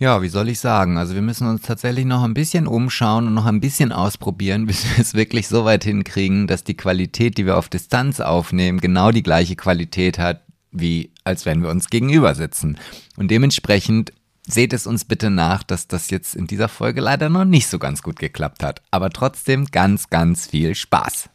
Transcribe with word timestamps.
Ja, 0.00 0.22
wie 0.22 0.30
soll 0.30 0.48
ich 0.48 0.60
sagen? 0.60 0.96
Also 0.96 1.14
wir 1.14 1.20
müssen 1.20 1.46
uns 1.46 1.60
tatsächlich 1.60 2.06
noch 2.06 2.22
ein 2.22 2.32
bisschen 2.32 2.66
umschauen 2.66 3.26
und 3.26 3.34
noch 3.34 3.44
ein 3.44 3.60
bisschen 3.60 3.92
ausprobieren, 3.92 4.64
bis 4.66 4.86
wir 4.86 4.98
es 4.98 5.12
wirklich 5.12 5.46
so 5.46 5.66
weit 5.66 5.84
hinkriegen, 5.84 6.46
dass 6.46 6.64
die 6.64 6.76
Qualität, 6.76 7.36
die 7.36 7.44
wir 7.44 7.58
auf 7.58 7.68
Distanz 7.68 8.18
aufnehmen, 8.18 8.80
genau 8.80 9.10
die 9.10 9.22
gleiche 9.22 9.56
Qualität 9.56 10.18
hat, 10.18 10.40
wie 10.72 11.10
als 11.22 11.44
wenn 11.44 11.62
wir 11.62 11.68
uns 11.68 11.90
gegenüber 11.90 12.34
sitzen. 12.34 12.78
Und 13.18 13.30
dementsprechend 13.30 14.14
seht 14.48 14.72
es 14.72 14.86
uns 14.86 15.04
bitte 15.04 15.28
nach, 15.28 15.62
dass 15.64 15.86
das 15.86 16.08
jetzt 16.08 16.34
in 16.34 16.46
dieser 16.46 16.68
Folge 16.68 17.02
leider 17.02 17.28
noch 17.28 17.44
nicht 17.44 17.68
so 17.68 17.78
ganz 17.78 18.00
gut 18.00 18.18
geklappt 18.18 18.62
hat. 18.62 18.80
Aber 18.90 19.10
trotzdem 19.10 19.66
ganz, 19.66 20.08
ganz 20.08 20.46
viel 20.46 20.74
Spaß. 20.74 21.28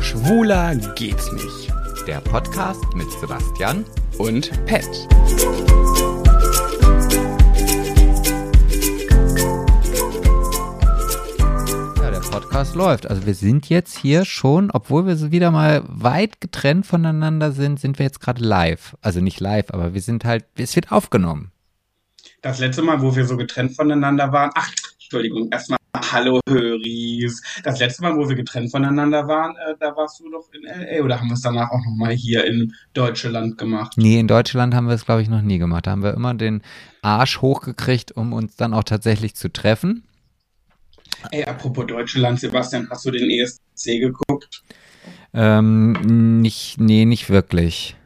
Schwuler 0.00 0.76
geht's 0.94 1.32
nicht 1.32 1.69
der 2.10 2.20
Podcast 2.22 2.82
mit 2.96 3.08
Sebastian 3.08 3.84
und 4.18 4.50
Pet. 4.66 4.84
Ja, 11.98 12.10
der 12.10 12.18
Podcast 12.18 12.74
läuft. 12.74 13.08
Also 13.08 13.24
wir 13.26 13.34
sind 13.34 13.68
jetzt 13.68 13.96
hier 13.96 14.24
schon, 14.24 14.72
obwohl 14.72 15.06
wir 15.06 15.30
wieder 15.30 15.52
mal 15.52 15.84
weit 15.86 16.40
getrennt 16.40 16.84
voneinander 16.84 17.52
sind, 17.52 17.78
sind 17.78 18.00
wir 18.00 18.06
jetzt 18.06 18.18
gerade 18.20 18.42
live. 18.42 18.96
Also 19.02 19.20
nicht 19.20 19.38
live, 19.38 19.70
aber 19.70 19.94
wir 19.94 20.00
sind 20.00 20.24
halt, 20.24 20.46
es 20.56 20.74
wird 20.74 20.90
aufgenommen. 20.90 21.52
Das 22.42 22.58
letzte 22.58 22.82
Mal, 22.82 23.00
wo 23.02 23.14
wir 23.14 23.24
so 23.24 23.36
getrennt 23.36 23.76
voneinander 23.76 24.32
waren, 24.32 24.50
ach, 24.56 24.72
Entschuldigung, 24.98 25.48
erstmal 25.52 25.79
Hallo 25.96 26.40
Höris. 26.48 27.42
Das 27.64 27.80
letzte 27.80 28.02
Mal, 28.02 28.16
wo 28.16 28.28
wir 28.28 28.36
getrennt 28.36 28.70
voneinander 28.70 29.26
waren, 29.26 29.56
äh, 29.56 29.74
da 29.78 29.96
warst 29.96 30.20
du 30.20 30.30
doch 30.30 30.48
in 30.52 30.62
LA 30.62 31.04
oder 31.04 31.20
haben 31.20 31.28
wir 31.28 31.34
es 31.34 31.42
danach 31.42 31.70
auch 31.70 31.84
nochmal 31.84 32.12
hier 32.12 32.44
in 32.44 32.72
Deutschland 32.94 33.58
gemacht? 33.58 33.94
Nee, 33.96 34.20
in 34.20 34.28
Deutschland 34.28 34.74
haben 34.74 34.86
wir 34.86 34.94
es, 34.94 35.04
glaube 35.04 35.22
ich, 35.22 35.28
noch 35.28 35.42
nie 35.42 35.58
gemacht. 35.58 35.86
Da 35.86 35.92
haben 35.92 36.02
wir 36.02 36.14
immer 36.14 36.34
den 36.34 36.62
Arsch 37.02 37.40
hochgekriegt, 37.40 38.12
um 38.12 38.32
uns 38.32 38.56
dann 38.56 38.72
auch 38.72 38.84
tatsächlich 38.84 39.34
zu 39.34 39.52
treffen. 39.52 40.04
Ey, 41.32 41.44
apropos 41.44 41.86
Deutschland, 41.86 42.40
Sebastian, 42.40 42.88
hast 42.88 43.04
du 43.04 43.10
den 43.10 43.28
ESC 43.28 44.00
geguckt? 44.00 44.62
Ähm, 45.34 46.40
nicht, 46.40 46.80
nee, 46.80 47.04
nicht 47.04 47.30
wirklich. 47.30 47.96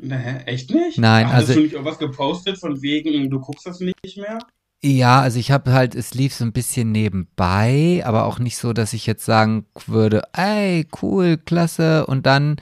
Nee, 0.00 0.38
echt 0.46 0.70
nicht? 0.70 0.98
Nein, 0.98 1.26
Ach, 1.28 1.34
also. 1.34 1.48
Hast 1.48 1.56
du 1.56 1.62
nicht 1.62 1.72
irgendwas 1.72 1.98
gepostet 1.98 2.58
von 2.58 2.82
wegen, 2.82 3.30
du 3.30 3.40
guckst 3.40 3.66
das 3.66 3.80
nicht 3.80 4.16
mehr? 4.16 4.38
Ja, 4.86 5.22
also 5.22 5.38
ich 5.38 5.50
habe 5.50 5.72
halt, 5.72 5.94
es 5.94 6.12
lief 6.12 6.34
so 6.34 6.44
ein 6.44 6.52
bisschen 6.52 6.92
nebenbei, 6.92 8.02
aber 8.04 8.26
auch 8.26 8.38
nicht 8.38 8.58
so, 8.58 8.74
dass 8.74 8.92
ich 8.92 9.06
jetzt 9.06 9.24
sagen 9.24 9.64
würde, 9.86 10.24
ey, 10.34 10.86
cool, 11.00 11.38
klasse. 11.38 12.04
Und 12.06 12.26
dann 12.26 12.56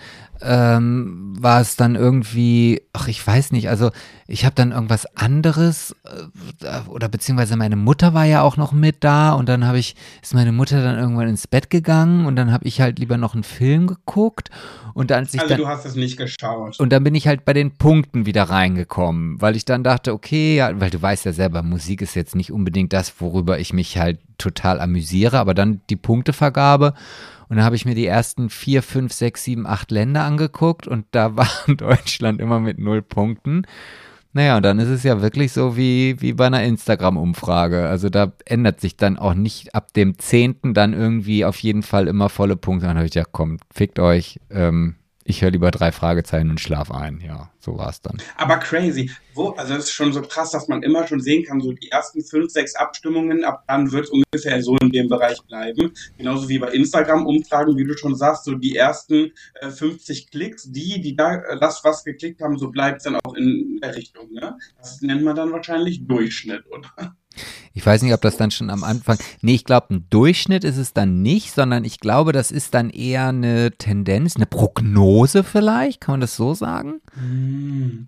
ähm, 0.45 1.35
war 1.39 1.61
es 1.61 1.77
dann 1.77 1.95
irgendwie, 1.95 2.83
ach, 2.93 3.09
ich 3.09 3.25
weiß 3.25 3.53
nicht, 3.53 3.69
also 3.69 3.91
ich 4.27 4.45
habe 4.45 4.55
dann 4.55 4.73
irgendwas 4.73 5.07
anderes 5.17 5.95
äh, 6.05 6.89
oder 6.89 7.09
beziehungsweise 7.09 7.57
meine 7.57 7.77
Mutter 7.77 8.15
war 8.15 8.25
ja 8.25 8.43
auch 8.43 8.57
noch 8.57 8.73
mit 8.73 9.05
da 9.05 9.33
und 9.33 9.49
dann 9.49 9.67
habe 9.67 9.79
ich, 9.79 9.95
ist 10.23 10.35
meine 10.35 10.53
Mutter 10.53 10.83
dann 10.83 10.99
irgendwann 10.99 11.29
ins 11.29 11.47
Bett 11.47 11.71
gegangen 11.71 12.27
und 12.27 12.37
dann 12.37 12.53
habe 12.53 12.65
ich 12.67 12.81
halt 12.81 12.99
lieber 12.99 13.17
noch 13.17 13.35
einen 13.35 13.45
Film 13.45 13.87
geguckt 13.87 14.51
und 14.95 15.11
dann 15.11 15.25
Also 15.25 15.39
dann, 15.39 15.59
du 15.59 15.69
hast 15.69 15.85
es 15.85 15.95
nicht 15.95 16.17
geschaut. 16.17 16.79
und 16.79 16.93
dann 16.93 17.05
bin 17.05 17.15
ich 17.15 17.27
halt 17.27 17.45
bei 17.45 17.53
den 17.53 17.73
Punkten 17.73 18.27
wieder 18.27 18.45
reingekommen, 18.45 19.41
weil 19.41 19.57
ich 19.57 19.65
dann 19.65 19.85
dachte, 19.85 20.13
okay, 20.13 20.57
ja, 20.57 20.81
weil 20.81 20.91
du 20.91 21.01
weißt 21.01 21.25
ja 21.25 21.33
selber, 21.33 21.63
Musik 21.63 22.03
ist 22.03 22.15
jetzt 22.15 22.35
nicht 22.35 22.53
unbedingt 22.53 22.93
das, 22.93 23.21
worüber 23.21 23.59
ich 23.59 23.73
mich 23.73 23.99
halt 23.99 24.19
total 24.39 24.81
amüsiere, 24.81 25.39
aber 25.39 25.55
dann 25.55 25.81
die 25.89 25.97
Punktevergabe 25.97 26.95
und 27.53 27.57
dann 27.57 27.67
habe 27.67 27.77
ich 27.77 27.85
mir 27.85 27.95
die 27.95 28.07
ersten 28.07 28.49
vier, 28.49 28.83
fünf, 28.83 29.13
sechs, 29.13 29.45
sieben, 29.45 29.67
acht 29.67 29.91
Länder 29.91 30.25
angeguckt 30.25 30.89
und 30.89 31.05
da 31.11 31.37
war 31.37 31.51
Deutschland 31.67 32.41
immer 32.41 32.61
mit 32.61 32.79
null 32.79 33.03
Punkten. 33.03 33.67
Naja, 34.33 34.57
und 34.57 34.63
dann 34.63 34.79
ist 34.79 34.89
es 34.89 35.03
ja 35.03 35.21
wirklich 35.21 35.53
so 35.53 35.77
wie, 35.77 36.19
wie 36.23 36.33
bei 36.33 36.47
einer 36.47 36.63
Instagram-Umfrage. 36.63 37.87
Also 37.87 38.09
da 38.09 38.33
ändert 38.47 38.81
sich 38.81 38.97
dann 38.97 39.19
auch 39.19 39.35
nicht 39.35 39.75
ab 39.75 39.93
dem 39.93 40.19
zehnten 40.19 40.73
dann 40.73 40.95
irgendwie 40.95 41.45
auf 41.45 41.59
jeden 41.59 41.83
Fall 41.83 42.09
immer 42.09 42.31
volle 42.31 42.57
Punkte. 42.57 42.87
Dann 42.87 42.97
habe 42.97 43.07
ich 43.07 43.15
ja, 43.15 43.25
komm, 43.31 43.59
fickt 43.71 43.99
euch. 43.99 44.41
Ähm, 44.49 44.95
ich 45.25 45.43
höre 45.43 45.51
lieber 45.51 45.71
drei 45.71 45.93
Fragezeichen 45.93 46.51
und 46.51 46.61
schlaf 46.61 46.91
ein. 46.91 47.21
Ja, 47.25 47.51
so 47.59 47.79
war 47.79 47.91
es 47.91 48.01
dann. 48.01 48.19
Aber 48.37 48.57
crazy. 48.59 49.11
Wo, 49.35 49.51
also 49.51 49.75
es 49.75 49.85
ist 49.85 49.93
schon 49.93 50.13
so 50.13 50.21
krass, 50.21 50.51
dass 50.51 50.69
man 50.69 50.83
immer 50.83 51.07
schon 51.07 51.21
sehen 51.21 51.45
kann, 51.45 51.61
so 51.61 51.73
die 51.73 51.91
ersten 51.91 52.23
fünf, 52.23 52.51
sechs 52.51 52.75
Abstimmungen, 52.75 53.45
ab 53.45 53.65
dann 53.67 53.91
wird 53.93 54.05
es 54.05 54.11
ungefähr 54.11 54.63
so 54.63 54.77
in 54.79 54.91
dem 54.91 55.09
Bereich 55.09 55.39
bleiben. 55.47 55.93
Genauso 56.19 56.49
wie 56.49 56.59
bei 56.59 56.69
Instagram-Umfragen, 56.69 57.77
wie 57.77 57.85
du 57.85 57.97
schon 57.97 58.15
sagst, 58.15 58.45
so 58.45 58.55
die 58.55 58.77
ersten 58.77 59.33
äh, 59.61 59.71
50 59.71 60.31
Klicks, 60.31 60.71
die, 60.71 61.01
die 61.01 61.17
da 61.17 61.37
äh, 61.37 61.59
das 61.59 61.83
was 61.85 62.05
geklickt 62.05 62.43
haben, 62.43 62.59
so 62.59 62.71
bleibt 62.71 62.99
es 62.99 63.05
dann 63.05 63.17
auch 63.25 63.35
in 63.35 63.79
der 63.83 63.97
Richtung. 63.97 64.31
Ne? 64.33 64.59
Das 64.79 65.01
nennt 65.01 65.23
man 65.23 65.37
dann 65.37 65.53
wahrscheinlich 65.53 66.07
Durchschnitt, 66.07 66.65
oder? 66.71 67.17
Ich 67.75 67.85
weiß 67.85 68.03
nicht, 68.03 68.13
ob 68.13 68.21
das 68.21 68.37
dann 68.37 68.51
schon 68.51 68.71
am 68.71 68.85
Anfang. 68.85 69.19
Nee, 69.41 69.55
ich 69.55 69.65
glaube, 69.65 69.95
ein 69.95 70.07
Durchschnitt 70.11 70.65
ist 70.65 70.77
es 70.77 70.93
dann 70.93 71.23
nicht, 71.23 71.53
sondern 71.53 71.85
ich 71.85 72.01
glaube, 72.01 72.33
das 72.33 72.51
ist 72.51 72.75
dann 72.75 72.91
eher 72.91 73.29
eine 73.29 73.73
Tendenz, 73.73 74.37
eine 74.37 74.47
Prognose 74.47 75.43
vielleicht. 75.43 76.01
Kann 76.01 76.15
man 76.15 76.21
das 76.21 76.37
so 76.37 76.55
sagen? 76.55 77.01
Hm. 77.15 78.07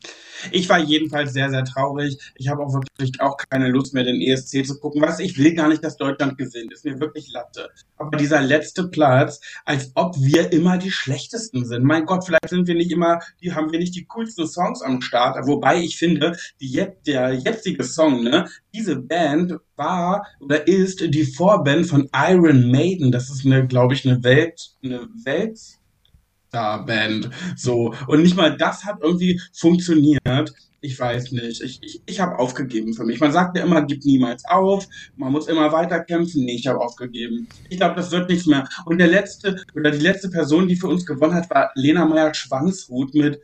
Ich 0.50 0.69
war 0.69 0.78
jedenfalls 0.78 1.32
sehr, 1.32 1.50
sehr 1.50 1.64
traurig. 1.64 2.19
Ich 2.34 2.48
habe 2.48 2.62
auch 2.62 2.75
wirklich 2.75 3.20
auch 3.20 3.36
keine 3.48 3.69
Lust 3.69 3.94
mehr, 3.94 4.04
den 4.04 4.20
ESC 4.20 4.66
zu 4.66 4.78
gucken. 4.78 5.00
Was 5.00 5.19
ich 5.20 5.38
will 5.38 5.54
gar 5.54 5.69
nicht, 5.69 5.82
dass 5.82 5.96
Deutschland 5.96 6.36
gewinnt. 6.36 6.72
Ist 6.72 6.84
mir 6.84 7.00
wirklich 7.00 7.32
Latte. 7.32 7.70
Aber 7.96 8.16
dieser 8.19 8.42
letzte 8.42 8.88
Platz, 8.88 9.41
als 9.64 9.92
ob 9.94 10.16
wir 10.19 10.52
immer 10.52 10.76
die 10.76 10.91
schlechtesten 10.91 11.64
sind. 11.64 11.84
Mein 11.84 12.04
Gott, 12.04 12.25
vielleicht 12.26 12.50
sind 12.50 12.66
wir 12.66 12.75
nicht 12.75 12.91
immer, 12.91 13.20
die 13.42 13.54
haben 13.54 13.72
wir 13.72 13.78
nicht 13.78 13.94
die 13.94 14.04
coolsten 14.04 14.46
Songs 14.46 14.82
am 14.82 15.00
Start. 15.00 15.46
Wobei 15.46 15.81
ich 15.81 15.96
finde, 15.96 16.36
die, 16.60 16.86
der 17.06 17.32
jetzige 17.32 17.84
Song, 17.84 18.22
ne, 18.22 18.48
diese 18.75 18.96
Band 18.96 19.53
war 19.76 20.26
oder 20.41 20.66
ist 20.66 21.00
die 21.00 21.25
Vorband 21.25 21.87
von 21.87 22.09
Iron 22.15 22.70
Maiden. 22.70 23.12
Das 23.12 23.31
ist 23.31 23.44
eine, 23.44 23.66
glaube 23.66 23.92
ich, 23.94 24.06
eine 24.06 24.22
Welt, 24.22 24.70
eine 24.82 25.09
Weltstar-Band. 25.25 27.31
So. 27.56 27.94
Und 28.06 28.22
nicht 28.22 28.37
mal 28.37 28.56
das 28.56 28.84
hat 28.84 28.98
irgendwie 29.00 29.41
funktioniert. 29.53 30.53
Ich 30.81 31.00
weiß 31.00 31.32
nicht. 31.32 31.62
Ich, 31.62 31.82
ich, 31.82 32.03
ich 32.04 32.20
habe 32.20 32.38
aufgegeben 32.38 32.93
für 32.93 33.04
mich. 33.04 33.19
Man 33.19 33.32
sagt 33.32 33.56
ja 33.56 33.64
immer, 33.64 33.81
gib 33.87 34.04
niemals 34.04 34.44
auf. 34.44 34.87
Man 35.16 35.32
muss 35.32 35.48
immer 35.48 35.72
weiterkämpfen. 35.72 36.44
Nee, 36.44 36.56
ich 36.56 36.66
habe 36.66 36.78
aufgegeben. 36.78 37.48
Ich 37.70 37.78
glaube, 37.78 37.97
das 37.97 38.10
wird 38.10 38.28
nichts 38.28 38.44
mehr. 38.44 38.69
Und 38.84 38.98
der 38.98 39.09
letzte 39.09 39.64
oder 39.75 39.91
die 39.91 39.98
letzte 39.98 40.28
Person, 40.28 40.69
die 40.69 40.76
für 40.76 40.88
uns 40.88 41.06
gewonnen 41.06 41.34
hat, 41.34 41.48
war 41.48 41.70
Lena 41.75 42.04
Meyer-Schwanzhut 42.04 43.14
mit 43.14 43.41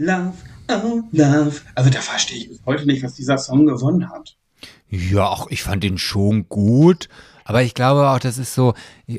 Love, 0.00 0.32
oh 0.70 1.02
Love. 1.12 1.60
Also 1.74 1.90
da 1.90 2.00
verstehe 2.00 2.38
ich 2.38 2.60
heute 2.64 2.86
nicht, 2.86 3.02
was 3.02 3.16
dieser 3.16 3.36
Song 3.36 3.66
gewonnen 3.66 4.08
hat. 4.08 4.34
Ja, 4.90 5.28
auch 5.28 5.50
ich 5.50 5.62
fand 5.62 5.84
den 5.84 5.98
schon 5.98 6.48
gut. 6.48 7.08
Aber 7.50 7.62
ich 7.62 7.74
glaube 7.74 8.08
auch, 8.08 8.20
das 8.20 8.38
ist 8.38 8.54
so, 8.54 8.74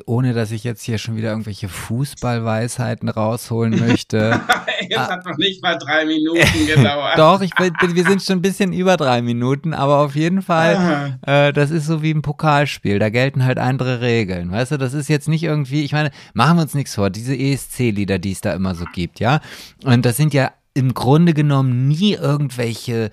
ohne 0.06 0.32
dass 0.32 0.52
ich 0.52 0.64
jetzt 0.64 0.82
hier 0.82 0.96
schon 0.96 1.16
wieder 1.16 1.28
irgendwelche 1.28 1.68
Fußballweisheiten 1.68 3.10
rausholen 3.10 3.78
möchte. 3.78 4.40
Jetzt 4.88 4.98
hat 4.98 5.26
noch 5.26 5.36
nicht 5.36 5.62
mal 5.62 5.76
drei 5.76 6.06
Minuten 6.06 6.66
gedauert. 6.66 7.18
Doch, 7.18 7.42
ich 7.42 7.54
bin, 7.54 7.74
wir 7.94 8.04
sind 8.04 8.22
schon 8.22 8.38
ein 8.38 8.42
bisschen 8.42 8.72
über 8.72 8.96
drei 8.96 9.20
Minuten, 9.20 9.74
aber 9.74 9.98
auf 9.98 10.14
jeden 10.14 10.40
Fall, 10.40 11.18
äh, 11.26 11.52
das 11.52 11.70
ist 11.70 11.86
so 11.86 12.02
wie 12.02 12.10
ein 12.10 12.22
Pokalspiel. 12.22 12.98
Da 12.98 13.10
gelten 13.10 13.44
halt 13.44 13.58
andere 13.58 14.00
Regeln. 14.00 14.50
Weißt 14.50 14.72
du, 14.72 14.78
das 14.78 14.94
ist 14.94 15.08
jetzt 15.08 15.28
nicht 15.28 15.42
irgendwie, 15.42 15.82
ich 15.82 15.92
meine, 15.92 16.10
machen 16.32 16.56
wir 16.56 16.62
uns 16.62 16.74
nichts 16.74 16.94
vor, 16.94 17.10
diese 17.10 17.36
ESC-Lieder, 17.36 18.18
die 18.18 18.32
es 18.32 18.40
da 18.40 18.54
immer 18.54 18.74
so 18.74 18.86
gibt, 18.94 19.20
ja. 19.20 19.40
Und 19.84 20.06
das 20.06 20.16
sind 20.16 20.32
ja 20.32 20.52
im 20.72 20.94
Grunde 20.94 21.34
genommen 21.34 21.86
nie 21.86 22.14
irgendwelche 22.14 23.10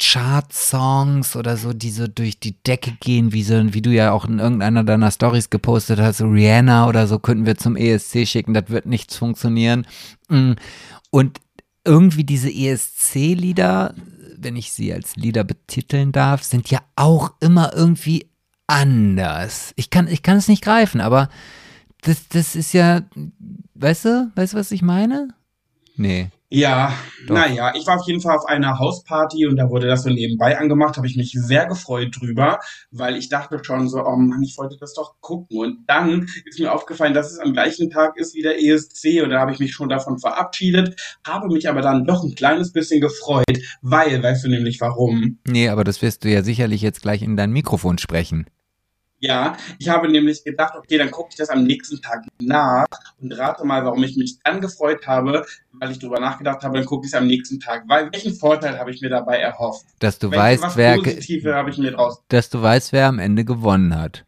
Chart-Songs 0.00 1.36
oder 1.36 1.56
so, 1.56 1.72
die 1.72 1.90
so 1.90 2.06
durch 2.08 2.40
die 2.40 2.60
Decke 2.64 2.92
gehen, 3.00 3.32
wie 3.32 3.42
so, 3.42 3.74
wie 3.74 3.82
du 3.82 3.90
ja 3.90 4.12
auch 4.12 4.24
in 4.24 4.38
irgendeiner 4.38 4.82
deiner 4.82 5.10
Stories 5.10 5.50
gepostet 5.50 6.00
hast, 6.00 6.20
Rihanna 6.22 6.88
oder 6.88 7.06
so 7.06 7.18
könnten 7.18 7.46
wir 7.46 7.56
zum 7.56 7.76
ESC 7.76 8.26
schicken, 8.26 8.54
das 8.54 8.68
wird 8.68 8.86
nichts 8.86 9.16
funktionieren. 9.16 9.86
Mm. 10.28 10.52
Und 11.10 11.40
irgendwie 11.84 12.24
diese 12.24 12.50
ESC-Lieder, 12.50 13.94
wenn 14.36 14.56
ich 14.56 14.72
sie 14.72 14.92
als 14.92 15.16
Lieder 15.16 15.44
betiteln 15.44 16.12
darf, 16.12 16.42
sind 16.42 16.70
ja 16.70 16.80
auch 16.96 17.34
immer 17.40 17.72
irgendwie 17.74 18.30
anders. 18.66 19.72
Ich 19.76 19.90
kann, 19.90 20.08
ich 20.08 20.22
kann 20.22 20.38
es 20.38 20.48
nicht 20.48 20.64
greifen, 20.64 21.00
aber 21.00 21.28
das, 22.02 22.28
das 22.28 22.56
ist 22.56 22.72
ja, 22.72 23.02
weißt 23.74 24.04
du, 24.06 24.32
weißt 24.34 24.54
du, 24.54 24.56
was 24.56 24.72
ich 24.72 24.82
meine? 24.82 25.28
Nee. 25.96 26.30
Ja, 26.52 26.92
naja, 27.28 27.72
ich 27.76 27.86
war 27.86 28.00
auf 28.00 28.06
jeden 28.08 28.20
Fall 28.20 28.36
auf 28.36 28.44
einer 28.44 28.80
Hausparty 28.80 29.46
und 29.46 29.54
da 29.54 29.70
wurde 29.70 29.86
das 29.86 30.02
so 30.02 30.10
nebenbei 30.10 30.58
angemacht, 30.58 30.96
habe 30.96 31.06
ich 31.06 31.16
mich 31.16 31.30
sehr 31.30 31.66
gefreut 31.66 32.16
drüber, 32.18 32.58
weil 32.90 33.14
ich 33.16 33.28
dachte 33.28 33.60
schon 33.62 33.88
so, 33.88 34.04
oh 34.04 34.16
Mann, 34.16 34.42
ich 34.42 34.58
wollte 34.58 34.76
das 34.80 34.94
doch 34.94 35.14
gucken. 35.20 35.56
Und 35.56 35.84
dann 35.86 36.26
ist 36.44 36.58
mir 36.58 36.74
aufgefallen, 36.74 37.14
dass 37.14 37.30
es 37.30 37.38
am 37.38 37.52
gleichen 37.52 37.88
Tag 37.88 38.16
ist 38.16 38.34
wie 38.34 38.42
der 38.42 38.60
ESC 38.60 39.22
und 39.22 39.30
da 39.30 39.38
habe 39.38 39.52
ich 39.52 39.60
mich 39.60 39.72
schon 39.72 39.88
davon 39.88 40.18
verabschiedet, 40.18 41.00
habe 41.24 41.46
mich 41.46 41.68
aber 41.68 41.82
dann 41.82 42.04
doch 42.04 42.24
ein 42.24 42.34
kleines 42.34 42.72
bisschen 42.72 43.00
gefreut, 43.00 43.44
weil, 43.80 44.20
weißt 44.20 44.44
du 44.44 44.48
nämlich 44.48 44.80
warum? 44.80 45.38
Nee, 45.46 45.68
aber 45.68 45.84
das 45.84 46.02
wirst 46.02 46.24
du 46.24 46.30
ja 46.30 46.42
sicherlich 46.42 46.82
jetzt 46.82 47.02
gleich 47.02 47.22
in 47.22 47.36
dein 47.36 47.52
Mikrofon 47.52 47.98
sprechen. 47.98 48.46
Ja, 49.20 49.56
ich 49.78 49.88
habe 49.88 50.08
nämlich 50.08 50.42
gedacht, 50.44 50.74
okay, 50.76 50.96
dann 50.96 51.10
gucke 51.10 51.28
ich 51.30 51.36
das 51.36 51.50
am 51.50 51.64
nächsten 51.64 52.00
Tag 52.00 52.24
nach 52.40 52.86
und 53.20 53.32
rate 53.32 53.64
mal, 53.66 53.84
warum 53.84 54.02
ich 54.02 54.16
mich 54.16 54.38
dann 54.42 54.62
gefreut 54.62 55.06
habe, 55.06 55.44
weil 55.72 55.90
ich 55.90 55.98
darüber 55.98 56.20
nachgedacht 56.20 56.62
habe, 56.62 56.78
dann 56.78 56.86
gucke 56.86 57.06
ich 57.06 57.12
es 57.12 57.18
am 57.18 57.26
nächsten 57.26 57.60
Tag. 57.60 57.84
Weil, 57.86 58.10
welchen 58.12 58.34
Vorteil 58.34 58.78
habe 58.78 58.90
ich 58.90 59.02
mir 59.02 59.10
dabei 59.10 59.36
erhofft? 59.36 59.84
Dass 59.98 60.18
du 60.18 60.30
Welche, 60.30 60.62
weißt, 60.62 60.76
wer. 60.76 60.96
Dass 62.28 62.48
du 62.48 62.62
weißt, 62.62 62.92
wer 62.92 63.08
am 63.08 63.18
Ende 63.18 63.44
gewonnen 63.44 63.98
hat. 63.98 64.24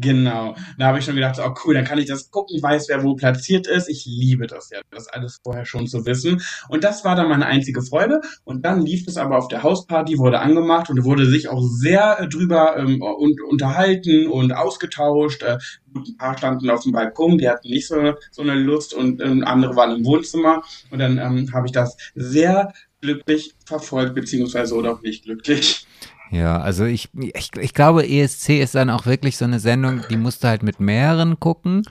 Genau. 0.00 0.54
Da 0.78 0.86
habe 0.86 0.98
ich 0.98 1.04
schon 1.04 1.14
gedacht, 1.14 1.38
oh 1.44 1.54
cool, 1.64 1.74
dann 1.74 1.84
kann 1.84 1.98
ich 1.98 2.06
das 2.06 2.30
gucken, 2.30 2.62
weiß, 2.62 2.88
wer 2.88 3.02
wo 3.02 3.14
platziert 3.14 3.66
ist. 3.66 3.88
Ich 3.88 4.06
liebe 4.06 4.46
das 4.46 4.70
ja, 4.70 4.80
das 4.90 5.08
alles 5.08 5.40
vorher 5.42 5.66
schon 5.66 5.86
zu 5.86 6.06
wissen. 6.06 6.42
Und 6.68 6.84
das 6.84 7.04
war 7.04 7.16
dann 7.16 7.28
meine 7.28 7.46
einzige 7.46 7.82
Freude. 7.82 8.20
Und 8.44 8.64
dann 8.64 8.80
lief 8.80 9.06
es 9.06 9.16
aber 9.16 9.36
auf 9.36 9.48
der 9.48 9.62
Hausparty, 9.62 10.18
wurde 10.18 10.40
angemacht 10.40 10.88
und 10.88 11.04
wurde 11.04 11.26
sich 11.26 11.48
auch 11.48 11.62
sehr 11.62 12.18
äh, 12.20 12.28
drüber 12.28 12.76
ähm, 12.78 13.02
und, 13.02 13.42
unterhalten 13.42 14.26
und 14.26 14.52
ausgetauscht. 14.52 15.42
Äh, 15.42 15.58
ein 15.94 16.16
paar 16.16 16.38
standen 16.38 16.70
auf 16.70 16.82
dem 16.84 16.92
Balkon, 16.92 17.36
die 17.36 17.48
hatten 17.48 17.68
nicht 17.68 17.88
so, 17.88 18.14
so 18.30 18.42
eine 18.42 18.54
Lust 18.54 18.94
und 18.94 19.20
ähm, 19.20 19.44
andere 19.44 19.76
waren 19.76 19.98
im 19.98 20.04
Wohnzimmer. 20.04 20.62
Und 20.90 21.00
dann 21.00 21.18
ähm, 21.18 21.52
habe 21.52 21.66
ich 21.66 21.72
das 21.72 21.96
sehr 22.14 22.72
glücklich 23.00 23.54
verfolgt, 23.66 24.14
beziehungsweise 24.14 24.74
oder 24.74 24.92
auch 24.92 25.02
nicht 25.02 25.24
glücklich. 25.24 25.86
Ja, 26.30 26.60
also 26.60 26.84
ich, 26.84 27.08
ich, 27.14 27.50
ich 27.56 27.74
glaube, 27.74 28.08
ESC 28.08 28.60
ist 28.60 28.76
dann 28.76 28.88
auch 28.88 29.04
wirklich 29.04 29.36
so 29.36 29.44
eine 29.44 29.58
Sendung, 29.58 30.02
die 30.10 30.16
musst 30.16 30.44
du 30.44 30.48
halt 30.48 30.62
mit 30.62 30.78
mehreren 30.78 31.40
gucken. 31.40 31.82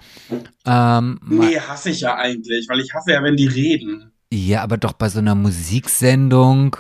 Ähm, 0.66 1.20
nee, 1.28 1.60
hasse 1.60 1.90
ich 1.90 2.02
ja 2.02 2.16
eigentlich, 2.16 2.68
weil 2.70 2.80
ich 2.80 2.94
hasse 2.94 3.12
ja, 3.12 3.22
wenn 3.22 3.36
die 3.36 3.48
reden. 3.48 4.14
Ja, 4.32 4.64
aber 4.64 4.78
doch 4.78 4.94
bei 4.94 5.10
so 5.10 5.20
einer 5.20 5.36
Musiksendung 5.36 6.78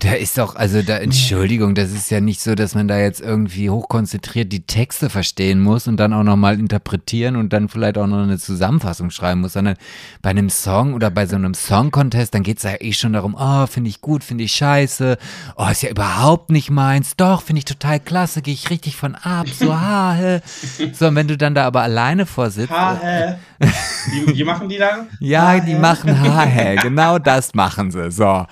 da 0.00 0.12
ist 0.12 0.36
doch, 0.36 0.56
also 0.56 0.82
da, 0.82 0.98
Entschuldigung, 0.98 1.74
das 1.74 1.90
ist 1.90 2.10
ja 2.10 2.20
nicht 2.20 2.40
so, 2.40 2.54
dass 2.54 2.74
man 2.74 2.86
da 2.86 2.98
jetzt 2.98 3.20
irgendwie 3.20 3.70
hochkonzentriert 3.70 4.52
die 4.52 4.66
Texte 4.66 5.08
verstehen 5.08 5.60
muss 5.60 5.88
und 5.88 5.96
dann 5.96 6.12
auch 6.12 6.22
nochmal 6.22 6.58
interpretieren 6.58 7.36
und 7.36 7.52
dann 7.52 7.68
vielleicht 7.68 7.96
auch 7.96 8.06
noch 8.06 8.22
eine 8.22 8.38
Zusammenfassung 8.38 9.10
schreiben 9.10 9.40
muss, 9.40 9.54
sondern 9.54 9.76
bei 10.20 10.30
einem 10.30 10.50
Song 10.50 10.92
oder 10.92 11.10
bei 11.10 11.26
so 11.26 11.36
einem 11.36 11.54
Song-Contest, 11.54 12.34
dann 12.34 12.42
geht's 12.42 12.62
ja 12.64 12.74
eh 12.78 12.92
schon 12.92 13.14
darum, 13.14 13.34
oh, 13.38 13.66
finde 13.66 13.88
ich 13.88 14.02
gut, 14.02 14.22
finde 14.22 14.44
ich 14.44 14.52
scheiße, 14.52 15.16
oh, 15.56 15.68
ist 15.70 15.82
ja 15.82 15.90
überhaupt 15.90 16.50
nicht 16.50 16.70
meins, 16.70 17.16
doch, 17.16 17.40
finde 17.42 17.60
ich 17.60 17.64
total 17.64 17.98
klasse, 17.98 18.42
gehe 18.42 18.54
ich 18.54 18.68
richtig 18.68 18.96
von 18.96 19.14
ab, 19.14 19.48
so, 19.48 19.74
ha, 19.80 20.14
hä. 20.14 20.40
So, 20.92 21.08
und 21.08 21.14
wenn 21.14 21.28
du 21.28 21.38
dann 21.38 21.54
da 21.54 21.66
aber 21.66 21.82
alleine 21.82 22.26
vorsitzt. 22.26 22.70
Ha, 22.70 23.00
hä. 23.02 23.36
Wie, 24.10 24.36
wie 24.36 24.44
machen 24.44 24.68
die 24.68 24.76
dann? 24.76 25.06
Ja, 25.20 25.52
ha, 25.52 25.60
die 25.60 25.74
machen 25.74 26.20
ha, 26.20 26.42
hä, 26.42 26.76
genau 26.82 27.18
das 27.18 27.54
machen 27.54 27.90
sie, 27.90 28.10
so. 28.10 28.44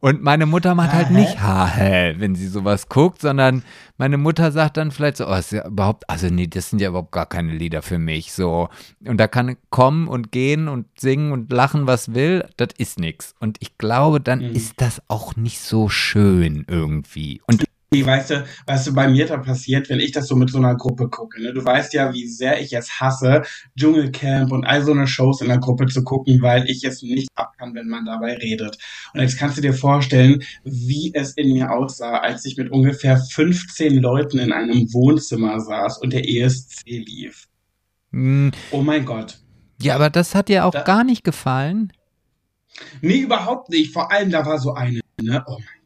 Und 0.00 0.22
meine 0.22 0.46
Mutter 0.46 0.74
macht 0.74 0.92
halt 0.92 1.10
nicht 1.10 1.40
Hahe, 1.40 2.14
wenn 2.18 2.34
sie 2.34 2.48
sowas 2.48 2.88
guckt, 2.88 3.20
sondern 3.20 3.62
meine 3.96 4.18
Mutter 4.18 4.52
sagt 4.52 4.76
dann 4.76 4.90
vielleicht 4.90 5.18
so, 5.18 5.28
oh, 5.28 5.34
ist 5.34 5.52
ja 5.52 5.66
überhaupt, 5.66 6.08
also 6.08 6.28
nee, 6.28 6.46
das 6.46 6.70
sind 6.70 6.80
ja 6.80 6.88
überhaupt 6.88 7.12
gar 7.12 7.26
keine 7.26 7.52
Lieder 7.52 7.82
für 7.82 7.98
mich, 7.98 8.32
so. 8.32 8.68
Und 9.04 9.18
da 9.18 9.28
kann 9.28 9.56
kommen 9.70 10.08
und 10.08 10.32
gehen 10.32 10.68
und 10.68 10.86
singen 10.98 11.32
und 11.32 11.52
lachen, 11.52 11.86
was 11.86 12.14
will, 12.14 12.44
das 12.56 12.68
ist 12.78 12.98
nichts. 12.98 13.34
Und 13.40 13.58
ich 13.60 13.78
glaube, 13.78 14.20
dann 14.20 14.40
mhm. 14.40 14.54
ist 14.54 14.80
das 14.80 15.02
auch 15.08 15.36
nicht 15.36 15.60
so 15.60 15.88
schön 15.88 16.64
irgendwie. 16.68 17.40
Und 17.46 17.64
weißt 17.92 18.30
du, 18.30 18.44
weißt 18.66 18.88
du, 18.88 18.94
bei 18.94 19.08
mir 19.08 19.26
da 19.26 19.36
passiert, 19.36 19.88
wenn 19.88 20.00
ich 20.00 20.12
das 20.12 20.26
so 20.26 20.36
mit 20.36 20.50
so 20.50 20.58
einer 20.58 20.74
Gruppe 20.74 21.08
gucke, 21.08 21.40
ne? 21.40 21.52
Du 21.52 21.64
weißt 21.64 21.92
ja, 21.92 22.12
wie 22.12 22.26
sehr 22.26 22.60
ich 22.60 22.72
es 22.72 23.00
hasse, 23.00 23.42
Dschungelcamp 23.78 24.52
und 24.52 24.64
all 24.64 24.82
so 24.82 24.92
eine 24.92 25.06
Shows 25.06 25.40
in 25.40 25.48
der 25.48 25.58
Gruppe 25.58 25.86
zu 25.86 26.02
gucken, 26.02 26.42
weil 26.42 26.68
ich 26.68 26.84
es 26.84 27.02
nicht 27.02 27.28
ab 27.34 27.54
kann, 27.58 27.74
wenn 27.74 27.88
man 27.88 28.04
dabei 28.04 28.34
redet. 28.34 28.78
Und 29.12 29.20
jetzt 29.20 29.38
kannst 29.38 29.56
du 29.56 29.62
dir 29.62 29.74
vorstellen, 29.74 30.42
wie 30.64 31.12
es 31.14 31.32
in 31.32 31.52
mir 31.52 31.70
aussah, 31.70 32.18
als 32.18 32.44
ich 32.44 32.56
mit 32.56 32.70
ungefähr 32.70 33.16
15 33.16 33.98
Leuten 33.98 34.38
in 34.38 34.52
einem 34.52 34.92
Wohnzimmer 34.92 35.60
saß 35.60 35.98
und 35.98 36.12
der 36.12 36.28
ESC 36.28 36.82
lief. 36.86 37.48
Hm. 38.12 38.52
Oh 38.70 38.82
mein 38.82 39.04
Gott. 39.04 39.38
Ja, 39.80 39.96
aber 39.96 40.10
das 40.10 40.34
hat 40.34 40.48
dir 40.48 40.64
auch 40.64 40.72
da, 40.72 40.82
gar 40.82 41.04
nicht 41.04 41.24
gefallen. 41.24 41.92
Nee, 43.00 43.18
überhaupt 43.18 43.70
nicht. 43.70 43.92
Vor 43.92 44.10
allem, 44.10 44.30
da 44.30 44.44
war 44.46 44.58
so 44.58 44.72
eine, 44.74 45.00
ne? 45.20 45.44
Oh 45.46 45.58
mein 45.58 45.83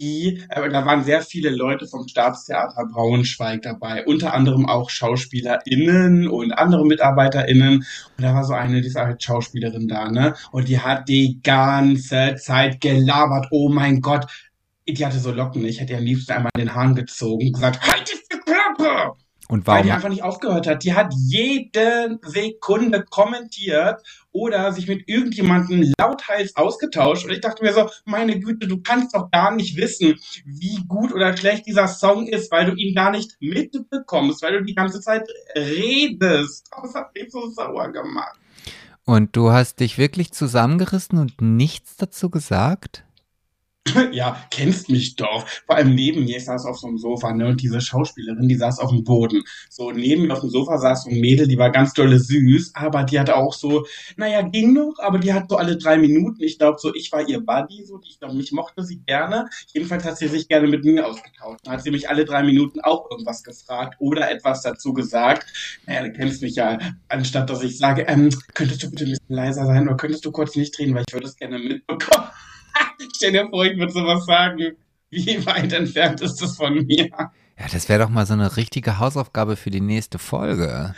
die, 0.00 0.42
äh, 0.48 0.68
da 0.70 0.86
waren 0.86 1.04
sehr 1.04 1.22
viele 1.22 1.50
Leute 1.50 1.86
vom 1.86 2.06
Staatstheater 2.06 2.86
Braunschweig 2.86 3.62
dabei, 3.62 4.04
unter 4.04 4.34
anderem 4.34 4.66
auch 4.66 4.90
SchauspielerInnen 4.90 6.28
und 6.28 6.52
andere 6.52 6.84
MitarbeiterInnen. 6.86 7.78
Und 7.78 8.22
da 8.22 8.34
war 8.34 8.44
so 8.44 8.54
eine, 8.54 8.80
die 8.80 8.88
ist 8.88 8.96
halt 8.96 9.22
Schauspielerin 9.22 9.88
da, 9.88 10.10
ne? 10.10 10.34
Und 10.52 10.68
die 10.68 10.80
hat 10.80 11.08
die 11.08 11.40
ganze 11.42 12.36
Zeit 12.36 12.80
gelabert. 12.80 13.48
Oh 13.50 13.68
mein 13.68 14.00
Gott. 14.00 14.26
Die 14.88 15.04
hatte 15.04 15.18
so 15.18 15.32
Locken. 15.32 15.64
Ich 15.66 15.80
hätte 15.80 15.92
ihr 15.92 15.98
am 15.98 16.04
liebsten 16.04 16.32
einmal 16.32 16.50
den 16.56 16.74
Haaren 16.74 16.94
gezogen 16.94 17.48
und 17.48 17.52
gesagt, 17.52 17.86
halt 17.86 18.10
die 18.10 18.38
Klappe! 18.38 19.14
Und 19.48 19.66
warum? 19.66 19.78
Weil 19.78 19.84
die 19.84 19.92
einfach 19.92 20.08
nicht 20.10 20.22
aufgehört 20.22 20.66
hat. 20.66 20.84
Die 20.84 20.92
hat 20.92 21.12
jede 21.16 22.18
Sekunde 22.22 23.02
kommentiert 23.08 24.02
oder 24.30 24.72
sich 24.72 24.86
mit 24.86 25.08
irgendjemandem 25.08 25.94
lauthals 25.98 26.54
ausgetauscht. 26.54 27.24
Und 27.24 27.32
ich 27.32 27.40
dachte 27.40 27.64
mir 27.64 27.72
so, 27.72 27.88
meine 28.04 28.38
Güte, 28.38 28.68
du 28.68 28.82
kannst 28.82 29.14
doch 29.14 29.30
gar 29.30 29.54
nicht 29.54 29.76
wissen, 29.78 30.16
wie 30.44 30.84
gut 30.86 31.14
oder 31.14 31.34
schlecht 31.34 31.66
dieser 31.66 31.88
Song 31.88 32.26
ist, 32.26 32.52
weil 32.52 32.66
du 32.66 32.74
ihn 32.74 32.94
gar 32.94 33.10
nicht 33.10 33.36
mitbekommst, 33.40 34.42
weil 34.42 34.52
du 34.52 34.64
die 34.64 34.74
ganze 34.74 35.00
Zeit 35.00 35.26
redest. 35.56 36.68
Das 36.82 36.94
hat 36.94 37.14
mich 37.14 37.32
so 37.32 37.48
sauer 37.48 37.90
gemacht. 37.90 38.38
Und 39.04 39.34
du 39.34 39.50
hast 39.50 39.80
dich 39.80 39.96
wirklich 39.96 40.32
zusammengerissen 40.32 41.18
und 41.18 41.40
nichts 41.40 41.96
dazu 41.96 42.28
gesagt? 42.28 43.04
ja, 44.12 44.42
kennst 44.50 44.88
mich 44.88 45.16
doch. 45.16 45.46
Vor 45.66 45.76
allem 45.76 45.94
neben 45.94 46.24
mir, 46.24 46.36
ich 46.36 46.44
saß 46.44 46.66
auf 46.66 46.78
so 46.78 46.86
einem 46.86 46.98
Sofa, 46.98 47.32
ne, 47.32 47.48
und 47.48 47.62
diese 47.62 47.80
Schauspielerin, 47.80 48.48
die 48.48 48.56
saß 48.56 48.78
auf 48.78 48.90
dem 48.90 49.04
Boden. 49.04 49.42
So, 49.70 49.90
neben 49.90 50.26
mir 50.26 50.32
auf 50.32 50.40
dem 50.40 50.50
Sofa 50.50 50.78
saß 50.78 51.04
so 51.04 51.10
ein 51.10 51.20
Mädel, 51.20 51.48
die 51.48 51.58
war 51.58 51.70
ganz 51.70 51.92
dolle 51.92 52.18
süß, 52.18 52.72
aber 52.74 53.04
die 53.04 53.18
hat 53.18 53.30
auch 53.30 53.52
so, 53.52 53.86
naja, 54.16 54.42
ging 54.42 54.72
noch, 54.72 54.94
aber 54.98 55.18
die 55.18 55.32
hat 55.32 55.48
so 55.50 55.56
alle 55.56 55.76
drei 55.76 55.98
Minuten, 55.98 56.42
ich 56.42 56.58
glaube 56.58 56.78
so, 56.80 56.94
ich 56.94 57.10
war 57.12 57.28
ihr 57.28 57.40
Buddy, 57.40 57.84
so, 57.84 58.00
ich 58.04 58.18
glaube, 58.18 58.34
mich 58.34 58.52
mochte 58.52 58.84
sie 58.84 59.00
gerne. 59.06 59.48
Jedenfalls 59.72 60.04
hat 60.04 60.18
sie 60.18 60.28
sich 60.28 60.48
gerne 60.48 60.68
mit 60.68 60.84
mir 60.84 61.06
ausgetauscht. 61.06 61.60
Dann 61.64 61.74
hat 61.74 61.82
sie 61.82 61.90
mich 61.90 62.08
alle 62.08 62.24
drei 62.24 62.42
Minuten 62.42 62.80
auch 62.80 63.10
irgendwas 63.10 63.42
gefragt 63.42 63.96
oder 63.98 64.30
etwas 64.30 64.62
dazu 64.62 64.92
gesagt. 64.92 65.46
Naja, 65.86 66.02
du 66.02 66.12
kennst 66.12 66.42
mich 66.42 66.54
ja, 66.54 66.78
anstatt 67.08 67.50
dass 67.50 67.62
ich 67.62 67.78
sage, 67.78 68.02
ähm, 68.02 68.30
könntest 68.54 68.82
du 68.82 68.90
bitte 68.90 69.04
ein 69.04 69.10
bisschen 69.10 69.34
leiser 69.34 69.66
sein 69.66 69.86
oder 69.86 69.96
könntest 69.96 70.24
du 70.24 70.32
kurz 70.32 70.56
nicht 70.56 70.76
drehen, 70.76 70.94
weil 70.94 71.04
ich 71.06 71.14
würde 71.14 71.26
es 71.26 71.36
gerne 71.36 71.58
mitbekommen. 71.58 72.28
Stell 73.16 73.32
dir 73.32 73.48
vor, 73.48 73.64
ich 73.64 73.78
würde 73.78 73.92
sowas 73.92 74.24
sagen. 74.26 74.76
Wie 75.10 75.46
weit 75.46 75.72
entfernt 75.72 76.20
ist 76.20 76.42
das 76.42 76.56
von 76.56 76.74
mir? 76.86 77.08
Ja, 77.58 77.66
das 77.72 77.88
wäre 77.88 78.02
doch 78.02 78.10
mal 78.10 78.26
so 78.26 78.34
eine 78.34 78.56
richtige 78.56 78.98
Hausaufgabe 78.98 79.56
für 79.56 79.70
die 79.70 79.80
nächste 79.80 80.18
Folge. 80.18 80.94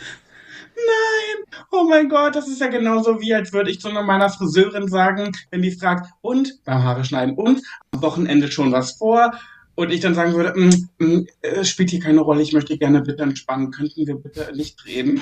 Nein! 0.75 1.61
Oh 1.71 1.85
mein 1.89 2.09
Gott, 2.09 2.35
das 2.35 2.47
ist 2.47 2.61
ja 2.61 2.67
genauso 2.67 3.21
wie, 3.21 3.33
als 3.33 3.53
würde 3.53 3.71
ich 3.71 3.79
zu 3.79 3.89
meiner 3.89 4.29
Friseurin 4.29 4.87
sagen, 4.87 5.31
wenn 5.49 5.61
die 5.61 5.71
fragt, 5.71 6.11
und 6.21 6.59
beim 6.65 6.83
Haare 6.83 7.05
schneiden 7.05 7.35
und 7.35 7.61
am 7.91 8.01
Wochenende 8.01 8.51
schon 8.51 8.71
was 8.71 8.93
vor. 8.93 9.31
Und 9.75 9.91
ich 9.91 10.01
dann 10.01 10.13
sagen 10.13 10.33
würde, 10.33 10.53
mm, 10.59 10.89
mm, 11.03 11.27
äh, 11.41 11.63
spielt 11.63 11.89
hier 11.89 12.01
keine 12.01 12.21
Rolle, 12.21 12.41
ich 12.41 12.51
möchte 12.51 12.77
gerne 12.77 13.01
bitte 13.01 13.23
entspannen, 13.23 13.71
könnten 13.71 14.05
wir 14.05 14.15
bitte 14.15 14.51
nicht 14.53 14.85
reden? 14.85 15.21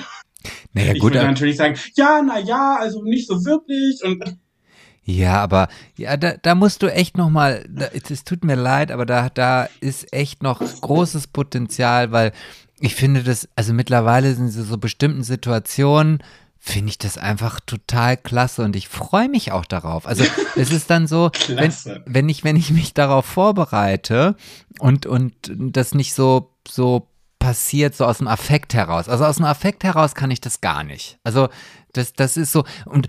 Naja, 0.74 0.94
ich 0.94 1.00
gut, 1.00 1.14
würde 1.14 1.26
natürlich 1.26 1.58
sagen, 1.58 1.78
ja, 1.96 2.22
na 2.26 2.40
ja, 2.40 2.78
also 2.80 3.04
nicht 3.04 3.28
so 3.28 3.46
wirklich 3.46 4.04
und 4.04 4.24
ja, 5.10 5.42
aber 5.42 5.70
ja, 5.98 6.18
da, 6.18 6.36
da 6.40 6.54
musst 6.54 6.84
du 6.84 6.94
echt 6.94 7.18
noch 7.18 7.32
mal. 7.32 7.66
Es 7.92 8.24
tut 8.24 8.44
mir 8.44 8.56
leid, 8.56 8.92
aber 8.92 9.08
da, 9.08 9.30
da 9.30 9.68
ist 9.80 10.14
echt 10.14 10.44
noch 10.44 10.60
großes 10.60 11.28
Potenzial, 11.28 12.12
weil 12.12 12.32
ich 12.80 12.94
finde 12.94 13.24
das, 13.24 13.50
also 13.56 13.74
mittlerweile 13.74 14.36
sind 14.36 14.50
so, 14.50 14.64
so 14.64 14.78
bestimmten 14.78 15.24
Situationen, 15.24 16.20
finde 16.60 16.92
ich 16.92 17.00
das 17.00 17.18
einfach 17.18 17.60
total 17.60 18.18
klasse 18.18 18.64
und 18.64 18.76
ich 18.76 18.88
freue 18.88 19.30
mich 19.30 19.52
auch 19.52 19.66
darauf. 19.66 20.06
Also 20.06 20.26
es 20.56 20.72
ist 20.72 20.92
dann 20.92 21.08
so, 21.08 21.32
wenn, 21.48 21.74
wenn 22.06 22.30
ich, 22.30 22.44
wenn 22.44 22.56
ich 22.56 22.70
mich 22.70 22.94
darauf 22.94 23.26
vorbereite 23.26 24.36
und, 24.78 25.08
und 25.08 25.34
das 25.58 25.96
nicht 25.96 26.14
so, 26.14 26.52
so 26.68 27.09
passiert 27.40 27.96
so 27.96 28.06
aus 28.06 28.20
dem 28.20 28.28
Affekt 28.28 28.74
heraus. 28.74 29.10
Also 29.10 29.26
aus 29.26 29.38
dem 29.38 29.46
Affekt 29.46 29.84
heraus 29.84 30.14
kann 30.14 30.30
ich 30.30 30.42
das 30.42 30.62
gar 30.62 30.84
nicht. 30.84 31.18
Also 31.24 31.50
das, 31.94 32.14
das 32.14 32.38
ist 32.38 32.52
so. 32.52 32.66
Und 32.86 33.08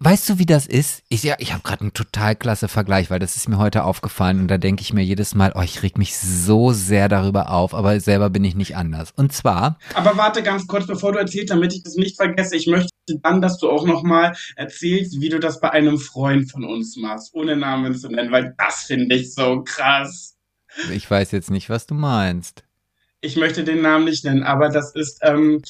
weißt 0.00 0.28
du, 0.28 0.38
wie 0.38 0.46
das 0.46 0.66
ist? 0.66 1.04
Ich, 1.08 1.22
ja, 1.22 1.36
ich 1.38 1.52
habe 1.52 1.62
gerade 1.62 1.82
einen 1.82 1.92
total 1.92 2.34
klasse 2.34 2.66
Vergleich, 2.66 3.10
weil 3.10 3.20
das 3.20 3.36
ist 3.36 3.48
mir 3.48 3.58
heute 3.58 3.84
aufgefallen 3.84 4.40
und 4.40 4.48
da 4.48 4.58
denke 4.58 4.82
ich 4.82 4.92
mir 4.92 5.04
jedes 5.04 5.34
Mal, 5.34 5.52
oh, 5.54 5.60
ich 5.60 5.82
reg 5.82 5.96
mich 5.98 6.16
so 6.16 6.72
sehr 6.72 7.08
darüber 7.08 7.50
auf, 7.50 7.74
aber 7.74 8.00
selber 8.00 8.30
bin 8.30 8.42
ich 8.42 8.56
nicht 8.56 8.76
anders. 8.76 9.12
Und 9.14 9.32
zwar. 9.32 9.78
Aber 9.94 10.16
warte 10.16 10.42
ganz 10.42 10.66
kurz, 10.66 10.86
bevor 10.86 11.12
du 11.12 11.18
erzählst, 11.18 11.50
damit 11.50 11.72
ich 11.72 11.82
das 11.84 11.94
nicht 11.94 12.16
vergesse. 12.16 12.56
Ich 12.56 12.66
möchte 12.66 12.90
dann, 13.22 13.40
dass 13.40 13.58
du 13.58 13.70
auch 13.70 13.86
nochmal 13.86 14.34
erzählst, 14.56 15.20
wie 15.20 15.28
du 15.28 15.38
das 15.38 15.60
bei 15.60 15.70
einem 15.70 15.98
Freund 15.98 16.50
von 16.50 16.64
uns 16.64 16.96
machst, 16.96 17.32
ohne 17.34 17.56
Namen 17.56 17.94
zu 17.94 18.08
nennen, 18.08 18.32
weil 18.32 18.54
das 18.58 18.84
finde 18.84 19.14
ich 19.14 19.34
so 19.34 19.62
krass. 19.62 20.34
Ich 20.92 21.08
weiß 21.08 21.30
jetzt 21.30 21.50
nicht, 21.50 21.70
was 21.70 21.86
du 21.86 21.94
meinst. 21.94 22.65
Ich 23.20 23.36
möchte 23.36 23.64
den 23.64 23.82
Namen 23.82 24.04
nicht 24.04 24.24
nennen, 24.24 24.42
aber 24.42 24.68
das 24.68 24.94
ist. 24.94 25.20
Ähm, 25.22 25.62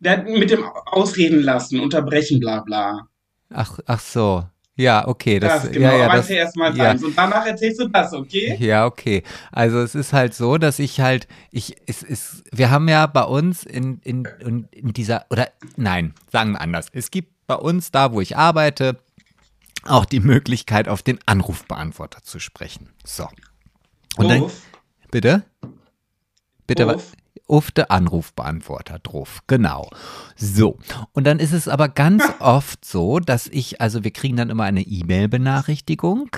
der 0.00 0.22
mit 0.22 0.50
dem 0.50 0.64
Ausreden 0.64 1.42
lassen, 1.42 1.80
unterbrechen, 1.80 2.40
bla 2.40 2.60
bla. 2.60 3.08
Ach, 3.50 3.78
ach 3.86 4.00
so. 4.00 4.44
Ja, 4.76 5.08
okay. 5.08 5.40
Das, 5.40 5.62
Das, 5.62 5.72
genau, 5.72 5.90
ja, 5.90 5.98
ja, 5.98 6.06
das, 6.06 6.16
erzähl 6.16 6.36
erst 6.36 6.56
mal 6.56 6.76
ja. 6.76 6.92
und 6.92 7.18
danach 7.18 7.44
erzählst 7.44 7.80
du 7.80 7.88
das, 7.88 8.12
okay? 8.12 8.56
Ja, 8.60 8.86
okay. 8.86 9.24
Also 9.50 9.80
es 9.80 9.96
ist 9.96 10.12
halt 10.12 10.34
so, 10.34 10.56
dass 10.56 10.78
ich 10.78 11.00
halt, 11.00 11.26
ich, 11.50 11.76
es 11.86 12.04
ist, 12.04 12.44
wir 12.52 12.70
haben 12.70 12.88
ja 12.88 13.06
bei 13.06 13.24
uns 13.24 13.64
in, 13.64 13.98
in, 14.04 14.28
in, 14.38 14.68
in 14.70 14.92
dieser, 14.92 15.26
oder 15.30 15.48
nein, 15.76 16.14
sagen 16.30 16.52
wir 16.52 16.60
anders. 16.60 16.86
Es 16.92 17.10
gibt 17.10 17.32
bei 17.48 17.56
uns 17.56 17.90
da, 17.90 18.12
wo 18.12 18.20
ich 18.20 18.36
arbeite, 18.36 19.00
auch 19.82 20.04
die 20.04 20.20
Möglichkeit, 20.20 20.86
auf 20.86 21.02
den 21.02 21.18
Anrufbeantworter 21.26 22.22
zu 22.22 22.38
sprechen. 22.38 22.90
So. 23.04 23.28
Und 24.16 24.28
dann, 24.28 24.42
Uff, 24.42 24.62
bitte? 25.10 25.42
Bitte, 26.68 26.86
Uff. 26.86 27.12
auf 27.48 27.70
der 27.70 27.90
Anrufbeantworter 27.90 28.98
drauf, 29.00 29.40
genau. 29.46 29.88
So, 30.36 30.78
und 31.12 31.26
dann 31.26 31.40
ist 31.40 31.52
es 31.52 31.66
aber 31.66 31.88
ganz 31.88 32.22
oft 32.38 32.84
so, 32.84 33.18
dass 33.18 33.48
ich, 33.48 33.80
also 33.80 34.04
wir 34.04 34.12
kriegen 34.12 34.36
dann 34.36 34.50
immer 34.50 34.64
eine 34.64 34.82
E-Mail-Benachrichtigung 34.82 36.28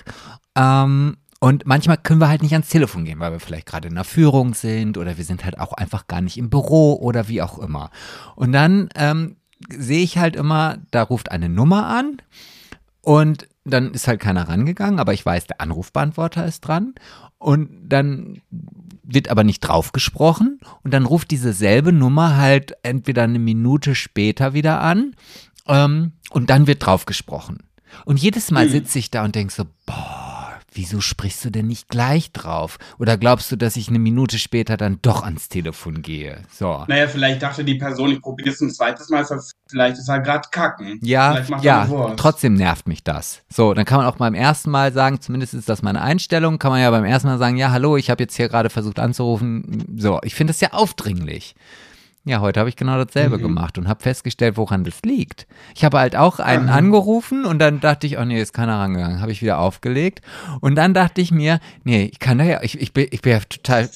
ähm, 0.54 1.16
und 1.40 1.66
manchmal 1.66 1.96
können 1.96 2.20
wir 2.20 2.28
halt 2.28 2.42
nicht 2.42 2.52
ans 2.52 2.68
Telefon 2.68 3.04
gehen, 3.04 3.18
weil 3.18 3.32
wir 3.32 3.40
vielleicht 3.40 3.66
gerade 3.66 3.88
in 3.88 3.96
der 3.96 4.04
Führung 4.04 4.54
sind 4.54 4.96
oder 4.96 5.18
wir 5.18 5.24
sind 5.24 5.44
halt 5.44 5.58
auch 5.58 5.72
einfach 5.72 6.06
gar 6.06 6.20
nicht 6.20 6.38
im 6.38 6.48
Büro 6.48 6.94
oder 6.94 7.26
wie 7.26 7.42
auch 7.42 7.58
immer. 7.58 7.90
Und 8.36 8.52
dann 8.52 8.88
ähm, 8.94 9.36
sehe 9.68 10.04
ich 10.04 10.16
halt 10.16 10.36
immer, 10.36 10.78
da 10.92 11.02
ruft 11.02 11.32
eine 11.32 11.48
Nummer 11.48 11.86
an 11.88 12.22
und 13.00 13.48
dann 13.64 13.92
ist 13.92 14.06
halt 14.06 14.20
keiner 14.20 14.48
rangegangen, 14.48 15.00
aber 15.00 15.12
ich 15.12 15.26
weiß, 15.26 15.48
der 15.48 15.60
Anrufbeantworter 15.60 16.46
ist 16.46 16.60
dran. 16.60 16.94
Und 17.38 17.88
dann 17.88 18.42
wird 19.12 19.28
aber 19.28 19.44
nicht 19.44 19.60
drauf 19.60 19.92
gesprochen. 19.92 20.60
Und 20.82 20.92
dann 20.92 21.04
ruft 21.06 21.30
diese 21.30 21.52
selbe 21.52 21.92
Nummer 21.92 22.36
halt 22.36 22.74
entweder 22.82 23.22
eine 23.24 23.38
Minute 23.38 23.94
später 23.94 24.54
wieder 24.54 24.80
an. 24.80 25.14
Ähm, 25.66 26.12
und 26.30 26.50
dann 26.50 26.66
wird 26.66 26.84
drauf 26.86 27.06
gesprochen. 27.06 27.58
Und 28.04 28.18
jedes 28.20 28.50
Mal 28.50 28.64
Hm. 28.66 28.70
sitze 28.70 28.98
ich 28.98 29.10
da 29.10 29.24
und 29.24 29.34
denke 29.34 29.52
so, 29.52 29.64
boah, 29.86 30.29
wieso 30.72 31.00
sprichst 31.00 31.44
du 31.44 31.50
denn 31.50 31.66
nicht 31.66 31.88
gleich 31.88 32.32
drauf? 32.32 32.78
Oder 32.98 33.16
glaubst 33.16 33.50
du, 33.52 33.56
dass 33.56 33.76
ich 33.76 33.88
eine 33.88 33.98
Minute 33.98 34.38
später 34.38 34.76
dann 34.76 34.98
doch 35.02 35.22
ans 35.22 35.48
Telefon 35.48 36.02
gehe? 36.02 36.42
So. 36.52 36.84
Naja, 36.88 37.08
vielleicht 37.08 37.42
dachte 37.42 37.64
die 37.64 37.74
Person, 37.74 38.12
ich 38.12 38.20
probiere 38.20 38.50
es 38.50 38.60
ein 38.60 38.70
zweites 38.70 39.08
Mal, 39.08 39.26
vielleicht 39.68 39.98
ist 39.98 40.08
er 40.08 40.20
gerade 40.20 40.48
kacken. 40.50 40.98
Ja, 41.02 41.40
ja, 41.62 42.14
trotzdem 42.16 42.54
nervt 42.54 42.88
mich 42.88 43.04
das. 43.04 43.42
So, 43.48 43.74
dann 43.74 43.84
kann 43.84 43.98
man 43.98 44.06
auch 44.06 44.16
beim 44.16 44.34
ersten 44.34 44.70
Mal 44.70 44.92
sagen, 44.92 45.20
zumindest 45.20 45.54
ist 45.54 45.68
das 45.68 45.82
meine 45.82 46.02
Einstellung, 46.02 46.58
kann 46.58 46.70
man 46.70 46.80
ja 46.80 46.90
beim 46.90 47.04
ersten 47.04 47.28
Mal 47.28 47.38
sagen, 47.38 47.56
ja, 47.56 47.70
hallo, 47.70 47.96
ich 47.96 48.10
habe 48.10 48.22
jetzt 48.22 48.36
hier 48.36 48.48
gerade 48.48 48.70
versucht 48.70 48.98
anzurufen. 48.98 49.96
So, 49.96 50.20
ich 50.22 50.34
finde 50.34 50.52
das 50.52 50.60
ja 50.60 50.72
aufdringlich. 50.72 51.54
Ja, 52.30 52.40
heute 52.40 52.60
habe 52.60 52.68
ich 52.68 52.76
genau 52.76 53.02
dasselbe 53.02 53.38
Mhm. 53.38 53.42
gemacht 53.42 53.76
und 53.76 53.88
habe 53.88 54.00
festgestellt, 54.00 54.56
woran 54.56 54.84
das 54.84 55.02
liegt. 55.04 55.48
Ich 55.74 55.84
habe 55.84 55.98
halt 55.98 56.14
auch 56.14 56.38
einen 56.38 56.68
Aha. 56.68 56.78
angerufen 56.78 57.44
und 57.44 57.58
dann 57.58 57.80
dachte 57.80 58.06
ich, 58.06 58.18
oh 58.18 58.24
nee, 58.24 58.40
ist 58.40 58.52
keiner 58.52 58.78
rangegangen. 58.78 59.20
Habe 59.20 59.32
ich 59.32 59.42
wieder 59.42 59.58
aufgelegt. 59.58 60.20
Und 60.60 60.76
dann 60.76 60.94
dachte 60.94 61.20
ich 61.20 61.32
mir, 61.32 61.58
nee, 61.82 62.04
ich 62.04 62.20
kann 62.20 62.38
da 62.38 62.44
ja, 62.44 62.62
ich, 62.62 62.80
ich, 62.80 62.92
bin, 62.92 63.08
ich 63.10 63.20
bin 63.20 63.32
ja 63.32 63.40
total, 63.40 63.90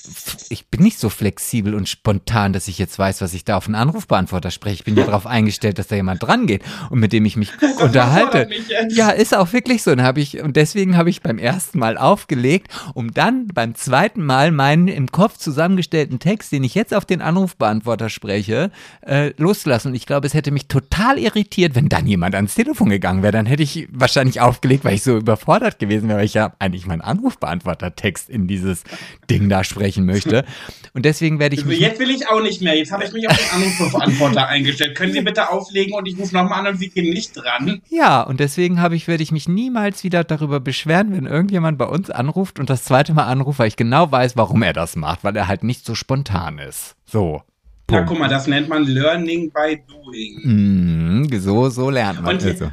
ich 0.48 0.66
bin 0.66 0.82
nicht 0.82 0.98
so 0.98 1.10
flexibel 1.10 1.76
und 1.76 1.88
spontan, 1.88 2.52
dass 2.52 2.66
ich 2.66 2.76
jetzt 2.78 2.98
weiß, 2.98 3.20
was 3.20 3.34
ich 3.34 3.44
da 3.44 3.56
auf 3.56 3.66
einen 3.66 3.76
Anrufbeantworter 3.76 4.50
spreche. 4.50 4.74
Ich 4.74 4.84
bin 4.84 4.96
ja 4.96 5.04
darauf 5.06 5.28
eingestellt, 5.28 5.78
dass 5.78 5.86
da 5.86 5.94
jemand 5.94 6.20
dran 6.20 6.48
geht 6.48 6.64
und 6.90 6.98
mit 6.98 7.12
dem 7.12 7.24
ich 7.26 7.36
mich 7.36 7.52
unterhalte. 7.80 8.48
Ja, 8.88 9.10
ist 9.10 9.36
auch 9.36 9.52
wirklich 9.52 9.84
so. 9.84 9.92
Und, 9.92 10.02
hab 10.02 10.18
ich, 10.18 10.42
und 10.42 10.56
deswegen 10.56 10.96
habe 10.96 11.08
ich 11.08 11.22
beim 11.22 11.38
ersten 11.38 11.78
Mal 11.78 11.96
aufgelegt, 11.96 12.66
um 12.94 13.14
dann 13.14 13.46
beim 13.46 13.76
zweiten 13.76 14.26
Mal 14.26 14.50
meinen 14.50 14.88
im 14.88 15.12
Kopf 15.12 15.38
zusammengestellten 15.38 16.18
Text, 16.18 16.50
den 16.50 16.64
ich 16.64 16.74
jetzt 16.74 16.92
auf 16.92 17.04
den 17.04 17.22
Anrufbeantworter 17.22 18.08
spreche, 18.08 18.23
äh, 18.26 19.32
loszulassen. 19.36 19.90
Und 19.90 19.94
ich 19.94 20.06
glaube, 20.06 20.26
es 20.26 20.34
hätte 20.34 20.50
mich 20.50 20.68
total 20.68 21.18
irritiert, 21.18 21.74
wenn 21.74 21.88
dann 21.88 22.06
jemand 22.06 22.34
ans 22.34 22.54
Telefon 22.54 22.88
gegangen 22.88 23.22
wäre. 23.22 23.32
Dann 23.32 23.46
hätte 23.46 23.62
ich 23.62 23.88
wahrscheinlich 23.90 24.40
aufgelegt, 24.40 24.84
weil 24.84 24.94
ich 24.94 25.02
so 25.02 25.16
überfordert 25.16 25.78
gewesen 25.78 26.08
wäre, 26.08 26.18
weil 26.18 26.26
ich 26.26 26.34
ja 26.34 26.54
eigentlich 26.58 26.86
meinen 26.86 27.00
Anrufbeantworter-Text 27.00 28.30
in 28.30 28.46
dieses 28.46 28.84
Ding 29.30 29.48
da 29.48 29.64
sprechen 29.64 30.06
möchte. 30.06 30.44
Und 30.92 31.04
deswegen 31.04 31.38
werde 31.38 31.56
ich 31.56 31.64
Also 31.64 31.72
jetzt 31.72 31.98
will 31.98 32.10
ich 32.10 32.28
auch 32.28 32.42
nicht 32.42 32.62
mehr. 32.62 32.76
Jetzt 32.76 32.92
habe 32.92 33.04
ich 33.04 33.12
mich 33.12 33.28
auf 33.28 33.36
den 33.36 33.62
Anrufbeantworter 33.62 34.46
eingestellt. 34.48 34.96
Können 34.96 35.12
Sie 35.12 35.20
bitte 35.20 35.50
auflegen 35.50 35.94
und 35.94 36.06
ich 36.06 36.18
rufe 36.18 36.34
nochmal 36.34 36.60
an 36.60 36.74
und 36.74 36.78
Sie 36.78 36.88
gehen 36.88 37.12
nicht 37.12 37.32
dran? 37.34 37.80
Ja, 37.90 38.22
und 38.22 38.40
deswegen 38.40 38.80
habe 38.80 38.96
ich, 38.96 39.08
werde 39.08 39.22
ich 39.22 39.32
mich 39.32 39.48
niemals 39.48 40.04
wieder 40.04 40.24
darüber 40.24 40.60
beschweren, 40.60 41.12
wenn 41.12 41.26
irgendjemand 41.26 41.78
bei 41.78 41.86
uns 41.86 42.10
anruft 42.10 42.58
und 42.58 42.70
das 42.70 42.84
zweite 42.84 43.14
Mal 43.14 43.24
anruft, 43.24 43.58
weil 43.58 43.68
ich 43.68 43.76
genau 43.76 44.10
weiß, 44.10 44.36
warum 44.36 44.62
er 44.62 44.72
das 44.72 44.96
macht, 44.96 45.24
weil 45.24 45.36
er 45.36 45.48
halt 45.48 45.64
nicht 45.64 45.84
so 45.84 45.94
spontan 45.94 46.58
ist. 46.58 46.96
So. 47.04 47.42
Na, 47.90 47.98
Punkt. 47.98 48.08
guck 48.08 48.18
mal, 48.18 48.28
das 48.28 48.46
nennt 48.46 48.68
man 48.68 48.84
Learning 48.86 49.50
by 49.52 49.82
Doing. 49.86 50.40
Mhm, 50.42 51.40
so, 51.40 51.68
so 51.68 51.90
lernt 51.90 52.22
man. 52.22 52.34
Und- 52.36 52.44
Also, 52.44 52.70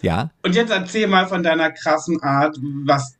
ja. 0.00 0.30
Und 0.42 0.54
jetzt 0.54 0.70
erzähl 0.70 1.06
mal 1.06 1.26
von 1.26 1.42
deiner 1.42 1.70
krassen 1.70 2.20
Art, 2.22 2.56
was, 2.86 3.16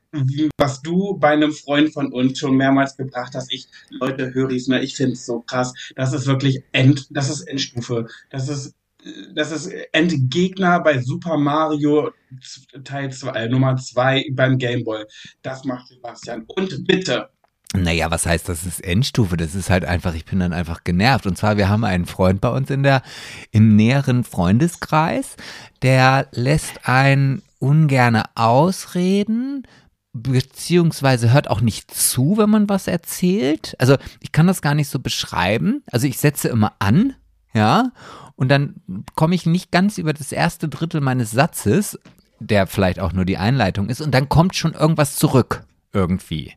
was 0.59 0.81
du 0.83 1.19
bei 1.19 1.31
einem 1.31 1.53
Freund 1.53 1.93
von 1.93 2.13
uns 2.13 2.39
schon 2.39 2.57
mehrmals 2.57 2.97
gebracht 2.97 3.33
hast. 3.35 3.53
Ich, 3.53 3.67
Leute, 3.91 4.33
höre 4.33 4.51
ich's 4.51 4.69
mir, 4.69 4.81
ich 4.83 4.97
finde 4.97 5.13
es 5.13 5.27
so 5.27 5.41
krass. 5.41 5.73
Das 5.97 6.13
ist 6.13 6.27
wirklich 6.27 6.63
End, 6.73 7.07
das 7.11 7.29
ist 7.29 7.43
Endstufe. 7.43 8.07
Das 8.31 8.49
ist, 8.49 8.75
das 9.35 9.53
ist 9.53 9.71
Endgegner 9.93 10.81
bei 10.81 10.99
Super 11.01 11.37
Mario 11.37 12.11
Teil 12.85 13.13
2, 13.13 13.31
äh, 13.33 13.49
Nummer 13.49 13.77
2 13.77 14.27
beim 14.33 14.57
Gameboy. 14.57 15.05
Das 15.43 15.65
macht 15.65 15.89
Sebastian. 15.89 16.45
Und 16.57 16.87
bitte, 16.87 17.29
Naja, 17.77 18.09
was 18.13 18.25
heißt, 18.25 18.49
das 18.49 18.65
ist 18.65 18.85
Endstufe? 18.85 19.37
Das 19.37 19.57
ist 19.57 19.69
halt 19.69 19.85
einfach, 19.85 20.15
ich 20.15 20.25
bin 20.25 20.39
dann 20.39 20.53
einfach 20.53 20.85
genervt. 20.85 21.27
Und 21.27 21.37
zwar, 21.37 21.57
wir 21.57 21.69
haben 21.69 21.85
einen 21.85 22.07
Freund 22.07 22.41
bei 22.41 22.49
uns 22.49 22.71
in 22.71 22.85
der, 22.85 23.03
im 23.51 23.75
näheren 23.75 24.23
Freundeskreis, 24.23 25.35
der 25.83 26.29
lässt 26.31 26.89
einen 26.89 27.43
ungerne 27.59 28.25
ausreden, 28.37 29.67
beziehungsweise 30.13 31.33
hört 31.33 31.51
auch 31.51 31.61
nicht 31.61 31.93
zu, 31.93 32.39
wenn 32.39 32.49
man 32.49 32.69
was 32.69 32.87
erzählt. 32.87 33.75
Also, 33.81 33.97
ich 34.21 34.31
kann 34.31 34.47
das 34.47 34.63
gar 34.63 34.77
nicht 34.77 34.89
so 34.89 35.01
beschreiben. 35.01 35.83
Also, 35.91 36.07
ich 36.07 36.19
setze 36.19 36.49
immer 36.49 36.75
an, 36.79 37.15
ja, 37.55 37.91
und 38.37 38.51
dann 38.51 38.77
komme 39.17 39.35
ich 39.35 39.47
nicht 39.47 39.73
ganz 39.73 39.99
über 39.99 40.13
das 40.13 40.31
erste 40.31 40.69
Drittel 40.69 41.01
meines 41.01 41.33
Satzes, 41.33 41.99
der 42.39 42.69
vielleicht 42.69 43.01
auch 43.01 43.13
nur 43.13 43.25
die 43.25 43.39
Einleitung 43.39 43.89
ist, 43.89 44.01
und 44.01 44.13
dann 44.13 44.29
kommt 44.29 44.55
schon 44.55 44.75
irgendwas 44.75 45.17
zurück, 45.17 45.65
irgendwie. 45.93 46.55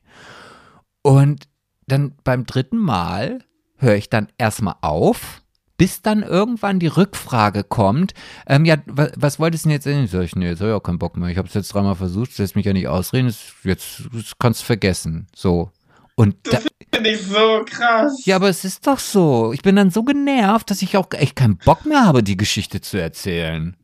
Und 1.08 1.48
dann 1.88 2.16
beim 2.26 2.46
dritten 2.46 2.76
Mal 2.76 3.40
höre 3.78 3.96
ich 3.96 4.10
dann 4.10 4.28
erstmal 4.38 4.76
auf, 4.82 5.42
bis 5.78 6.02
dann 6.02 6.22
irgendwann 6.22 6.80
die 6.80 6.88
Rückfrage 6.88 7.64
kommt, 7.64 8.14
ähm, 8.46 8.66
ja, 8.66 8.76
was, 8.88 9.14
was 9.16 9.40
wolltest 9.40 9.64
du 9.64 9.70
denn 9.70 9.82
jetzt? 9.82 10.12
Sag 10.12 10.24
ich, 10.24 10.36
nee, 10.36 10.50
jetzt 10.50 10.60
habe 10.60 10.72
ich 10.72 10.76
auch 10.76 10.84
keinen 10.84 11.00
Bock 11.00 11.16
mehr. 11.16 11.30
Ich 11.30 11.38
habe 11.38 11.48
es 11.48 11.54
jetzt 11.54 11.74
dreimal 11.74 11.96
versucht, 11.96 12.38
lässt 12.38 12.58
mich 12.58 12.66
ja 12.66 12.74
nicht 12.74 12.90
ausreden, 12.90 13.28
das, 13.28 13.54
jetzt 13.64 14.02
das 14.12 14.34
kannst 14.38 14.64
du 14.64 14.66
vergessen. 14.66 15.28
So. 15.34 15.72
Und 16.16 16.36
da, 16.44 16.60
finde 16.94 17.10
ich 17.12 17.22
so 17.22 17.64
krass. 17.64 18.26
ja, 18.26 18.36
aber 18.36 18.50
es 18.50 18.66
ist 18.66 18.86
doch 18.86 19.00
so. 19.00 19.54
Ich 19.54 19.62
bin 19.62 19.78
dann 19.78 19.92
so 19.92 20.04
genervt, 20.04 20.70
dass 20.70 20.82
ich 20.82 20.98
auch 20.98 21.08
echt 21.12 21.38
keinen 21.38 21.58
Bock 21.58 21.86
mehr 21.86 22.04
habe, 22.04 22.22
die 22.22 22.36
Geschichte 22.36 22.82
zu 22.82 23.00
erzählen. 23.00 23.78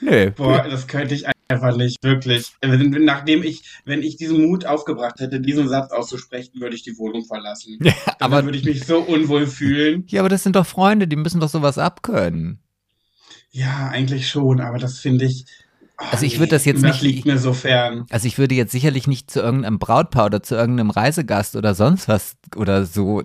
Nee. 0.00 0.30
Boah, 0.30 0.62
das 0.62 0.86
könnte 0.86 1.14
ich 1.14 1.26
einfach 1.52 1.76
nicht, 1.76 2.02
wirklich. 2.02 2.52
Nachdem 2.62 3.42
ich, 3.42 3.62
wenn 3.84 4.02
ich 4.02 4.16
diesen 4.16 4.46
Mut 4.46 4.64
aufgebracht 4.64 5.20
hätte, 5.20 5.40
diesen 5.40 5.68
Satz 5.68 5.92
auszusprechen, 5.92 6.60
würde 6.60 6.74
ich 6.76 6.82
die 6.82 6.98
Wohnung 6.98 7.24
verlassen. 7.24 7.78
Ja, 7.92 7.94
aber, 8.18 8.44
würde 8.44 8.58
ich 8.58 8.64
mich 8.64 8.84
so 8.84 9.00
unwohl 9.00 9.46
fühlen. 9.46 10.04
ja, 10.08 10.20
aber 10.20 10.28
das 10.28 10.42
sind 10.42 10.56
doch 10.56 10.66
Freunde, 10.66 11.08
die 11.08 11.16
müssen 11.16 11.40
doch 11.40 11.48
sowas 11.48 11.78
abkönnen. 11.78 12.60
Ja, 13.50 13.88
eigentlich 13.88 14.28
schon, 14.28 14.60
aber 14.60 14.78
das 14.78 14.98
finde 14.98 15.26
ich. 15.26 15.44
Also 16.10 16.26
ich 16.26 16.38
würde 16.38 16.50
das 16.50 16.64
jetzt 16.64 16.82
das 16.82 16.92
nicht- 16.92 17.02
liegt 17.02 17.24
mir 17.26 17.38
so 17.38 17.52
fern. 17.52 18.04
Also 18.10 18.26
ich 18.26 18.36
würde 18.38 18.54
jetzt 18.54 18.72
sicherlich 18.72 19.06
nicht 19.06 19.30
zu 19.30 19.40
irgendeinem 19.40 19.78
Brautpaar 19.78 20.26
oder 20.26 20.42
zu 20.42 20.54
irgendeinem 20.54 20.90
Reisegast 20.90 21.56
oder 21.56 21.74
sonst 21.74 22.08
was 22.08 22.36
oder 22.56 22.84
so 22.84 23.22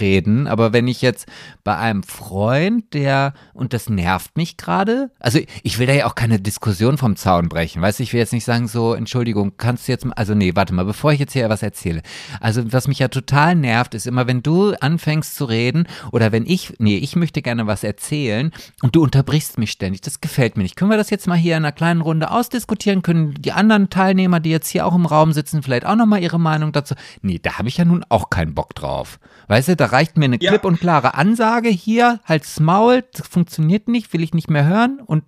reden, 0.00 0.46
aber 0.46 0.72
wenn 0.72 0.88
ich 0.88 1.02
jetzt 1.02 1.26
bei 1.64 1.76
einem 1.76 2.02
Freund, 2.02 2.94
der, 2.94 3.34
und 3.52 3.72
das 3.74 3.88
nervt 3.90 4.36
mich 4.36 4.56
gerade, 4.56 5.10
also 5.20 5.38
ich 5.62 5.78
will 5.78 5.86
da 5.86 5.92
ja 5.92 6.06
auch 6.06 6.14
keine 6.14 6.40
Diskussion 6.40 6.96
vom 6.96 7.16
Zaun 7.16 7.48
brechen, 7.50 7.82
weißt 7.82 7.98
du, 7.98 8.02
ich 8.02 8.12
will 8.12 8.20
jetzt 8.20 8.32
nicht 8.32 8.44
sagen 8.46 8.68
so, 8.68 8.94
Entschuldigung, 8.94 9.52
kannst 9.58 9.86
du 9.86 9.92
jetzt 9.92 10.04
mal, 10.06 10.14
also 10.14 10.34
nee, 10.34 10.52
warte 10.54 10.72
mal, 10.72 10.84
bevor 10.84 11.12
ich 11.12 11.20
jetzt 11.20 11.34
hier 11.34 11.48
was 11.50 11.62
erzähle. 11.62 12.00
Also 12.40 12.72
was 12.72 12.88
mich 12.88 13.00
ja 13.00 13.08
total 13.08 13.54
nervt, 13.54 13.94
ist 13.94 14.06
immer, 14.06 14.26
wenn 14.26 14.42
du 14.42 14.72
anfängst 14.80 15.36
zu 15.36 15.44
reden 15.44 15.86
oder 16.10 16.32
wenn 16.32 16.46
ich, 16.46 16.74
nee, 16.78 16.96
ich 16.96 17.16
möchte 17.16 17.42
gerne 17.42 17.66
was 17.66 17.84
erzählen 17.84 18.50
und 18.82 18.96
du 18.96 19.02
unterbrichst 19.02 19.58
mich 19.58 19.70
ständig, 19.72 20.00
das 20.00 20.20
gefällt 20.22 20.56
mir 20.56 20.62
nicht. 20.62 20.76
Können 20.76 20.90
wir 20.90 20.96
das 20.98 21.10
jetzt 21.10 21.26
mal 21.26 21.36
hier 21.36 21.56
in 21.56 21.64
einer 21.64 21.72
kleinen 21.72 22.00
Runde 22.04 22.30
ausdiskutieren? 22.30 23.02
Können 23.02 23.34
die 23.34 23.50
anderen 23.52 23.90
Teilnehmer, 23.90 24.38
die 24.40 24.50
jetzt 24.50 24.68
hier 24.68 24.86
auch 24.86 24.94
im 24.94 25.06
Raum 25.06 25.32
sitzen, 25.32 25.62
vielleicht 25.62 25.84
auch 25.84 25.96
nochmal 25.96 26.22
ihre 26.22 26.38
Meinung 26.38 26.70
dazu? 26.72 26.94
Nee, 27.22 27.40
da 27.42 27.58
habe 27.58 27.68
ich 27.68 27.76
ja 27.78 27.84
nun 27.84 28.04
auch 28.08 28.30
keinen 28.30 28.54
Bock 28.54 28.74
drauf. 28.74 29.18
Weißt 29.48 29.68
du, 29.68 29.76
da 29.76 29.86
reicht 29.86 30.16
mir 30.16 30.26
eine 30.26 30.38
Ja. 30.40 30.50
klipp 30.50 30.64
und 30.64 30.78
klare 30.78 31.14
Ansage 31.14 31.68
hier, 31.68 32.20
halt's 32.24 32.60
Maul, 32.60 33.04
das 33.12 33.26
funktioniert 33.26 33.88
nicht, 33.88 34.12
will 34.12 34.22
ich 34.22 34.32
nicht 34.34 34.48
mehr 34.50 34.66
hören 34.66 35.00
und 35.04 35.24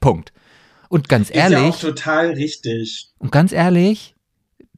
Punkt. 0.00 0.32
Und 0.88 1.08
ganz 1.08 1.28
Ist 1.30 1.36
ja 1.36 1.42
ehrlich, 1.50 1.74
auch 1.74 1.80
total 1.80 2.30
richtig. 2.32 3.10
und 3.18 3.30
ganz 3.30 3.52
ehrlich, 3.52 4.14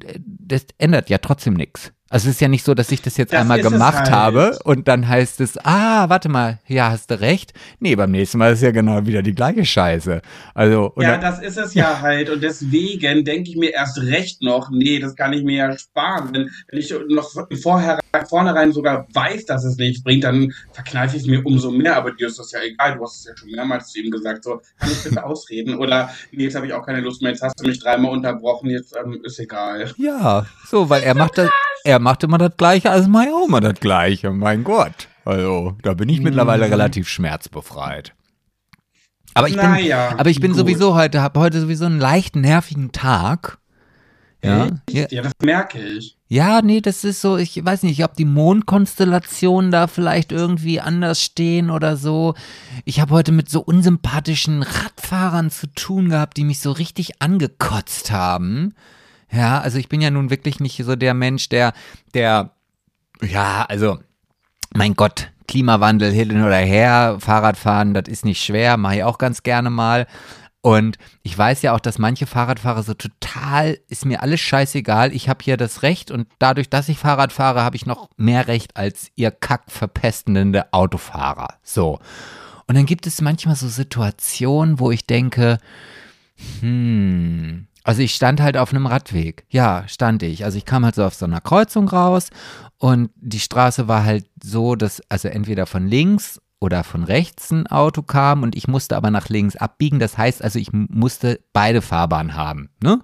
äh, 0.04 0.18
das 0.24 0.66
ändert 0.78 1.08
ja 1.08 1.18
trotzdem 1.18 1.54
nichts. 1.54 1.92
Also 2.12 2.28
es 2.28 2.34
ist 2.34 2.40
ja 2.40 2.48
nicht 2.48 2.64
so, 2.64 2.74
dass 2.74 2.90
ich 2.90 3.00
das 3.02 3.16
jetzt 3.16 3.32
Das 3.32 3.40
einmal 3.40 3.62
gemacht 3.62 4.00
halt. 4.00 4.10
habe 4.10 4.58
und 4.64 4.88
dann 4.88 5.06
heißt 5.06 5.40
es, 5.40 5.56
ah, 5.64 6.08
warte 6.08 6.28
mal, 6.28 6.58
ja, 6.66 6.90
hast 6.90 7.08
du 7.12 7.20
recht. 7.20 7.54
Nee, 7.78 7.94
beim 7.94 8.10
nächsten 8.10 8.38
Mal 8.38 8.52
ist 8.52 8.62
ja 8.62 8.72
genau 8.72 9.06
wieder 9.06 9.22
die 9.22 9.32
gleiche 9.32 9.64
Scheiße. 9.64 10.20
Also, 10.52 10.92
Ja, 10.98 11.18
das 11.18 11.38
ist 11.40 11.56
es 11.56 11.72
ja 11.74 12.00
halt. 12.02 12.28
Und 12.28 12.42
deswegen 12.42 13.24
denke 13.24 13.50
ich 13.50 13.56
mir 13.56 13.72
erst 13.72 13.96
recht 13.98 14.42
noch, 14.42 14.70
nee, 14.72 14.98
das 14.98 15.14
kann 15.14 15.32
ich 15.32 15.44
mir 15.44 15.56
ja 15.56 15.78
sparen. 15.78 16.30
Wenn, 16.32 16.50
wenn 16.68 16.78
ich 16.80 16.92
noch 17.10 17.30
vorher, 17.62 18.00
vornherein 18.28 18.72
sogar 18.72 19.06
weiß, 19.14 19.46
dass 19.46 19.62
es 19.62 19.76
nichts 19.76 20.02
bringt, 20.02 20.24
dann 20.24 20.52
verkneife 20.72 21.16
ich 21.16 21.22
es 21.22 21.28
mir 21.28 21.46
umso 21.46 21.70
mehr. 21.70 21.96
Aber 21.96 22.10
dir 22.10 22.26
ist 22.26 22.40
das 22.40 22.50
ja 22.50 22.58
egal. 22.60 22.96
Du 22.96 23.04
hast 23.04 23.20
es 23.20 23.26
ja 23.26 23.36
schon 23.36 23.52
mehrmals 23.52 23.86
zu 23.86 24.00
ihm 24.00 24.10
gesagt. 24.10 24.42
So, 24.42 24.60
kann 24.80 24.90
ich 24.90 25.04
bitte 25.04 25.24
ausreden? 25.24 25.78
Oder, 25.78 26.10
nee, 26.32 26.42
jetzt 26.42 26.56
habe 26.56 26.66
ich 26.66 26.72
auch 26.72 26.84
keine 26.84 27.02
Lust 27.02 27.22
mehr. 27.22 27.30
Jetzt 27.30 27.42
hast 27.42 27.60
du 27.60 27.68
mich 27.68 27.78
dreimal 27.78 28.10
unterbrochen. 28.10 28.68
Jetzt 28.68 28.96
ähm, 28.96 29.20
ist 29.22 29.38
egal. 29.38 29.92
ja, 29.96 30.44
so, 30.68 30.90
weil 30.90 31.04
er 31.04 31.14
macht 31.14 31.38
das, 31.38 31.48
er 31.84 31.98
macht 31.98 32.22
immer 32.24 32.38
das 32.38 32.56
Gleiche, 32.56 32.90
also 32.90 33.08
mach 33.08 33.24
ich 33.24 33.32
auch 33.32 33.46
immer 33.48 33.60
das 33.60 33.80
Gleiche. 33.80 34.30
Mein 34.30 34.64
Gott. 34.64 35.08
Also, 35.24 35.76
da 35.82 35.94
bin 35.94 36.08
ich 36.08 36.20
mittlerweile 36.20 36.66
Mhm. 36.66 36.72
relativ 36.72 37.08
schmerzbefreit. 37.08 38.14
Aber 39.34 39.48
ich 39.48 39.54
bin, 39.56 39.62
Naja, 39.64 40.14
aber 40.18 40.28
ich 40.30 40.40
bin 40.40 40.52
gut. 40.52 40.60
sowieso 40.60 40.94
heute, 40.94 41.22
habe 41.22 41.38
heute 41.38 41.60
sowieso 41.60 41.84
einen 41.86 42.00
leicht 42.00 42.34
nervigen 42.36 42.90
Tag. 42.92 43.58
Ja, 44.42 44.68
ja, 44.88 45.06
Ja, 45.10 45.22
das 45.22 45.32
merke 45.42 45.78
ich. 45.78 46.16
Ja, 46.28 46.62
nee, 46.62 46.80
das 46.80 47.04
ist 47.04 47.20
so, 47.20 47.36
ich 47.36 47.62
weiß 47.62 47.82
nicht, 47.82 48.02
ob 48.02 48.14
die 48.14 48.24
Mondkonstellationen 48.24 49.70
da 49.70 49.86
vielleicht 49.86 50.32
irgendwie 50.32 50.80
anders 50.80 51.22
stehen 51.22 51.70
oder 51.70 51.96
so. 51.96 52.34
Ich 52.86 53.00
habe 53.00 53.12
heute 53.14 53.32
mit 53.32 53.50
so 53.50 53.60
unsympathischen 53.60 54.62
Radfahrern 54.62 55.50
zu 55.50 55.66
tun 55.74 56.08
gehabt, 56.08 56.38
die 56.38 56.44
mich 56.44 56.60
so 56.60 56.72
richtig 56.72 57.20
angekotzt 57.20 58.10
haben. 58.10 58.74
Ja, 59.32 59.60
also 59.60 59.78
ich 59.78 59.88
bin 59.88 60.00
ja 60.00 60.10
nun 60.10 60.30
wirklich 60.30 60.60
nicht 60.60 60.76
so 60.84 60.96
der 60.96 61.14
Mensch, 61.14 61.48
der, 61.48 61.72
der, 62.14 62.50
ja, 63.22 63.64
also, 63.68 63.98
mein 64.74 64.94
Gott, 64.94 65.30
Klimawandel 65.46 66.12
hin 66.12 66.42
oder 66.42 66.56
her, 66.56 67.16
Fahrradfahren, 67.20 67.94
das 67.94 68.04
ist 68.08 68.24
nicht 68.24 68.42
schwer, 68.42 68.76
mache 68.76 68.96
ich 68.96 69.04
auch 69.04 69.18
ganz 69.18 69.42
gerne 69.42 69.70
mal. 69.70 70.06
Und 70.62 70.98
ich 71.22 71.36
weiß 71.36 71.62
ja 71.62 71.74
auch, 71.74 71.80
dass 71.80 71.98
manche 71.98 72.26
Fahrradfahrer 72.26 72.82
so 72.82 72.92
total, 72.92 73.78
ist 73.88 74.04
mir 74.04 74.22
alles 74.22 74.40
scheißegal, 74.40 75.12
ich 75.12 75.28
habe 75.28 75.42
hier 75.42 75.56
das 75.56 75.82
Recht 75.82 76.10
und 76.10 76.28
dadurch, 76.38 76.68
dass 76.68 76.88
ich 76.88 76.98
Fahrrad 76.98 77.32
fahre, 77.32 77.62
habe 77.62 77.76
ich 77.76 77.86
noch 77.86 78.10
mehr 78.16 78.46
Recht 78.46 78.76
als 78.76 79.10
ihr 79.16 79.30
kackverpestende 79.30 80.72
Autofahrer. 80.72 81.54
So. 81.62 81.98
Und 82.66 82.76
dann 82.76 82.86
gibt 82.86 83.06
es 83.06 83.20
manchmal 83.22 83.56
so 83.56 83.68
Situationen, 83.68 84.78
wo 84.78 84.90
ich 84.90 85.06
denke, 85.06 85.58
hm, 86.60 87.66
also 87.84 88.02
ich 88.02 88.14
stand 88.14 88.40
halt 88.40 88.56
auf 88.56 88.70
einem 88.70 88.86
Radweg. 88.86 89.44
Ja, 89.48 89.84
stand 89.88 90.22
ich. 90.22 90.44
Also 90.44 90.58
ich 90.58 90.64
kam 90.64 90.84
halt 90.84 90.94
so 90.94 91.04
auf 91.04 91.14
so 91.14 91.24
einer 91.24 91.40
Kreuzung 91.40 91.88
raus 91.88 92.30
und 92.78 93.10
die 93.16 93.40
Straße 93.40 93.88
war 93.88 94.04
halt 94.04 94.26
so, 94.42 94.76
dass 94.76 95.02
also 95.08 95.28
entweder 95.28 95.66
von 95.66 95.86
links 95.86 96.40
oder 96.60 96.84
von 96.84 97.04
rechts 97.04 97.50
ein 97.50 97.66
Auto 97.66 98.02
kam 98.02 98.42
und 98.42 98.54
ich 98.54 98.68
musste 98.68 98.96
aber 98.96 99.10
nach 99.10 99.28
links 99.28 99.56
abbiegen. 99.56 99.98
Das 99.98 100.18
heißt 100.18 100.44
also, 100.44 100.58
ich 100.58 100.72
musste 100.72 101.40
beide 101.52 101.82
Fahrbahnen 101.82 102.34
haben, 102.34 102.70
ne? 102.82 103.00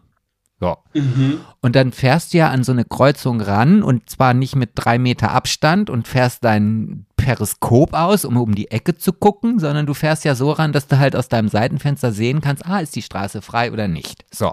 Ja. 0.67 1.01
Mhm. 1.01 1.41
Und 1.61 1.77
dann 1.77 1.93
fährst 1.93 2.33
du 2.33 2.39
ja 2.39 2.51
an 2.51 2.65
so 2.65 2.73
eine 2.73 2.85
Kreuzung 2.85 3.41
ran 3.41 3.83
und 3.83 4.09
zwar 4.11 4.35
nicht 4.35 4.57
mit 4.57 4.71
drei 4.75 4.99
Meter 4.99 5.31
Abstand 5.31 5.91
und 5.91 6.09
fährst 6.09 6.45
dein 6.45 7.07
Periskop 7.17 7.93
aus, 7.95 8.25
um 8.25 8.37
um 8.37 8.55
die 8.55 8.71
Ecke 8.71 8.97
zu 8.97 9.13
gucken, 9.13 9.59
sondern 9.59 9.87
du 9.87 9.95
fährst 9.95 10.25
ja 10.25 10.35
so 10.35 10.53
ran, 10.53 10.73
dass 10.73 10.87
du 10.87 10.99
halt 10.99 11.17
aus 11.17 11.29
deinem 11.29 11.49
Seitenfenster 11.49 12.13
sehen 12.13 12.41
kannst, 12.41 12.67
ah, 12.67 12.79
ist 12.79 12.95
die 12.95 13.03
Straße 13.03 13.43
frei 13.43 13.73
oder 13.73 13.89
nicht. 13.89 14.25
So. 14.33 14.53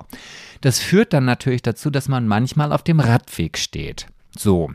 Das 0.61 0.79
führt 0.79 1.13
dann 1.13 1.25
natürlich 1.25 1.61
dazu, 1.61 1.89
dass 1.89 2.07
man 2.07 2.27
manchmal 2.27 2.71
auf 2.71 2.83
dem 2.83 2.99
Radweg 2.99 3.57
steht. 3.57 4.07
So. 4.37 4.71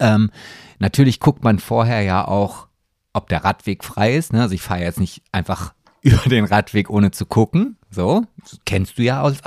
Ähm, 0.00 0.30
natürlich 0.78 1.20
guckt 1.20 1.44
man 1.44 1.58
vorher 1.58 2.02
ja 2.02 2.26
auch, 2.26 2.68
ob 3.12 3.28
der 3.28 3.44
Radweg 3.44 3.84
frei 3.84 4.16
ist. 4.16 4.32
Ne? 4.32 4.42
Also 4.42 4.54
ich 4.54 4.62
fahre 4.62 4.82
jetzt 4.82 5.00
nicht 5.00 5.22
einfach 5.30 5.72
über 6.02 6.28
den 6.28 6.44
Radweg 6.44 6.90
ohne 6.90 7.10
zu 7.10 7.26
gucken. 7.26 7.76
So, 7.94 8.24
kennst 8.64 8.98
du 8.98 9.02
ja 9.02 9.22
als, 9.22 9.40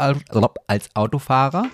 als 0.67 0.95
Autofahrer. 0.95 1.65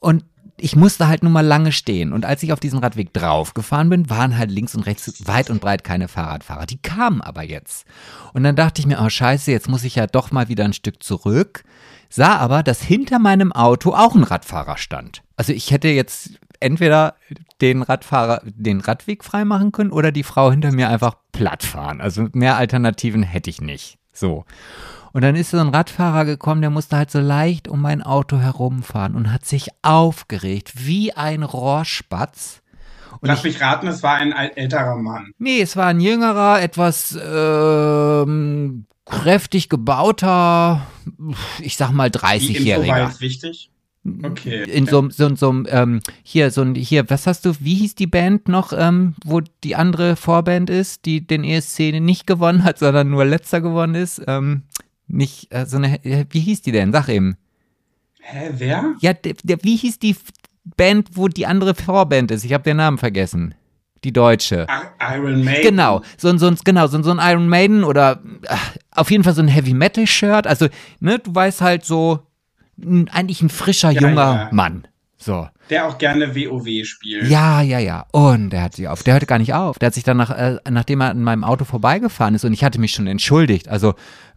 Und 0.00 0.24
ich 0.56 0.76
musste 0.76 1.08
halt 1.08 1.22
nun 1.22 1.32
mal 1.32 1.44
lange 1.44 1.72
stehen. 1.72 2.12
Und 2.12 2.24
als 2.24 2.42
ich 2.42 2.52
auf 2.52 2.60
diesen 2.60 2.78
Radweg 2.78 3.12
draufgefahren 3.12 3.88
bin, 3.88 4.08
waren 4.08 4.38
halt 4.38 4.50
links 4.50 4.74
und 4.74 4.86
rechts 4.86 5.26
weit 5.26 5.50
und 5.50 5.60
breit 5.60 5.82
keine 5.82 6.08
Fahrradfahrer. 6.08 6.66
Die 6.66 6.80
kamen 6.80 7.20
aber 7.20 7.42
jetzt. 7.42 7.86
Und 8.32 8.44
dann 8.44 8.56
dachte 8.56 8.80
ich 8.80 8.86
mir, 8.86 9.00
oh 9.00 9.08
scheiße, 9.08 9.50
jetzt 9.50 9.68
muss 9.68 9.84
ich 9.84 9.96
ja 9.96 10.06
doch 10.06 10.30
mal 10.30 10.48
wieder 10.48 10.64
ein 10.64 10.72
Stück 10.72 11.02
zurück. 11.02 11.64
Sah 12.08 12.36
aber, 12.36 12.62
dass 12.62 12.82
hinter 12.82 13.18
meinem 13.18 13.52
Auto 13.52 13.92
auch 13.92 14.14
ein 14.14 14.22
Radfahrer 14.22 14.76
stand. 14.76 15.22
Also 15.36 15.52
ich 15.52 15.72
hätte 15.72 15.88
jetzt 15.88 16.38
entweder 16.60 17.16
den 17.60 17.82
Radfahrer, 17.82 18.42
den 18.44 18.80
Radweg 18.80 19.24
freimachen 19.24 19.72
können 19.72 19.90
oder 19.90 20.12
die 20.12 20.22
Frau 20.22 20.50
hinter 20.50 20.72
mir 20.72 20.88
einfach 20.88 21.16
platt 21.32 21.64
fahren. 21.64 22.00
Also 22.00 22.28
mehr 22.32 22.56
Alternativen 22.56 23.24
hätte 23.24 23.50
ich 23.50 23.60
nicht. 23.60 23.98
So. 24.12 24.44
Und 25.14 25.22
dann 25.22 25.36
ist 25.36 25.52
so 25.52 25.58
ein 25.58 25.68
Radfahrer 25.68 26.24
gekommen, 26.24 26.60
der 26.60 26.70
musste 26.70 26.96
halt 26.96 27.08
so 27.08 27.20
leicht 27.20 27.68
um 27.68 27.80
mein 27.80 28.02
Auto 28.02 28.38
herumfahren 28.38 29.14
und 29.14 29.32
hat 29.32 29.46
sich 29.46 29.68
aufgeregt 29.82 30.72
wie 30.74 31.12
ein 31.12 31.44
Rohrspatz. 31.44 32.62
Und 33.20 33.28
Lass 33.28 33.38
ich, 33.38 33.44
mich 33.44 33.60
raten, 33.60 33.86
es 33.86 34.02
war 34.02 34.16
ein 34.16 34.32
älterer 34.32 34.96
Mann. 34.96 35.30
nee, 35.38 35.60
es 35.60 35.76
war 35.76 35.86
ein 35.86 36.00
jüngerer, 36.00 36.60
etwas 36.60 37.16
ähm, 37.24 38.86
kräftig 39.04 39.68
gebauter, 39.68 40.84
ich 41.60 41.76
sag 41.76 41.92
mal 41.92 42.10
Die 42.10 42.18
Info 42.18 42.26
war 42.26 42.32
30-Jähriger. 42.34 43.06
jetzt 43.06 43.20
wichtig. 43.20 43.70
Okay. 44.22 44.64
In 44.64 44.86
so, 44.86 45.08
so, 45.10 45.34
so, 45.36 45.62
ähm, 45.68 46.00
hier, 46.24 46.50
so 46.50 46.62
ein, 46.62 46.74
hier, 46.74 47.08
was 47.08 47.28
hast 47.28 47.46
du, 47.46 47.52
wie 47.60 47.76
hieß 47.76 47.94
die 47.94 48.08
Band 48.08 48.48
noch, 48.48 48.72
ähm, 48.76 49.14
wo 49.24 49.40
die 49.62 49.76
andere 49.76 50.16
Vorband 50.16 50.70
ist, 50.70 51.06
die 51.06 51.24
den 51.24 51.44
ESC 51.44 52.00
nicht 52.00 52.26
gewonnen 52.26 52.64
hat, 52.64 52.80
sondern 52.80 53.10
nur 53.10 53.24
letzter 53.24 53.60
gewonnen 53.60 53.94
ist? 53.94 54.20
Ähm, 54.26 54.64
nicht, 55.06 55.52
äh, 55.54 55.66
so 55.66 55.76
eine, 55.76 56.02
äh, 56.04 56.24
wie 56.30 56.40
hieß 56.40 56.62
die 56.62 56.72
denn? 56.72 56.92
Sag 56.92 57.08
eben. 57.08 57.36
Hä, 58.20 58.50
wer? 58.56 58.94
Ja, 59.00 59.12
der, 59.12 59.34
der, 59.42 59.58
wie 59.62 59.76
hieß 59.76 59.98
die 59.98 60.16
Band, 60.76 61.08
wo 61.12 61.28
die 61.28 61.46
andere 61.46 61.74
Vorband 61.74 62.30
ist? 62.30 62.44
Ich 62.44 62.52
habe 62.52 62.64
den 62.64 62.78
Namen 62.78 62.98
vergessen. 62.98 63.54
Die 64.02 64.12
deutsche. 64.12 64.66
Iron 65.00 65.42
Maiden. 65.44 65.62
Genau, 65.62 66.02
so 66.18 66.28
ein, 66.28 66.38
so 66.38 66.52
genau, 66.64 66.86
so 66.88 67.02
so 67.02 67.10
ein 67.10 67.18
Iron 67.20 67.48
Maiden 67.48 67.84
oder 67.84 68.20
ach, 68.48 68.76
auf 68.90 69.10
jeden 69.10 69.24
Fall 69.24 69.34
so 69.34 69.40
ein 69.42 69.48
Heavy 69.48 69.72
Metal 69.72 70.06
Shirt. 70.06 70.46
Also, 70.46 70.68
ne, 71.00 71.18
du 71.18 71.34
weißt 71.34 71.62
halt 71.62 71.84
so, 71.86 72.20
n- 72.82 73.08
eigentlich 73.10 73.40
ein 73.40 73.48
frischer, 73.48 73.90
Ja, 73.90 74.00
junger 74.02 74.34
ja. 74.34 74.48
Mann. 74.52 74.86
So. 75.16 75.48
Der 75.70 75.88
auch 75.88 75.96
gerne 75.96 76.34
WoW 76.36 76.84
spielt. 76.86 77.28
Ja, 77.28 77.62
ja, 77.62 77.78
ja. 77.78 78.04
Und 78.12 78.50
der 78.50 78.62
hat 78.64 78.74
sie 78.74 78.88
auf. 78.88 79.02
Der 79.04 79.14
hörte 79.14 79.24
gar 79.24 79.38
nicht 79.38 79.54
auf. 79.54 79.78
Der 79.78 79.86
hat 79.86 79.94
sich 79.94 80.04
dann 80.04 80.18
nach, 80.18 80.30
äh, 80.30 80.58
nachdem 80.68 81.00
er 81.00 81.08
an 81.08 81.22
meinem 81.22 81.44
Auto 81.44 81.64
vorbeigefahren 81.64 82.34
ist 82.34 82.44
und 82.44 82.52
ich 82.52 82.62
hatte 82.62 82.78
mich 82.78 82.92
schon 82.92 83.06
entschuldigt. 83.06 83.68
Also, 83.68 83.94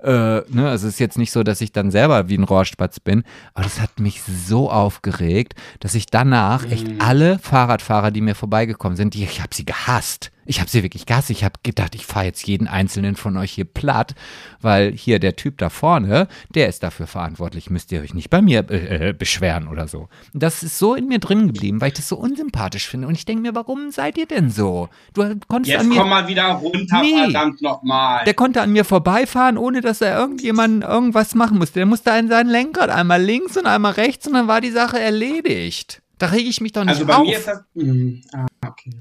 äh, 0.07 0.43
ne, 0.49 0.69
also 0.69 0.87
es 0.87 0.93
ist 0.93 0.99
jetzt 0.99 1.17
nicht 1.17 1.31
so, 1.31 1.43
dass 1.43 1.61
ich 1.61 1.71
dann 1.71 1.91
selber 1.91 2.29
wie 2.29 2.37
ein 2.37 2.43
Rohrspatz 2.43 2.99
bin, 2.99 3.23
aber 3.53 3.63
das 3.63 3.81
hat 3.81 3.99
mich 3.99 4.21
so 4.23 4.71
aufgeregt, 4.71 5.53
dass 5.81 5.95
ich 5.95 6.05
danach 6.07 6.63
echt 6.71 6.87
alle 6.99 7.39
Fahrradfahrer, 7.39 8.11
die 8.11 8.21
mir 8.21 8.35
vorbeigekommen 8.35 8.95
sind, 8.95 9.13
die, 9.13 9.23
ich 9.23 9.41
habe 9.41 9.53
sie 9.53 9.65
gehasst. 9.65 10.31
Ich 10.49 10.61
habe 10.61 10.69
sie 10.69 10.81
wirklich 10.81 11.05
gehasst. 11.05 11.29
Ich 11.29 11.43
habe 11.43 11.55
gedacht, 11.61 11.93
ich 11.93 12.05
fahre 12.05 12.23
jetzt 12.23 12.47
jeden 12.47 12.69
einzelnen 12.69 13.17
von 13.17 13.35
euch 13.35 13.51
hier 13.51 13.65
platt, 13.65 14.15
weil 14.61 14.93
hier 14.93 15.19
der 15.19 15.35
Typ 15.35 15.57
da 15.57 15.69
vorne, 15.69 16.29
der 16.55 16.69
ist 16.69 16.83
dafür 16.83 17.05
verantwortlich. 17.05 17.69
Müsst 17.69 17.91
ihr 17.91 17.99
euch 17.99 18.13
nicht 18.13 18.29
bei 18.29 18.41
mir 18.41 18.59
äh, 18.71 19.11
beschweren 19.11 19.67
oder 19.67 19.89
so. 19.89 20.07
Und 20.33 20.41
Das 20.43 20.63
ist 20.63 20.79
so 20.79 20.95
in 20.95 21.09
mir 21.09 21.19
drin 21.19 21.47
geblieben, 21.47 21.81
weil 21.81 21.89
ich 21.89 21.95
das 21.95 22.07
so 22.07 22.15
unsympathisch 22.15 22.87
finde. 22.87 23.07
Und 23.09 23.15
ich 23.15 23.25
denke 23.25 23.41
mir, 23.41 23.55
warum 23.55 23.91
seid 23.91 24.17
ihr 24.17 24.25
denn 24.25 24.49
so? 24.49 24.87
Du 25.13 25.35
konntest 25.49 25.73
Jetzt 25.73 25.81
an 25.81 25.89
mir 25.89 25.99
komm 25.99 26.09
mal 26.11 26.27
wieder 26.29 26.45
runter, 26.45 27.01
Nee. 27.01 27.23
verdammt 27.23 27.61
nochmal. 27.61 28.23
der 28.23 28.33
konnte 28.33 28.61
an 28.61 28.71
mir 28.71 28.85
vorbeifahren, 28.85 29.57
ohne 29.57 29.81
dass 29.81 29.96
er 30.01 30.17
irgendjemand 30.17 30.83
irgendwas 30.83 31.35
machen 31.35 31.57
musste. 31.57 31.79
Der 31.79 31.85
musste 31.85 32.11
an 32.11 32.27
seinen 32.29 32.49
Lenkrad 32.49 32.89
einmal 32.89 33.21
links 33.21 33.57
und 33.57 33.65
einmal 33.65 33.93
rechts 33.93 34.27
und 34.27 34.33
dann 34.33 34.47
war 34.47 34.61
die 34.61 34.71
Sache 34.71 34.99
erledigt. 34.99 36.01
Da 36.17 36.27
rege 36.27 36.49
ich 36.49 36.61
mich 36.61 36.71
doch 36.71 36.83
nicht 36.83 36.93
Also 36.93 37.05
bei 37.05 37.15
auf. 37.15 37.25
mir 37.27 37.37
ist 37.37 37.47
das. 37.47 37.63
Hm, 37.75 38.21
ah, 38.33 38.45
okay. 38.65 38.91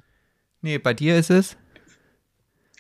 nee, 0.61 0.79
bei 0.79 0.93
dir 0.95 1.17
ist 1.19 1.31
es. 1.31 1.57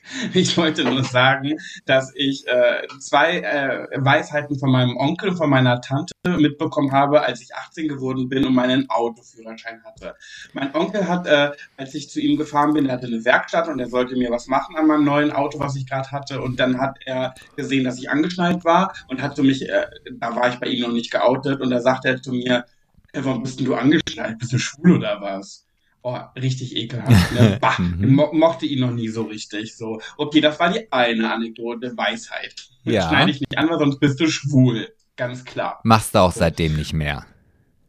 Ich 0.34 0.56
wollte 0.56 0.84
nur 0.84 1.04
sagen, 1.04 1.58
dass 1.84 2.12
ich 2.14 2.46
äh, 2.46 2.86
zwei 3.00 3.40
äh, 3.40 3.86
Weisheiten 3.96 4.58
von 4.58 4.70
meinem 4.70 4.96
Onkel 4.96 5.34
von 5.36 5.50
meiner 5.50 5.80
Tante 5.80 6.12
mitbekommen 6.24 6.92
habe, 6.92 7.22
als 7.22 7.40
ich 7.40 7.54
18 7.54 7.88
geworden 7.88 8.28
bin 8.28 8.44
und 8.44 8.54
meinen 8.54 8.88
Autoführerschein 8.90 9.82
hatte. 9.84 10.14
Mein 10.52 10.74
Onkel 10.74 11.06
hat, 11.08 11.26
äh, 11.26 11.52
als 11.76 11.94
ich 11.94 12.10
zu 12.10 12.20
ihm 12.20 12.36
gefahren 12.36 12.72
bin, 12.74 12.86
er 12.86 12.94
hatte 12.94 13.06
eine 13.06 13.24
Werkstatt 13.24 13.68
und 13.68 13.78
er 13.78 13.88
sollte 13.88 14.16
mir 14.16 14.30
was 14.30 14.46
machen 14.46 14.76
an 14.76 14.86
meinem 14.86 15.04
neuen 15.04 15.32
Auto, 15.32 15.58
was 15.58 15.76
ich 15.76 15.88
gerade 15.88 16.10
hatte. 16.10 16.40
Und 16.40 16.58
dann 16.60 16.80
hat 16.80 16.98
er 17.04 17.34
gesehen, 17.56 17.84
dass 17.84 17.98
ich 17.98 18.10
angeschnallt 18.10 18.64
war 18.64 18.92
und 19.08 19.22
hat 19.22 19.36
zu 19.36 19.42
mich, 19.42 19.68
äh, 19.68 19.86
da 20.18 20.34
war 20.34 20.48
ich 20.48 20.56
bei 20.56 20.66
ihm 20.66 20.82
noch 20.82 20.92
nicht 20.92 21.10
geoutet, 21.10 21.60
und 21.60 21.70
da 21.70 21.80
sagte 21.80 22.08
er 22.08 22.22
zu 22.22 22.32
mir, 22.32 22.64
"Äh, 23.12 23.20
warum 23.24 23.42
bist 23.42 23.58
denn 23.58 23.66
du 23.66 23.74
angeschnallt? 23.74 24.38
Bist 24.38 24.52
du 24.52 24.58
schwul 24.58 24.96
oder 24.98 25.20
was? 25.20 25.65
Oh, 26.08 26.20
richtig 26.40 26.76
ekelhaft. 26.76 27.32
Ne? 27.32 27.58
Bah, 27.60 27.74
Mhm. 27.80 28.14
mo 28.14 28.32
mochte 28.32 28.64
ihn 28.64 28.78
noch 28.78 28.92
nie 28.92 29.08
so 29.08 29.22
richtig. 29.24 29.76
So, 29.76 30.00
okay, 30.16 30.40
das 30.40 30.60
war 30.60 30.70
die 30.72 30.86
eine 30.92 31.32
Anekdote, 31.34 31.96
Weisheit. 31.96 32.54
Ja. 32.84 33.08
Schneide 33.08 33.32
ich 33.32 33.40
nicht 33.40 33.58
an, 33.58 33.68
weil 33.68 33.80
sonst 33.80 33.98
bist 33.98 34.20
du 34.20 34.28
schwul. 34.28 34.88
Ganz 35.16 35.44
klar. 35.44 35.80
Machst 35.82 36.14
du 36.14 36.20
auch 36.20 36.30
seitdem 36.30 36.76
nicht 36.76 36.92
mehr. 36.92 37.26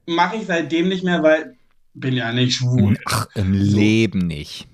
Mache 0.08 0.38
ich 0.38 0.48
seitdem 0.48 0.88
nicht 0.90 1.04
mehr, 1.04 1.22
weil 1.22 1.58
bin 1.94 2.16
ja 2.16 2.32
nicht 2.34 2.56
schwul. 2.56 2.98
Ach, 3.06 3.28
im 3.36 3.54
so. 3.64 3.78
Leben 3.78 4.26
nicht. 4.26 4.68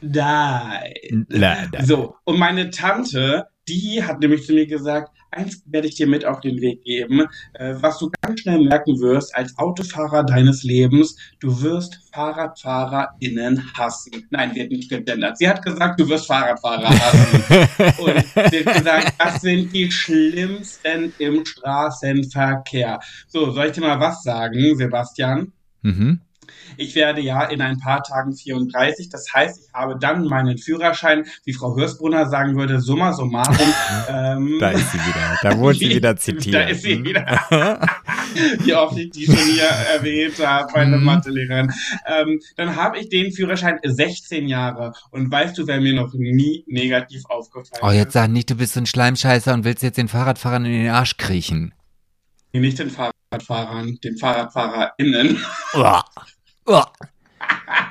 Nein. 0.00 1.68
So, 1.82 2.16
und 2.24 2.38
meine 2.38 2.70
Tante, 2.70 3.48
die 3.68 4.02
hat 4.04 4.20
nämlich 4.20 4.46
zu 4.46 4.54
mir 4.54 4.66
gesagt, 4.66 5.10
eins 5.36 5.62
werde 5.66 5.88
ich 5.88 5.94
dir 5.94 6.06
mit 6.06 6.24
auf 6.24 6.40
den 6.40 6.60
Weg 6.60 6.82
geben, 6.82 7.26
äh, 7.54 7.74
was 7.80 7.98
du 7.98 8.10
ganz 8.20 8.40
schnell 8.40 8.60
merken 8.60 8.98
wirst 9.00 9.34
als 9.34 9.56
Autofahrer 9.58 10.24
deines 10.24 10.62
Lebens, 10.62 11.16
du 11.40 11.62
wirst 11.62 12.00
FahrradfahrerInnen 12.12 13.72
hassen. 13.74 14.26
Nein, 14.30 14.52
sie 14.54 14.62
hat 14.62 14.70
nicht 14.70 14.90
gegendert. 14.90 15.38
Sie 15.38 15.48
hat 15.48 15.62
gesagt, 15.62 16.00
du 16.00 16.08
wirst 16.08 16.26
Fahrradfahrer 16.26 16.88
hassen. 16.88 17.98
Und 18.02 18.50
sie 18.50 18.64
hat 18.64 18.74
gesagt, 18.74 19.12
das 19.18 19.40
sind 19.40 19.72
die 19.72 19.90
schlimmsten 19.90 21.12
im 21.18 21.44
Straßenverkehr. 21.44 23.00
So, 23.28 23.50
soll 23.50 23.66
ich 23.66 23.72
dir 23.72 23.82
mal 23.82 24.00
was 24.00 24.22
sagen, 24.22 24.76
Sebastian? 24.76 25.52
Mhm. 25.82 26.20
Ich 26.76 26.94
werde 26.94 27.20
ja 27.20 27.44
in 27.44 27.60
ein 27.60 27.78
paar 27.78 28.02
Tagen 28.02 28.34
34. 28.34 29.08
Das 29.08 29.32
heißt, 29.32 29.60
ich 29.66 29.72
habe 29.72 29.96
dann 29.98 30.24
meinen 30.24 30.58
Führerschein, 30.58 31.26
wie 31.44 31.52
Frau 31.52 31.76
Hörsbrunner 31.76 32.28
sagen 32.28 32.56
würde, 32.56 32.80
summa 32.80 33.12
summarum. 33.12 33.56
ähm, 34.08 34.56
da 34.60 34.70
ist 34.70 34.92
sie 34.92 34.98
wieder. 34.98 35.36
Da 35.42 35.58
wurde 35.58 35.78
sie 35.78 35.88
wieder 35.96 36.16
zitiert. 36.16 36.54
Da 36.54 36.60
ist 36.62 36.82
sie 36.82 37.02
wieder. 37.02 37.24
wie 38.64 38.74
oft 38.74 38.96
ich 38.98 39.10
die 39.10 39.26
schon 39.26 39.36
hier 39.36 39.64
erwähnt 39.64 40.44
habe, 40.44 40.70
meine 40.74 40.98
mhm. 40.98 41.04
Mathelehrerin. 41.04 41.72
Ähm, 42.06 42.40
dann 42.56 42.76
habe 42.76 42.98
ich 42.98 43.08
den 43.08 43.32
Führerschein 43.32 43.78
16 43.82 44.48
Jahre. 44.48 44.92
Und 45.10 45.30
weißt 45.30 45.56
du, 45.58 45.66
wer 45.66 45.80
mir 45.80 45.94
noch 45.94 46.12
nie 46.14 46.64
negativ 46.66 47.24
aufgefallen 47.26 47.72
ist? 47.72 47.82
Oh, 47.82 47.90
jetzt 47.90 48.12
sag 48.12 48.28
nicht, 48.28 48.50
du 48.50 48.56
bist 48.56 48.74
so 48.74 48.80
ein 48.80 48.86
Schleimscheißer 48.86 49.54
und 49.54 49.64
willst 49.64 49.82
jetzt 49.82 49.98
den 49.98 50.08
Fahrradfahrern 50.08 50.64
in 50.64 50.72
den 50.72 50.90
Arsch 50.90 51.16
kriechen. 51.16 51.72
Nicht 52.52 52.78
den 52.78 52.90
Fahrradfahrern, 52.90 53.98
den 54.02 54.16
FahrradfahrerInnen. 54.16 55.38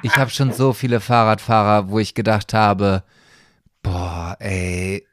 Ich 0.04 0.16
habe 0.16 0.30
schon 0.30 0.52
so 0.54 0.74
viele 0.74 1.00
Fahrradfahrer, 1.00 1.90
wo 1.90 2.00
ich 2.00 2.14
gedacht 2.14 2.54
habe, 2.54 3.04
boah, 3.82 4.36
ey, 4.40 5.06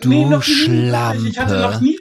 du 0.00 0.08
nee, 0.08 0.24
noch 0.24 0.42
Schlampe. 0.42 1.28
Ich 1.28 1.38
hatte 1.38 1.60
noch 1.60 1.80
nie, 1.80 1.98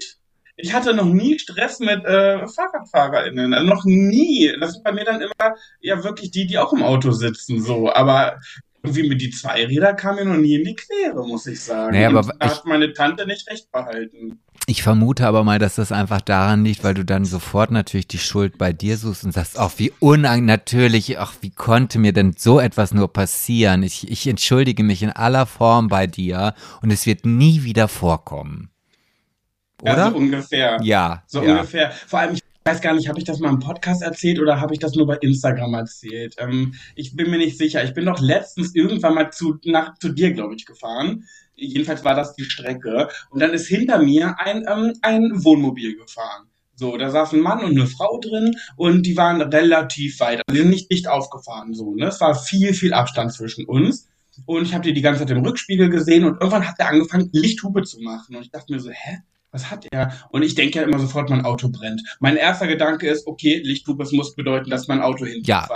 ich 0.57 0.73
hatte 0.73 0.93
noch 0.93 1.05
nie 1.05 1.39
Stress 1.39 1.79
mit 1.79 2.05
äh, 2.05 2.47
FahrradfahrerInnen. 2.47 3.53
Also 3.53 3.67
noch 3.67 3.85
nie. 3.85 4.53
Das 4.59 4.73
sind 4.73 4.83
bei 4.83 4.91
mir 4.91 5.05
dann 5.05 5.21
immer 5.21 5.55
ja 5.79 6.03
wirklich 6.03 6.31
die, 6.31 6.45
die 6.45 6.57
auch 6.57 6.73
im 6.73 6.83
Auto 6.83 7.11
sitzen, 7.11 7.61
so. 7.61 7.91
Aber 7.91 8.39
irgendwie 8.83 9.07
mit 9.07 9.21
die 9.21 9.29
Zweiräder 9.29 9.93
kam 9.93 10.15
mir 10.15 10.25
noch 10.25 10.37
nie 10.37 10.55
in 10.55 10.63
die 10.63 10.75
Quere, 10.75 11.27
muss 11.27 11.45
ich 11.45 11.61
sagen. 11.61 11.93
Naja, 11.93 12.09
aber 12.09 12.33
da 12.39 12.49
hat 12.49 12.65
meine 12.65 12.93
Tante 12.93 13.27
nicht 13.27 13.47
recht 13.49 13.71
behalten. 13.71 14.39
Ich 14.67 14.83
vermute 14.83 15.27
aber 15.27 15.43
mal, 15.43 15.59
dass 15.59 15.75
das 15.75 15.91
einfach 15.91 16.21
daran 16.21 16.63
liegt, 16.63 16.83
weil 16.83 16.93
du 16.93 17.03
dann 17.03 17.25
sofort 17.25 17.71
natürlich 17.71 18.07
die 18.07 18.19
Schuld 18.19 18.57
bei 18.57 18.73
dir 18.73 18.97
suchst 18.97 19.23
und 19.23 19.33
sagst, 19.33 19.57
ach, 19.59 19.71
wie 19.77 19.91
unang 19.99 20.45
natürlich, 20.45 21.19
ach, 21.19 21.33
wie 21.41 21.49
konnte 21.49 21.99
mir 21.99 22.13
denn 22.13 22.33
so 22.37 22.59
etwas 22.59 22.93
nur 22.93 23.11
passieren? 23.11 23.83
Ich, 23.83 24.09
ich 24.09 24.27
entschuldige 24.27 24.83
mich 24.83 25.03
in 25.03 25.09
aller 25.09 25.45
Form 25.45 25.87
bei 25.87 26.07
dir 26.07 26.53
und 26.81 26.91
es 26.91 27.05
wird 27.05 27.25
nie 27.25 27.63
wieder 27.63 27.87
vorkommen. 27.87 28.69
Oder? 29.81 29.97
Ja, 29.97 30.09
so 30.11 30.17
ungefähr. 30.17 30.79
Ja. 30.83 31.23
So 31.27 31.43
ja. 31.43 31.53
ungefähr. 31.53 31.91
Vor 32.07 32.19
allem, 32.19 32.35
ich 32.35 32.43
weiß 32.63 32.81
gar 32.81 32.93
nicht, 32.93 33.09
habe 33.09 33.19
ich 33.19 33.25
das 33.25 33.39
mal 33.39 33.49
im 33.49 33.59
Podcast 33.59 34.01
erzählt 34.01 34.39
oder 34.39 34.61
habe 34.61 34.73
ich 34.73 34.79
das 34.79 34.95
nur 34.95 35.07
bei 35.07 35.17
Instagram 35.17 35.73
erzählt? 35.73 36.35
Ähm, 36.37 36.75
ich 36.95 37.15
bin 37.15 37.31
mir 37.31 37.37
nicht 37.37 37.57
sicher. 37.57 37.83
Ich 37.83 37.93
bin 37.93 38.05
doch 38.05 38.19
letztens 38.19 38.75
irgendwann 38.75 39.15
mal 39.15 39.31
zu, 39.31 39.57
nach, 39.65 39.97
zu 39.97 40.09
dir, 40.09 40.33
glaube 40.33 40.55
ich, 40.55 40.65
gefahren 40.65 41.23
jedenfalls 41.61 42.03
war 42.03 42.15
das 42.15 42.35
die 42.35 42.43
Strecke. 42.43 43.09
Und 43.29 43.41
dann 43.41 43.51
ist 43.51 43.67
hinter 43.67 43.99
mir 43.99 44.35
ein, 44.39 44.65
ähm, 44.67 44.93
ein 45.01 45.43
Wohnmobil 45.43 45.95
gefahren. 45.95 46.47
So, 46.75 46.97
da 46.97 47.11
saß 47.11 47.33
ein 47.33 47.41
Mann 47.41 47.63
und 47.63 47.71
eine 47.71 47.85
Frau 47.85 48.19
drin 48.19 48.55
und 48.75 49.05
die 49.05 49.15
waren 49.15 49.41
relativ 49.41 50.19
weit. 50.19 50.41
Also 50.47 50.55
die 50.55 50.61
sind 50.61 50.69
nicht 50.71 50.91
dicht 50.91 51.07
aufgefahren. 51.07 51.73
So, 51.73 51.93
ne? 51.93 52.07
Es 52.07 52.19
war 52.21 52.33
viel, 52.33 52.73
viel 52.73 52.93
Abstand 52.93 53.33
zwischen 53.33 53.65
uns. 53.65 54.07
Und 54.45 54.63
ich 54.63 54.73
habe 54.73 54.83
die 54.83 54.93
die 54.93 55.01
ganze 55.01 55.19
Zeit 55.19 55.29
im 55.29 55.45
Rückspiegel 55.45 55.89
gesehen 55.89 56.23
und 56.23 56.39
irgendwann 56.39 56.67
hat 56.67 56.79
er 56.79 56.87
angefangen, 56.87 57.29
Lichthupe 57.33 57.83
zu 57.83 57.99
machen. 57.99 58.35
Und 58.35 58.41
ich 58.43 58.49
dachte 58.49 58.73
mir 58.73 58.79
so, 58.79 58.89
hä? 58.89 59.19
Was 59.51 59.69
hat 59.69 59.85
er? 59.91 60.13
Und 60.29 60.43
ich 60.43 60.55
denke 60.55 60.79
ja 60.79 60.85
immer 60.85 60.99
sofort, 60.99 61.29
mein 61.29 61.43
Auto 61.43 61.69
brennt. 61.69 62.01
Mein 62.19 62.37
erster 62.37 62.67
Gedanke 62.67 63.07
ist, 63.09 63.27
okay, 63.27 63.61
Lichthupe, 63.63 64.03
es 64.03 64.13
muss 64.13 64.33
bedeuten, 64.33 64.69
dass 64.69 64.87
mein 64.87 65.01
Auto 65.01 65.25
hinten 65.25 65.45
Ja, 65.45 65.67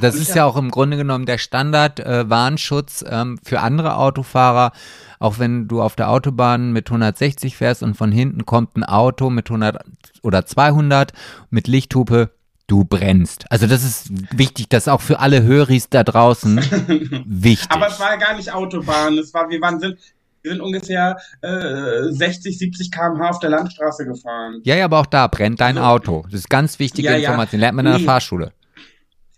das 0.00 0.14
ist 0.14 0.34
ja 0.34 0.46
auch 0.46 0.56
im 0.56 0.70
Grunde 0.70 0.96
genommen 0.96 1.26
der 1.26 1.36
Standard-Warnschutz 1.36 3.02
äh, 3.02 3.08
ähm, 3.10 3.38
für 3.42 3.60
andere 3.60 3.96
Autofahrer 3.96 4.72
auch 5.20 5.38
wenn 5.38 5.68
du 5.68 5.82
auf 5.82 5.96
der 5.96 6.08
Autobahn 6.08 6.72
mit 6.72 6.88
160 6.88 7.54
fährst 7.54 7.82
und 7.82 7.94
von 7.94 8.10
hinten 8.10 8.46
kommt 8.46 8.74
ein 8.76 8.84
Auto 8.84 9.28
mit 9.28 9.50
100 9.50 9.84
oder 10.22 10.46
200 10.46 11.12
mit 11.50 11.68
Lichthupe, 11.68 12.30
du 12.66 12.84
brennst. 12.84 13.44
Also 13.50 13.66
das 13.66 13.84
ist 13.84 14.10
wichtig, 14.36 14.70
das 14.70 14.88
auch 14.88 15.02
für 15.02 15.18
alle 15.18 15.42
Höris 15.42 15.90
da 15.90 16.04
draußen 16.04 16.56
wichtig. 17.26 17.70
Aber 17.70 17.88
es 17.88 18.00
war 18.00 18.12
ja 18.12 18.16
gar 18.16 18.34
nicht 18.34 18.52
Autobahn, 18.52 19.18
es 19.18 19.34
war, 19.34 19.50
wir 19.50 19.60
waren, 19.60 19.78
sind, 19.78 19.98
wir 20.42 20.52
sind 20.52 20.60
ungefähr 20.60 21.16
äh, 21.42 22.10
60, 22.10 22.58
70 22.58 22.90
km/h 22.90 23.28
auf 23.28 23.38
der 23.40 23.50
Landstraße 23.50 24.06
gefahren. 24.06 24.60
Ja, 24.64 24.76
ja, 24.76 24.84
aber 24.84 25.00
auch 25.00 25.06
da 25.06 25.26
brennt 25.26 25.60
dein 25.60 25.78
also, 25.78 25.88
Auto. 25.88 26.24
Das 26.30 26.40
ist 26.40 26.50
ganz 26.50 26.78
wichtige 26.78 27.10
ja, 27.10 27.16
Information. 27.16 27.60
Lernt 27.60 27.76
man 27.76 27.86
in 27.86 27.92
der 27.92 28.00
Fahrschule. 28.00 28.52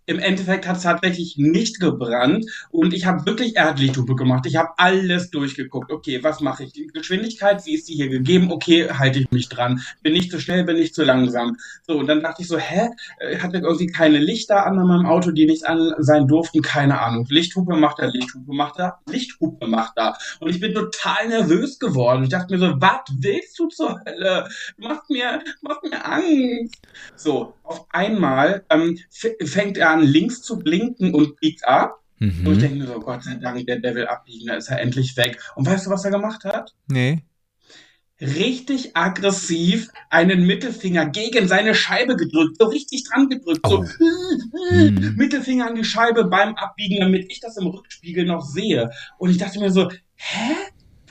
Im 0.06 0.18
Endeffekt 0.18 0.66
hat 0.66 0.78
es 0.78 0.82
tatsächlich 0.82 1.36
nicht 1.36 1.78
gebrannt 1.78 2.44
und 2.70 2.92
ich 2.92 3.06
habe 3.06 3.24
wirklich, 3.24 3.56
er 3.56 3.66
hat 3.66 3.78
Lichthupe 3.78 4.16
gemacht. 4.16 4.46
Ich 4.46 4.56
habe 4.56 4.70
alles 4.76 5.30
durchgeguckt. 5.30 5.92
Okay, 5.92 6.22
was 6.24 6.40
mache 6.40 6.64
ich? 6.64 6.72
Die 6.72 6.88
Geschwindigkeit, 6.88 7.64
wie 7.66 7.74
ist 7.74 7.88
die 7.88 7.94
hier 7.94 8.08
gegeben? 8.08 8.50
Okay, 8.50 8.88
halte 8.90 9.20
ich 9.20 9.30
mich 9.30 9.48
dran. 9.48 9.80
Bin 10.02 10.16
ich 10.16 10.30
zu 10.30 10.40
schnell, 10.40 10.64
bin 10.64 10.76
ich 10.76 10.92
zu 10.92 11.04
langsam. 11.04 11.56
So, 11.86 11.98
und 11.98 12.08
dann 12.08 12.20
dachte 12.20 12.42
ich 12.42 12.48
so, 12.48 12.58
hä? 12.58 12.90
Äh, 13.20 13.38
hatte 13.38 13.58
irgendwie 13.58 13.86
keine 13.86 14.18
Lichter 14.18 14.66
an 14.66 14.76
meinem 14.76 15.06
Auto, 15.06 15.30
die 15.30 15.46
nicht 15.46 15.66
an 15.66 15.94
sein 15.98 16.26
durften? 16.26 16.62
Keine 16.62 17.00
Ahnung. 17.00 17.26
Lichthupe 17.28 17.76
macht 17.76 18.00
er, 18.00 18.10
Lichthupe 18.10 18.52
macht 18.52 18.78
er, 18.78 18.98
Lichthupe 19.08 19.66
macht 19.68 19.92
er. 19.96 20.16
Und 20.40 20.50
ich 20.50 20.58
bin 20.58 20.74
total 20.74 21.28
nervös 21.28 21.78
geworden. 21.78 22.24
Ich 22.24 22.30
dachte 22.30 22.52
mir 22.52 22.58
so, 22.58 22.74
was 22.80 23.02
willst 23.18 23.58
du 23.58 23.68
zur 23.68 24.00
Hölle? 24.04 24.48
Du 24.76 24.88
machst 24.88 25.10
mir, 25.10 25.42
machst 25.60 25.84
mir 25.84 26.04
Angst. 26.04 26.82
So, 27.14 27.54
auf 27.62 27.86
einmal 27.90 28.64
ähm, 28.70 28.98
fängt 29.10 29.78
er 29.78 29.90
an, 29.90 30.01
links 30.02 30.42
zu 30.42 30.58
blinken 30.58 31.14
und 31.14 31.38
biegt 31.40 31.66
ab. 31.66 32.00
Mhm. 32.18 32.46
Und 32.46 32.52
ich 32.54 32.58
denke 32.60 32.78
mir 32.78 32.86
so, 32.86 33.00
Gott 33.00 33.24
sei 33.24 33.34
Dank, 33.34 33.66
der, 33.66 33.80
der 33.80 33.94
will 33.94 34.06
abbiegen, 34.06 34.46
da 34.46 34.54
ist 34.54 34.68
er 34.68 34.80
endlich 34.80 35.16
weg. 35.16 35.40
Und 35.56 35.66
weißt 35.66 35.86
du, 35.86 35.90
was 35.90 36.04
er 36.04 36.10
gemacht 36.10 36.44
hat? 36.44 36.74
Nee. 36.88 37.22
Richtig 38.20 38.96
aggressiv 38.96 39.88
einen 40.08 40.46
Mittelfinger 40.46 41.06
gegen 41.06 41.48
seine 41.48 41.74
Scheibe 41.74 42.14
gedrückt, 42.14 42.56
so 42.58 42.66
richtig 42.66 43.02
dran 43.04 43.28
gedrückt, 43.28 43.60
oh. 43.64 43.68
so 43.68 43.82
mhm. 44.70 45.14
Mittelfinger 45.16 45.66
an 45.66 45.74
die 45.74 45.84
Scheibe 45.84 46.26
beim 46.26 46.54
Abbiegen, 46.54 47.00
damit 47.00 47.30
ich 47.30 47.40
das 47.40 47.56
im 47.56 47.66
Rückspiegel 47.66 48.24
noch 48.24 48.42
sehe. 48.42 48.90
Und 49.18 49.30
ich 49.30 49.38
dachte 49.38 49.58
mir 49.58 49.72
so, 49.72 49.90
hä? 50.14 50.54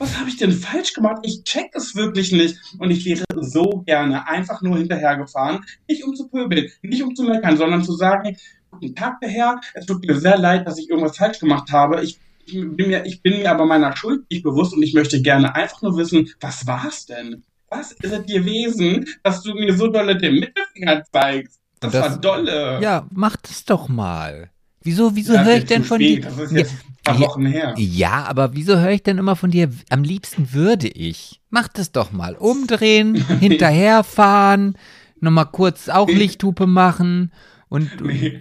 was 0.02 0.18
habe 0.18 0.28
ich 0.28 0.36
denn 0.36 0.52
falsch 0.52 0.92
gemacht? 0.94 1.20
Ich 1.22 1.44
check 1.44 1.70
es 1.74 1.94
wirklich 1.94 2.32
nicht. 2.32 2.56
Und 2.78 2.90
ich 2.90 3.04
wäre 3.04 3.24
so 3.40 3.82
gerne 3.86 4.28
einfach 4.28 4.60
nur 4.60 4.76
hinterhergefahren, 4.76 5.64
nicht 5.88 6.04
um 6.04 6.14
zu 6.14 6.28
pöbeln, 6.28 6.70
nicht 6.82 7.02
um 7.02 7.14
zu 7.14 7.22
meckern, 7.22 7.56
sondern 7.56 7.84
zu 7.84 7.92
sagen, 7.92 8.36
guten 8.72 8.94
Tag, 8.94 9.18
Herr, 9.20 9.60
es 9.74 9.86
tut 9.86 10.04
mir 10.04 10.18
sehr 10.18 10.38
leid, 10.38 10.66
dass 10.66 10.78
ich 10.78 10.90
irgendwas 10.90 11.16
falsch 11.16 11.38
gemacht 11.38 11.70
habe. 11.70 12.02
Ich, 12.02 12.18
ich, 12.46 12.54
bin, 12.54 12.88
mir, 12.88 13.06
ich 13.06 13.22
bin 13.22 13.38
mir 13.38 13.50
aber 13.50 13.66
meiner 13.66 13.96
Schuld 13.96 14.28
nicht 14.30 14.42
bewusst 14.42 14.74
und 14.74 14.82
ich 14.82 14.94
möchte 14.94 15.22
gerne 15.22 15.54
einfach 15.54 15.82
nur 15.82 15.96
wissen, 15.96 16.30
was 16.40 16.66
war's 16.66 17.06
denn? 17.06 17.44
Was 17.68 17.92
ist 17.92 18.12
es 18.12 18.26
gewesen, 18.26 19.06
dass 19.22 19.42
du 19.42 19.54
mir 19.54 19.74
so 19.76 19.86
dolle 19.86 20.16
den 20.16 20.40
Mittelfinger 20.40 21.04
zeigst? 21.10 21.60
Das, 21.80 21.92
das 21.92 22.10
war 22.10 22.18
dolle. 22.18 22.80
Ja, 22.82 23.06
mach 23.12 23.36
das 23.36 23.64
doch 23.64 23.88
mal. 23.88 24.50
Wieso, 24.82 25.14
wieso 25.14 25.38
höre 25.38 25.58
ich 25.58 25.64
denn 25.64 25.84
von 25.84 25.98
dir? 25.98 26.20
Das 26.20 26.38
ist 26.38 26.52
jetzt 26.52 26.74
paar 27.04 27.18
Wochen 27.20 27.46
her. 27.46 27.74
Ja, 27.76 28.24
aber 28.24 28.54
wieso 28.54 28.78
höre 28.78 28.90
ich 28.90 29.02
denn 29.02 29.18
immer 29.18 29.36
von 29.36 29.50
dir, 29.50 29.70
am 29.90 30.02
liebsten 30.02 30.52
würde 30.52 30.88
ich? 30.88 31.40
Mach 31.50 31.68
das 31.68 31.92
doch 31.92 32.12
mal. 32.12 32.34
Umdrehen, 32.34 33.14
hinterherfahren, 33.40 34.76
nochmal 35.20 35.46
kurz 35.46 35.88
auch 35.88 36.08
Lichthupe 36.08 36.66
machen 36.66 37.32
und. 37.72 37.90
Nee. 38.02 38.40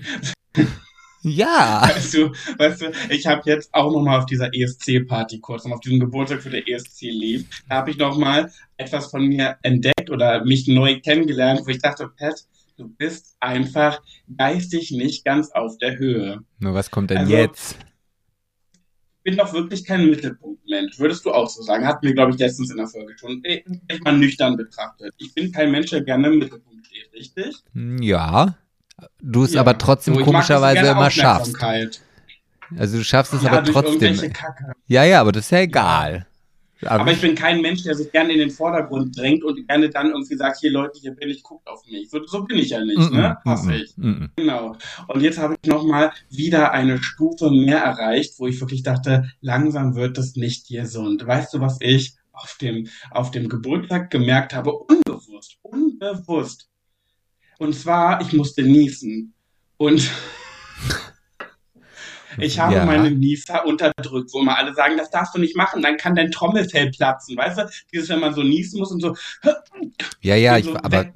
Ja. 1.24 1.84
Weißt 1.84 2.16
du, 2.16 2.32
weißt 2.58 2.82
du, 2.82 2.92
ich 3.10 3.28
habe 3.28 3.44
jetzt 3.46 3.72
auch 3.74 3.92
nochmal 3.92 4.20
auf 4.20 4.26
dieser 4.26 4.50
ESC-Party 4.54 5.40
kurz, 5.40 5.66
auf 5.68 5.80
diesem 5.80 6.00
Geburtstag 6.00 6.42
für 6.42 6.50
der 6.50 6.68
ESC 6.68 7.02
lief, 7.04 7.48
da 7.70 7.76
habe 7.76 7.92
ich 7.92 7.98
nochmal 7.98 8.52
etwas 8.78 9.12
von 9.12 9.28
mir 9.28 9.56
entdeckt 9.62 10.10
oder 10.10 10.44
mich 10.44 10.68
neu 10.68 11.00
kennengelernt, 11.00 11.62
wo 11.64 11.70
ich 11.70 11.80
dachte, 11.80 12.12
Pat, 12.18 12.44
du 12.76 12.90
bist 12.90 13.36
einfach 13.40 14.02
geistig 14.36 14.92
nicht 14.92 15.24
ganz 15.24 15.52
auf 15.52 15.78
der 15.78 16.00
Höhe. 16.00 16.40
Nur 16.58 16.74
was 16.74 16.90
kommt 16.90 17.12
denn 17.12 17.20
also, 17.20 17.32
jetzt? 17.32 17.78
bin 19.24 19.38
doch 19.38 19.54
wirklich 19.54 19.86
kein 19.86 20.10
Mittelpunktmensch. 20.10 21.00
Würdest 21.00 21.26
du 21.26 21.32
auch 21.32 21.50
so 21.50 21.62
sagen? 21.62 21.86
Hatten 21.86 22.06
wir, 22.06 22.14
glaube 22.14 22.32
ich, 22.32 22.40
letztens 22.40 22.72
in 22.72 22.78
der 22.78 22.88
Folge 22.88 23.16
schon. 23.18 23.44
Echt 23.44 24.04
mal 24.04 24.18
nüchtern 24.18 24.58
betrachtet. 24.58 25.14
Ich 25.18 25.34
bin 25.34 25.52
kein 25.52 25.72
Mensch, 25.72 25.92
der 25.92 26.02
gerne 26.02 26.28
im 26.28 26.40
Mittelpunkt 26.40 26.86
steht, 26.88 27.14
richtig? 27.14 27.56
Hm, 27.74 28.02
ja. 28.02 28.56
Du 29.22 29.44
es 29.44 29.54
ja. 29.54 29.62
aber 29.62 29.78
trotzdem 29.78 30.16
so, 30.16 30.24
komischerweise 30.24 30.92
immer 30.92 31.10
schaffst. 31.10 31.56
Also 32.78 32.98
du 32.98 33.04
schaffst 33.04 33.34
es 33.34 33.44
ja, 33.44 33.52
aber 33.52 33.64
trotzdem. 33.64 34.20
Ja, 34.88 35.04
ja, 35.04 35.22
aber 35.22 35.32
das 35.32 35.46
ist 35.46 35.52
ja 35.52 35.60
egal. 35.60 36.28
Aber, 36.84 37.02
aber, 37.02 37.12
ich 37.12 37.22
bin 37.22 37.36
kein 37.36 37.62
Mensch, 37.62 37.84
der 37.84 37.94
sich 37.94 38.12
gerne 38.12 38.34
in 38.34 38.40
den 38.40 38.50
Vordergrund 38.50 39.16
drängt 39.18 39.44
und 39.44 39.68
gerne 39.68 39.90
dann 39.90 40.12
irgendwie 40.12 40.36
sagt, 40.36 40.62
hier 40.62 40.72
Leute, 40.72 41.00
hier 41.00 41.12
bin 41.12 41.30
ich, 41.30 41.44
guckt 41.44 41.68
auf 41.68 41.86
mich. 41.86 42.10
So, 42.10 42.26
so 42.26 42.44
bin 42.44 42.58
ich 42.58 42.70
ja 42.70 42.84
nicht, 42.84 42.98
mm 42.98 43.02
-mm, 43.02 43.16
ne? 43.16 43.38
Hasse 43.46 43.70
mm 43.70 43.74
ich. 43.74 43.96
Genau. 44.36 44.76
Und 45.08 45.22
jetzt 45.22 45.38
habe 45.38 45.56
ich 45.62 45.70
nochmal 45.70 46.12
wieder 46.30 46.72
eine 46.72 47.02
Stufe 47.02 47.52
mehr 47.52 47.80
erreicht, 47.80 48.40
wo 48.40 48.48
ich 48.48 48.60
wirklich 48.60 48.82
dachte, 48.84 49.32
langsam 49.42 49.96
wird 49.96 50.18
es 50.18 50.36
nicht 50.36 50.68
gesund. 50.70 51.26
Weißt 51.26 51.54
du, 51.54 51.60
was 51.60 51.78
ich 51.82 52.16
auf 52.32 52.58
dem, 52.60 52.88
auf 53.12 53.30
dem 53.30 53.48
Geburtstag 53.48 54.10
gemerkt 54.10 54.56
habe? 54.56 54.74
Unbewusst, 54.74 55.58
unbewusst. 55.62 56.71
Und 57.62 57.74
zwar, 57.74 58.20
ich 58.22 58.34
musste 58.34 58.64
niesen. 58.64 59.36
Und 59.78 60.10
Ich 62.38 62.58
habe 62.60 62.76
ja. 62.76 62.86
meine 62.86 63.12
Nieser 63.12 63.66
unterdrückt, 63.66 64.32
wo 64.34 64.40
immer 64.40 64.58
alle 64.58 64.74
sagen, 64.74 64.96
das 64.98 65.12
darfst 65.12 65.36
du 65.36 65.40
nicht 65.40 65.56
machen, 65.58 65.82
dann 65.82 65.98
kann 65.98 66.16
dein 66.16 66.32
Trommelfell 66.32 66.90
platzen, 66.90 67.36
weißt 67.36 67.58
du? 67.58 67.70
Dieses, 67.92 68.08
wenn 68.08 68.22
man 68.22 68.34
so 68.34 68.42
niesen 68.42 68.80
muss 68.80 68.90
und 68.90 69.02
so. 69.02 69.18
Ja, 70.22 70.36
ja, 70.36 70.54
so 70.54 70.72
ich, 70.72 70.78
aber 70.78 71.12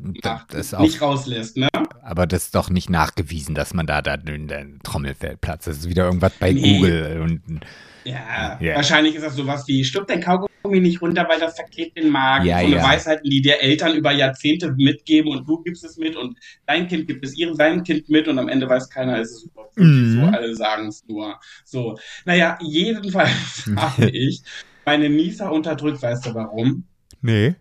das 0.52 0.74
auch, 0.74 0.82
nicht 0.82 1.02
rauslässt, 1.02 1.56
ne? 1.56 1.70
Aber 2.04 2.28
das 2.28 2.44
ist 2.44 2.56
doch 2.56 2.70
nicht 2.70 2.90
nachgewiesen, 2.90 3.56
dass 3.56 3.74
man 3.74 3.88
da, 3.88 4.02
da 4.02 4.18
den 4.18 4.82
Trommelfell 4.84 5.38
platzt. 5.38 5.68
Das 5.68 5.78
ist 5.78 5.90
wieder 5.90 6.04
irgendwas 6.04 6.34
bei 6.38 6.52
nee. 6.52 6.78
Google 6.78 7.22
und 7.22 7.66
ja, 8.06 8.60
yeah. 8.62 8.76
wahrscheinlich 8.76 9.16
ist 9.16 9.24
das 9.24 9.36
sowas 9.36 9.68
wie, 9.68 9.84
stirbt 9.84 10.10
dein 10.10 10.22
Kaugummi 10.22 10.80
nicht 10.80 11.02
runter, 11.02 11.26
weil 11.28 11.40
das 11.40 11.56
verklebt 11.56 11.98
den 11.98 12.10
Magen. 12.10 12.46
Ja, 12.46 12.60
so 12.60 12.66
eine 12.68 12.76
ja. 12.76 12.84
Weisheiten, 12.84 13.30
die 13.30 13.42
dir 13.42 13.60
Eltern 13.62 13.96
über 13.96 14.12
Jahrzehnte 14.12 14.74
mitgeben 14.78 15.32
und 15.32 15.48
du 15.48 15.64
gibst 15.64 15.84
es 15.84 15.98
mit 15.98 16.16
und 16.16 16.38
dein 16.68 16.88
Kind 16.88 17.08
gibt 17.08 17.26
es 17.26 17.36
ihrem 17.36 17.56
seinem 17.56 17.84
Kind 17.84 18.08
mit 18.10 18.28
und 18.28 18.38
am 18.38 18.48
Ende 18.48 18.70
weiß 18.70 18.90
keiner, 18.90 19.20
ist 19.20 19.32
es 19.32 19.42
super. 19.42 19.70
Mhm. 19.76 20.22
So, 20.22 20.28
alle 20.28 20.56
sagen 20.56 20.88
es 20.88 21.04
nur. 21.08 21.40
So, 21.64 21.98
naja, 22.26 22.58
jedenfalls 22.62 23.70
habe 23.76 24.10
ich 24.10 24.44
meine 24.86 25.10
Nieser 25.10 25.52
unterdrückt, 25.52 26.02
weißt 26.02 26.28
du 26.28 26.36
warum? 26.36 26.84
Nee. 27.22 27.56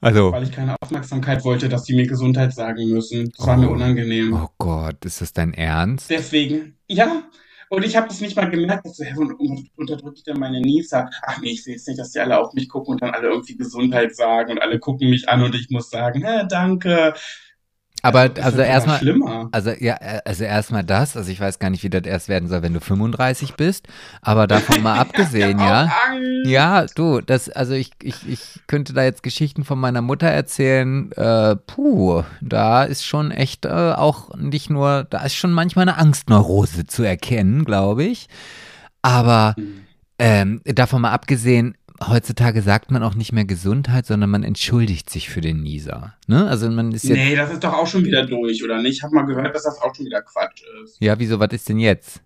Also. 0.00 0.30
Weil 0.30 0.44
ich 0.44 0.52
keine 0.52 0.76
Aufmerksamkeit 0.80 1.44
wollte, 1.44 1.68
dass 1.68 1.84
die 1.84 1.94
mir 1.94 2.06
Gesundheit 2.06 2.52
sagen 2.52 2.88
müssen. 2.88 3.30
Das 3.30 3.44
oh, 3.44 3.48
war 3.48 3.56
mir 3.56 3.68
oh. 3.68 3.72
unangenehm. 3.72 4.32
Oh 4.32 4.48
Gott, 4.58 5.04
ist 5.04 5.20
das 5.20 5.32
dein 5.32 5.54
Ernst? 5.54 6.10
Deswegen, 6.10 6.76
ja, 6.86 7.24
und 7.70 7.84
ich 7.84 7.96
habe 7.96 8.08
das 8.08 8.20
nicht 8.20 8.36
mal 8.36 8.50
gemerkt. 8.50 8.86
Ich 8.86 8.94
so, 8.94 9.04
hä, 9.04 9.14
unterdrücke 9.76 10.16
ich 10.16 10.24
denn 10.24 10.38
meine 10.38 10.60
Nisa? 10.60 11.10
Ach 11.22 11.40
nee, 11.40 11.50
ich 11.50 11.64
sehe 11.64 11.74
jetzt 11.74 11.88
nicht, 11.88 11.98
dass 11.98 12.12
die 12.12 12.20
alle 12.20 12.38
auf 12.38 12.54
mich 12.54 12.68
gucken 12.68 12.92
und 12.94 13.02
dann 13.02 13.10
alle 13.10 13.28
irgendwie 13.28 13.56
Gesundheit 13.56 14.14
sagen 14.16 14.52
und 14.52 14.62
alle 14.62 14.78
gucken 14.78 15.10
mich 15.10 15.28
an 15.28 15.42
und 15.42 15.54
ich 15.54 15.70
muss 15.70 15.90
sagen, 15.90 16.24
hä, 16.24 16.44
danke. 16.48 17.14
Aber 18.02 18.30
also 18.40 18.60
erstmal, 18.60 19.00
also 19.50 19.70
ja, 19.70 19.94
also 20.24 20.44
erstmal 20.44 20.84
das, 20.84 21.16
also 21.16 21.30
ich 21.30 21.40
weiß 21.40 21.58
gar 21.58 21.70
nicht, 21.70 21.82
wie 21.82 21.90
das 21.90 22.02
erst 22.04 22.28
werden 22.28 22.48
soll, 22.48 22.62
wenn 22.62 22.74
du 22.74 22.80
35 22.80 23.54
bist, 23.54 23.88
aber 24.22 24.46
davon 24.46 24.82
mal 24.82 24.98
abgesehen, 24.98 25.58
ja. 25.58 25.90
Ja, 26.44 26.86
du, 26.94 27.20
das, 27.20 27.48
also 27.48 27.74
ich, 27.74 27.90
ich, 28.02 28.28
ich 28.28 28.60
könnte 28.66 28.92
da 28.92 29.02
jetzt 29.02 29.22
Geschichten 29.22 29.64
von 29.64 29.78
meiner 29.80 30.02
Mutter 30.02 30.28
erzählen, 30.28 31.10
äh, 31.12 31.56
puh, 31.56 32.22
da 32.40 32.84
ist 32.84 33.04
schon 33.04 33.30
echt 33.30 33.64
äh, 33.64 33.68
auch 33.68 34.34
nicht 34.36 34.70
nur, 34.70 35.06
da 35.10 35.24
ist 35.24 35.34
schon 35.34 35.52
manchmal 35.52 35.88
eine 35.88 35.98
Angstneurose 35.98 36.86
zu 36.86 37.02
erkennen, 37.02 37.64
glaube 37.64 38.04
ich. 38.04 38.28
Aber 39.02 39.54
mhm. 39.56 39.84
ähm, 40.18 40.60
davon 40.64 41.02
mal 41.02 41.12
abgesehen, 41.12 41.77
heutzutage 42.06 42.62
sagt 42.62 42.90
man 42.90 43.02
auch 43.02 43.14
nicht 43.14 43.32
mehr 43.32 43.44
Gesundheit, 43.44 44.06
sondern 44.06 44.30
man 44.30 44.42
entschuldigt 44.42 45.10
sich 45.10 45.28
für 45.28 45.40
den 45.40 45.62
Nieser. 45.62 46.14
Ne? 46.26 46.46
Also 46.48 46.70
man 46.70 46.92
ist 46.92 47.04
jetzt. 47.04 47.16
Nee, 47.16 47.36
das 47.36 47.52
ist 47.52 47.64
doch 47.64 47.72
auch 47.74 47.86
schon 47.86 48.04
wieder 48.04 48.26
durch, 48.26 48.62
oder 48.62 48.80
nicht? 48.80 48.98
Ich 48.98 49.02
habe 49.02 49.14
mal 49.14 49.22
gehört, 49.26 49.54
dass 49.54 49.64
das 49.64 49.80
auch 49.80 49.94
schon 49.94 50.06
wieder 50.06 50.22
Quatsch 50.22 50.62
ist. 50.82 50.96
Ja, 51.00 51.18
wieso? 51.18 51.38
Was 51.40 51.52
ist 51.52 51.68
denn 51.68 51.78
jetzt? 51.78 52.22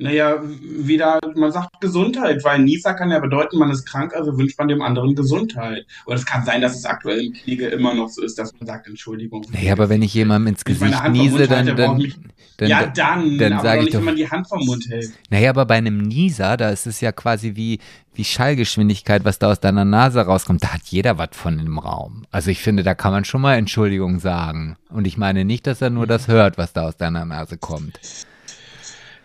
Naja, 0.00 0.40
wieder, 0.42 1.20
man 1.36 1.52
sagt 1.52 1.78
Gesundheit, 1.82 2.42
weil 2.42 2.60
Nieser 2.60 2.94
kann 2.94 3.10
ja 3.10 3.18
bedeuten, 3.18 3.58
man 3.58 3.70
ist 3.70 3.84
krank, 3.84 4.14
also 4.14 4.38
wünscht 4.38 4.58
man 4.58 4.68
dem 4.68 4.80
anderen 4.80 5.14
Gesundheit. 5.14 5.84
Und 6.06 6.14
es 6.14 6.24
kann 6.24 6.42
sein, 6.42 6.62
dass 6.62 6.74
es 6.74 6.86
aktuell 6.86 7.20
im 7.20 7.34
Kriege 7.34 7.66
immer 7.66 7.92
noch 7.92 8.08
so 8.08 8.22
ist, 8.22 8.38
dass 8.38 8.50
man 8.58 8.66
sagt, 8.66 8.88
Entschuldigung. 8.88 9.44
Naja, 9.52 9.74
aber 9.74 9.90
wenn 9.90 10.00
ich 10.00 10.14
jemandem 10.14 10.54
ins 10.54 10.64
Gesicht 10.64 10.96
niese, 11.10 11.46
dann, 11.46 11.76
dann, 11.76 11.98
mich, 11.98 12.16
dann, 12.56 12.68
ja, 12.70 12.86
dann, 12.86 13.36
dann 13.36 13.52
aber 13.52 13.62
sage 13.62 13.78
ich 13.80 13.84
nicht, 13.84 13.94
doch, 13.94 13.98
wenn 13.98 14.04
man 14.06 14.16
die 14.16 14.30
Hand 14.30 14.48
vom 14.48 14.64
Mund 14.64 14.86
hält. 14.88 15.12
Naja, 15.28 15.50
aber 15.50 15.66
bei 15.66 15.76
einem 15.76 15.98
Nieser, 15.98 16.56
da 16.56 16.70
ist 16.70 16.86
es 16.86 17.02
ja 17.02 17.12
quasi 17.12 17.56
wie, 17.56 17.78
wie 18.14 18.24
Schallgeschwindigkeit, 18.24 19.26
was 19.26 19.38
da 19.38 19.50
aus 19.50 19.60
deiner 19.60 19.84
Nase 19.84 20.22
rauskommt. 20.22 20.64
Da 20.64 20.72
hat 20.72 20.84
jeder 20.86 21.18
was 21.18 21.30
von 21.32 21.58
im 21.58 21.78
Raum. 21.78 22.22
Also 22.30 22.50
ich 22.50 22.60
finde, 22.62 22.84
da 22.84 22.94
kann 22.94 23.12
man 23.12 23.26
schon 23.26 23.42
mal 23.42 23.56
Entschuldigung 23.56 24.18
sagen. 24.18 24.78
Und 24.88 25.06
ich 25.06 25.18
meine 25.18 25.44
nicht, 25.44 25.66
dass 25.66 25.82
er 25.82 25.90
nur 25.90 26.06
das 26.06 26.26
hört, 26.26 26.56
was 26.56 26.72
da 26.72 26.88
aus 26.88 26.96
deiner 26.96 27.26
Nase 27.26 27.58
kommt. 27.58 28.00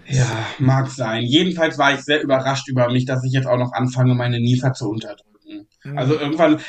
Ja, 0.07 0.45
mag 0.59 0.89
sein. 0.89 1.23
Jedenfalls 1.23 1.77
war 1.77 1.93
ich 1.93 2.01
sehr 2.01 2.21
überrascht 2.21 2.67
über 2.67 2.91
mich, 2.91 3.05
dass 3.05 3.23
ich 3.23 3.33
jetzt 3.33 3.47
auch 3.47 3.57
noch 3.57 3.73
anfange, 3.73 4.13
meine 4.15 4.39
Niefer 4.39 4.73
zu 4.73 4.89
unterdrücken. 4.89 5.67
Mhm. 5.83 5.97
Also 5.97 6.19
irgendwann, 6.19 6.59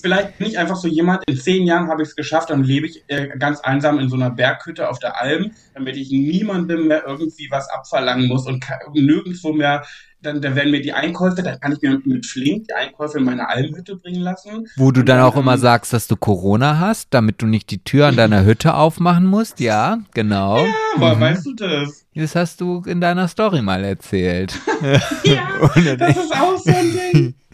vielleicht 0.00 0.38
bin 0.38 0.48
ich 0.48 0.58
einfach 0.58 0.76
so 0.76 0.88
jemand, 0.88 1.22
in 1.28 1.36
zehn 1.36 1.64
Jahren 1.64 1.88
habe 1.88 2.02
ich 2.02 2.08
es 2.08 2.16
geschafft, 2.16 2.50
dann 2.50 2.64
lebe 2.64 2.86
ich 2.86 3.04
äh, 3.08 3.28
ganz 3.38 3.60
einsam 3.60 3.98
in 3.98 4.08
so 4.08 4.16
einer 4.16 4.30
Berghütte 4.30 4.88
auf 4.88 4.98
der 4.98 5.20
Alm, 5.20 5.52
damit 5.74 5.96
ich 5.96 6.10
niemandem 6.10 6.88
mehr 6.88 7.04
irgendwie 7.06 7.48
was 7.50 7.68
abverlangen 7.68 8.26
muss 8.28 8.46
und 8.46 8.64
nirgendwo 8.94 9.52
mehr 9.52 9.84
dann, 10.26 10.40
dann 10.42 10.54
werden 10.56 10.70
mir 10.70 10.82
die 10.82 10.92
Einkäufe, 10.92 11.42
dann 11.42 11.60
kann 11.60 11.72
ich 11.72 11.80
mir 11.80 12.00
mit 12.04 12.26
Flink 12.26 12.68
die 12.68 12.74
Einkäufe 12.74 13.18
in 13.18 13.24
meine 13.24 13.48
Almhütte 13.48 13.96
bringen 13.96 14.20
lassen. 14.20 14.66
Wo 14.76 14.90
du 14.90 15.02
dann, 15.02 15.18
dann 15.18 15.26
auch 15.26 15.36
immer 15.36 15.56
sagst, 15.56 15.92
dass 15.92 16.08
du 16.08 16.16
Corona 16.16 16.78
hast, 16.78 17.08
damit 17.14 17.40
du 17.40 17.46
nicht 17.46 17.70
die 17.70 17.82
Tür 17.82 18.06
an 18.06 18.16
deiner 18.16 18.44
Hütte 18.44 18.74
aufmachen 18.74 19.26
musst. 19.26 19.60
Ja, 19.60 19.98
genau. 20.14 20.58
Ja, 20.64 20.72
woher 20.96 21.16
mhm. 21.16 21.20
weißt 21.20 21.46
du 21.46 21.54
das? 21.54 22.06
Das 22.14 22.34
hast 22.34 22.60
du 22.60 22.82
in 22.86 23.00
deiner 23.00 23.28
Story 23.28 23.62
mal 23.62 23.84
erzählt. 23.84 24.58
ja, 25.24 25.42
das 25.96 26.16
ist 26.16 26.32
auch 26.32 26.56
so 26.58 26.70
ein 26.70 26.92
Ding. 27.12 27.34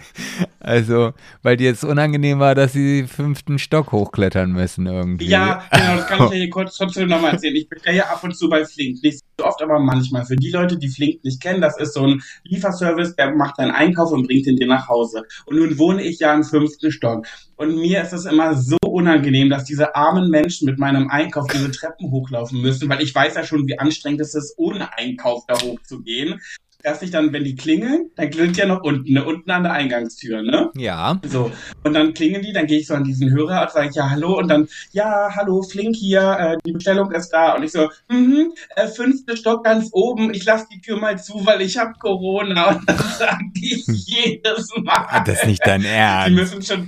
Also, 0.60 1.12
weil 1.42 1.56
dir 1.56 1.66
jetzt 1.66 1.84
unangenehm 1.84 2.38
war, 2.38 2.54
dass 2.54 2.72
sie 2.72 3.00
den 3.00 3.08
fünften 3.08 3.58
Stock 3.58 3.92
hochklettern 3.92 4.52
müssen 4.52 4.86
irgendwie. 4.86 5.26
Ja, 5.26 5.64
genau, 5.70 5.96
das 5.96 6.06
kann 6.06 6.24
ich 6.24 6.30
ja 6.30 6.36
hier 6.36 6.50
kurz 6.50 6.76
trotzdem 6.76 7.08
nochmal 7.08 7.32
erzählen. 7.32 7.56
Ich 7.56 7.68
bestelle 7.68 7.96
ja 7.96 8.04
ab 8.04 8.22
und 8.22 8.36
zu 8.36 8.48
bei 8.48 8.64
Flink. 8.64 9.02
Nicht 9.02 9.20
so 9.38 9.44
oft, 9.44 9.60
aber 9.60 9.80
manchmal. 9.80 10.24
Für 10.24 10.36
die 10.36 10.50
Leute, 10.50 10.78
die 10.78 10.88
Flink 10.88 11.24
nicht 11.24 11.42
kennen, 11.42 11.60
das 11.60 11.78
ist 11.78 11.94
so 11.94 12.06
ein 12.06 12.22
Lieferservice, 12.44 13.16
der 13.16 13.34
macht 13.34 13.58
deinen 13.58 13.72
Einkauf 13.72 14.12
und 14.12 14.26
bringt 14.26 14.46
ihn 14.46 14.56
dir 14.56 14.68
nach 14.68 14.88
Hause. 14.88 15.24
Und 15.46 15.56
nun 15.56 15.78
wohne 15.78 16.02
ich 16.02 16.20
ja 16.20 16.32
im 16.32 16.44
fünften 16.44 16.92
Stock. 16.92 17.26
Und 17.56 17.76
mir 17.76 18.02
ist 18.02 18.12
es 18.12 18.24
immer 18.24 18.54
so 18.54 18.76
unangenehm, 18.82 19.50
dass 19.50 19.64
diese 19.64 19.94
armen 19.94 20.30
Menschen 20.30 20.66
mit 20.66 20.78
meinem 20.78 21.08
Einkauf 21.08 21.46
diese 21.48 21.70
Treppen 21.70 22.10
hochlaufen 22.10 22.60
müssen, 22.60 22.88
weil 22.88 23.02
ich 23.02 23.14
weiß 23.14 23.34
ja 23.34 23.44
schon, 23.44 23.66
wie 23.66 23.78
anstrengend 23.78 24.20
es 24.20 24.34
ist, 24.34 24.54
ohne 24.56 24.96
Einkauf 24.96 25.44
da 25.46 25.54
hochzugehen 25.54 26.40
erst 26.82 27.02
nicht 27.02 27.14
dann, 27.14 27.32
wenn 27.32 27.44
die 27.44 27.54
klingeln, 27.54 28.10
dann 28.16 28.30
klingelt 28.30 28.56
ja 28.56 28.66
noch 28.66 28.82
unten, 28.82 29.12
ne? 29.12 29.24
unten 29.24 29.50
an 29.50 29.62
der 29.62 29.72
Eingangstür, 29.72 30.42
ne? 30.42 30.70
Ja. 30.76 31.20
So. 31.24 31.50
Und 31.84 31.94
dann 31.94 32.14
klingeln 32.14 32.42
die, 32.42 32.52
dann 32.52 32.66
gehe 32.66 32.78
ich 32.78 32.86
so 32.86 32.94
an 32.94 33.04
diesen 33.04 33.30
Hörer 33.30 33.62
und 33.62 33.70
sage 33.70 33.88
ich, 33.88 33.94
ja, 33.94 34.10
hallo, 34.10 34.38
und 34.38 34.48
dann, 34.48 34.68
ja, 34.92 35.30
hallo, 35.34 35.62
Flink 35.62 35.96
hier, 35.96 36.36
äh, 36.38 36.56
die 36.66 36.72
Bestellung 36.72 37.10
ist 37.12 37.30
da. 37.30 37.54
Und 37.54 37.62
ich 37.62 37.72
so, 37.72 37.88
mhm, 38.08 38.52
äh, 38.76 38.86
fünfte 38.88 39.36
Stock 39.36 39.64
ganz 39.64 39.90
oben, 39.92 40.32
ich 40.34 40.44
lasse 40.44 40.66
die 40.72 40.80
Tür 40.80 40.98
mal 40.98 41.18
zu, 41.18 41.44
weil 41.46 41.60
ich 41.62 41.78
habe 41.78 41.92
Corona. 41.98 42.70
Und 42.70 42.88
dann 42.88 42.98
sage 43.18 43.44
ich 43.54 43.86
jedes 43.86 44.68
Mal. 44.82 45.06
Ah, 45.08 45.24
das 45.24 45.40
ist 45.40 45.46
nicht 45.46 45.66
dein 45.66 45.84
Ernst. 45.84 46.28
Die 46.28 46.34
müssen 46.34 46.62
schon 46.62 46.86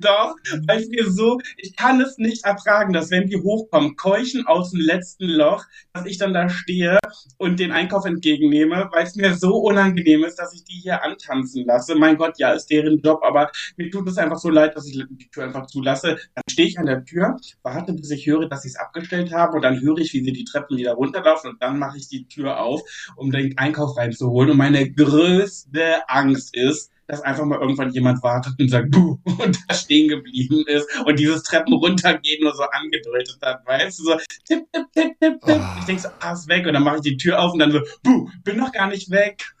doch, 0.00 0.36
weil 0.66 0.80
ich 0.80 0.88
mir 0.88 1.10
so, 1.10 1.38
ich 1.56 1.76
kann 1.76 2.00
es 2.00 2.18
nicht 2.18 2.44
ertragen, 2.44 2.92
dass 2.92 3.10
wenn 3.10 3.28
die 3.28 3.36
hochkommen, 3.36 3.96
keuchen 3.96 4.46
aus 4.46 4.70
dem 4.70 4.80
letzten 4.80 5.26
Loch, 5.26 5.64
dass 5.92 6.06
ich 6.06 6.18
dann 6.18 6.32
da 6.32 6.48
stehe 6.48 6.98
und 7.36 7.60
den 7.60 7.72
Einkauf 7.72 8.04
entgegennehme, 8.04 8.88
weil 8.92 9.04
es 9.04 9.16
mir 9.16 9.34
so 9.34 9.56
unangenehm 9.56 10.24
ist, 10.24 10.36
dass 10.36 10.54
ich 10.54 10.64
die 10.64 10.80
hier 10.80 11.02
antanzen 11.02 11.64
lasse. 11.66 11.94
Mein 11.94 12.16
Gott, 12.16 12.38
ja, 12.38 12.52
ist 12.52 12.70
deren 12.70 13.00
Job, 13.00 13.22
aber 13.22 13.50
mir 13.76 13.90
tut 13.90 14.08
es 14.08 14.18
einfach 14.18 14.38
so 14.38 14.50
leid, 14.50 14.76
dass 14.76 14.86
ich 14.86 15.02
die 15.10 15.28
Tür 15.30 15.44
einfach 15.44 15.66
zulasse. 15.66 16.18
Dann 16.34 16.44
stehe 16.50 16.68
ich 16.68 16.78
an 16.78 16.86
der 16.86 17.04
Tür, 17.04 17.36
warte, 17.62 17.92
bis 17.92 18.10
ich 18.10 18.26
höre, 18.26 18.48
dass 18.48 18.62
sie 18.62 18.68
es 18.68 18.76
abgestellt 18.76 19.32
haben 19.32 19.54
und 19.54 19.62
dann 19.62 19.80
höre 19.80 19.98
ich, 19.98 20.12
wie 20.12 20.24
sie 20.24 20.32
die 20.32 20.44
Treppen 20.44 20.76
wieder 20.76 20.92
runterlaufen 20.92 21.50
und 21.50 21.62
dann 21.62 21.78
mache 21.78 21.98
ich 21.98 22.08
die 22.08 22.26
Tür 22.26 22.60
auf, 22.60 22.82
um 23.16 23.30
den 23.30 23.56
Einkauf 23.58 23.96
reinzuholen. 23.96 24.50
Und 24.50 24.58
meine 24.58 24.90
größte 24.90 26.08
Angst 26.08 26.54
ist, 26.54 26.90
dass 27.08 27.22
einfach 27.22 27.44
mal 27.46 27.58
irgendwann 27.58 27.90
jemand 27.90 28.22
wartet 28.22 28.54
und 28.60 28.68
sagt, 28.68 28.90
buh, 28.90 29.18
und 29.24 29.58
da 29.66 29.74
stehen 29.74 30.08
geblieben 30.08 30.62
ist 30.66 30.86
und 31.06 31.18
dieses 31.18 31.42
Treppen 31.42 31.72
runtergehen 31.72 32.44
nur 32.44 32.54
so 32.54 32.62
angedeutet 32.64 33.38
hat, 33.42 33.66
weißt 33.66 33.98
du, 33.98 34.04
so 34.04 34.16
tipp, 34.46 34.64
tipp, 34.72 34.86
tipp, 34.92 35.18
tipp, 35.20 35.40
tipp. 35.42 35.58
Oh. 35.60 35.60
Ich 35.80 35.86
denk 35.86 36.00
so, 36.00 36.08
ah, 36.20 36.32
ist 36.32 36.48
weg 36.48 36.66
und 36.66 36.74
dann 36.74 36.84
mache 36.84 36.96
ich 36.96 37.02
die 37.02 37.16
Tür 37.16 37.40
auf 37.40 37.54
und 37.54 37.58
dann 37.60 37.72
so, 37.72 37.80
buh, 38.02 38.28
bin 38.44 38.58
noch 38.58 38.72
gar 38.72 38.88
nicht 38.88 39.10
weg. 39.10 39.54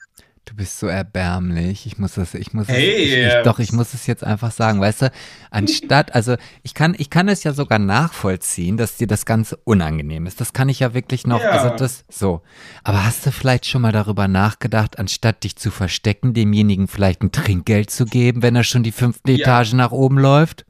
Du 0.48 0.54
bist 0.54 0.78
so 0.78 0.86
erbärmlich. 0.86 1.84
Ich 1.84 1.98
muss 1.98 2.14
das, 2.14 2.32
ich 2.32 2.54
muss 2.54 2.68
hey, 2.68 2.94
es, 2.94 3.02
ich, 3.02 3.38
ich, 3.38 3.42
doch, 3.44 3.58
ich 3.58 3.72
muss 3.72 3.92
es 3.92 4.06
jetzt 4.06 4.24
einfach 4.24 4.50
sagen. 4.50 4.80
Weißt 4.80 5.02
du, 5.02 5.12
anstatt, 5.50 6.14
also 6.14 6.36
ich 6.62 6.72
kann, 6.72 6.94
ich 6.96 7.10
kann 7.10 7.28
es 7.28 7.44
ja 7.44 7.52
sogar 7.52 7.78
nachvollziehen, 7.78 8.78
dass 8.78 8.96
dir 8.96 9.06
das 9.06 9.26
Ganze 9.26 9.58
unangenehm 9.64 10.24
ist. 10.24 10.40
Das 10.40 10.54
kann 10.54 10.70
ich 10.70 10.80
ja 10.80 10.94
wirklich 10.94 11.26
noch, 11.26 11.42
ja. 11.42 11.50
also 11.50 11.76
das, 11.76 12.06
so. 12.08 12.40
Aber 12.82 13.04
hast 13.04 13.26
du 13.26 13.30
vielleicht 13.30 13.66
schon 13.66 13.82
mal 13.82 13.92
darüber 13.92 14.26
nachgedacht, 14.26 14.98
anstatt 14.98 15.44
dich 15.44 15.56
zu 15.56 15.70
verstecken, 15.70 16.32
demjenigen 16.32 16.88
vielleicht 16.88 17.22
ein 17.22 17.30
Trinkgeld 17.30 17.90
zu 17.90 18.06
geben, 18.06 18.40
wenn 18.40 18.56
er 18.56 18.64
schon 18.64 18.82
die 18.82 18.92
fünfte 18.92 19.32
ja. 19.32 19.40
Etage 19.40 19.74
nach 19.74 19.92
oben 19.92 20.18
läuft? 20.18 20.64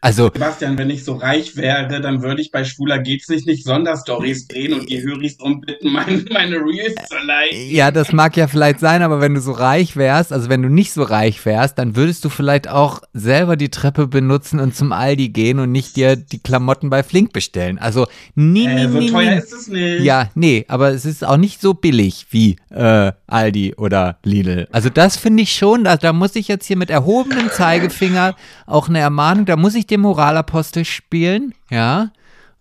Also, 0.00 0.30
Sebastian, 0.32 0.78
wenn 0.78 0.90
ich 0.90 1.04
so 1.04 1.14
reich 1.14 1.56
wäre, 1.56 2.00
dann 2.00 2.22
würde 2.22 2.40
ich 2.40 2.50
bei 2.50 2.64
Schwuler 2.64 2.98
geht's 2.98 3.28
nicht 3.28 3.46
nicht 3.46 3.64
Sonderstories 3.64 4.46
drehen 4.46 4.72
und 4.74 4.88
die 4.88 5.02
Höris 5.02 5.36
drum 5.38 5.60
bitten, 5.60 5.90
meine, 5.92 6.24
meine 6.30 6.56
Reels 6.56 6.94
zu 7.08 7.16
liken. 7.26 7.74
ja, 7.74 7.90
das 7.90 8.12
mag 8.12 8.36
ja 8.36 8.46
vielleicht 8.46 8.80
sein, 8.80 9.02
aber 9.02 9.20
wenn 9.20 9.34
du 9.34 9.40
so 9.40 9.52
reich 9.52 9.96
wärst, 9.96 10.32
also 10.32 10.48
wenn 10.48 10.62
du 10.62 10.68
nicht 10.68 10.92
so 10.92 11.02
reich 11.02 11.44
wärst, 11.44 11.78
dann 11.78 11.96
würdest 11.96 12.24
du 12.24 12.28
vielleicht 12.28 12.68
auch 12.68 13.00
selber 13.12 13.56
die 13.56 13.70
Treppe 13.70 14.06
benutzen 14.06 14.60
und 14.60 14.76
zum 14.76 14.92
Aldi 14.92 15.30
gehen 15.30 15.58
und 15.58 15.72
nicht 15.72 15.96
dir 15.96 16.14
die 16.16 16.38
Klamotten 16.38 16.90
bei 16.90 17.02
Flink 17.02 17.32
bestellen. 17.32 17.78
Also, 17.78 18.06
nie, 18.36 18.66
nie, 18.68 18.84
Äh, 18.84 18.88
so 18.88 18.98
nie, 18.98 19.10
teuer 19.10 19.30
nie. 19.32 19.38
ist 19.38 19.52
es 19.52 19.66
nicht. 19.68 20.02
Ja, 20.04 20.30
nee, 20.34 20.64
aber 20.68 20.90
es 20.90 21.04
ist 21.04 21.24
auch 21.26 21.36
nicht 21.38 21.60
so 21.60 21.74
billig 21.74 22.26
wie 22.30 22.56
äh, 22.70 23.12
Aldi 23.26 23.74
oder 23.76 24.18
Lidl. 24.24 24.68
Also 24.70 24.90
das 24.90 25.16
finde 25.16 25.42
ich 25.42 25.52
schon, 25.54 25.84
da, 25.84 25.96
da 25.96 26.12
muss 26.12 26.36
ich 26.36 26.46
jetzt 26.46 26.66
hier 26.66 26.76
mit 26.76 26.90
erhobenem 26.90 27.50
Zeigefinger 27.50 28.36
auch 28.66 28.88
eine 28.88 29.00
Ermahnung, 29.00 29.44
da 29.44 29.56
muss 29.56 29.74
ich 29.74 29.87
den 29.88 30.00
Moralapostel 30.00 30.84
spielen, 30.84 31.54
ja, 31.70 32.10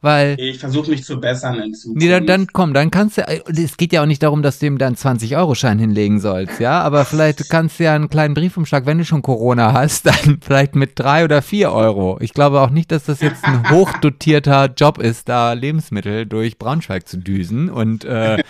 weil 0.02 0.40
Ich 0.40 0.60
versuche 0.60 0.92
mich 0.92 1.04
zu 1.04 1.20
bessern 1.20 1.60
in 1.60 1.74
Zukunft. 1.74 2.02
Nee, 2.02 2.10
dann, 2.10 2.28
dann 2.28 2.48
komm, 2.54 2.74
dann 2.74 2.92
kannst 2.92 3.18
du, 3.18 3.28
äh, 3.28 3.42
es 3.52 3.78
geht 3.78 3.94
ja 3.94 4.04
auch 4.04 4.06
nicht 4.06 4.22
darum, 4.22 4.44
dass 4.44 4.60
du 4.60 4.68
ihm 4.68 4.78
dann 4.78 4.96
20-Euro-Schein 4.96 5.80
hinlegen 5.80 6.20
sollst, 6.20 6.60
ja, 6.60 6.82
aber 6.82 7.04
vielleicht 7.04 7.50
kannst 7.50 7.80
du 7.80 7.86
ja 7.86 7.96
einen 7.96 8.10
kleinen 8.10 8.36
Briefumschlag, 8.36 8.86
wenn 8.86 9.00
du 9.00 9.06
schon 9.06 9.22
Corona 9.22 9.74
hast, 9.74 10.06
dann 10.06 10.40
vielleicht 10.42 10.76
mit 10.76 10.92
drei 10.96 11.24
oder 11.24 11.42
vier 11.42 11.72
Euro. 11.72 12.18
Ich 12.22 12.34
glaube 12.34 12.62
auch 12.62 12.70
nicht, 12.70 12.92
dass 12.92 13.06
das 13.06 13.22
jetzt 13.22 13.44
ein 13.44 13.70
hochdotierter 13.72 14.72
Job 14.78 15.00
ist, 15.00 15.30
da 15.30 15.54
Lebensmittel 15.54 16.26
durch 16.26 16.58
Braunschweig 16.58 17.08
zu 17.08 17.18
düsen 17.18 17.70
und, 17.70 18.06
äh, 18.06 18.44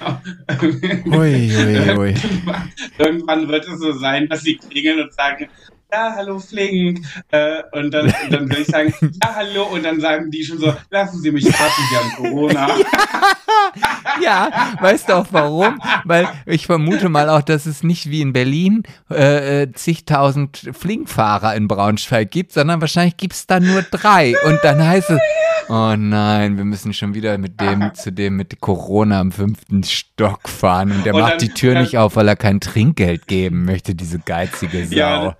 hui, 1.04 1.50
hui, 1.50 1.96
hui. 1.96 2.14
Irgendwann 2.98 3.48
wird 3.48 3.68
es 3.68 3.78
so 3.78 3.92
sein, 3.92 4.28
dass 4.28 4.42
sie 4.42 4.56
klingeln 4.56 5.02
und 5.02 5.12
sagen, 5.12 5.48
ja, 5.92 6.12
hallo 6.16 6.38
Flink. 6.38 7.04
Äh, 7.30 7.62
und 7.72 7.90
dann, 7.92 8.06
und 8.06 8.32
dann 8.32 8.48
will 8.50 8.58
ich 8.60 8.66
sagen, 8.68 8.92
ja, 9.22 9.34
hallo. 9.34 9.64
Und 9.64 9.84
dann 9.84 10.00
sagen 10.00 10.30
die 10.30 10.44
schon 10.44 10.58
so, 10.58 10.74
lassen 10.90 11.20
Sie 11.20 11.30
mich 11.30 11.46
raten, 11.46 11.82
Sie 11.90 11.96
haben 11.96 12.10
Corona. 12.16 12.68
Ja, 14.22 14.50
weißt 14.80 15.08
du 15.08 15.12
auch 15.14 15.26
warum? 15.30 15.80
Weil 16.04 16.28
ich 16.44 16.66
vermute 16.66 17.08
mal 17.08 17.28
auch, 17.28 17.42
dass 17.42 17.66
es 17.66 17.82
nicht 17.84 18.10
wie 18.10 18.20
in 18.20 18.32
Berlin 18.32 18.82
äh, 19.10 19.62
äh, 19.62 19.72
zigtausend 19.72 20.70
Flinkfahrer 20.72 21.54
in 21.54 21.68
Braunschweig 21.68 22.30
gibt, 22.30 22.52
sondern 22.52 22.80
wahrscheinlich 22.80 23.16
gibt 23.16 23.34
es 23.34 23.46
da 23.46 23.60
nur 23.60 23.82
drei. 23.82 24.34
Und 24.44 24.58
dann 24.62 24.84
heißt 24.84 25.10
es, 25.10 25.20
oh 25.68 25.94
nein, 25.96 26.56
wir 26.56 26.64
müssen 26.64 26.92
schon 26.92 27.14
wieder 27.14 27.38
mit 27.38 27.60
dem 27.60 27.94
zu 27.94 28.10
dem 28.12 28.36
mit 28.36 28.60
Corona 28.60 29.20
am 29.20 29.30
fünften 29.32 29.84
Stock 29.84 30.48
fahren. 30.48 30.90
Und 30.90 31.06
der 31.06 31.14
Und 31.14 31.20
macht 31.20 31.32
dann- 31.34 31.38
die 31.38 31.50
Tür 31.50 31.74
dann- 31.74 31.82
nicht 31.84 31.96
auf, 31.96 32.16
weil 32.16 32.26
er 32.28 32.36
kein 32.36 32.60
Trinkgeld 32.60 33.26
geben 33.28 33.64
möchte, 33.64 33.94
diese 33.94 34.18
geizige 34.18 34.86
Sau. 34.86 34.96
Ja, 34.96 35.36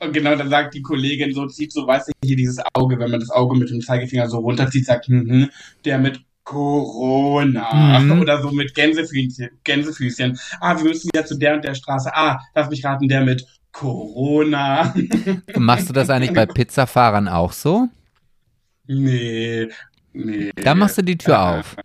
Und 0.00 0.12
genau, 0.12 0.34
dann 0.34 0.48
sagt 0.48 0.74
die 0.74 0.82
Kollegin 0.82 1.34
so, 1.34 1.46
zieht 1.46 1.72
so, 1.72 1.86
weißt 1.86 2.08
du, 2.08 2.12
hier 2.24 2.36
dieses 2.36 2.58
Auge, 2.74 2.98
wenn 2.98 3.10
man 3.10 3.20
das 3.20 3.30
Auge 3.30 3.56
mit 3.58 3.70
dem 3.70 3.80
Zeigefinger 3.80 4.28
so 4.28 4.38
runterzieht, 4.38 4.86
sagt, 4.86 5.08
mhm, 5.08 5.50
der 5.84 5.98
mit 5.98 6.20
Corona 6.42 8.00
Mhm. 8.00 8.20
oder 8.22 8.42
so 8.42 8.50
mit 8.50 8.74
Gänsefüßchen, 8.74 9.50
Gänsefüßchen. 9.62 10.38
Ah, 10.60 10.76
wir 10.76 10.84
müssen 10.84 11.08
wieder 11.12 11.24
zu 11.24 11.38
der 11.38 11.54
und 11.54 11.64
der 11.64 11.74
Straße. 11.74 12.10
Ah, 12.14 12.40
lass 12.54 12.70
mich 12.70 12.84
raten, 12.84 13.08
der 13.08 13.22
mit 13.22 13.46
Corona. 13.72 14.92
Machst 15.56 15.88
du 15.88 15.92
das 15.92 16.10
eigentlich 16.10 16.32
bei 16.34 16.46
Pizzafahrern 16.46 17.28
auch 17.28 17.52
so? 17.52 17.88
nee, 18.86 19.68
nee. 20.12 20.50
Da 20.56 20.74
machst 20.74 20.98
du 20.98 21.02
die 21.02 21.16
Tür 21.16 21.40
auf. 21.40 21.76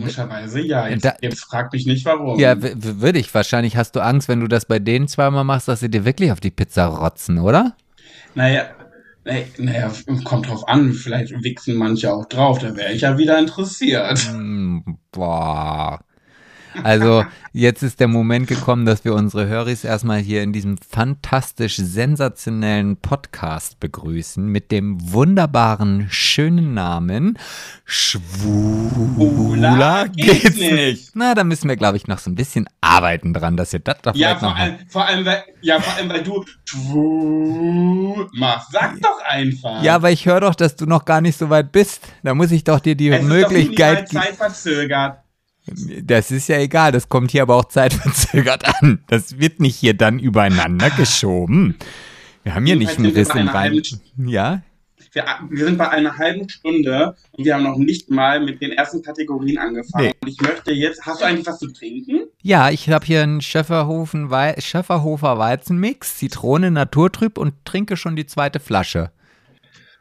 Komischerweise, 0.00 0.60
ja. 0.60 0.88
Jetzt, 0.88 1.04
Da- 1.04 1.16
jetzt 1.20 1.40
frag 1.44 1.72
mich 1.72 1.86
nicht, 1.86 2.04
warum. 2.04 2.38
Ja, 2.38 2.54
würde 2.60 3.18
ich. 3.18 3.32
Wahrscheinlich 3.32 3.76
hast 3.76 3.92
du 3.96 4.00
Angst, 4.00 4.28
wenn 4.28 4.40
du 4.40 4.48
das 4.48 4.66
bei 4.66 4.78
denen 4.78 5.06
zweimal 5.08 5.44
machst, 5.44 5.68
dass 5.68 5.80
sie 5.80 5.88
dir 5.90 6.04
wirklich 6.04 6.32
auf 6.32 6.40
die 6.40 6.50
Pizza 6.50 6.86
rotzen, 6.86 7.38
oder? 7.38 7.76
Naja, 8.34 8.64
naja, 9.58 9.92
kommt 10.24 10.48
drauf 10.48 10.66
an. 10.68 10.92
Vielleicht 10.92 11.32
wichsen 11.44 11.76
manche 11.76 12.12
auch 12.12 12.26
drauf. 12.26 12.58
Da 12.58 12.76
wäre 12.76 12.92
ich 12.92 13.02
ja 13.02 13.16
wieder 13.16 13.38
interessiert. 13.38 14.18
Hm, 14.30 14.98
boah. 15.12 16.00
Also, 16.82 17.24
jetzt 17.52 17.82
ist 17.82 18.00
der 18.00 18.08
Moment 18.08 18.46
gekommen, 18.48 18.84
dass 18.84 19.04
wir 19.04 19.14
unsere 19.14 19.46
Höris 19.46 19.84
erstmal 19.84 20.18
hier 20.18 20.42
in 20.42 20.52
diesem 20.52 20.76
fantastisch 20.78 21.76
sensationellen 21.76 22.96
Podcast 22.96 23.78
begrüßen 23.80 24.44
mit 24.44 24.70
dem 24.72 25.12
wunderbaren, 25.12 26.08
schönen 26.10 26.74
Namen 26.74 27.38
Schwuler 27.84 29.28
geht's 30.08 30.56
nicht. 30.56 31.10
Na, 31.14 31.34
da 31.34 31.44
müssen 31.44 31.68
wir, 31.68 31.76
glaube 31.76 31.96
ich, 31.96 32.06
noch 32.06 32.18
so 32.18 32.30
ein 32.30 32.34
bisschen 32.34 32.68
arbeiten 32.80 33.34
dran, 33.34 33.56
dass 33.56 33.72
ihr 33.72 33.80
das 33.80 34.00
doch 34.02 34.14
Ja, 34.14 34.36
vielleicht 34.36 34.40
vor 34.40 34.48
noch 34.50 34.58
allem, 34.58 34.78
vor 34.88 35.06
allem, 35.06 35.24
weil, 35.24 35.44
ja, 35.60 35.80
vor 35.80 35.94
allem, 35.94 36.08
weil 36.08 36.22
du 36.22 36.44
schwul 36.64 38.28
machst. 38.32 38.72
Sag 38.72 39.00
doch 39.00 39.20
einfach. 39.24 39.82
Ja, 39.82 39.96
aber 39.96 40.10
ich 40.10 40.26
höre 40.26 40.40
doch, 40.40 40.54
dass 40.54 40.76
du 40.76 40.86
noch 40.86 41.04
gar 41.04 41.20
nicht 41.20 41.38
so 41.38 41.50
weit 41.50 41.72
bist. 41.72 42.00
Da 42.22 42.34
muss 42.34 42.50
ich 42.50 42.64
doch 42.64 42.80
dir 42.80 42.94
die 42.94 43.10
es 43.10 43.22
Möglichkeit 43.22 44.04
ist 44.04 44.14
doch 44.14 44.22
Zeit 44.22 44.36
verzögert. 44.36 45.23
Das 46.02 46.30
ist 46.30 46.48
ja 46.48 46.58
egal, 46.58 46.92
das 46.92 47.08
kommt 47.08 47.30
hier 47.30 47.42
aber 47.42 47.56
auch 47.56 47.64
zeitverzögert 47.64 48.64
an. 48.82 49.02
Das 49.08 49.38
wird 49.38 49.60
nicht 49.60 49.76
hier 49.76 49.94
dann 49.94 50.18
übereinander 50.18 50.90
geschoben. 50.90 51.76
Wir 52.42 52.54
haben 52.54 52.66
hier 52.66 52.76
nicht 52.76 52.98
einen 52.98 53.12
Riss 53.12 53.28
im 53.30 53.34
bei 53.34 53.40
einer 53.40 53.54
Rein. 53.54 53.72
halben 53.72 54.28
Ja? 54.28 54.62
Wir, 55.12 55.24
wir 55.48 55.64
sind 55.64 55.78
bei 55.78 55.88
einer 55.88 56.18
halben 56.18 56.48
Stunde 56.48 57.16
und 57.32 57.44
wir 57.44 57.54
haben 57.54 57.62
noch 57.62 57.76
nicht 57.76 58.10
mal 58.10 58.40
mit 58.40 58.60
den 58.60 58.72
ersten 58.72 59.00
Kategorien 59.00 59.58
angefangen. 59.58 60.08
Nee. 60.08 60.14
Und 60.20 60.28
ich 60.28 60.40
möchte 60.40 60.72
jetzt, 60.72 61.06
hast 61.06 61.20
du 61.20 61.24
eigentlich 61.24 61.46
was 61.46 61.60
zu 61.60 61.72
trinken? 61.72 62.26
Ja, 62.42 62.70
ich 62.70 62.90
habe 62.90 63.06
hier 63.06 63.22
einen 63.22 63.40
Schöfferhofen 63.40 64.30
Wei 64.30 64.56
Schöfferhofer 64.58 65.38
Weizenmix, 65.38 66.18
Zitrone, 66.18 66.70
Naturtrüb 66.70 67.38
und 67.38 67.54
trinke 67.64 67.96
schon 67.96 68.16
die 68.16 68.26
zweite 68.26 68.60
Flasche. 68.60 69.12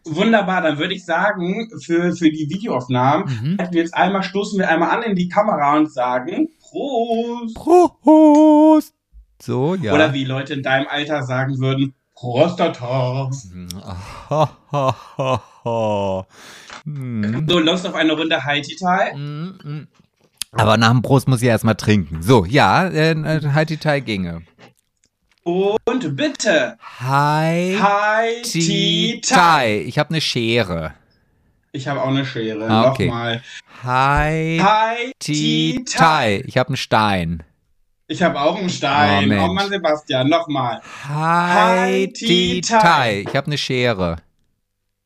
Wunderbar, 0.05 0.61
dann 0.61 0.77
würde 0.77 0.93
ich 0.93 1.05
sagen, 1.05 1.69
für, 1.81 2.13
für 2.15 2.29
die 2.29 2.49
Videoaufnahmen, 2.49 3.25
Mhm. 3.27 3.57
wir 3.71 3.81
jetzt 3.81 3.93
einmal, 3.95 4.23
stoßen 4.23 4.59
wir 4.59 4.69
einmal 4.69 4.89
an 4.89 5.03
in 5.03 5.15
die 5.15 5.29
Kamera 5.29 5.77
und 5.77 5.91
sagen 5.91 6.49
Prost. 6.59 7.55
Prost! 7.55 8.93
So, 9.41 9.75
ja. 9.75 9.93
Oder 9.93 10.13
wie 10.13 10.25
Leute 10.25 10.53
in 10.53 10.63
deinem 10.63 10.87
Alter 10.87 11.23
sagen 11.23 11.59
würden, 11.59 11.93
Prostata. 12.15 13.29
Ho, 14.29 14.49
ho, 14.71 14.93
ho, 15.17 15.39
ho. 15.65 16.25
Hm. 16.85 17.45
So, 17.49 17.59
Lust 17.59 17.87
auf 17.87 17.95
eine 17.95 18.13
Runde 18.13 18.43
Haiti 18.43 18.75
Tai? 18.75 19.13
Mm, 19.15 19.57
mm. 19.63 19.87
Aber 20.51 20.77
nach 20.77 20.91
dem 20.91 21.01
Prost 21.01 21.27
muss 21.27 21.41
ich 21.41 21.47
erstmal 21.47 21.75
trinken. 21.75 22.21
So, 22.21 22.45
ja, 22.45 22.87
äh, 22.87 23.41
Haiti 23.53 23.77
Tai 23.77 23.99
ginge. 24.01 24.43
Und 25.43 26.15
bitte, 26.15 26.77
Hi. 27.01 27.77
Haiti 27.79 29.19
Tai. 29.21 29.35
Tai. 29.35 29.77
Ich 29.85 29.99
habe 29.99 30.09
eine 30.11 30.21
Schere. 30.21 30.93
Ich 31.73 31.87
habe 31.87 32.01
auch 32.01 32.07
eine 32.07 32.25
Schere. 32.25 32.65
Ah, 32.69 32.91
okay. 32.91 33.07
Nochmal. 33.07 33.41
Hi. 33.83 34.59
Haiti 34.61 35.83
Tai. 35.85 35.97
Tai. 35.97 36.43
Ich 36.47 36.57
habe 36.57 36.69
einen 36.69 36.77
Stein. 36.77 37.43
Ich 38.07 38.21
habe 38.21 38.39
auch 38.39 38.57
einen 38.57 38.69
Stein. 38.69 39.31
Oh, 39.33 39.45
Oh. 39.49 39.53
Mann, 39.53 39.69
Sebastian, 39.69 40.29
nochmal. 40.29 40.81
Hi. 41.09 42.07
Ti, 42.13 42.61
Tai. 42.61 43.25
Ich 43.27 43.35
habe 43.35 43.47
eine 43.47 43.57
Schere. 43.57 44.17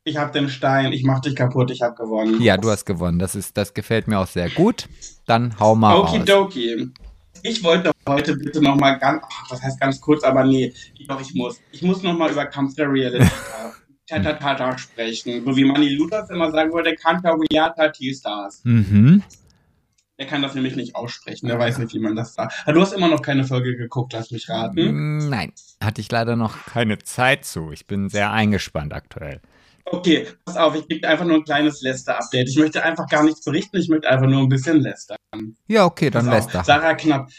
Ich 0.04 0.17
habe 0.17 0.32
den 0.32 0.50
Stein. 0.50 0.93
Ich 0.93 1.04
mach 1.04 1.19
dich 1.19 1.36
kaputt. 1.36 1.71
Ich 1.71 1.82
habe 1.82 1.95
gewonnen. 1.95 2.41
Ja, 2.41 2.58
du 2.58 2.69
hast 2.69 2.86
gewonnen. 2.86 3.17
Das 3.17 3.34
ist, 3.36 3.58
das 3.58 3.73
gefällt 3.73 4.08
mir 4.08 4.19
auch 4.19 4.28
sehr 4.28 4.50
gut. 4.50 4.88
Dann 5.26 5.60
hau 5.60 5.76
mal 5.76 5.93
raus. 5.95 6.10
Okidoki. 6.13 6.89
Ich 7.43 7.63
wollte 7.63 7.91
heute 8.08 8.36
bitte 8.36 8.62
noch 8.62 8.76
mal 8.76 8.93
ganz, 9.00 9.23
ach, 9.30 9.47
das 9.50 9.62
heißt 9.62 9.80
ganz 9.80 10.02
kurz, 10.02 10.23
aber 10.23 10.43
nee, 10.43 10.73
doch 11.08 11.21
ich 11.21 11.34
muss. 11.34 11.60
Ich 11.71 11.82
muss 11.82 12.04
noch 12.04 12.17
mal 12.17 12.32
über 12.32 12.45
Kampf 12.45 12.76
der 12.76 12.91
Reality 12.91 13.30
Tatatata 14.08 14.78
sprechen. 14.78 15.43
So 15.45 15.56
wie 15.56 15.65
Manny 15.65 15.89
Luthers 15.89 16.30
immer 16.30 16.52
sagen 16.52 16.71
würde, 16.73 16.95
Kanta 16.95 17.32
Riata 17.32 17.89
T-Stars. 17.89 18.62
Mhm. 18.63 19.21
Der 20.17 20.26
kann 20.26 20.41
das 20.41 20.56
nämlich 20.56 20.76
nicht 20.76 20.95
aussprechen. 20.95 21.47
Der 21.47 21.60
weiß 21.60 21.78
nicht, 21.78 21.93
wie 21.93 22.00
man 22.00 22.15
das 22.15 22.34
sagt. 22.34 22.54
Aber 22.63 22.73
du 22.73 22.82
hast 22.82 22.93
immer 22.93 23.08
noch 23.08 23.21
keine 23.21 23.43
Folge 23.43 23.76
geguckt, 23.76 24.13
lass 24.13 24.32
mich 24.32 24.50
raten. 24.50 25.30
Nein, 25.30 25.52
hatte 25.80 26.02
ich 26.02 26.12
leider 26.12 26.36
noch 26.36 26.65
keine 26.65 26.97
Zeit 26.97 27.45
zu. 27.45 27.71
Ich 27.71 27.86
bin 27.86 28.10
sehr 28.10 28.32
eingespannt 28.32 28.93
aktuell. 28.93 29.41
Okay, 29.91 30.28
pass 30.45 30.58
auf, 30.58 30.76
ich 30.76 30.88
gebe 30.88 31.08
einfach 31.08 31.26
nur 31.26 31.38
ein 31.38 31.43
kleines 31.43 31.82
Lester-Update. 31.82 32.50
Ich 32.50 32.58
möchte 32.58 32.84
einfach 32.84 33.08
gar 33.08 33.23
nichts 33.23 33.43
berichten, 33.43 33.78
ich 33.78 33.88
möchte 33.88 34.10
einfach 34.10 34.28
nur 34.28 34.41
ein 34.41 34.50
bisschen 34.50 34.82
lästern. 34.82 35.17
Ja, 35.67 35.86
okay, 35.86 36.10
dann 36.10 36.26
Pass 36.26 36.36
lässt 36.36 36.47
auf. 36.50 36.56
er. 36.56 36.63
Sarah 36.63 36.93
Knapp. 36.95 37.30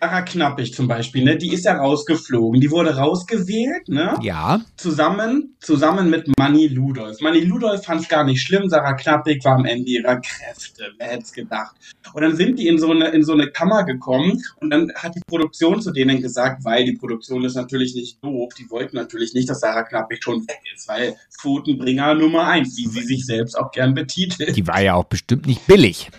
Sarah 0.00 0.22
Knappig 0.22 0.72
zum 0.72 0.88
Beispiel, 0.88 1.24
ne? 1.24 1.36
Die 1.36 1.52
ist 1.52 1.66
ja 1.66 1.76
rausgeflogen. 1.76 2.58
Die 2.58 2.70
wurde 2.70 2.96
rausgewählt, 2.96 3.88
ne? 3.88 4.18
Ja. 4.22 4.62
Zusammen, 4.78 5.56
zusammen 5.60 6.08
mit 6.08 6.26
Manny 6.38 6.68
Ludolf. 6.68 7.20
Manny 7.20 7.40
Ludolf 7.40 7.84
fand 7.84 8.00
es 8.00 8.08
gar 8.08 8.24
nicht 8.24 8.40
schlimm. 8.40 8.70
Sarah 8.70 8.94
Knappig 8.94 9.44
war 9.44 9.56
am 9.56 9.66
Ende 9.66 9.90
ihrer 9.90 10.18
Kräfte. 10.20 10.92
Wer 10.96 11.08
hätte 11.08 11.24
es 11.24 11.32
gedacht? 11.32 11.76
Und 12.14 12.22
dann 12.22 12.34
sind 12.34 12.58
die 12.58 12.66
in 12.66 12.78
so 12.78 12.90
eine, 12.90 13.08
in 13.08 13.22
so 13.22 13.34
eine 13.34 13.50
Kammer 13.50 13.84
gekommen 13.84 14.42
und 14.60 14.70
dann 14.70 14.90
hat 14.94 15.14
die 15.14 15.20
Produktion 15.26 15.82
zu 15.82 15.92
denen 15.92 16.22
gesagt, 16.22 16.64
weil 16.64 16.86
die 16.86 16.96
Produktion 16.96 17.44
ist 17.44 17.54
natürlich 17.54 17.94
nicht 17.94 18.24
doof. 18.24 18.54
Die 18.58 18.70
wollten 18.70 18.96
natürlich 18.96 19.34
nicht, 19.34 19.50
dass 19.50 19.60
Sarah 19.60 19.82
Knappig 19.82 20.24
schon 20.24 20.40
weg 20.48 20.62
ist, 20.74 20.88
weil 20.88 21.16
Quotenbringer 21.42 22.14
Nummer 22.14 22.46
eins, 22.46 22.76
wie 22.78 22.86
sie 22.86 23.02
sich 23.02 23.26
selbst 23.26 23.54
auch 23.54 23.70
gern 23.70 23.92
betitelt. 23.92 24.56
Die 24.56 24.66
war 24.66 24.80
ja 24.80 24.94
auch 24.94 25.04
bestimmt 25.04 25.46
nicht 25.46 25.66
billig. 25.66 26.10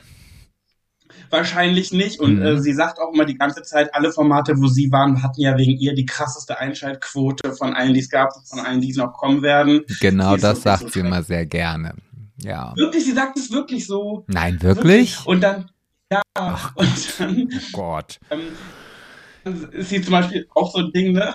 Wahrscheinlich 1.31 1.91
nicht. 1.93 2.19
Und 2.19 2.35
Mhm. 2.35 2.41
äh, 2.43 2.61
sie 2.61 2.73
sagt 2.73 2.99
auch 2.99 3.13
immer 3.13 3.25
die 3.25 3.37
ganze 3.37 3.63
Zeit, 3.63 3.93
alle 3.95 4.11
Formate, 4.11 4.53
wo 4.57 4.67
sie 4.67 4.91
waren, 4.91 5.23
hatten 5.23 5.41
ja 5.41 5.57
wegen 5.57 5.71
ihr 5.77 5.93
die 5.95 6.05
krasseste 6.05 6.59
Einschaltquote 6.59 7.53
von 7.53 7.73
allen, 7.73 7.93
die 7.93 8.01
es 8.01 8.09
gab, 8.09 8.29
von 8.47 8.59
allen, 8.59 8.81
die 8.81 8.93
noch 8.93 9.13
kommen 9.13 9.41
werden. 9.41 9.81
Genau 10.01 10.33
das 10.35 10.43
wirklich 10.43 10.63
sagt 10.63 10.81
so 10.83 10.87
sie 10.89 10.99
immer 10.99 11.23
sehr 11.23 11.45
gerne. 11.45 11.93
Ja. 12.43 12.73
Wirklich, 12.75 13.05
sie 13.05 13.13
sagt 13.13 13.37
es 13.37 13.51
wirklich 13.51 13.87
so. 13.87 14.25
Nein, 14.27 14.61
wirklich? 14.61 15.17
Und 15.25 15.41
dann, 15.41 15.69
ja, 16.11 16.21
und 16.75 17.19
dann 17.19 17.47
Oh 17.53 17.59
Gott. 17.71 18.19
ähm, 18.29 18.41
ist 19.71 19.89
sie 19.89 20.01
zum 20.01 20.11
Beispiel 20.11 20.47
auch 20.53 20.71
so 20.73 20.79
ein 20.79 20.91
Ding, 20.91 21.13
ne? 21.13 21.33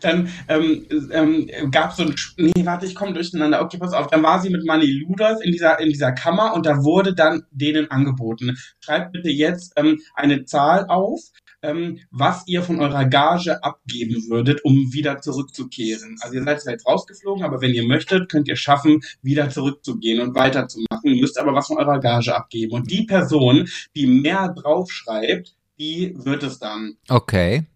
Dann 0.00 0.28
ähm, 0.48 0.86
ähm, 1.12 1.70
gab 1.70 1.92
so 1.92 2.02
ein, 2.02 2.14
nee, 2.36 2.64
warte, 2.64 2.86
ich 2.86 2.94
komme 2.94 3.12
durcheinander. 3.12 3.62
Okay, 3.62 3.78
pass 3.78 3.92
auf. 3.92 4.08
Dann 4.08 4.22
war 4.22 4.40
sie 4.40 4.50
mit 4.50 4.64
Manny 4.64 4.86
Luders 4.86 5.40
in 5.40 5.52
dieser 5.52 5.78
in 5.80 5.88
dieser 5.88 6.12
Kammer 6.12 6.54
und 6.54 6.66
da 6.66 6.82
wurde 6.82 7.14
dann 7.14 7.42
denen 7.50 7.90
angeboten. 7.90 8.56
Schreibt 8.80 9.12
bitte 9.12 9.30
jetzt 9.30 9.72
ähm, 9.76 10.00
eine 10.14 10.44
Zahl 10.44 10.86
auf, 10.86 11.20
ähm, 11.62 11.98
was 12.10 12.46
ihr 12.46 12.62
von 12.62 12.80
eurer 12.80 13.04
Gage 13.04 13.62
abgeben 13.62 14.24
würdet, 14.28 14.64
um 14.64 14.92
wieder 14.92 15.20
zurückzukehren. 15.20 16.16
Also 16.20 16.36
ihr 16.36 16.44
seid 16.44 16.62
jetzt 16.64 16.86
rausgeflogen, 16.86 17.44
aber 17.44 17.60
wenn 17.60 17.74
ihr 17.74 17.86
möchtet, 17.86 18.30
könnt 18.30 18.48
ihr 18.48 18.56
schaffen, 18.56 19.00
wieder 19.22 19.50
zurückzugehen 19.50 20.20
und 20.20 20.34
weiterzumachen. 20.34 21.18
Müsst 21.20 21.38
aber 21.38 21.54
was 21.54 21.66
von 21.66 21.78
eurer 21.78 22.00
Gage 22.00 22.34
abgeben. 22.34 22.72
Und 22.72 22.90
die 22.90 23.04
Person, 23.04 23.68
die 23.94 24.06
mehr 24.06 24.54
draufschreibt, 24.56 25.54
die 25.78 26.14
wird 26.16 26.42
es 26.42 26.58
dann. 26.58 26.96
Okay. 27.08 27.66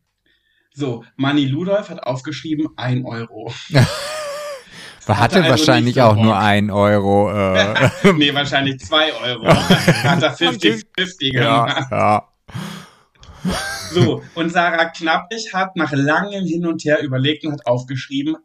So, 0.77 1.05
Manny 1.17 1.47
Ludolf 1.47 1.89
hat 1.89 2.03
aufgeschrieben, 2.03 2.69
ein 2.77 3.07
Euro. 3.07 3.53
Hatte, 5.07 5.21
Hatte 5.21 5.37
also 5.37 5.51
wahrscheinlich 5.51 6.01
auch 6.01 6.17
nur 6.17 6.33
Bock. 6.33 6.43
ein 6.43 6.71
Euro. 6.71 7.31
Äh, 7.31 7.75
nee, 8.15 8.33
wahrscheinlich 8.33 8.81
zwei 8.81 9.13
Euro. 9.13 9.47
hat 9.49 10.23
er 10.23 10.35
50-50 10.35 11.31
gemacht. 11.31 11.87
ja, 11.91 11.99
ja. 11.99 12.29
So, 13.91 14.23
und 14.35 14.49
Sarah 14.49 14.87
Knappig 14.87 15.53
hat 15.53 15.77
nach 15.77 15.93
langem 15.93 16.47
Hin 16.47 16.67
und 16.67 16.83
Her 16.87 17.03
überlegt 17.03 17.45
und 17.45 17.53
hat 17.53 17.67
aufgeschrieben, 17.67 18.39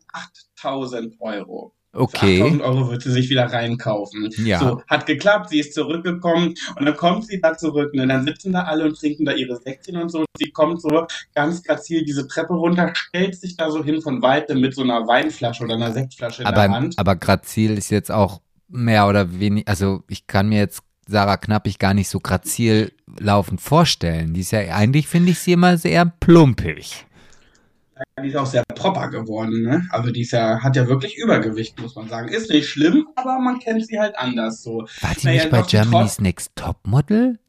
8000 0.58 1.16
Euro. 1.22 1.74
Für 1.92 2.02
Okay. 2.02 2.42
8000 2.42 2.62
Euro 2.62 2.92
wird 2.92 3.02
sie 3.02 3.12
sich 3.12 3.30
wieder 3.30 3.46
reinkaufen. 3.52 4.30
Ja. 4.38 4.60
So, 4.60 4.82
hat 4.88 5.06
geklappt, 5.06 5.50
sie 5.50 5.60
ist 5.60 5.74
zurückgekommen 5.74 6.54
und 6.78 6.86
dann 6.86 6.96
kommt 6.96 7.26
sie 7.26 7.42
da 7.42 7.58
zurück. 7.58 7.94
Ne? 7.94 8.06
Dann 8.08 8.26
sitzen 8.26 8.54
da 8.54 8.64
alle 8.64 8.86
und 8.86 9.00
trinken 9.00 9.26
da 9.26 9.32
ihre 9.34 9.58
Säckchen 9.58 9.98
und 9.98 10.10
so. 10.10 10.20
Und 10.20 10.28
sie 10.38 10.52
kommt 10.52 10.82
so 10.82 11.08
ganz 11.34 11.64
grazil 11.64 12.06
diese 12.06 12.28
Treppe 12.28 12.54
runter, 12.54 12.92
stellt 12.94 13.36
sich 13.36 13.58
da 13.58 13.72
so 13.72 13.84
hin 13.84 14.02
von 14.02 14.22
weitem 14.22 14.62
mit 14.62 14.76
so 14.76 14.84
einer 14.84 15.08
Weinflasche 15.08 15.64
oder 15.64 15.76
einer 15.76 15.92
Sektflasche 15.92 16.44
in 16.44 16.48
der 16.48 16.58
Aber, 16.58 16.74
Hand. 16.74 17.00
aber 17.00 17.16
grazil 17.16 17.78
ist 17.78 17.90
jetzt 17.90 18.12
auch 18.12 18.42
mehr 18.68 19.08
oder 19.08 19.40
weniger, 19.40 19.68
also 19.68 20.04
ich 20.08 20.28
kann 20.28 20.48
mir 20.50 20.60
jetzt 20.60 20.84
Sarah 21.08 21.38
Knappig 21.38 21.80
gar 21.80 21.96
nicht 21.96 22.08
so 22.08 22.20
grazil 22.20 22.92
laufend 23.20 23.62
vorstellen. 23.62 24.36
Die 24.36 24.42
ist 24.42 24.52
ja, 24.52 24.60
eigentlich 24.60 25.08
finde 25.08 25.32
ich 25.32 25.40
sie 25.40 25.54
immer 25.54 25.76
sehr 25.78 26.06
plumpig. 26.06 27.08
Die 28.24 28.28
ist 28.28 28.36
auch 28.36 28.46
sehr 28.46 28.64
proper 28.76 29.10
geworden, 29.10 29.62
ne? 29.62 29.88
Also 29.92 30.12
die 30.12 30.22
ist 30.22 30.32
ja, 30.32 30.62
hat 30.62 30.76
ja 30.76 30.88
wirklich 30.88 31.18
Übergewicht, 31.18 31.80
muss 31.82 31.96
man 31.96 32.10
sagen. 32.10 32.30
Ist 32.30 32.50
nicht 32.50 32.68
schlimm, 32.68 33.08
aber 33.16 33.40
man 33.40 33.60
kennt 33.60 33.86
sie 33.86 34.00
halt 34.00 34.18
anders 34.18 34.62
so. 34.62 34.88
War 35.02 35.16
die 35.16 35.26
Naja, 35.26 35.44
nicht 35.44 35.52
bei 35.52 35.62
Germany's 35.62 36.20
Next 36.20 36.52
Topmodel? 36.56 37.40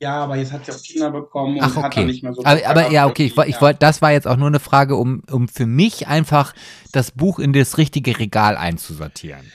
Ja, 0.00 0.24
aber 0.24 0.36
jetzt 0.36 0.52
hat 0.52 0.64
sie 0.64 0.72
auch 0.72 0.82
Kinder 0.82 1.10
bekommen 1.10 1.56
und 1.56 1.62
Ach, 1.62 1.76
hat 1.76 1.76
dann 1.76 1.84
okay. 1.84 2.04
nicht 2.06 2.22
mehr 2.22 2.32
so 2.32 2.42
Aber, 2.42 2.66
aber 2.66 2.90
ja, 2.90 3.06
okay, 3.06 3.24
ich, 3.26 3.36
ich 3.36 3.60
wollte, 3.60 3.80
das 3.80 4.00
war 4.00 4.12
jetzt 4.12 4.26
auch 4.26 4.36
nur 4.36 4.48
eine 4.48 4.60
Frage, 4.60 4.96
um, 4.96 5.22
um 5.30 5.46
für 5.46 5.66
mich 5.66 6.08
einfach 6.08 6.54
das 6.92 7.10
Buch 7.10 7.38
in 7.38 7.52
das 7.52 7.76
richtige 7.76 8.18
Regal 8.18 8.56
einzusortieren. 8.56 9.52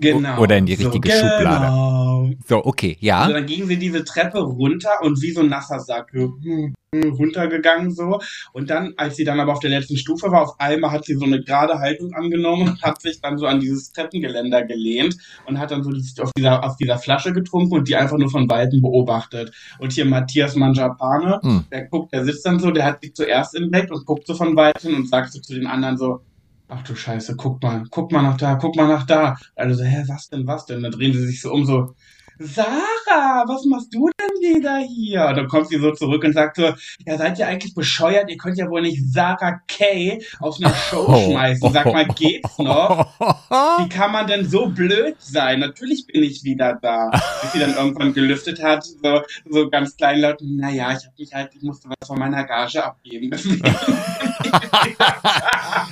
Genau. 0.00 0.40
oder 0.40 0.56
in 0.56 0.66
die 0.66 0.74
richtige 0.74 1.10
Schublade. 1.10 1.66
Genau. 1.66 2.30
So, 2.46 2.64
okay, 2.64 2.96
ja. 3.00 3.20
Also 3.20 3.34
dann 3.34 3.46
gingen 3.46 3.66
sie 3.68 3.78
diese 3.78 4.04
Treppe 4.04 4.40
runter 4.40 4.90
und 5.02 5.20
wie 5.22 5.30
so 5.32 5.40
ein 5.40 5.48
nasser 5.48 5.80
Sack 5.80 6.12
hm, 6.12 6.74
hm, 6.94 7.12
runtergegangen 7.12 7.90
so. 7.90 8.20
Und 8.52 8.70
dann, 8.70 8.94
als 8.96 9.16
sie 9.16 9.24
dann 9.24 9.40
aber 9.40 9.52
auf 9.52 9.60
der 9.60 9.70
letzten 9.70 9.96
Stufe 9.96 10.30
war, 10.30 10.42
auf 10.42 10.60
einmal 10.60 10.90
hat 10.90 11.04
sie 11.04 11.14
so 11.14 11.24
eine 11.24 11.42
gerade 11.42 11.78
Haltung 11.78 12.12
angenommen 12.14 12.68
und 12.68 12.82
hat 12.82 13.00
sich 13.00 13.20
dann 13.20 13.38
so 13.38 13.46
an 13.46 13.60
dieses 13.60 13.92
Treppengeländer 13.92 14.64
gelehnt 14.64 15.16
und 15.46 15.58
hat 15.58 15.70
dann 15.70 15.82
so 15.82 15.90
auf 16.22 16.30
dieser, 16.36 16.64
auf 16.64 16.76
dieser 16.76 16.98
Flasche 16.98 17.32
getrunken 17.32 17.74
und 17.74 17.88
die 17.88 17.96
einfach 17.96 18.18
nur 18.18 18.30
von 18.30 18.48
Weitem 18.50 18.80
beobachtet. 18.82 19.52
Und 19.78 19.92
hier 19.92 20.04
Matthias 20.04 20.54
Manjapane, 20.56 21.40
Hm. 21.42 21.64
der 21.70 21.86
guckt, 21.86 22.12
der 22.12 22.24
sitzt 22.24 22.44
dann 22.46 22.58
so, 22.60 22.70
der 22.70 22.84
hat 22.84 22.98
sie 23.02 23.12
zuerst 23.12 23.54
entdeckt 23.54 23.90
und 23.90 24.04
guckt 24.06 24.26
so 24.26 24.34
von 24.34 24.56
Weitem 24.56 24.94
und 24.94 25.08
sagt 25.08 25.32
so 25.32 25.40
zu 25.40 25.54
den 25.54 25.66
anderen 25.66 25.96
so, 25.98 26.20
Ach 26.68 26.82
du 26.82 26.94
Scheiße, 26.94 27.36
guck 27.36 27.62
mal, 27.62 27.84
guck 27.90 28.12
mal 28.12 28.22
nach 28.22 28.36
da, 28.36 28.54
guck 28.56 28.76
mal 28.76 28.86
nach 28.88 29.06
da. 29.06 29.36
Also 29.54 29.82
so, 29.82 29.84
hä, 29.84 30.04
was 30.06 30.28
denn, 30.28 30.46
was 30.46 30.66
denn? 30.66 30.82
Dann 30.82 30.92
drehen 30.92 31.12
sie 31.12 31.26
sich 31.26 31.40
so 31.40 31.52
um, 31.52 31.64
so, 31.64 31.94
Sarah, 32.38 33.44
was 33.46 33.64
machst 33.64 33.92
du 33.94 34.08
denn 34.20 34.40
wieder 34.54 34.78
hier? 34.78 35.26
Und 35.26 35.36
dann 35.36 35.48
kommt 35.48 35.68
sie 35.68 35.78
so 35.78 35.92
zurück 35.92 36.22
und 36.24 36.32
sagt 36.32 36.56
so, 36.56 36.72
ja, 37.06 37.16
seid 37.18 37.38
ihr 37.38 37.46
eigentlich 37.48 37.74
bescheuert? 37.74 38.30
Ihr 38.30 38.36
könnt 38.36 38.56
ja 38.58 38.68
wohl 38.70 38.82
nicht 38.82 39.02
Sarah 39.12 39.60
Kay 39.66 40.22
aus 40.40 40.62
einer 40.62 40.74
Show 40.74 41.04
Oh. 41.08 41.30
schmeißen. 41.30 41.72
Sag 41.72 41.86
mal, 41.86 42.06
geht's 42.06 42.58
noch? 42.58 43.08
Wie 43.78 43.88
kann 43.88 44.12
man 44.12 44.26
denn 44.26 44.48
so 44.48 44.66
blöd 44.68 45.16
sein? 45.18 45.60
Natürlich 45.60 46.06
bin 46.06 46.22
ich 46.22 46.44
wieder 46.44 46.78
da. 46.80 47.10
Bis 47.42 47.52
sie 47.52 47.58
dann 47.60 47.74
irgendwann 47.74 48.12
gelüftet 48.14 48.62
hat, 48.62 48.84
so, 48.84 49.22
so 49.48 49.68
ganz 49.70 49.96
kleinlaut, 49.96 50.38
naja, 50.40 50.92
ich 50.92 51.06
hab 51.06 51.18
mich 51.18 51.32
halt, 51.34 51.50
ich 51.54 51.62
musste 51.62 51.88
was 51.88 52.06
von 52.06 52.18
meiner 52.18 52.44
Gage 52.44 52.84
abgeben. 52.84 53.30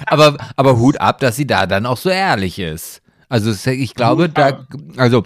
aber, 0.06 0.36
aber 0.56 0.78
Hut 0.78 1.00
ab, 1.00 1.18
dass 1.20 1.36
sie 1.36 1.46
da 1.46 1.66
dann 1.66 1.86
auch 1.86 1.96
so 1.96 2.10
ehrlich 2.10 2.58
ist. 2.58 3.02
Also 3.28 3.52
ich 3.70 3.94
glaube, 3.94 4.28
da, 4.28 4.66
also 4.96 5.24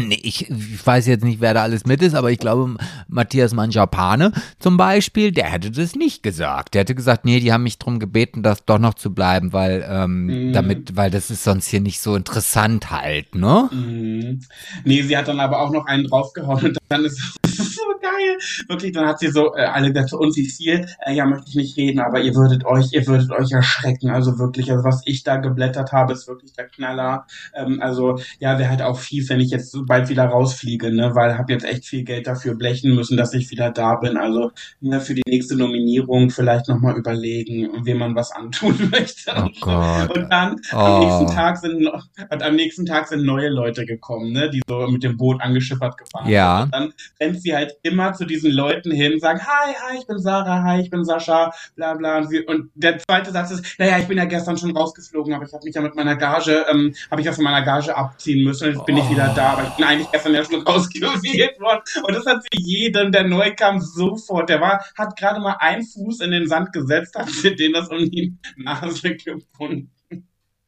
nee, 0.00 0.18
ich, 0.22 0.50
ich 0.50 0.86
weiß 0.86 1.06
jetzt 1.06 1.24
nicht, 1.24 1.40
wer 1.40 1.54
da 1.54 1.62
alles 1.62 1.84
mit 1.86 2.02
ist, 2.02 2.14
aber 2.14 2.30
ich 2.30 2.38
glaube, 2.38 2.76
Matthias 3.08 3.54
Manjapane 3.54 4.32
zum 4.58 4.76
Beispiel, 4.76 5.32
der 5.32 5.46
hätte 5.46 5.70
das 5.70 5.94
nicht 5.94 6.22
gesagt. 6.22 6.74
Der 6.74 6.80
hätte 6.80 6.94
gesagt, 6.94 7.24
nee, 7.24 7.40
die 7.40 7.52
haben 7.52 7.62
mich 7.62 7.78
drum 7.78 7.98
gebeten, 7.98 8.42
das 8.42 8.64
doch 8.64 8.78
noch 8.78 8.94
zu 8.94 9.14
bleiben, 9.14 9.52
weil 9.52 9.84
ähm, 9.88 10.24
Mhm. 10.24 10.52
damit, 10.52 10.96
weil 10.96 11.10
das 11.10 11.30
ist 11.30 11.44
sonst 11.44 11.68
hier 11.68 11.80
nicht 11.80 12.00
so 12.00 12.16
interessant 12.16 12.90
halt, 12.90 13.34
ne? 13.34 13.68
Mhm. 13.72 14.40
Nee, 14.84 15.02
sie 15.02 15.16
hat 15.16 15.28
dann 15.28 15.40
aber 15.40 15.60
auch 15.60 15.70
noch 15.70 15.86
einen 15.86 16.04
draufgehauen 16.04 16.64
und 16.64 16.78
dann 16.88 17.04
ist 17.04 17.20
das 17.42 17.58
ist 17.58 17.76
so 17.76 17.82
geil. 18.00 18.36
Wirklich, 18.68 18.92
dann 18.92 19.06
hat 19.06 19.18
sie 19.20 19.28
so 19.28 19.54
äh, 19.54 19.64
alle 19.64 19.92
gesagt, 19.92 20.12
und 20.12 20.34
wie 20.36 20.46
viel? 20.48 20.86
Äh, 21.06 21.14
ja, 21.14 21.24
möchte 21.24 21.48
ich 21.48 21.54
nicht 21.54 21.76
reden, 21.76 22.00
aber 22.00 22.20
ihr 22.20 22.34
würdet 22.34 22.64
euch, 22.64 22.92
ihr 22.92 23.06
würdet 23.06 23.30
euch 23.30 23.52
erschrecken. 23.52 24.10
Also 24.10 24.38
wirklich, 24.38 24.70
also 24.72 24.82
was 24.84 25.02
ich 25.04 25.22
da 25.22 25.36
geblättert 25.36 25.92
habe, 25.92 26.12
ist 26.12 26.26
wirklich 26.26 26.52
der 26.52 26.66
Knaller. 26.66 27.26
Ähm, 27.54 27.80
also 27.80 28.18
ja, 28.40 28.58
wäre 28.58 28.70
halt 28.70 28.82
auch 28.82 28.98
fies, 28.98 29.28
wenn 29.28 29.40
ich 29.40 29.50
jetzt 29.50 29.70
so 29.70 29.83
bald 29.86 30.08
wieder 30.08 30.24
rausfliege, 30.26 30.92
ne, 30.94 31.14
weil 31.14 31.38
habe 31.38 31.52
jetzt 31.52 31.64
echt 31.64 31.84
viel 31.86 32.04
Geld 32.04 32.26
dafür 32.26 32.54
blechen 32.54 32.94
müssen, 32.94 33.16
dass 33.16 33.34
ich 33.34 33.50
wieder 33.50 33.70
da 33.70 33.96
bin. 33.96 34.16
Also 34.16 34.50
ne, 34.80 35.00
für 35.00 35.14
die 35.14 35.22
nächste 35.26 35.56
Nominierung 35.56 36.30
vielleicht 36.30 36.68
nochmal 36.68 36.96
überlegen, 36.96 37.68
wem 37.84 37.98
man 37.98 38.14
was 38.14 38.32
antun 38.32 38.76
möchte. 38.90 39.32
Oh 39.36 39.48
Gott. 39.60 40.16
Und 40.16 40.28
dann 40.30 40.56
Oh. 40.72 40.76
am 40.76 41.00
nächsten 41.00 41.26
Tag 41.34 41.56
sind 41.58 41.88
am 42.28 42.54
nächsten 42.56 42.86
Tag 42.86 43.08
sind 43.08 43.24
neue 43.24 43.48
Leute 43.48 43.84
gekommen, 43.86 44.32
ne, 44.32 44.50
die 44.50 44.62
so 44.68 44.86
mit 44.88 45.02
dem 45.02 45.16
Boot 45.16 45.40
angeschippert 45.40 45.96
gefahren 45.98 46.28
Ja. 46.28 46.56
sind. 46.56 46.64
Und 46.64 46.72
dann 46.74 46.92
rennt 47.20 47.40
sie 47.42 47.54
halt 47.54 47.74
immer 47.82 48.12
zu 48.12 48.24
diesen 48.24 48.50
Leuten 48.52 48.90
hin, 48.90 49.18
sagt, 49.18 49.42
hi, 49.46 49.74
hi, 49.88 49.98
ich 49.98 50.06
bin 50.06 50.18
Sarah, 50.18 50.62
hi, 50.62 50.80
ich 50.80 50.90
bin 50.90 51.04
Sascha, 51.04 51.52
bla 51.76 51.94
bla. 51.94 52.18
Und, 52.18 52.28
sie, 52.28 52.40
und 52.44 52.70
der 52.74 52.98
zweite 52.98 53.30
Satz 53.32 53.50
ist, 53.50 53.78
naja, 53.78 53.98
ich 53.98 54.06
bin 54.06 54.18
ja 54.18 54.24
gestern 54.24 54.56
schon 54.56 54.76
rausgeflogen, 54.76 55.32
aber 55.34 55.44
ich 55.44 55.52
habe 55.52 55.64
mich 55.64 55.74
ja 55.74 55.80
mit 55.82 55.94
meiner 55.94 56.16
Gage, 56.16 56.64
ähm, 56.70 56.94
habe 57.10 57.20
ich 57.20 57.26
ja 57.26 57.32
von 57.32 57.44
meiner 57.44 57.62
Gage 57.64 57.96
abziehen 57.96 58.44
müssen 58.44 58.68
und 58.68 58.74
jetzt 58.74 58.86
bin 58.86 58.96
ich 58.96 59.04
Oh. 59.04 59.10
wieder 59.10 59.32
da, 59.34 59.50
aber 59.52 59.62
ich 59.64 59.73
bin 59.76 59.84
eigentlich 59.84 60.10
gestern 60.10 60.34
ja 60.34 60.44
schon 60.44 60.62
rausgewählt 60.62 61.60
worden. 61.60 61.80
Und 62.02 62.14
das 62.14 62.26
hat 62.26 62.42
sie 62.42 62.62
jedem, 62.62 63.12
der 63.12 63.24
neu 63.24 63.54
kam, 63.54 63.80
sofort. 63.80 64.48
Der 64.48 64.60
war, 64.60 64.84
hat 64.96 65.16
gerade 65.16 65.40
mal 65.40 65.56
einen 65.60 65.84
Fuß 65.84 66.20
in 66.20 66.30
den 66.30 66.48
Sand 66.48 66.72
gesetzt, 66.72 67.14
hat 67.16 67.28
sie 67.28 67.54
den 67.54 67.72
das 67.72 67.88
um 67.88 67.98
die 68.10 68.36
Nase 68.56 69.16
gebunden. 69.16 69.90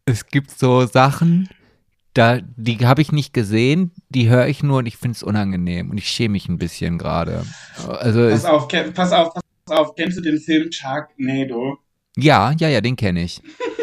Es 0.05 0.27
gibt 0.27 0.57
so 0.57 0.87
Sachen, 0.87 1.49
da, 2.15 2.39
die 2.57 2.87
habe 2.87 3.03
ich 3.03 3.13
nicht 3.13 3.35
gesehen, 3.35 3.91
die 4.09 4.29
höre 4.29 4.47
ich 4.47 4.63
nur 4.63 4.79
und 4.79 4.87
ich 4.87 4.97
finde 4.97 5.17
es 5.17 5.23
unangenehm 5.23 5.91
und 5.91 5.99
ich 5.99 6.09
schäme 6.09 6.33
mich 6.33 6.49
ein 6.49 6.59
bisschen 6.59 6.97
gerade. 6.97 7.45
Also 7.87 8.29
Pass 8.31 8.45
auf, 8.45 8.69
pass 8.69 9.13
auf, 9.13 9.35
pass 9.35 9.79
auf. 9.79 9.95
Kennst 9.97 10.17
du 10.17 10.23
den 10.23 10.39
Film 10.39 10.73
Sharknado? 10.73 11.79
ja, 12.17 12.53
ja, 12.53 12.69
ja, 12.69 12.81
den 12.81 12.97
kenne 12.97 13.25
ich. 13.25 13.43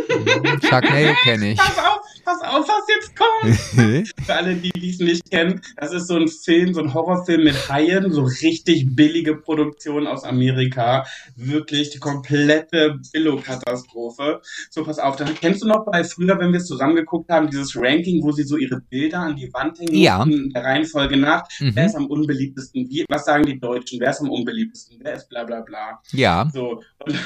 Sharknado 0.67 1.13
kenne 1.23 1.51
ich. 1.51 1.59
Pass 1.59 1.77
auf, 1.77 1.92
pass 2.23 2.41
auf, 2.41 2.67
was 2.67 2.83
jetzt 2.87 3.15
kommt. 3.15 4.07
Für 4.25 4.33
alle, 4.35 4.55
die 4.55 4.89
es 4.89 4.99
nicht 4.99 5.29
kennen, 5.29 5.61
das 5.77 5.93
ist 5.93 6.07
so 6.07 6.15
ein 6.15 6.27
Film, 6.27 6.73
so 6.73 6.81
ein 6.81 6.93
Horrorfilm 6.93 7.43
mit 7.43 7.69
Haien, 7.69 8.11
so 8.11 8.23
richtig 8.23 8.95
billige 8.95 9.35
Produktion 9.35 10.07
aus 10.07 10.23
Amerika. 10.23 11.05
Wirklich 11.35 11.89
die 11.91 11.99
komplette 11.99 12.99
Billo-Katastrophe. 13.11 14.41
So, 14.69 14.83
pass 14.83 14.99
auf, 14.99 15.15
dann 15.15 15.33
kennst 15.35 15.63
du 15.63 15.67
noch 15.67 15.85
bei 15.85 16.03
früher, 16.03 16.37
wenn 16.39 16.51
wir 16.51 16.59
es 16.59 16.67
zusammengeguckt 16.67 17.29
haben, 17.29 17.49
dieses 17.49 17.75
Ranking, 17.75 18.23
wo 18.23 18.31
sie 18.31 18.43
so 18.43 18.57
ihre 18.57 18.79
Bilder 18.81 19.19
an 19.19 19.35
die 19.35 19.51
Wand 19.53 19.79
hängen, 19.79 19.95
Ja. 19.95 20.25
mussten, 20.25 20.49
der 20.51 20.63
Reihenfolge 20.63 21.17
nach. 21.17 21.43
Wer 21.59 21.71
mhm. 21.71 21.77
ist 21.89 21.95
am 21.95 22.05
unbeliebtesten? 22.07 22.89
Wie, 22.89 23.05
was 23.09 23.25
sagen 23.25 23.45
die 23.45 23.59
Deutschen? 23.59 23.99
Wer 23.99 24.11
ist 24.11 24.21
am 24.21 24.29
unbeliebtesten? 24.29 24.97
Wer 25.01 25.15
ist 25.15 25.29
bla 25.29 25.43
bla 25.43 25.61
bla? 25.61 26.01
Ja, 26.11 26.49
So, 26.53 26.81
und 27.05 27.19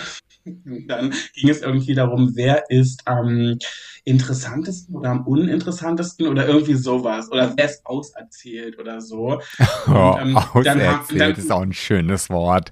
dann 0.88 1.14
ging 1.34 1.50
es 1.50 1.62
irgendwie 1.62 1.96
darum, 1.96 2.32
wer 2.36 2.70
ist 2.70 3.08
am 3.08 3.58
interessantesten 4.04 4.96
oder 4.96 5.10
am 5.10 5.28
uninteressantesten 5.28 6.28
oder 6.28 6.48
irgendwie 6.48 6.76
sowas. 6.76 7.32
Oder 7.32 7.54
wer 7.56 7.66
ist 7.66 7.86
auserzählt 7.86 8.80
oder 8.80 9.02
so. 9.02 9.42
Und, 9.88 10.22
ähm, 10.22 10.38
oh, 10.38 10.60
auserzählt 10.60 11.20
dann, 11.20 11.32
ist 11.36 11.52
auch 11.52 11.62
ein 11.62 11.74
schönes 11.74 12.30
Wort. 12.30 12.72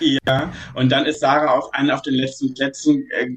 Ja, 0.00 0.52
und 0.74 0.90
dann 0.90 1.06
ist 1.06 1.20
Sarah 1.20 1.52
auf 1.52 1.72
einen 1.74 1.90
auf 1.90 2.02
den 2.02 2.14
letzten 2.14 2.54
Plätzen 2.54 3.06
äh, 3.10 3.28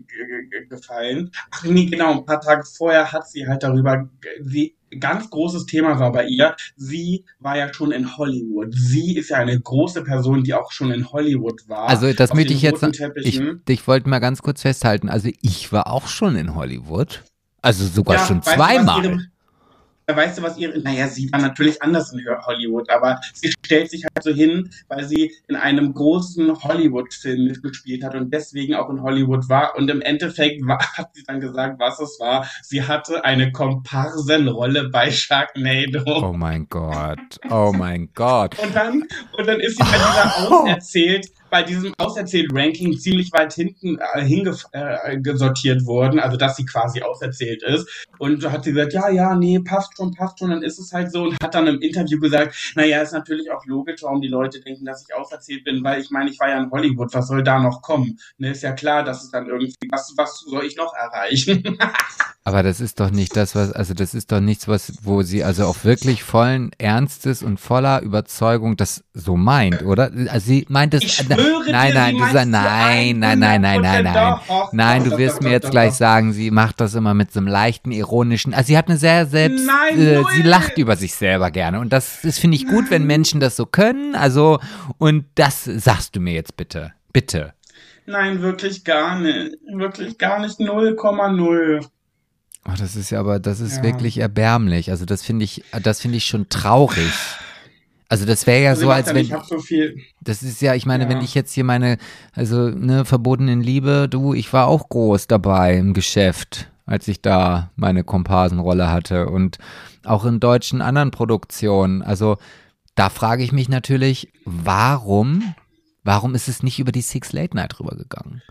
gefallen. 0.70 1.32
Ach 1.52 1.64
nee, 1.64 1.86
genau, 1.86 2.12
ein 2.12 2.26
paar 2.26 2.42
Tage 2.42 2.64
vorher 2.64 3.12
hat 3.12 3.30
sie 3.30 3.48
halt 3.48 3.64
darüber, 3.64 4.10
sie 4.42 4.76
ganz 5.00 5.30
großes 5.30 5.66
Thema 5.66 6.00
war 6.00 6.12
bei 6.12 6.26
ihr, 6.26 6.56
sie 6.76 7.26
war 7.40 7.58
ja 7.58 7.74
schon 7.74 7.92
in 7.92 8.18
Hollywood. 8.18 8.74
Sie 8.74 9.16
ist 9.16 9.30
ja 9.30 9.38
eine 9.38 9.60
große 9.60 10.04
Person, 10.04 10.44
die 10.44 10.54
auch 10.54 10.72
schon 10.72 10.92
in 10.92 11.12
Hollywood 11.12 11.68
war. 11.68 11.88
Also 11.88 12.12
das 12.14 12.34
möchte 12.34 12.54
ich 12.54 12.62
jetzt, 12.62 12.84
ich, 13.16 13.42
ich 13.68 13.88
wollte 13.88 14.10
mal 14.10 14.20
ganz 14.20 14.42
kurz 14.42 14.62
festhalten, 14.62 15.10
also 15.10 15.30
ich 15.42 15.72
war 15.72 15.88
auch 15.88 16.08
schon 16.08 16.36
in 16.36 16.56
Hollywood. 16.56 17.24
Also 17.62 17.86
sogar 17.86 18.18
ja, 18.18 18.26
schon 18.26 18.42
zweimal 18.42 19.31
weißt 20.16 20.38
du, 20.38 20.42
was 20.44 20.58
ihre, 20.58 20.80
naja, 20.80 21.08
sie 21.08 21.32
war 21.32 21.40
natürlich 21.40 21.82
anders 21.82 22.14
in 22.14 22.22
Hollywood, 22.46 22.90
aber 22.90 23.20
sie 23.34 23.52
stellt 23.66 23.90
sich 23.90 24.04
halt 24.04 24.24
so 24.24 24.32
hin, 24.32 24.70
weil 24.88 25.04
sie 25.04 25.34
in 25.48 25.56
einem 25.56 25.94
großen 25.94 26.64
Hollywood-Film 26.64 27.46
mitgespielt 27.46 28.04
hat 28.04 28.16
und 28.16 28.34
deswegen 28.34 28.76
auch 28.76 28.90
in 28.90 29.02
Hollywood 29.02 29.50
war. 29.50 29.76
Und 29.76 29.90
im 29.90 30.02
Endeffekt 30.02 30.62
war, 30.68 30.80
hat 30.98 31.10
sie 31.14 31.24
dann 31.24 31.40
gesagt, 31.40 31.80
was 31.80 32.00
es 32.00 32.20
war. 32.20 32.48
Sie 32.64 32.84
hatte 32.84 33.24
eine 33.26 33.52
Komparsenrolle 33.52 34.90
bei 34.90 35.12
Sharknado. 35.12 36.04
Oh 36.06 36.34
mein 36.34 36.68
Gott, 36.70 37.40
oh 37.50 37.74
mein 37.76 38.10
Gott. 38.14 38.58
Und 38.60 38.76
dann, 38.76 39.04
und 39.38 39.48
dann 39.48 39.60
ist 39.60 39.78
sie 39.78 39.84
bei 39.84 39.98
dieser 39.98 40.52
auserzählt, 40.52 41.28
bei 41.52 41.64
diesem 41.64 41.94
Auserzählt-Ranking 41.98 42.98
ziemlich 42.98 43.32
weit 43.34 43.54
hinten 43.54 44.00
äh, 44.00 44.24
hingesortiert 44.24 45.82
äh, 45.82 45.86
worden, 45.86 46.20
also 46.20 46.38
dass 46.38 46.56
sie 46.56 46.66
quasi 46.66 47.02
auserzählt 47.02 47.62
ist. 47.62 48.08
Und 48.18 48.50
hat 48.50 48.64
sie 48.64 48.72
gesagt, 48.72 48.94
ja, 48.94 49.10
ja, 49.10 49.36
nee, 49.36 49.60
passt 49.60 49.98
schon, 49.98 50.12
passt 50.14 50.40
schon, 50.40 50.50
dann 50.50 50.64
ist 50.64 50.80
es 50.80 50.94
halt 50.94 51.12
so. 51.12 51.24
Und 51.24 51.44
hat 51.44 51.54
dann 51.54 51.68
im 51.68 51.82
Interview 51.82 52.20
gesagt, 52.20 52.56
naja, 52.76 53.02
ist 53.02 53.12
natürlich 53.12 53.52
auch 53.52 53.66
logisch, 53.66 54.02
warum 54.02 54.22
die 54.22 54.30
Leute 54.30 54.62
denken, 54.62 54.86
dass 54.86 55.06
ich 55.08 55.14
auserzählt 55.14 55.66
bin, 55.66 55.84
weil 55.84 56.02
ich 56.02 56.10
meine, 56.10 56.30
ich 56.30 56.40
war 56.40 56.50
ja 56.50 56.64
in 56.64 56.72
Hollywood, 56.72 57.14
was 57.14 57.28
soll 57.28 57.44
da 57.44 57.60
noch 57.60 57.82
kommen? 57.82 58.18
Ne, 58.38 58.52
ist 58.52 58.64
ja 58.64 58.72
klar, 58.72 59.04
dass 59.04 59.24
es 59.24 59.32
dann 59.32 59.48
irgendwie, 59.48 59.76
was, 59.92 60.14
was 60.16 60.40
soll 60.40 60.66
ich 60.66 60.78
noch 60.78 60.94
erreichen? 60.94 61.78
Aber 62.44 62.64
das 62.64 62.82
ist 62.82 63.00
doch 63.00 63.12
nicht 63.12 63.36
das, 63.36 63.54
was, 63.54 63.72
also 63.72 63.94
das 63.94 64.16
ist 64.16 64.32
doch 64.32 64.40
nichts, 64.40 64.68
was, 64.68 64.94
wo 65.04 65.22
sie 65.22 65.44
also 65.44 65.66
auch 65.66 65.84
wirklich 65.84 66.24
vollen 66.24 66.72
Ernstes 66.80 67.44
und 67.44 67.60
voller 67.60 68.02
Überzeugung 68.02 68.78
das 68.78 69.04
so 69.14 69.38
meint, 69.38 69.84
oder? 69.84 70.12
Also 70.28 70.48
sie 70.48 70.66
meint 70.68 70.96
es. 70.96 71.04
Ich 71.04 71.30
schwöre 71.42 71.72
nein, 71.72 71.94
nein, 71.94 72.18
du 72.18 72.24
sagst, 72.32 72.48
nein, 72.48 73.20
nein, 73.20 73.40
nein, 73.40 73.62
nein, 73.62 73.82
nein, 73.82 74.04
nein. 74.04 74.40
Nein, 74.72 75.04
du 75.04 75.18
wirst 75.18 75.42
mir 75.42 75.52
jetzt 75.52 75.72
gleich 75.72 75.94
sagen, 75.94 76.34
sie 76.34 76.52
macht 76.52 76.82
das 76.82 76.96
immer 76.96 77.14
mit 77.14 77.32
so 77.32 77.40
einem 77.40 77.48
leichten, 77.48 77.92
ironischen. 77.92 78.54
Also 78.54 78.68
sie 78.68 78.78
hat 78.78 78.88
eine 78.88 78.98
sehr 78.98 79.26
selbst, 79.26 79.66
nein, 79.66 80.00
äh, 80.00 80.24
sie 80.36 80.42
lacht 80.44 80.78
über 80.78 80.96
sich 80.96 81.14
selber 81.16 81.52
gerne. 81.52 81.80
Und 81.80 81.92
das, 81.94 82.20
das 82.24 82.40
finde 82.40 82.58
ich 82.58 82.68
gut, 82.68 82.90
wenn 82.90 83.06
Menschen 83.06 83.40
das 83.40 83.56
so 83.56 83.66
können. 83.66 84.16
Also, 84.16 84.60
und 84.98 85.26
das 85.36 85.66
sagst 85.66 86.16
du 86.16 86.20
mir 86.20 86.34
jetzt 86.34 86.58
bitte. 86.58 86.94
Bitte. 87.14 87.54
Nein, 88.06 88.42
wirklich 88.42 88.84
gar 88.84 89.20
nicht. 89.20 89.58
Wirklich 89.74 90.18
gar 90.18 90.40
nicht 90.40 90.60
0,0. 90.60 91.86
Oh, 92.68 92.72
das 92.78 92.96
ist 92.96 93.10
ja 93.10 93.20
aber, 93.20 93.40
das 93.40 93.60
ist 93.60 93.78
ja. 93.78 93.84
wirklich 93.84 94.20
erbärmlich. 94.20 94.92
Also 94.92 95.06
das 95.06 95.24
finde 95.24 95.46
ich, 95.46 95.64
das 95.82 96.02
finde 96.02 96.18
ich 96.18 96.26
schon 96.26 96.50
traurig. 96.50 97.12
Also 98.12 98.26
das 98.26 98.46
wäre 98.46 98.62
ja 98.62 98.70
also 98.72 98.82
so, 98.82 98.92
als 98.92 99.08
wenn. 99.08 99.16
Ich 99.16 99.34
so 99.48 99.60
viel. 99.60 100.02
Das 100.20 100.44
ist 100.44 100.62
ja, 100.62 100.76
ich 100.76 100.86
meine, 100.86 101.06
ja. 101.06 101.10
wenn 101.10 101.22
ich 101.22 101.34
jetzt 101.34 101.54
hier 101.54 101.64
meine, 101.64 101.98
also 102.34 102.68
ne, 102.68 103.06
verbotenen 103.06 103.62
Liebe, 103.62 104.10
du, 104.10 104.34
ich 104.34 104.52
war 104.52 104.68
auch 104.68 104.90
groß 104.90 105.28
dabei 105.28 105.78
im 105.78 105.94
Geschäft, 105.94 106.70
als 106.86 107.08
ich 107.08 107.22
da 107.22 107.72
meine 107.78 108.04
Komparsenrolle 108.04 108.92
hatte 108.92 109.30
und 109.30 109.60
auch 110.04 110.26
in 110.26 110.42
deutschen 110.42 110.82
anderen 110.82 111.12
Produktionen. 111.12 112.02
Also 112.02 112.36
da 112.96 113.10
frage 113.10 113.44
ich 113.44 113.54
mich 113.54 113.70
natürlich, 113.70 114.28
warum, 114.44 115.56
warum 116.04 116.36
ist 116.36 116.50
es 116.50 116.64
nicht 116.64 116.80
über 116.80 116.92
die 116.92 117.00
Six 117.00 117.32
Late 117.32 117.56
Night 117.56 117.80
rübergegangen? 117.80 118.42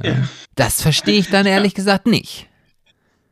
Ja. 0.00 0.10
Ja. 0.10 0.16
Das 0.54 0.80
verstehe 0.80 1.18
ich 1.18 1.30
dann 1.30 1.46
ehrlich 1.46 1.74
gesagt 1.74 2.06
nicht 2.06 2.48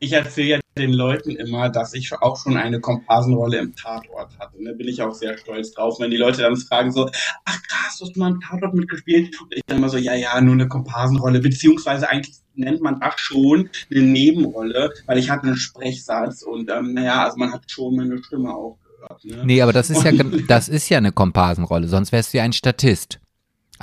ich 0.03 0.11
erzähle 0.11 0.47
ja 0.47 0.59
den 0.77 0.91
Leuten 0.91 1.31
immer, 1.31 1.69
dass 1.69 1.93
ich 1.93 2.11
auch 2.13 2.37
schon 2.37 2.57
eine 2.57 2.81
Komparsenrolle 2.81 3.57
im 3.59 3.75
Tatort 3.75 4.37
hatte. 4.37 4.57
Da 4.57 4.71
ne? 4.71 4.73
bin 4.75 4.87
ich 4.87 5.01
auch 5.01 5.13
sehr 5.13 5.37
stolz 5.37 5.71
drauf, 5.71 5.99
wenn 5.99 6.11
die 6.11 6.17
Leute 6.17 6.41
dann 6.41 6.57
fragen 6.57 6.91
so, 6.91 7.09
ach 7.45 7.61
krass, 7.63 7.99
hast 8.01 8.15
du 8.15 8.19
mal 8.19 8.31
im 8.31 8.41
Tatort 8.41 8.73
mitgespielt? 8.73 9.39
Und 9.39 9.53
ich 9.53 9.61
dann 9.65 9.77
immer 9.77 9.89
so, 9.89 9.97
ja, 9.97 10.13
ja, 10.13 10.39
nur 10.41 10.53
eine 10.53 10.67
Komparsenrolle, 10.67 11.39
beziehungsweise 11.39 12.09
eigentlich 12.09 12.35
nennt 12.55 12.81
man 12.81 12.99
das 12.99 13.13
schon 13.17 13.69
eine 13.89 14.01
Nebenrolle, 14.01 14.91
weil 15.05 15.17
ich 15.17 15.29
hatte 15.29 15.47
einen 15.47 15.55
Sprechsatz 15.55 16.43
und 16.43 16.69
ähm, 16.69 16.93
naja, 16.93 17.23
also 17.23 17.37
man 17.37 17.53
hat 17.53 17.69
schon 17.71 17.95
meine 17.95 18.21
Stimme 18.21 18.53
auch 18.53 18.77
gehört. 18.83 19.25
Ne? 19.25 19.45
Nee, 19.45 19.61
aber 19.61 19.73
das 19.73 19.89
ist 19.89 20.03
ja, 20.03 20.11
das 20.47 20.69
ist 20.69 20.89
ja 20.89 20.97
eine 20.97 21.11
Komparsenrolle, 21.11 21.87
sonst 21.87 22.11
wärst 22.11 22.33
du 22.33 22.39
ja 22.39 22.43
ein 22.43 22.53
Statist. 22.53 23.19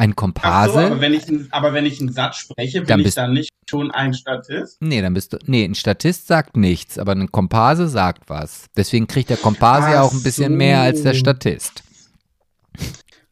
Ein 0.01 0.17
Komparse. 0.17 0.73
So, 0.73 0.79
aber, 0.79 1.01
wenn 1.03 1.13
ich, 1.13 1.25
aber 1.51 1.75
wenn 1.75 1.85
ich 1.85 2.01
einen 2.01 2.11
Satz 2.11 2.37
spreche, 2.37 2.81
bin 2.81 2.89
dann 2.89 3.01
ich 3.01 3.15
dann 3.15 3.35
nicht 3.35 3.51
schon 3.69 3.91
ein 3.91 4.15
Statist? 4.15 4.81
Nee, 4.81 5.03
dann 5.03 5.13
bist 5.13 5.35
du. 5.35 5.39
Nee, 5.45 5.63
ein 5.63 5.75
Statist 5.75 6.27
sagt 6.27 6.57
nichts, 6.57 6.99
aber 6.99 7.13
ein 7.13 7.31
Komparse 7.31 7.87
sagt 7.87 8.31
was. 8.31 8.65
Deswegen 8.75 9.07
kriegt 9.07 9.29
der 9.29 9.37
Komparse 9.37 9.91
ja 9.91 10.01
auch 10.01 10.15
ein 10.15 10.23
bisschen 10.23 10.53
so. 10.53 10.57
mehr 10.57 10.81
als 10.81 11.03
der 11.03 11.13
Statist. 11.13 11.83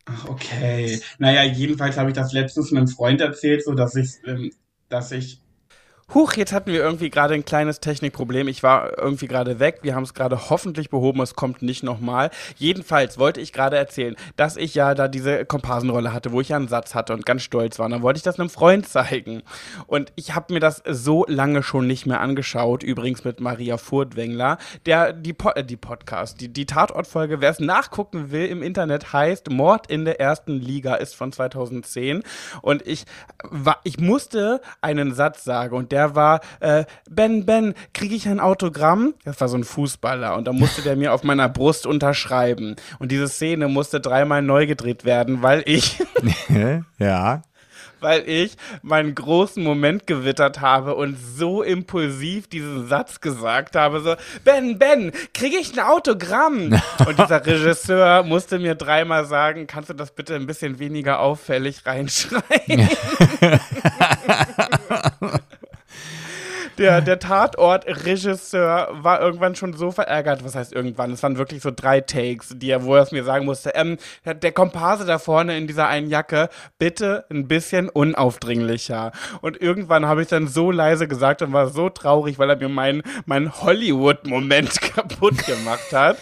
Ach, 0.05 0.29
okay. 0.29 1.01
Naja, 1.17 1.45
jedenfalls 1.45 1.97
habe 1.97 2.11
ich 2.11 2.17
das 2.17 2.35
letztens 2.35 2.71
einem 2.71 2.87
Freund 2.87 3.23
erzählt, 3.23 3.65
so 3.65 3.73
dass 3.73 3.95
ich, 3.95 4.11
ähm, 4.27 4.51
dass 4.91 5.11
ich 5.11 5.41
Huch, 6.15 6.33
jetzt 6.37 6.55
hatten 6.55 6.73
wir 6.73 6.81
irgendwie 6.81 7.11
gerade 7.11 7.35
ein 7.35 7.45
kleines 7.45 7.81
Technikproblem. 7.81 8.49
Ich 8.49 8.63
war 8.63 8.97
irgendwie 8.97 9.29
gerade 9.29 9.59
weg. 9.59 9.81
Wir 9.83 9.95
haben 9.95 10.05
es 10.05 10.15
gerade 10.15 10.49
hoffentlich 10.49 10.89
behoben. 10.89 11.21
Es 11.21 11.35
kommt 11.35 11.61
nicht 11.61 11.83
nochmal. 11.83 12.31
Jedenfalls 12.57 13.19
wollte 13.19 13.43
ich 13.43 13.53
gerade 13.53 13.77
erzählen, 13.77 14.17
dass 14.37 14.57
ich 14.57 14.75
ja 14.75 14.95
da 14.95 15.07
diese 15.07 15.45
Komparsenrolle 15.45 16.15
hatte, 16.15 16.33
wo 16.33 16.41
ich 16.41 16.49
ja 16.49 16.57
einen 16.57 16.69
Satz 16.69 16.95
hatte 16.95 17.13
und 17.13 17.27
ganz 17.27 17.43
stolz 17.43 17.79
war. 17.79 17.85
Und 17.85 17.93
dann 17.93 18.01
wollte 18.01 18.17
ich 18.17 18.23
das 18.23 18.41
einem 18.41 18.49
Freund 18.49 18.89
zeigen. 18.89 19.43
Und 19.87 20.11
ich 20.17 20.35
habe 20.35 20.55
mir 20.55 20.61
das 20.61 20.83
so 20.89 21.27
lange 21.29 21.63
schon 21.63 21.87
nicht 21.87 22.07
mehr 22.07 22.21
angeschaut. 22.23 22.83
Übrigens 22.83 23.25
mit 23.25 23.41
Maria 23.41 23.77
Furtwängler. 23.77 24.57
Der, 24.87 25.13
die, 25.13 25.35
po 25.35 25.51
äh, 25.51 25.63
die 25.63 25.77
Podcast, 25.77 26.41
die, 26.41 26.51
die 26.51 26.65
Tatortfolge, 26.65 27.43
wer 27.43 27.51
es 27.51 27.61
nachgucken 27.61 28.31
will 28.31 28.47
im 28.47 28.63
Internet, 28.63 29.13
heißt 29.13 29.51
Mord 29.51 29.91
in 29.91 30.07
der 30.07 30.19
ersten 30.21 30.55
Liga, 30.59 30.95
ist 30.95 31.15
von 31.15 31.33
2010. 31.33 32.23
Und 32.63 32.87
ich, 32.87 33.05
war, 33.43 33.81
ich 33.85 34.01
musste 34.01 34.63
einen 34.81 35.13
Satz 35.13 35.45
sagen 35.45 35.77
und 35.77 35.93
der 35.93 35.98
der 35.99 36.15
war, 36.15 36.41
äh, 36.61 36.85
Ben, 37.11 37.45
Ben, 37.45 37.75
kriege 37.93 38.15
ich 38.15 38.29
ein 38.29 38.39
Autogramm? 38.39 39.15
Das 39.25 39.41
war 39.41 39.49
so 39.49 39.57
ein 39.57 39.65
Fußballer 39.65 40.37
und 40.37 40.47
da 40.47 40.53
musste 40.53 40.83
der 40.83 40.95
mir 40.95 41.13
auf 41.13 41.25
meiner 41.25 41.49
Brust 41.49 41.87
unterschreiben. 41.87 42.77
Und 43.01 43.11
diese 43.11 43.27
Szene 43.27 43.67
musste 43.67 44.01
dreimal 44.01 44.41
neu 44.41 44.67
gedreht 44.67 45.05
werden, 45.05 45.43
weil 45.43 45.65
ich. 45.67 45.99
ja 46.99 47.43
weil 48.01 48.29
ich 48.29 48.57
meinen 48.83 49.15
großen 49.15 49.63
Moment 49.63 50.07
gewittert 50.07 50.61
habe 50.61 50.95
und 50.95 51.17
so 51.19 51.63
impulsiv 51.63 52.49
diesen 52.49 52.87
Satz 52.87 53.21
gesagt 53.21 53.77
habe, 53.77 54.01
so, 54.01 54.15
Ben, 54.45 54.79
Ben, 54.79 55.13
kriege 55.35 55.57
ich 55.57 55.73
ein 55.73 55.85
Autogramm? 55.85 56.81
und 57.07 57.19
dieser 57.19 57.45
Regisseur 57.45 58.23
musste 58.23 58.59
mir 58.59 58.75
dreimal 58.75 59.25
sagen, 59.27 59.67
kannst 59.67 59.91
du 59.91 59.95
das 59.95 60.13
bitte 60.13 60.35
ein 60.35 60.47
bisschen 60.47 60.79
weniger 60.79 61.21
auffällig 61.21 61.87
reinschreiben? 61.87 62.89
Der, 66.79 67.01
der 67.01 67.19
Tatort-Regisseur 67.19 68.89
war 68.93 69.21
irgendwann 69.21 69.55
schon 69.55 69.75
so 69.75 69.91
verärgert. 69.91 70.45
Was 70.45 70.55
heißt 70.55 70.73
irgendwann? 70.73 71.13
Es 71.13 71.23
waren 71.23 71.37
wirklich 71.37 71.63
so 71.63 71.71
drei 71.75 72.01
Takes, 72.01 72.55
die 72.57 72.71
er, 72.71 72.85
wo 72.85 72.95
er 72.95 73.03
es 73.03 73.13
mir 73.13 73.25
sagen 73.25 73.45
musste. 73.45 73.71
Ähm, 73.75 73.99
der 74.25 74.53
Komparse 74.53 75.05
da 75.05 75.19
vorne 75.19 75.57
in 75.57 75.67
dieser 75.67 75.89
einen 75.89 76.09
Jacke, 76.09 76.49
bitte 76.79 77.25
ein 77.31 77.49
bisschen 77.49 77.89
unaufdringlicher. 77.89 79.13
Und 79.41 79.61
irgendwann 79.61 80.07
habe 80.07 80.23
ich 80.23 80.29
dann 80.29 80.49
so 80.49 80.71
leise 80.71 81.09
gesagt 81.09 81.43
und 81.43 81.53
war 81.53 81.69
so 81.69 81.89
traurig, 81.91 82.39
weil 82.39 82.51
er 82.51 82.57
mir 82.57 82.69
meinen 82.69 83.03
mein 83.27 83.53
Hollywood-Moment 83.61 84.81
kaputt 84.95 85.45
gemacht 85.47 85.93
hat. 85.93 86.17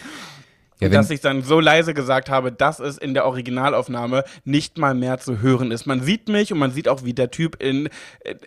Ja, 0.81 0.91
dass 0.91 1.09
ich 1.11 1.21
dann 1.21 1.43
so 1.43 1.59
leise 1.59 1.95
gesagt 1.95 2.29
habe, 2.29 2.53
dass 2.53 2.81
es 2.81 2.99
in 2.99 3.15
der 3.15 3.25
Originalaufnahme 3.25 4.25
nicht 4.45 4.77
mal 4.77 4.95
mehr 4.95 5.19
zu 5.19 5.41
hören 5.41 5.71
ist. 5.71 5.87
Man 5.87 6.03
sieht 6.03 6.29
mich 6.29 6.53
und 6.53 6.59
man 6.59 6.71
sieht 6.71 6.89
auch, 6.89 7.03
wie 7.03 7.15
der 7.15 7.31
Typ 7.31 7.63
in, 7.63 7.89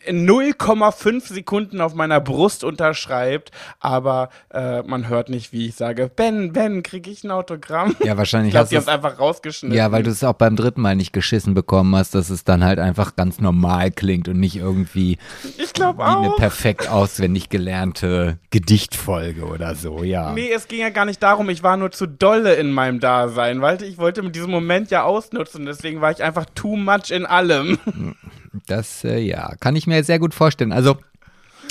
in 0.05 0.29
0,5 0.29 1.33
Sekunden 1.33 1.81
auf 1.81 1.95
meiner 1.95 2.19
Brust 2.19 2.63
unterschreibt, 2.63 3.51
aber 3.79 4.29
äh, 4.53 4.83
man 4.83 5.07
hört 5.07 5.29
nicht, 5.29 5.53
wie 5.53 5.67
ich 5.67 5.75
sage, 5.75 6.11
Ben, 6.15 6.53
Ben, 6.53 6.83
kriege 6.83 7.09
ich 7.09 7.23
ein 7.23 7.31
Autogramm? 7.31 7.95
Ja, 8.03 8.15
wahrscheinlich 8.17 8.49
ich 8.49 8.53
glaub, 8.53 8.63
hast 8.65 8.71
du 8.71 8.77
es 8.77 8.87
einfach 8.87 9.19
rausgeschnitten. 9.19 9.75
Ja, 9.75 9.91
weil 9.91 10.03
du 10.03 10.11
es 10.11 10.23
auch 10.23 10.33
beim 10.33 10.55
dritten 10.55 10.81
Mal 10.81 10.95
nicht 10.95 11.13
geschissen 11.13 11.55
bekommen 11.55 11.95
hast, 11.95 12.13
dass 12.13 12.29
es 12.29 12.43
dann 12.43 12.63
halt 12.63 12.77
einfach 12.77 13.15
ganz 13.15 13.39
normal 13.39 13.91
klingt 13.91 14.27
und 14.27 14.39
nicht 14.39 14.55
irgendwie 14.55 15.17
ich 15.57 15.73
wie 15.75 15.83
auch. 15.83 15.97
eine 15.97 16.31
perfekt 16.37 16.89
auswendig 16.89 17.49
gelernte 17.49 18.37
Gedichtfolge 18.51 19.45
oder 19.45 19.73
so, 19.73 20.03
ja. 20.03 20.31
Nee, 20.33 20.51
es 20.53 20.67
ging 20.67 20.79
ja 20.81 20.89
gar 20.89 21.05
nicht 21.05 21.23
darum, 21.23 21.49
ich 21.49 21.63
war 21.63 21.77
nur 21.77 21.91
zu 21.91 22.18
dolle 22.19 22.55
in 22.55 22.71
meinem 22.71 22.99
Dasein, 22.99 23.61
weil 23.61 23.81
ich 23.81 23.97
wollte 23.97 24.21
mit 24.21 24.35
diesem 24.35 24.51
Moment 24.51 24.91
ja 24.91 25.03
ausnutzen. 25.03 25.65
Deswegen 25.65 26.01
war 26.01 26.11
ich 26.11 26.21
einfach 26.21 26.45
too 26.53 26.75
much 26.75 27.11
in 27.11 27.25
allem. 27.25 27.79
Das, 28.65 29.03
äh, 29.03 29.19
ja, 29.19 29.53
kann 29.59 29.75
ich 29.75 29.85
mir 29.85 30.03
sehr 30.03 30.17
gut 30.17 30.33
vorstellen. 30.33 30.71
Also, 30.71 30.97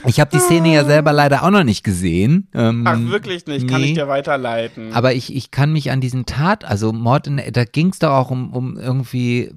ich 0.06 0.20
habe 0.20 0.30
die 0.30 0.38
Szene 0.38 0.72
ja 0.72 0.84
selber 0.84 1.12
leider 1.12 1.42
auch 1.42 1.50
noch 1.50 1.64
nicht 1.64 1.82
gesehen. 1.82 2.46
Ähm, 2.54 2.84
Ach, 2.86 2.98
wirklich 3.10 3.46
nicht? 3.46 3.66
Nee. 3.66 3.72
Kann 3.72 3.82
ich 3.82 3.94
dir 3.94 4.06
weiterleiten. 4.06 4.92
Aber 4.92 5.12
ich, 5.12 5.34
ich 5.34 5.50
kann 5.50 5.72
mich 5.72 5.90
an 5.90 6.00
diesen 6.00 6.24
Tat, 6.24 6.64
also 6.64 6.92
Mord 6.92 7.26
in, 7.26 7.42
da 7.52 7.64
ging 7.64 7.88
es 7.88 7.98
doch 7.98 8.10
auch 8.10 8.30
um, 8.30 8.52
um 8.52 8.76
irgendwie, 8.76 9.50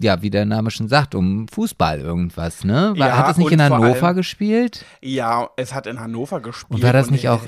ja, 0.00 0.22
wie 0.22 0.30
der 0.30 0.46
Name 0.46 0.70
schon 0.70 0.88
sagt, 0.88 1.14
um 1.14 1.46
Fußball 1.48 2.00
irgendwas, 2.00 2.64
ne? 2.64 2.94
War, 2.96 3.08
ja, 3.08 3.16
hat 3.18 3.28
das 3.28 3.36
nicht 3.36 3.52
in 3.52 3.60
Hannover 3.60 4.06
allem, 4.06 4.16
gespielt? 4.16 4.84
Ja, 5.02 5.50
es 5.56 5.74
hat 5.74 5.86
in 5.86 6.00
Hannover 6.00 6.40
gespielt. 6.40 6.70
Und 6.78 6.82
war 6.82 6.94
das 6.94 7.10
nicht 7.10 7.28
auch 7.28 7.42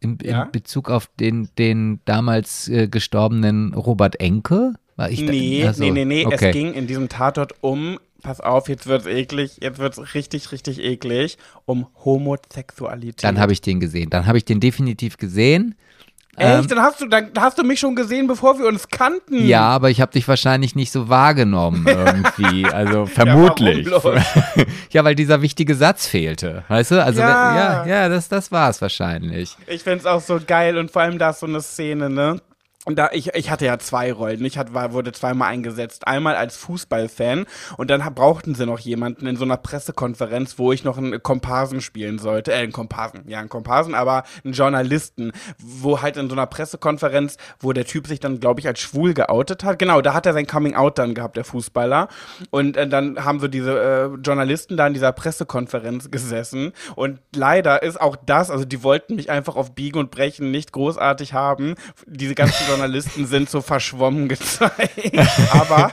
in, 0.00 0.16
in 0.18 0.30
ja? 0.30 0.44
Bezug 0.44 0.90
auf 0.90 1.08
den, 1.18 1.48
den 1.58 2.00
damals 2.04 2.68
äh, 2.68 2.88
gestorbenen 2.88 3.74
Robert 3.74 4.20
Enke? 4.20 4.74
War 4.96 5.10
ich 5.10 5.20
nee, 5.20 5.62
da, 5.62 5.68
also, 5.68 5.84
nee, 5.84 5.90
nee, 5.90 6.04
nee, 6.04 6.26
okay. 6.26 6.46
es 6.48 6.52
ging 6.52 6.74
in 6.74 6.86
diesem 6.86 7.08
Tatort 7.08 7.54
um 7.60 7.98
pass 8.22 8.40
auf, 8.40 8.68
jetzt 8.68 8.86
wird's 8.86 9.06
eklig, 9.06 9.58
jetzt 9.60 9.78
wird's 9.78 10.14
richtig, 10.14 10.52
richtig 10.52 10.82
eklig, 10.82 11.38
um 11.64 11.86
Homosexualität. 12.04 13.22
Dann 13.22 13.38
habe 13.38 13.52
ich 13.52 13.60
den 13.60 13.80
gesehen. 13.80 14.10
Dann 14.10 14.26
habe 14.26 14.38
ich 14.38 14.44
den 14.44 14.60
definitiv 14.60 15.16
gesehen. 15.16 15.74
Echt? 16.38 16.62
Ähm, 16.62 16.68
dann 16.68 16.82
hast 16.82 17.00
du, 17.00 17.06
dann 17.06 17.30
hast 17.38 17.58
du 17.58 17.64
mich 17.64 17.80
schon 17.80 17.94
gesehen, 17.94 18.26
bevor 18.26 18.58
wir 18.58 18.66
uns 18.66 18.88
kannten. 18.88 19.46
Ja, 19.46 19.62
aber 19.62 19.90
ich 19.90 20.00
habe 20.00 20.12
dich 20.12 20.26
wahrscheinlich 20.28 20.74
nicht 20.74 20.92
so 20.92 21.08
wahrgenommen 21.08 21.86
irgendwie. 21.88 22.66
Also 22.66 23.06
vermutlich. 23.06 23.86
Ja, 23.86 24.24
ja, 24.90 25.04
weil 25.04 25.14
dieser 25.14 25.42
wichtige 25.42 25.74
Satz 25.74 26.06
fehlte. 26.06 26.64
Weißt 26.68 26.92
du? 26.92 27.04
Also 27.04 27.20
ja, 27.20 27.56
ja, 27.56 27.86
ja 27.86 28.08
das, 28.08 28.28
das 28.28 28.52
war 28.52 28.70
es 28.70 28.80
wahrscheinlich. 28.80 29.56
Ich 29.66 29.82
find's 29.82 30.06
auch 30.06 30.20
so 30.20 30.38
geil 30.44 30.78
und 30.78 30.90
vor 30.90 31.02
allem 31.02 31.18
da 31.18 31.30
ist 31.30 31.40
so 31.40 31.46
eine 31.46 31.60
Szene, 31.60 32.10
ne? 32.10 32.40
Und 32.88 32.98
da, 32.98 33.10
ich, 33.12 33.34
ich 33.34 33.50
hatte 33.50 33.66
ja 33.66 33.78
zwei 33.78 34.10
Rollen. 34.10 34.42
Ich 34.46 34.56
hatte, 34.56 34.72
war, 34.72 34.94
wurde 34.94 35.12
zweimal 35.12 35.50
eingesetzt. 35.50 36.06
Einmal 36.06 36.36
als 36.36 36.56
Fußballfan 36.56 37.44
und 37.76 37.90
dann 37.90 38.00
brauchten 38.14 38.54
sie 38.54 38.64
noch 38.64 38.78
jemanden 38.78 39.26
in 39.26 39.36
so 39.36 39.44
einer 39.44 39.58
Pressekonferenz, 39.58 40.58
wo 40.58 40.72
ich 40.72 40.84
noch 40.84 40.96
einen 40.96 41.22
Komparsen 41.22 41.82
spielen 41.82 42.18
sollte. 42.18 42.50
Äh, 42.50 42.62
einen 42.62 42.72
Komparsen, 42.72 43.28
ja, 43.28 43.40
einen 43.40 43.50
Komparsen, 43.50 43.94
aber 43.94 44.22
einen 44.42 44.54
Journalisten, 44.54 45.32
wo 45.58 46.00
halt 46.00 46.16
in 46.16 46.30
so 46.30 46.34
einer 46.34 46.46
Pressekonferenz, 46.46 47.36
wo 47.60 47.74
der 47.74 47.84
Typ 47.84 48.06
sich 48.06 48.20
dann, 48.20 48.40
glaube 48.40 48.60
ich, 48.60 48.66
als 48.66 48.80
schwul 48.80 49.12
geoutet 49.12 49.64
hat. 49.64 49.78
Genau, 49.78 50.00
da 50.00 50.14
hat 50.14 50.24
er 50.24 50.32
sein 50.32 50.46
Coming-out 50.46 50.96
dann 50.96 51.12
gehabt, 51.12 51.36
der 51.36 51.44
Fußballer. 51.44 52.08
Und 52.48 52.78
äh, 52.78 52.88
dann 52.88 53.22
haben 53.22 53.38
so 53.38 53.48
diese 53.48 53.78
äh, 54.16 54.18
Journalisten 54.22 54.78
da 54.78 54.86
in 54.86 54.94
dieser 54.94 55.12
Pressekonferenz 55.12 56.10
gesessen. 56.10 56.72
Und 56.94 57.20
leider 57.36 57.82
ist 57.82 58.00
auch 58.00 58.16
das, 58.16 58.50
also 58.50 58.64
die 58.64 58.82
wollten 58.82 59.16
mich 59.16 59.30
einfach 59.30 59.56
auf 59.56 59.74
Biegen 59.74 60.00
und 60.00 60.10
Brechen 60.10 60.50
nicht 60.50 60.72
großartig 60.72 61.34
haben. 61.34 61.74
Diese 62.06 62.34
ganzen 62.34 62.66
Journalisten 62.78 63.26
sind 63.26 63.50
so 63.50 63.60
verschwommen 63.60 64.28
gezeigt. 64.28 65.12
Aber 65.52 65.92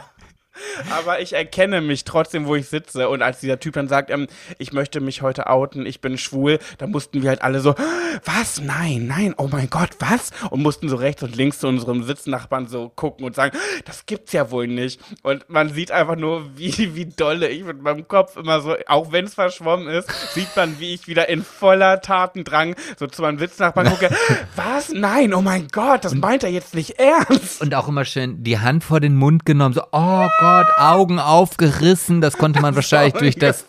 aber 0.91 1.21
ich 1.21 1.33
erkenne 1.33 1.81
mich 1.81 2.03
trotzdem, 2.03 2.45
wo 2.45 2.55
ich 2.55 2.67
sitze. 2.67 3.09
Und 3.09 3.21
als 3.21 3.39
dieser 3.39 3.59
Typ 3.59 3.73
dann 3.73 3.87
sagt, 3.87 4.09
ähm, 4.09 4.27
ich 4.57 4.73
möchte 4.73 4.99
mich 4.99 5.21
heute 5.21 5.47
outen, 5.47 5.85
ich 5.85 6.01
bin 6.01 6.17
schwul, 6.17 6.59
da 6.77 6.87
mussten 6.87 7.21
wir 7.21 7.29
halt 7.29 7.41
alle 7.41 7.59
so, 7.59 7.75
was? 8.23 8.61
Nein, 8.61 9.07
nein, 9.07 9.33
oh 9.37 9.47
mein 9.51 9.69
Gott, 9.69 9.91
was? 9.99 10.31
Und 10.49 10.61
mussten 10.61 10.89
so 10.89 10.95
rechts 10.95 11.23
und 11.23 11.35
links 11.35 11.59
zu 11.59 11.67
unserem 11.67 12.03
Sitznachbarn 12.03 12.67
so 12.67 12.89
gucken 12.89 13.25
und 13.25 13.35
sagen, 13.35 13.57
das 13.85 14.05
gibt's 14.05 14.33
ja 14.33 14.51
wohl 14.51 14.67
nicht. 14.67 14.99
Und 15.23 15.49
man 15.49 15.73
sieht 15.73 15.91
einfach 15.91 16.15
nur, 16.15 16.57
wie, 16.57 16.95
wie 16.95 17.05
dolle 17.05 17.49
ich 17.49 17.63
mit 17.63 17.81
meinem 17.81 18.07
Kopf 18.07 18.37
immer 18.37 18.61
so, 18.61 18.75
auch 18.87 19.11
wenn 19.11 19.25
es 19.25 19.33
verschwommen 19.33 19.87
ist, 19.87 20.09
sieht 20.33 20.55
man, 20.55 20.79
wie 20.79 20.93
ich 20.93 21.07
wieder 21.07 21.29
in 21.29 21.43
voller 21.43 22.01
Tatendrang 22.01 22.75
so 22.97 23.07
zu 23.07 23.21
meinem 23.21 23.39
Sitznachbarn 23.39 23.89
gucke, 23.89 24.09
was? 24.55 24.89
Nein, 24.89 25.33
oh 25.33 25.41
mein 25.41 25.67
Gott, 25.71 26.05
das 26.05 26.15
meint 26.15 26.43
er 26.43 26.49
jetzt 26.49 26.75
nicht 26.75 26.99
ernst. 26.99 27.61
Und 27.61 27.73
auch 27.75 27.87
immer 27.87 28.05
schön 28.05 28.43
die 28.43 28.59
Hand 28.59 28.83
vor 28.83 28.99
den 28.99 29.15
Mund 29.15 29.45
genommen, 29.45 29.73
so, 29.73 29.83
oh 29.91 30.27
Gott. 30.39 30.44
Gott, 30.45 30.67
Augen 30.77 31.17
aufgerissen. 31.17 32.21
Das 32.21 32.37
konnte 32.37 32.61
man 32.61 32.75
wahrscheinlich 32.75 33.13
durch 33.13 33.35
das 33.35 33.65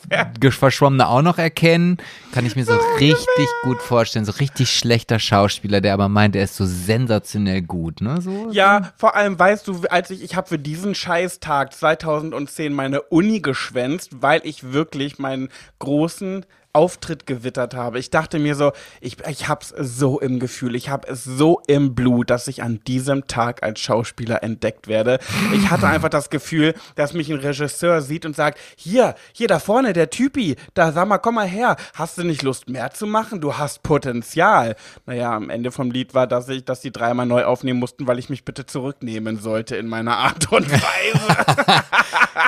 Verschwommene 0.50 1.08
auch 1.08 1.22
noch 1.22 1.38
erkennen. 1.38 1.96
Kann 2.32 2.44
ich 2.44 2.54
mir 2.54 2.66
so, 2.66 2.74
so 2.74 2.94
richtig 2.98 3.48
gut 3.62 3.80
vorstellen. 3.80 4.26
So 4.26 4.32
richtig 4.32 4.70
schlechter 4.70 5.18
Schauspieler, 5.18 5.80
der 5.80 5.94
aber 5.94 6.10
meint, 6.10 6.36
er 6.36 6.44
ist 6.44 6.56
so 6.56 6.66
sensationell 6.66 7.62
gut. 7.62 8.02
Ne? 8.02 8.20
So, 8.20 8.50
ja, 8.50 8.82
so. 8.82 8.90
vor 8.96 9.16
allem 9.16 9.38
weißt 9.38 9.66
du, 9.66 9.80
als 9.88 10.10
ich, 10.10 10.22
ich 10.22 10.36
habe 10.36 10.48
für 10.48 10.58
diesen 10.58 10.94
Scheißtag 10.94 11.72
2010 11.72 12.74
meine 12.74 13.00
Uni 13.02 13.40
geschwänzt, 13.40 14.20
weil 14.20 14.42
ich 14.44 14.72
wirklich 14.72 15.18
meinen 15.18 15.48
großen 15.78 16.44
Auftritt 16.76 17.26
gewittert 17.26 17.74
habe. 17.74 17.98
Ich 17.98 18.10
dachte 18.10 18.38
mir 18.38 18.54
so, 18.54 18.72
ich, 19.00 19.16
ich 19.26 19.48
hab's 19.48 19.72
so 19.78 20.20
im 20.20 20.38
Gefühl, 20.38 20.74
ich 20.74 20.90
habe 20.90 21.08
es 21.08 21.24
so 21.24 21.62
im 21.66 21.94
Blut, 21.94 22.28
dass 22.28 22.48
ich 22.48 22.62
an 22.62 22.80
diesem 22.86 23.26
Tag 23.26 23.62
als 23.62 23.80
Schauspieler 23.80 24.42
entdeckt 24.42 24.86
werde. 24.86 25.18
Ich 25.54 25.70
hatte 25.70 25.86
einfach 25.86 26.10
das 26.10 26.28
Gefühl, 26.28 26.74
dass 26.94 27.14
mich 27.14 27.30
ein 27.30 27.38
Regisseur 27.38 28.02
sieht 28.02 28.26
und 28.26 28.36
sagt, 28.36 28.58
hier, 28.76 29.14
hier 29.32 29.48
da 29.48 29.58
vorne, 29.58 29.94
der 29.94 30.10
Typi, 30.10 30.56
da 30.74 30.92
sag 30.92 31.08
mal, 31.08 31.16
komm 31.16 31.36
mal 31.36 31.48
her, 31.48 31.76
hast 31.94 32.18
du 32.18 32.24
nicht 32.24 32.42
Lust 32.42 32.68
mehr 32.68 32.90
zu 32.90 33.06
machen? 33.06 33.40
Du 33.40 33.56
hast 33.56 33.82
Potenzial. 33.82 34.76
Naja, 35.06 35.34
am 35.34 35.48
Ende 35.48 35.72
vom 35.72 35.90
Lied 35.90 36.12
war, 36.12 36.26
dass 36.26 36.46
ich, 36.50 36.66
dass 36.66 36.82
die 36.82 36.92
dreimal 36.92 37.24
neu 37.24 37.44
aufnehmen 37.44 37.80
mussten, 37.80 38.06
weil 38.06 38.18
ich 38.18 38.28
mich 38.28 38.44
bitte 38.44 38.66
zurücknehmen 38.66 39.38
sollte 39.38 39.76
in 39.76 39.88
meiner 39.88 40.18
Art 40.18 40.52
und 40.52 40.70
Weise. 40.70 41.84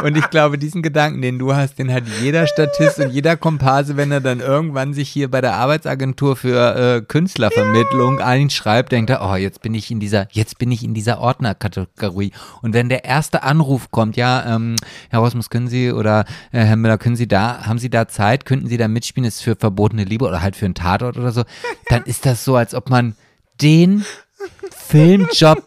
und 0.02 0.18
ich 0.18 0.28
glaube, 0.28 0.58
diesen 0.58 0.82
Gedanken, 0.82 1.22
den 1.22 1.38
du 1.38 1.54
hast, 1.54 1.78
den 1.78 1.90
hat 1.90 2.04
jeder 2.20 2.46
Statist 2.46 2.98
und 2.98 3.08
jeder 3.10 3.38
Komparse, 3.38 3.96
wenn 3.96 4.12
er 4.12 4.17
er 4.18 4.20
dann 4.20 4.40
irgendwann 4.40 4.92
sich 4.94 5.08
hier 5.08 5.30
bei 5.30 5.40
der 5.40 5.54
Arbeitsagentur 5.54 6.36
für 6.36 6.96
äh, 6.96 7.00
Künstlervermittlung 7.02 8.18
ja. 8.18 8.26
einschreibt, 8.26 8.92
denkt 8.92 9.10
er, 9.10 9.22
oh, 9.22 9.36
jetzt 9.36 9.62
bin 9.62 9.74
ich 9.74 9.90
in 9.90 10.00
dieser, 10.00 10.28
jetzt 10.32 10.58
bin 10.58 10.70
ich 10.70 10.84
in 10.84 10.94
dieser 10.94 11.20
Ordnerkategorie. 11.20 12.32
Und 12.62 12.74
wenn 12.74 12.88
der 12.88 13.04
erste 13.04 13.42
Anruf 13.42 13.90
kommt, 13.90 14.16
ja, 14.16 14.54
ähm, 14.54 14.76
Herr 15.10 15.20
Rosmus, 15.20 15.50
können 15.50 15.68
Sie 15.68 15.92
oder 15.92 16.24
äh, 16.52 16.64
Herr 16.64 16.76
Müller, 16.76 16.98
können 16.98 17.16
Sie 17.16 17.28
da, 17.28 17.66
haben 17.66 17.78
Sie 17.78 17.90
da 17.90 18.08
Zeit, 18.08 18.44
könnten 18.44 18.68
Sie 18.68 18.76
da 18.76 18.88
mitspielen, 18.88 19.26
ist 19.26 19.42
für 19.42 19.56
verbotene 19.56 20.04
Liebe 20.04 20.26
oder 20.26 20.42
halt 20.42 20.56
für 20.56 20.66
einen 20.66 20.74
Tatort 20.74 21.16
oder 21.16 21.32
so, 21.32 21.44
dann 21.88 22.02
ist 22.04 22.26
das 22.26 22.44
so, 22.44 22.56
als 22.56 22.74
ob 22.74 22.90
man 22.90 23.14
den 23.60 24.04
Filmjob 24.70 25.62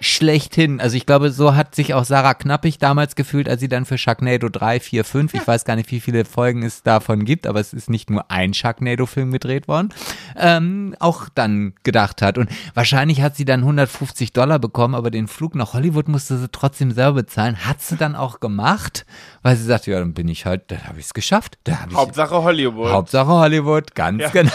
schlechthin. 0.00 0.80
Also 0.80 0.96
ich 0.96 1.06
glaube, 1.06 1.30
so 1.30 1.54
hat 1.54 1.74
sich 1.74 1.94
auch 1.94 2.04
Sarah 2.04 2.34
Knappig 2.34 2.78
damals 2.78 3.16
gefühlt, 3.16 3.48
als 3.48 3.60
sie 3.60 3.68
dann 3.68 3.84
für 3.84 3.98
Sharknado 3.98 4.48
3, 4.48 4.80
4, 4.80 5.04
5, 5.04 5.34
ich 5.34 5.46
weiß 5.46 5.64
gar 5.64 5.76
nicht, 5.76 5.90
wie 5.90 6.00
viele 6.00 6.24
Folgen 6.24 6.62
es 6.62 6.82
davon 6.82 7.24
gibt, 7.24 7.46
aber 7.46 7.60
es 7.60 7.72
ist 7.72 7.90
nicht 7.90 8.10
nur 8.10 8.30
ein 8.30 8.54
Sharknado-Film 8.54 9.32
gedreht 9.32 9.68
worden, 9.68 9.90
ähm, 10.36 10.94
auch 11.00 11.28
dann 11.34 11.74
gedacht 11.82 12.22
hat. 12.22 12.38
Und 12.38 12.50
wahrscheinlich 12.74 13.22
hat 13.22 13.36
sie 13.36 13.44
dann 13.44 13.60
150 13.60 14.32
Dollar 14.32 14.58
bekommen, 14.58 14.94
aber 14.94 15.10
den 15.10 15.28
Flug 15.28 15.54
nach 15.54 15.74
Hollywood 15.74 16.08
musste 16.08 16.38
sie 16.38 16.48
trotzdem 16.48 16.92
selber 16.92 17.14
bezahlen. 17.14 17.64
Hat 17.66 17.80
sie 17.80 17.96
dann 17.96 18.14
auch 18.14 18.40
gemacht, 18.40 19.06
weil 19.42 19.56
sie 19.56 19.64
sagte, 19.64 19.90
ja, 19.90 19.98
dann 19.98 20.14
bin 20.14 20.28
ich 20.28 20.46
halt, 20.46 20.70
dann 20.70 20.86
habe 20.86 20.98
ich 20.98 21.06
es 21.06 21.14
geschafft. 21.14 21.58
Hauptsache 21.94 22.42
Hollywood. 22.42 22.90
Hauptsache 22.90 23.28
Hollywood, 23.28 23.94
ganz 23.94 24.22
ja, 24.22 24.28
genau. 24.28 24.52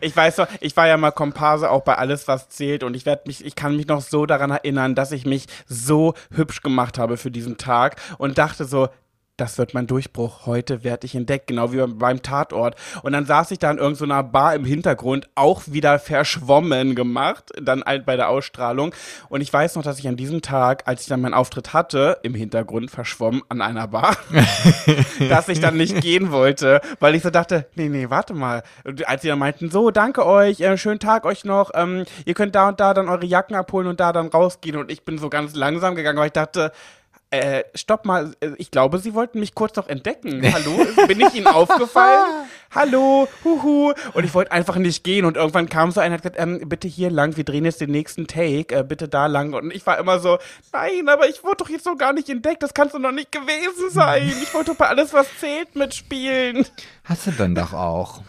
Ich 0.00 0.16
weiß 0.16 0.36
doch, 0.36 0.48
ich 0.60 0.76
war 0.76 0.86
ja 0.86 0.96
mal 0.96 1.10
Komparse 1.10 1.70
auch 1.70 1.82
bei 1.82 1.96
Alles, 1.96 2.28
was 2.28 2.48
zählt 2.48 2.82
und 2.84 2.94
ich 2.94 3.06
werde 3.06 3.22
mich, 3.26 3.44
ich 3.44 3.54
kann 3.54 3.76
mich 3.76 3.86
noch 3.86 4.00
so 4.00 4.26
daran 4.26 4.52
erinnern, 4.64 4.94
dass 4.94 5.12
ich 5.12 5.26
mich 5.26 5.46
so 5.66 6.14
hübsch 6.32 6.62
gemacht 6.62 6.98
habe 6.98 7.16
für 7.16 7.30
diesen 7.30 7.56
Tag 7.56 8.00
und 8.18 8.38
dachte 8.38 8.64
so, 8.64 8.88
das 9.40 9.56
wird 9.58 9.74
mein 9.74 9.86
Durchbruch. 9.86 10.46
Heute 10.46 10.84
werde 10.84 11.06
ich 11.06 11.14
entdeckt, 11.14 11.46
genau 11.46 11.72
wie 11.72 11.86
beim 11.86 12.22
Tatort. 12.22 12.76
Und 13.02 13.12
dann 13.12 13.24
saß 13.24 13.50
ich 13.52 13.58
da 13.58 13.70
in 13.70 13.78
irgendeiner 13.78 14.22
Bar 14.22 14.54
im 14.54 14.64
Hintergrund, 14.64 15.28
auch 15.34 15.62
wieder 15.66 15.98
verschwommen 15.98 16.94
gemacht, 16.94 17.50
dann 17.60 17.82
halt 17.82 18.04
bei 18.04 18.16
der 18.16 18.28
Ausstrahlung. 18.28 18.94
Und 19.28 19.40
ich 19.40 19.52
weiß 19.52 19.76
noch, 19.76 19.82
dass 19.82 19.98
ich 19.98 20.08
an 20.08 20.16
diesem 20.16 20.42
Tag, 20.42 20.82
als 20.86 21.02
ich 21.02 21.08
dann 21.08 21.20
meinen 21.20 21.34
Auftritt 21.34 21.72
hatte, 21.72 22.18
im 22.22 22.34
Hintergrund 22.34 22.90
verschwommen 22.90 23.42
an 23.48 23.62
einer 23.62 23.88
Bar, 23.88 24.16
dass 25.28 25.48
ich 25.48 25.60
dann 25.60 25.76
nicht 25.76 26.00
gehen 26.00 26.30
wollte, 26.30 26.80
weil 26.98 27.14
ich 27.14 27.22
so 27.22 27.30
dachte, 27.30 27.66
nee, 27.74 27.88
nee, 27.88 28.10
warte 28.10 28.34
mal. 28.34 28.62
Und 28.84 29.08
als 29.08 29.22
sie 29.22 29.28
dann 29.28 29.38
meinten, 29.38 29.70
so, 29.70 29.90
danke 29.90 30.26
euch, 30.26 30.60
äh, 30.60 30.76
schönen 30.76 31.00
Tag 31.00 31.24
euch 31.24 31.44
noch, 31.44 31.70
ähm, 31.74 32.04
ihr 32.26 32.34
könnt 32.34 32.54
da 32.54 32.68
und 32.68 32.80
da 32.80 32.92
dann 32.92 33.08
eure 33.08 33.24
Jacken 33.24 33.56
abholen 33.56 33.88
und 33.88 34.00
da 34.00 34.12
dann 34.12 34.28
rausgehen. 34.28 34.76
Und 34.76 34.90
ich 34.90 35.04
bin 35.04 35.18
so 35.18 35.30
ganz 35.30 35.54
langsam 35.54 35.94
gegangen, 35.94 36.18
weil 36.18 36.26
ich 36.26 36.32
dachte, 36.32 36.72
äh, 37.30 37.62
stopp 37.74 38.04
mal, 38.04 38.34
äh, 38.40 38.50
ich 38.58 38.70
glaube, 38.70 38.98
Sie 38.98 39.14
wollten 39.14 39.38
mich 39.38 39.54
kurz 39.54 39.76
noch 39.76 39.88
entdecken. 39.88 40.42
Hallo, 40.52 40.84
bin 41.06 41.20
ich 41.20 41.34
Ihnen 41.34 41.46
aufgefallen? 41.46 42.46
Hallo, 42.74 43.28
huhu. 43.44 43.92
Und 44.14 44.24
ich 44.24 44.34
wollte 44.34 44.52
einfach 44.52 44.76
nicht 44.76 45.04
gehen 45.04 45.24
und 45.24 45.36
irgendwann 45.36 45.68
kam 45.68 45.90
so 45.90 46.00
einer 46.00 46.14
und 46.16 46.24
hat 46.24 46.34
gesagt, 46.34 46.40
ähm, 46.40 46.68
bitte 46.68 46.88
hier 46.88 47.10
lang, 47.10 47.36
wir 47.36 47.44
drehen 47.44 47.64
jetzt 47.64 47.80
den 47.80 47.90
nächsten 47.90 48.26
Take, 48.26 48.74
äh, 48.74 48.82
bitte 48.82 49.08
da 49.08 49.26
lang. 49.26 49.52
Und 49.52 49.72
ich 49.72 49.86
war 49.86 49.98
immer 49.98 50.18
so, 50.18 50.38
nein, 50.72 51.08
aber 51.08 51.28
ich 51.28 51.44
wurde 51.44 51.58
doch 51.58 51.68
jetzt 51.68 51.84
so 51.84 51.94
gar 51.96 52.12
nicht 52.12 52.28
entdeckt, 52.28 52.62
das 52.62 52.74
kannst 52.74 52.94
du 52.94 52.98
noch 52.98 53.12
nicht 53.12 53.30
gewesen 53.30 53.90
sein. 53.90 54.32
Ich 54.42 54.52
wollte 54.52 54.72
doch 54.72 54.78
bei 54.78 54.88
alles, 54.88 55.12
was 55.12 55.26
zählt, 55.38 55.76
mitspielen. 55.76 56.66
Hast 57.04 57.26
du 57.26 57.32
dann 57.32 57.54
doch 57.54 57.72
auch. 57.72 58.22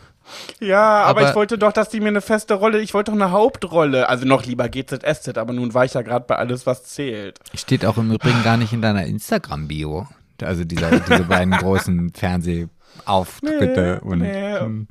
Ja, 0.59 1.03
aber, 1.03 1.21
aber, 1.21 1.29
ich 1.29 1.35
wollte 1.35 1.57
doch, 1.57 1.71
dass 1.71 1.89
die 1.89 1.99
mir 1.99 2.09
eine 2.09 2.21
feste 2.21 2.53
Rolle, 2.53 2.79
ich 2.79 2.93
wollte 2.93 3.11
doch 3.11 3.19
eine 3.19 3.31
Hauptrolle. 3.31 4.09
Also 4.09 4.25
noch 4.25 4.45
lieber 4.45 4.69
GZSZ, 4.69 5.37
aber 5.37 5.53
nun 5.53 5.73
war 5.73 5.85
ich 5.85 5.93
ja 5.93 6.01
gerade 6.01 6.25
bei 6.27 6.35
alles, 6.35 6.65
was 6.65 6.83
zählt. 6.83 7.39
Steht 7.53 7.85
auch 7.85 7.97
im 7.97 8.11
Übrigen 8.11 8.43
gar 8.43 8.57
nicht 8.57 8.73
in 8.73 8.81
deiner 8.81 9.05
Instagram-Bio. 9.05 10.07
Also 10.41 10.63
dieser, 10.63 10.99
diese 10.99 11.23
beiden 11.23 11.53
großen 11.57 12.13
Fernsehauftritte. 12.13 14.01
Nee, 14.03 14.09
und, 14.09 14.19
nee. 14.19 14.57
und 14.59 14.87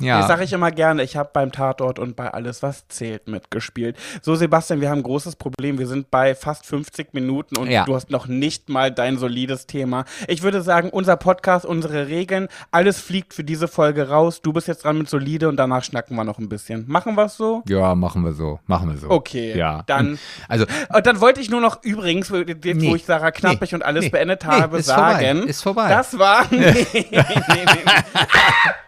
Ja. 0.00 0.18
Das 0.18 0.28
sage 0.28 0.44
ich 0.44 0.52
immer 0.52 0.70
gerne. 0.70 1.02
Ich 1.02 1.16
habe 1.16 1.30
beim 1.32 1.52
Tatort 1.52 1.98
und 1.98 2.16
bei 2.16 2.32
Alles, 2.32 2.62
was 2.62 2.86
zählt, 2.88 3.28
mitgespielt. 3.28 3.96
So, 4.22 4.34
Sebastian, 4.34 4.80
wir 4.80 4.90
haben 4.90 4.98
ein 4.98 5.02
großes 5.04 5.36
Problem. 5.36 5.78
Wir 5.78 5.86
sind 5.86 6.10
bei 6.10 6.34
fast 6.34 6.66
50 6.66 7.14
Minuten 7.14 7.56
und 7.56 7.70
Ja. 7.70 7.84
du 7.84 7.94
hast 7.94 8.10
noch 8.10 8.26
nicht 8.26 8.68
mal 8.68 8.90
dein 8.92 9.16
solides 9.18 9.66
Thema. 9.66 10.04
Ich 10.28 10.42
würde 10.42 10.60
sagen, 10.62 10.90
unser 10.90 11.16
Podcast, 11.16 11.64
unsere 11.64 12.08
Regeln, 12.08 12.48
alles 12.70 13.00
fliegt 13.00 13.32
für 13.34 13.44
diese 13.44 13.68
Folge 13.68 14.08
raus. 14.08 14.42
Du 14.42 14.52
bist 14.52 14.68
jetzt 14.68 14.84
dran 14.84 14.98
mit 14.98 15.08
solide 15.08 15.48
und 15.48 15.56
danach 15.56 15.82
schnacken 15.84 16.16
wir 16.16 16.24
noch 16.24 16.38
ein 16.38 16.48
bisschen. 16.48 16.84
Machen 16.88 17.14
wir 17.14 17.24
es 17.24 17.36
so? 17.36 17.62
Ja, 17.68 17.94
machen 17.94 18.22
wir 18.24 18.32
so. 18.32 18.60
Machen 18.66 18.90
wir 18.90 18.98
so. 18.98 19.10
Okay, 19.10 19.56
Ja. 19.56 19.82
dann. 19.86 20.18
Also, 20.48 20.66
Und 20.94 21.06
dann 21.06 21.20
wollte 21.20 21.40
ich 21.40 21.50
nur 21.50 21.60
noch 21.60 21.82
übrigens, 21.82 22.30
wo 22.30 22.36
Nee. 22.36 22.94
ich 22.94 23.04
Sarah 23.04 23.30
Knappig 23.30 23.72
Nee. 23.72 23.76
und 23.76 23.82
alles 23.84 24.04
Nee. 24.04 24.10
beendet 24.10 24.44
habe, 24.44 24.78
ist 24.78 24.90
vorbei. 24.92 25.12
sagen. 25.12 25.42
Ist 25.48 25.62
vorbei. 25.62 25.88
Das 25.88 26.18
war. 26.18 26.44
Nee, 26.50 26.86
nee, 26.92 27.06
nee, 27.10 27.64
nee. 27.64 27.90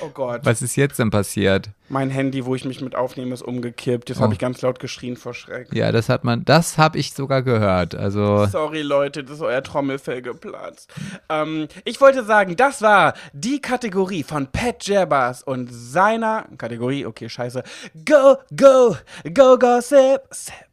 Oh 0.00 0.08
Gott. 0.12 0.40
was 0.44 0.62
ist 0.62 0.76
jetzt 0.76 0.98
denn 0.98 1.10
passiert? 1.10 1.70
Mein 1.88 2.10
Handy, 2.10 2.44
wo 2.44 2.54
ich 2.56 2.64
mich 2.64 2.80
mit 2.80 2.96
aufnehme, 2.96 3.32
ist 3.32 3.42
umgekippt. 3.42 4.08
Jetzt 4.08 4.18
Oh. 4.18 4.22
habe 4.22 4.32
ich 4.32 4.38
ganz 4.40 4.60
laut 4.62 4.80
geschrien 4.80 5.16
vor 5.16 5.34
Schreck. 5.34 5.68
Ja, 5.72 5.92
das 5.92 6.08
hat 6.08 6.24
man, 6.24 6.44
das 6.44 6.78
habe 6.78 6.98
ich 6.98 7.12
sogar 7.12 7.42
gehört. 7.42 7.94
Also, 7.94 8.46
Sorry, 8.46 8.82
Leute, 8.82 9.22
das 9.22 9.36
ist 9.36 9.42
euer 9.42 9.62
Trommelfell 9.62 10.20
geplatzt. 10.22 10.92
Ähm, 11.28 11.68
ich 11.84 12.00
wollte 12.00 12.24
sagen, 12.24 12.56
das 12.56 12.82
war 12.82 13.14
die 13.32 13.60
Kategorie 13.60 14.24
von 14.24 14.48
Pat 14.48 14.84
Jabbers 14.86 15.42
und 15.44 15.68
seiner 15.72 16.46
Kategorie, 16.58 17.06
okay, 17.06 17.28
scheiße. 17.28 17.62
Go, 18.04 18.36
go, 18.56 18.96
go, 19.32 19.56
go, 19.58 19.80
sip, 19.80 20.22
sip, 20.30 20.30
sip, 20.30 20.54
sip. 20.54 20.65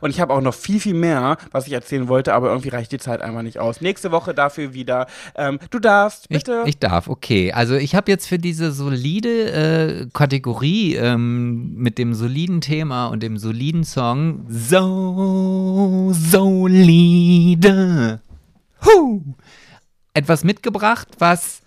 Und 0.00 0.10
ich 0.10 0.20
habe 0.20 0.32
auch 0.32 0.40
noch 0.40 0.54
viel, 0.54 0.80
viel 0.80 0.94
mehr, 0.94 1.36
was 1.50 1.66
ich 1.66 1.72
erzählen 1.72 2.08
wollte, 2.08 2.34
aber 2.34 2.48
irgendwie 2.48 2.70
reicht 2.70 2.92
die 2.92 2.98
Zeit 2.98 3.22
einfach 3.22 3.42
nicht 3.42 3.58
aus. 3.58 3.80
Nächste 3.80 4.10
Woche 4.10 4.34
dafür 4.34 4.74
wieder. 4.74 5.06
Ähm, 5.34 5.58
du 5.70 5.78
darfst, 5.78 6.26
ich, 6.28 6.38
bitte. 6.38 6.64
ich 6.66 6.78
darf, 6.78 7.08
okay. 7.08 7.52
Also 7.52 7.74
ich 7.74 7.94
habe 7.94 8.10
jetzt 8.10 8.26
für 8.26 8.38
diese 8.38 8.72
solide 8.72 9.52
äh, 9.52 10.06
Kategorie 10.12 10.96
ähm, 10.96 11.74
mit 11.74 11.98
dem 11.98 12.14
soliden 12.14 12.60
Thema 12.60 13.06
und 13.06 13.22
dem 13.22 13.38
soliden 13.38 13.84
Song 13.84 14.44
so 14.48 16.10
solide 16.12 18.20
huh, 18.84 19.22
etwas 20.14 20.44
mitgebracht, 20.44 21.08
was 21.18 21.61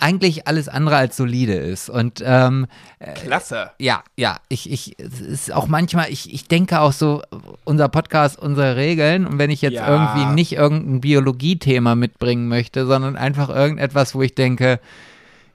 eigentlich 0.00 0.46
alles 0.48 0.68
andere 0.68 0.96
als 0.96 1.16
solide 1.16 1.54
ist. 1.54 1.88
Und 1.90 2.22
ähm, 2.24 2.66
Klasse. 3.14 3.70
ja, 3.78 4.02
ja, 4.16 4.38
ich, 4.48 4.70
ich, 4.70 4.96
es 4.98 5.20
ist 5.20 5.52
auch 5.52 5.68
manchmal, 5.68 6.10
ich, 6.10 6.32
ich 6.32 6.48
denke 6.48 6.80
auch 6.80 6.92
so, 6.92 7.22
unser 7.64 7.88
Podcast, 7.88 8.38
unsere 8.38 8.76
Regeln. 8.76 9.26
Und 9.26 9.38
wenn 9.38 9.50
ich 9.50 9.62
jetzt 9.62 9.74
Ja. 9.74 9.88
irgendwie 9.88 10.24
nicht 10.34 10.52
irgendein 10.52 11.00
Biologiethema 11.00 11.94
mitbringen 11.94 12.48
möchte, 12.48 12.86
sondern 12.86 13.16
einfach 13.16 13.48
irgendetwas, 13.50 14.14
wo 14.14 14.22
ich 14.22 14.34
denke, 14.34 14.80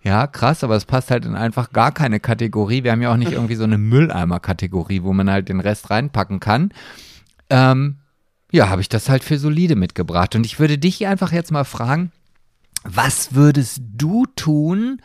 ja, 0.04 0.28
krass, 0.28 0.64
aber 0.64 0.76
es 0.76 0.86
passt 0.86 1.10
halt 1.10 1.26
in 1.26 1.36
einfach 1.36 1.72
gar 1.72 1.92
keine 1.92 2.20
Kategorie. 2.20 2.84
Wir 2.84 2.92
haben 2.92 3.02
ja 3.02 3.12
auch 3.12 3.18
nicht 3.18 3.32
irgendwie 3.32 3.56
so 3.56 3.64
eine 3.64 3.80
Mülleimer-Kategorie, 3.80 5.02
wo 5.02 5.14
man 5.14 5.32
halt 5.32 5.50
den 5.50 5.60
Rest 5.60 5.90
reinpacken 5.90 6.40
kann. 6.40 6.72
Ähm, 7.50 7.98
ja, 8.52 8.70
habe 8.70 8.82
ich 8.82 8.90
das 8.90 9.10
halt 9.10 9.24
für 9.24 9.40
solide 9.40 9.76
mitgebracht. 9.76 10.36
Und 10.36 10.46
ich 10.46 10.60
würde 10.60 10.78
dich 10.78 11.08
einfach 11.08 11.32
jetzt 11.32 11.52
mal 11.52 11.64
fragen, 11.64 12.12
was 12.86 13.34
würdest 13.34 13.82
du 13.96 14.26
tun, 14.36 15.02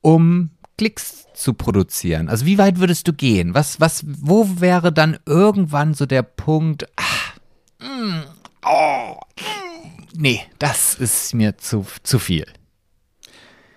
um 0.00 0.50
Klicks 0.78 1.26
zu 1.34 1.54
produzieren? 1.54 2.28
Also 2.28 2.46
wie 2.46 2.58
weit 2.58 2.80
würdest 2.80 3.06
du 3.06 3.12
gehen? 3.12 3.54
Was, 3.54 3.80
was, 3.80 4.02
wo 4.06 4.60
wäre 4.60 4.92
dann 4.92 5.18
irgendwann 5.26 5.94
so 5.94 6.06
der 6.06 6.22
Punkt, 6.22 6.86
ah, 6.96 7.84
mm, 7.84 8.22
oh, 8.64 9.16
mm, 9.38 10.02
nee, 10.14 10.40
das 10.58 10.94
ist 10.94 11.34
mir 11.34 11.58
zu, 11.58 11.86
zu 12.02 12.18
viel. 12.18 12.46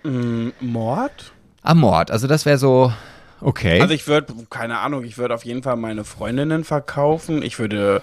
Mm, 0.02 0.48
Mord? 0.60 1.32
Am 1.62 1.80
Mord, 1.80 2.10
also 2.10 2.26
das 2.26 2.46
wäre 2.46 2.58
so, 2.58 2.92
okay. 3.40 3.80
Also 3.80 3.94
ich 3.94 4.06
würde, 4.06 4.34
keine 4.50 4.78
Ahnung, 4.78 5.04
ich 5.04 5.18
würde 5.18 5.34
auf 5.34 5.44
jeden 5.44 5.62
Fall 5.62 5.76
meine 5.76 6.04
Freundinnen 6.04 6.64
verkaufen. 6.64 7.42
Ich 7.42 7.58
würde, 7.58 8.02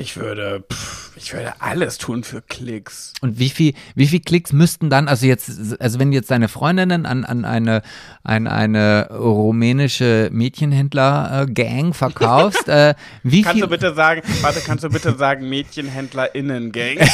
ich 0.00 0.16
würde, 0.16 0.64
pff, 0.72 1.12
ich 1.16 1.34
würde 1.34 1.52
alles 1.60 1.98
tun 1.98 2.24
für 2.24 2.40
Klicks. 2.40 3.12
Und 3.20 3.38
wie 3.38 3.50
viel, 3.50 3.74
wie 3.94 4.06
viel 4.06 4.20
Klicks 4.20 4.54
müssten 4.54 4.88
dann, 4.88 5.08
also 5.08 5.26
jetzt, 5.26 5.78
also 5.78 5.98
wenn 5.98 6.10
du 6.10 6.16
jetzt 6.16 6.30
deine 6.30 6.48
Freundinnen 6.48 7.04
an, 7.04 7.26
an 7.26 7.44
eine, 7.44 7.82
an 8.22 8.46
eine 8.46 9.10
rumänische 9.10 10.30
Mädchenhändler-Gang 10.32 11.92
verkaufst, 11.94 12.66
äh, 12.68 12.94
wie 13.22 13.42
Kannst 13.42 13.56
viel, 13.56 13.62
du 13.62 13.68
bitte 13.68 13.92
sagen, 13.94 14.22
warte, 14.40 14.60
kannst 14.60 14.84
du 14.84 14.88
bitte 14.88 15.14
sagen 15.16 15.50
MädchenhändlerInnen-Gang? 15.50 16.96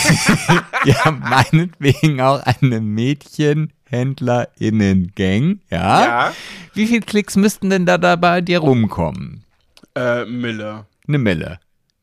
ja, 0.84 1.10
meinetwegen 1.10 2.20
auch 2.20 2.40
eine 2.44 2.80
Mädchenhändlerinnen-Gang, 2.80 5.58
ja? 5.70 6.04
ja. 6.04 6.32
Wie 6.72 6.86
viel 6.86 7.00
Klicks 7.00 7.34
müssten 7.34 7.68
denn 7.68 7.84
da, 7.84 7.98
da 7.98 8.14
bei 8.14 8.40
dir 8.40 8.60
rumkommen? 8.60 9.42
Äh, 9.96 10.24
Mille. 10.26 10.86
Eine 11.08 11.18
Mille. 11.18 11.58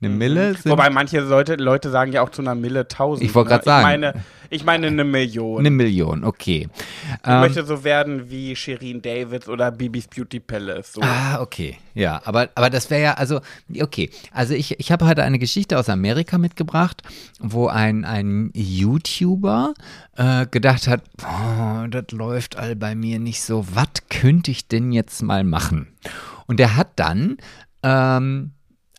Eine 0.05 0.15
Mille 0.15 0.53
sind 0.53 0.65
Mhm. 0.65 0.71
Wobei 0.71 0.89
manche 0.89 1.19
Leute, 1.19 1.55
Leute 1.55 1.89
sagen 1.89 2.11
ja 2.11 2.21
auch 2.21 2.29
zu 2.29 2.41
einer 2.41 2.55
Mille 2.55 2.87
tausend. 2.87 3.27
Ich 3.27 3.35
wollte 3.35 3.55
ne? 3.55 3.61
sagen. 3.63 3.79
Ich 3.79 3.83
meine, 3.83 4.13
ich 4.49 4.63
meine 4.65 4.87
eine 4.87 5.03
Million. 5.03 5.59
eine 5.59 5.71
Million, 5.71 6.23
okay. 6.23 6.67
ich 7.23 7.29
Ähm, 7.29 7.39
möchte 7.39 7.65
so 7.65 7.83
werden 7.83 8.29
wie 8.29 8.55
Shirin 8.55 9.01
Davids 9.01 9.49
oder 9.49 9.71
Bibis 9.71 10.07
Beauty 10.07 10.39
Palace. 10.39 10.93
So. 10.93 11.01
Ah, 11.01 11.41
okay. 11.41 11.77
Ja, 11.95 12.21
aber, 12.25 12.49
aber 12.55 12.69
das 12.69 12.89
wäre 12.89 13.01
ja, 13.01 13.13
also, 13.15 13.39
okay. 13.81 14.09
Also 14.31 14.53
ich, 14.53 14.79
ich 14.79 14.91
habe 14.91 15.05
heute 15.05 15.23
eine 15.23 15.39
Geschichte 15.39 15.77
aus 15.77 15.89
Amerika 15.89 16.37
mitgebracht, 16.37 17.01
wo 17.39 17.67
ein, 17.67 18.05
ein 18.05 18.51
YouTuber 18.53 19.73
äh, 20.17 20.45
gedacht 20.47 20.87
hat, 20.87 21.01
boah, 21.17 21.87
das 21.89 22.11
läuft 22.11 22.57
all 22.57 22.75
bei 22.75 22.95
mir 22.95 23.19
nicht 23.19 23.41
so, 23.41 23.65
was 23.73 23.87
könnte 24.09 24.51
ich 24.51 24.67
denn 24.67 24.91
jetzt 24.91 25.21
mal 25.23 25.43
machen? 25.43 25.87
Und 26.45 26.59
der 26.59 26.75
hat 26.75 26.89
dann, 26.97 27.37
ähm, 27.81 28.51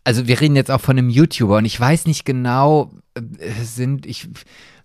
also 0.05 0.27
wir 0.27 0.39
reden 0.39 0.55
jetzt 0.55 0.71
auch 0.71 0.79
von 0.79 0.97
einem 0.97 1.09
YouTuber 1.09 1.57
und 1.57 1.65
ich 1.65 1.77
weiß 1.77 2.05
nicht 2.05 2.23
genau, 2.25 2.91
äh, 3.15 3.21
sind, 3.63 4.05
ich, 4.05 4.29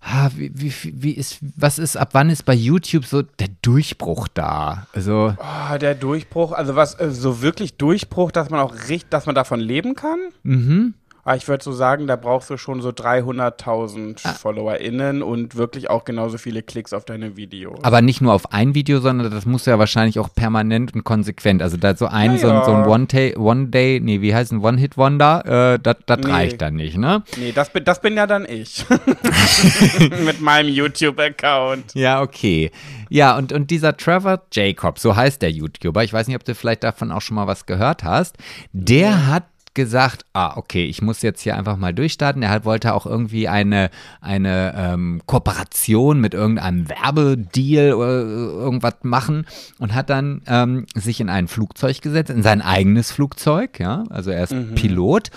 ah, 0.00 0.30
wie, 0.34 0.50
wie, 0.54 0.72
wie 0.82 1.12
ist, 1.12 1.38
was 1.56 1.78
ist, 1.78 1.96
ab 1.96 2.08
wann 2.12 2.30
ist 2.30 2.44
bei 2.44 2.54
YouTube 2.54 3.04
so 3.04 3.22
der 3.22 3.48
Durchbruch 3.62 4.28
da? 4.28 4.86
Also, 4.92 5.36
Oh, 5.38 5.78
der 5.78 5.94
Durchbruch, 5.94 6.52
also 6.52 6.74
was, 6.74 6.98
äh, 6.98 7.10
so 7.10 7.42
wirklich 7.42 7.76
Durchbruch, 7.76 8.32
dass 8.32 8.50
man 8.50 8.60
auch 8.60 8.74
richtig, 8.88 9.10
dass 9.10 9.26
man 9.26 9.34
davon 9.34 9.60
leben 9.60 9.94
kann? 9.94 10.18
mhm. 10.42 10.94
Aber 11.30 11.36
ich 11.36 11.46
würde 11.46 11.62
so 11.62 11.70
sagen, 11.70 12.08
da 12.08 12.16
brauchst 12.16 12.50
du 12.50 12.56
schon 12.56 12.82
so 12.82 12.88
300.000 12.88 14.18
Ah. 14.24 14.32
FollowerInnen 14.32 15.22
und 15.22 15.54
wirklich 15.54 15.88
auch 15.88 16.04
genauso 16.04 16.38
viele 16.38 16.60
Klicks 16.60 16.92
auf 16.92 17.04
deine 17.04 17.36
Videos. 17.36 17.78
Aber 17.84 18.02
nicht 18.02 18.20
nur 18.20 18.32
auf 18.32 18.52
ein 18.52 18.74
Video, 18.74 18.98
sondern 18.98 19.30
das 19.30 19.46
muss 19.46 19.64
ja 19.64 19.78
wahrscheinlich 19.78 20.18
auch 20.18 20.34
permanent 20.34 20.92
und 20.92 21.04
konsequent. 21.04 21.62
Also 21.62 21.76
da 21.76 21.94
so 21.94 22.06
ein, 22.06 22.32
Ja, 22.32 22.38
so, 22.38 22.50
ein- 22.50 22.64
so 22.64 22.72
ein 22.72 22.82
ja. 22.82 22.88
One-Day, 22.88 23.36
One-Day, 23.36 24.00
nee, 24.02 24.20
wie 24.22 24.34
heißt 24.34 24.50
ein 24.50 24.58
One-Hit-Wonder, 24.60 25.74
äh, 25.74 25.78
das 25.80 26.18
Nee. 26.18 26.32
reicht 26.32 26.60
dann 26.62 26.74
nicht, 26.74 26.96
ne? 26.98 27.22
Nee, 27.36 27.52
das 27.52 27.70
bin, 27.72 27.84
das 27.84 28.00
bin 28.00 28.16
ja 28.16 28.26
dann 28.26 28.44
ich. 28.44 28.84
Mit 30.24 30.40
meinem 30.40 30.68
YouTube-Account. 30.68 31.94
Ja, 31.94 32.22
okay. 32.22 32.72
Ja, 33.08 33.36
und, 33.36 33.52
und 33.52 33.70
dieser 33.70 33.96
Trevor 33.96 34.42
Jacob, 34.52 34.98
so 34.98 35.14
heißt 35.16 35.42
der 35.42 35.50
YouTuber, 35.50 36.02
ich 36.04 36.12
weiß 36.12 36.26
nicht, 36.26 36.36
ob 36.36 36.44
du 36.44 36.54
vielleicht 36.54 36.82
davon 36.84 37.10
auch 37.12 37.20
schon 37.22 37.34
mal 37.36 37.46
was 37.46 37.66
gehört 37.66 38.04
hast, 38.04 38.36
der 38.72 39.26
hat 39.28 39.44
gesagt, 39.74 40.24
ah, 40.32 40.56
okay, 40.56 40.84
ich 40.84 41.00
muss 41.02 41.22
jetzt 41.22 41.42
hier 41.42 41.56
einfach 41.56 41.76
mal 41.76 41.94
durchstarten. 41.94 42.42
Er 42.42 42.64
wollte 42.64 42.94
auch 42.94 43.06
irgendwie 43.06 43.48
eine, 43.48 43.90
eine 44.20 44.74
ähm, 44.76 45.22
Kooperation 45.26 46.20
mit 46.20 46.34
irgendeinem 46.34 46.88
Werbedeal 46.88 47.94
oder 47.94 48.22
irgendwas 48.22 48.96
machen 49.02 49.46
und 49.78 49.94
hat 49.94 50.10
dann 50.10 50.42
ähm, 50.46 50.86
sich 50.94 51.20
in 51.20 51.28
ein 51.28 51.48
Flugzeug 51.48 52.00
gesetzt, 52.00 52.30
in 52.30 52.42
sein 52.42 52.62
eigenes 52.62 53.12
Flugzeug, 53.12 53.78
ja, 53.78 54.04
also 54.10 54.30
er 54.30 54.44
ist 54.44 54.74
Pilot 54.74 55.30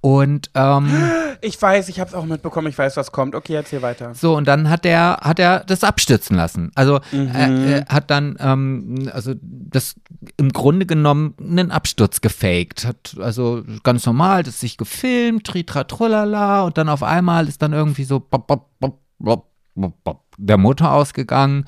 und 0.00 0.50
ähm, 0.54 0.88
Ich 1.40 1.60
weiß, 1.60 1.88
ich 1.88 2.00
habe 2.00 2.08
es 2.08 2.14
auch 2.14 2.24
mitbekommen, 2.24 2.66
ich 2.68 2.78
weiß, 2.78 2.96
was 2.96 3.12
kommt. 3.12 3.34
Okay, 3.34 3.54
erzähl 3.54 3.82
weiter. 3.82 4.14
so, 4.14 4.36
und 4.36 4.48
dann 4.48 4.68
hat 4.68 4.84
er, 4.84 5.18
hat 5.22 5.38
er 5.38 5.60
das 5.60 5.84
abstürzen 5.84 6.36
lassen. 6.36 6.72
Also 6.74 7.00
er, 7.12 7.48
er 7.48 7.84
hat 7.88 8.10
dann, 8.10 8.36
ähm, 8.40 9.10
also 9.12 9.34
das 9.40 9.94
im 10.36 10.52
Grunde 10.52 10.86
genommen 10.86 11.34
einen 11.40 11.70
Absturz 11.70 12.20
gefaked. 12.20 12.84
Hat 12.84 13.16
also 13.20 13.62
ganz 13.84 14.04
normal, 14.06 14.42
das 14.42 14.60
sich 14.60 14.76
gefilmt, 14.76 15.46
tritra 15.46 15.84
trullala, 15.84 16.62
und 16.62 16.78
dann 16.78 16.88
auf 16.88 17.02
einmal 17.02 17.48
ist 17.48 17.62
dann 17.62 17.72
irgendwie 17.72 18.04
so 18.04 18.18
bop, 18.18 18.46
bop, 18.46 18.66
bop, 18.80 19.00
bop, 19.18 19.46
bop, 19.74 20.04
bop, 20.04 20.24
der 20.38 20.58
Motor 20.58 20.92
ausgegangen 20.92 21.66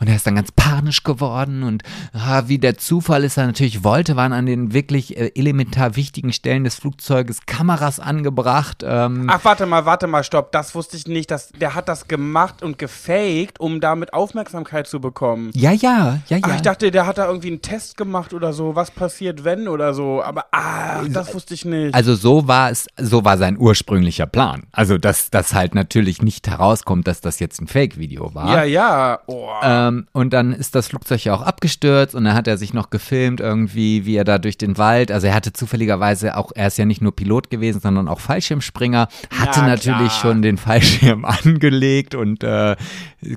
und 0.00 0.08
er 0.08 0.16
ist 0.16 0.26
dann 0.26 0.34
ganz 0.34 0.50
panisch 0.52 1.02
geworden 1.02 1.62
und 1.62 1.82
ah, 2.12 2.44
wie 2.46 2.58
der 2.58 2.78
Zufall 2.78 3.24
ist 3.24 3.36
er 3.36 3.46
natürlich 3.46 3.84
wollte, 3.84 4.16
waren 4.16 4.32
an 4.32 4.46
den 4.46 4.72
wirklich 4.72 5.16
äh, 5.16 5.32
elementar 5.34 5.96
wichtigen 5.96 6.32
Stellen 6.32 6.64
des 6.64 6.76
Flugzeuges 6.76 7.46
Kameras 7.46 8.00
angebracht. 8.00 8.82
Ähm, 8.84 9.26
Ach, 9.28 9.44
warte 9.44 9.66
mal, 9.66 9.84
warte 9.84 10.06
mal, 10.06 10.24
stopp. 10.24 10.52
Das 10.52 10.74
wusste 10.74 10.96
ich 10.96 11.06
nicht. 11.06 11.30
Das, 11.30 11.50
der 11.50 11.74
hat 11.74 11.88
das 11.88 12.08
gemacht 12.08 12.62
und 12.62 12.78
gefaked, 12.78 13.60
um 13.60 13.80
damit 13.80 14.14
Aufmerksamkeit 14.14 14.86
zu 14.86 15.00
bekommen. 15.00 15.50
ja, 15.54 15.72
ja, 15.72 16.18
ja, 16.28 16.36
ja. 16.36 16.38
Ach, 16.42 16.54
ich 16.54 16.62
dachte, 16.62 16.90
der 16.90 17.06
hat 17.06 17.18
da 17.18 17.26
irgendwie 17.26 17.48
einen 17.48 17.62
Test 17.62 17.96
gemacht 17.96 18.32
oder 18.32 18.52
so. 18.52 18.74
Was 18.74 18.90
passiert, 18.90 19.44
wenn 19.44 19.68
oder 19.68 19.94
so. 19.94 20.22
Aber, 20.22 20.46
ah, 20.52 21.02
das 21.08 21.34
wusste 21.34 21.54
ich 21.54 21.64
nicht. 21.64 21.94
Also 21.94 22.14
so 22.14 22.48
war 22.48 22.70
es, 22.70 22.86
so 22.96 23.24
war 23.24 23.36
sein 23.36 23.58
ursprünglicher 23.58 24.26
Plan. 24.26 24.62
Also 24.72 24.98
dass 24.98 25.30
das 25.30 25.54
halt 25.54 25.74
natürlich 25.74 26.22
nicht 26.22 26.48
herauskommt, 26.48 27.06
dass 27.06 27.20
das 27.20 27.38
jetzt 27.38 27.60
ein 27.60 27.66
Fake-Video 27.66 28.34
war. 28.34 28.48
ja, 28.48 28.64
ja. 28.64 29.18
Oh. 29.26 29.48
Ähm, 29.62 29.89
Ähm, 29.90 30.06
und 30.12 30.32
dann 30.32 30.52
ist 30.52 30.74
das 30.74 30.88
Flugzeug 30.88 31.24
ja 31.24 31.34
auch 31.34 31.42
abgestürzt 31.42 32.14
und 32.14 32.24
dann 32.24 32.34
hat 32.34 32.46
er 32.46 32.56
sich 32.56 32.74
noch 32.74 32.90
gefilmt 32.90 33.40
irgendwie, 33.40 34.06
wie 34.06 34.16
er 34.16 34.24
da 34.24 34.38
durch 34.38 34.58
den 34.58 34.78
Wald, 34.78 35.10
also 35.12 35.26
er 35.26 35.34
hatte 35.34 35.52
zufälligerweise 35.52 36.36
auch, 36.36 36.52
er 36.54 36.68
ist 36.68 36.78
ja 36.78 36.84
nicht 36.84 37.02
nur 37.02 37.14
Pilot 37.14 37.50
gewesen, 37.50 37.80
sondern 37.80 38.08
auch 38.08 38.20
Fallschirmspringer, 38.20 39.08
hatte 39.38 39.60
ja, 39.60 39.66
natürlich 39.66 40.12
schon 40.12 40.42
den 40.42 40.56
Fallschirm 40.56 41.24
angelegt 41.44 42.14
und 42.14 42.42
äh, 42.44 42.76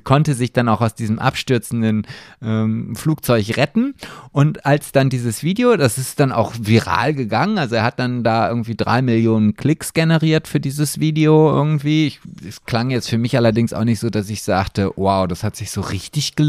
konnte 0.02 0.34
sich 0.34 0.52
dann 0.52 0.68
auch 0.68 0.80
aus 0.80 0.94
diesem 0.94 1.18
abstürzenden 1.18 2.06
ähm, 2.42 2.94
Flugzeug 2.96 3.56
retten. 3.56 3.94
Und 4.32 4.64
als 4.66 4.92
dann 4.92 5.10
dieses 5.10 5.42
Video, 5.42 5.76
das 5.76 5.98
ist 5.98 6.20
dann 6.20 6.32
auch 6.32 6.52
viral 6.58 7.14
gegangen, 7.14 7.58
also 7.58 7.76
er 7.76 7.84
hat 7.84 7.98
dann 7.98 8.24
da 8.24 8.48
irgendwie 8.48 8.74
drei 8.74 9.02
Millionen 9.02 9.54
Klicks 9.56 9.92
generiert 9.92 10.48
für 10.48 10.60
dieses 10.60 11.00
Video 11.00 11.50
irgendwie. 11.50 12.12
Es 12.46 12.64
klang 12.64 12.90
jetzt 12.90 13.08
für 13.08 13.18
mich 13.18 13.36
allerdings 13.36 13.72
auch 13.72 13.84
nicht 13.84 14.00
so, 14.00 14.10
dass 14.10 14.30
ich 14.30 14.42
sagte, 14.42 14.90
wow, 14.96 15.26
das 15.26 15.42
hat 15.42 15.56
sich 15.56 15.70
so 15.70 15.80
richtig 15.80 16.36
gelohnt. 16.36 16.43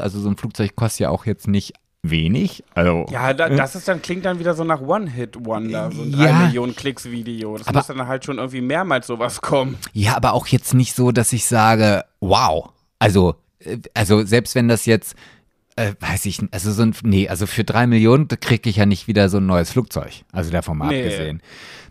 Also 0.00 0.20
so 0.20 0.28
ein 0.28 0.36
Flugzeug 0.36 0.76
kostet 0.76 1.00
ja 1.00 1.10
auch 1.10 1.26
jetzt 1.26 1.48
nicht 1.48 1.74
wenig. 2.02 2.64
Also, 2.74 3.06
ja, 3.10 3.34
da, 3.34 3.48
äh, 3.48 3.56
das 3.56 3.74
ist 3.74 3.88
dann, 3.88 4.02
klingt 4.02 4.24
dann 4.24 4.38
wieder 4.38 4.54
so 4.54 4.64
nach 4.64 4.80
One-Hit-Wonder, 4.80 5.90
so 5.92 6.02
ein 6.02 6.10
ja, 6.12 6.26
3 6.26 6.32
Millionen 6.46 6.76
Klicks-Video. 6.76 7.58
Das 7.58 7.68
aber, 7.68 7.78
muss 7.78 7.86
dann 7.88 8.06
halt 8.06 8.24
schon 8.24 8.38
irgendwie 8.38 8.60
mehrmals 8.60 9.06
sowas 9.06 9.40
kommen. 9.40 9.76
Ja, 9.92 10.16
aber 10.16 10.32
auch 10.32 10.46
jetzt 10.46 10.74
nicht 10.74 10.94
so, 10.94 11.12
dass 11.12 11.32
ich 11.32 11.46
sage, 11.46 12.04
wow. 12.20 12.70
Also, 12.98 13.34
äh, 13.60 13.78
also 13.94 14.24
selbst 14.24 14.54
wenn 14.54 14.68
das 14.68 14.86
jetzt 14.86 15.16
äh, 15.78 15.94
weiß 16.00 16.26
ich, 16.26 16.40
also 16.50 16.72
so 16.72 16.82
ein, 16.82 16.94
nee, 17.04 17.28
also 17.28 17.46
für 17.46 17.62
drei 17.62 17.86
Millionen 17.86 18.26
kriege 18.26 18.68
ich 18.68 18.76
ja 18.76 18.86
nicht 18.86 19.06
wieder 19.06 19.28
so 19.28 19.38
ein 19.38 19.46
neues 19.46 19.70
Flugzeug. 19.70 20.10
Also 20.32 20.50
davon 20.50 20.76
mal 20.76 20.88
nee. 20.88 21.04
abgesehen. 21.04 21.40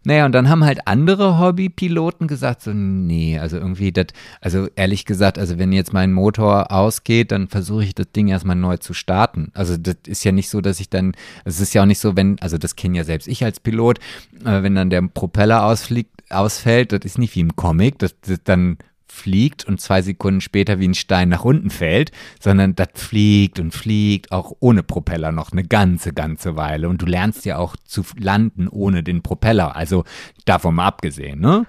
Naja, 0.04 0.26
und 0.26 0.34
dann 0.34 0.50
haben 0.50 0.64
halt 0.64 0.80
andere 0.86 1.40
Hobbypiloten 1.40 2.28
gesagt, 2.28 2.62
so, 2.62 2.72
nee, 2.74 3.40
also 3.40 3.58
irgendwie 3.58 3.92
das, 3.92 4.08
also 4.42 4.68
ehrlich 4.76 5.06
gesagt, 5.06 5.40
also 5.40 5.58
wenn 5.58 5.72
jetzt 5.72 5.94
mein 5.94 6.14
Motor 6.14 6.72
ausgeht, 6.72 7.32
dann 7.32 7.48
versuche 7.48 7.86
ich 7.86 7.96
das 7.96 8.12
Ding 8.12 8.28
erstmal 8.28 8.56
neu 8.56 8.78
zu 8.78 8.94
starten. 8.94 9.52
Also 9.54 9.78
das 9.78 9.96
ist 10.06 10.24
ja 10.24 10.32
nicht 10.32 10.50
so, 10.50 10.62
dass 10.62 10.80
ich 10.80 10.90
dann, 10.90 11.14
es 11.46 11.60
ist 11.60 11.74
ja 11.74 11.82
auch 11.82 11.88
nicht 11.88 12.00
so, 12.00 12.16
wenn, 12.16 12.40
also 12.42 12.58
das 12.58 12.76
kenne 12.76 12.98
ja 12.98 13.04
selbst 13.04 13.28
ich 13.28 13.44
als 13.44 13.60
Pilot, 13.60 14.00
äh, 14.44 14.64
wenn 14.64 14.76
dann 14.76 14.90
der 14.90 15.02
Propeller 15.02 15.66
ausfliegt, 15.66 16.12
ausfällt, 16.30 16.92
das 16.92 17.02
ist 17.04 17.18
nicht 17.18 17.36
wie 17.36 17.42
im 17.42 17.56
Comic, 17.56 18.00
das, 18.00 18.16
das 18.22 18.40
dann 18.44 18.78
fliegt 19.10 19.66
und 19.66 19.82
zwei 19.82 20.02
Sekunden 20.02 20.42
später 20.42 20.80
wie 20.80 20.88
ein 20.88 20.94
Stein 20.94 21.30
nach 21.30 21.44
unten 21.44 21.70
fällt, 21.70 22.12
sondern 22.40 22.76
das 22.76 22.90
fliegt 22.96 23.60
und 23.60 23.74
fliegt 23.74 24.32
auch 24.32 24.54
ohne 24.60 24.84
Propeller 24.84 25.32
noch 25.32 25.52
eine 25.52 25.64
ganze, 25.64 26.14
ganze 26.14 26.56
Weile. 26.56 26.90
Und 26.90 27.02
du 27.02 27.06
lernst 27.06 27.46
ja 27.46 27.58
auch 27.58 27.76
zu 27.86 28.04
landen 28.18 28.68
ohne 28.68 29.04
den 29.04 29.22
Propeller, 29.22 29.76
also 29.76 30.04
davon 30.46 30.76
mal 30.76 30.88
abgesehen. 30.88 31.40
Ne? 31.40 31.66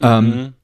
Ähm, 0.00 0.24
mhm. 0.24 0.32
Ähm, 0.32 0.54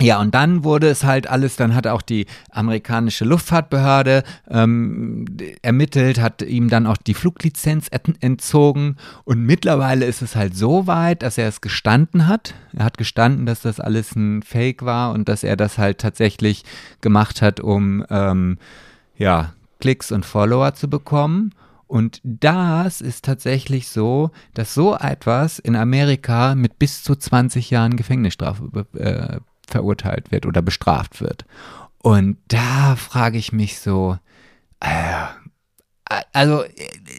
ja, 0.00 0.20
und 0.20 0.34
dann 0.34 0.64
wurde 0.64 0.88
es 0.88 1.04
halt 1.04 1.28
alles, 1.28 1.56
dann 1.56 1.74
hat 1.74 1.86
auch 1.86 2.02
die 2.02 2.26
amerikanische 2.50 3.24
Luftfahrtbehörde 3.24 4.22
ähm, 4.48 5.26
ermittelt, 5.62 6.20
hat 6.20 6.42
ihm 6.42 6.68
dann 6.68 6.86
auch 6.86 6.96
die 6.96 7.14
Fluglizenz 7.14 7.88
entzogen 8.20 8.96
und 9.24 9.44
mittlerweile 9.44 10.06
ist 10.06 10.22
es 10.22 10.36
halt 10.36 10.56
so 10.56 10.86
weit, 10.86 11.22
dass 11.22 11.38
er 11.38 11.48
es 11.48 11.60
gestanden 11.60 12.26
hat. 12.26 12.54
Er 12.74 12.84
hat 12.84 12.98
gestanden, 12.98 13.46
dass 13.46 13.62
das 13.62 13.78
alles 13.78 14.16
ein 14.16 14.42
Fake 14.42 14.84
war 14.84 15.12
und 15.12 15.28
dass 15.28 15.44
er 15.44 15.56
das 15.56 15.78
halt 15.78 15.98
tatsächlich 15.98 16.64
gemacht 17.00 17.42
hat, 17.42 17.60
um 17.60 18.04
ähm, 18.10 18.58
ja, 19.16 19.52
Klicks 19.80 20.12
und 20.12 20.24
Follower 20.24 20.74
zu 20.74 20.88
bekommen. 20.88 21.54
Und 21.86 22.20
das 22.22 23.00
ist 23.00 23.24
tatsächlich 23.24 23.88
so, 23.88 24.30
dass 24.54 24.74
so 24.74 24.94
etwas 24.94 25.58
in 25.58 25.74
Amerika 25.74 26.54
mit 26.54 26.78
bis 26.78 27.02
zu 27.02 27.16
20 27.16 27.70
Jahren 27.70 27.96
Gefängnisstrafe 27.96 28.86
äh, 28.94 29.40
verurteilt 29.70 30.30
wird 30.30 30.46
oder 30.46 30.62
bestraft 30.62 31.20
wird. 31.20 31.44
Und 31.98 32.38
da 32.48 32.96
frage 32.96 33.38
ich 33.38 33.52
mich 33.52 33.78
so, 33.78 34.18
äh, 34.80 35.26
also 36.32 36.64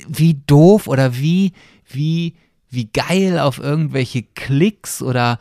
wie 0.08 0.42
doof 0.46 0.88
oder 0.88 1.16
wie, 1.16 1.54
wie, 1.88 2.36
wie 2.70 2.92
geil 2.92 3.40
auf 3.40 3.60
irgendwelche 3.60 4.24
Klicks 4.24 5.02
oder 5.02 5.40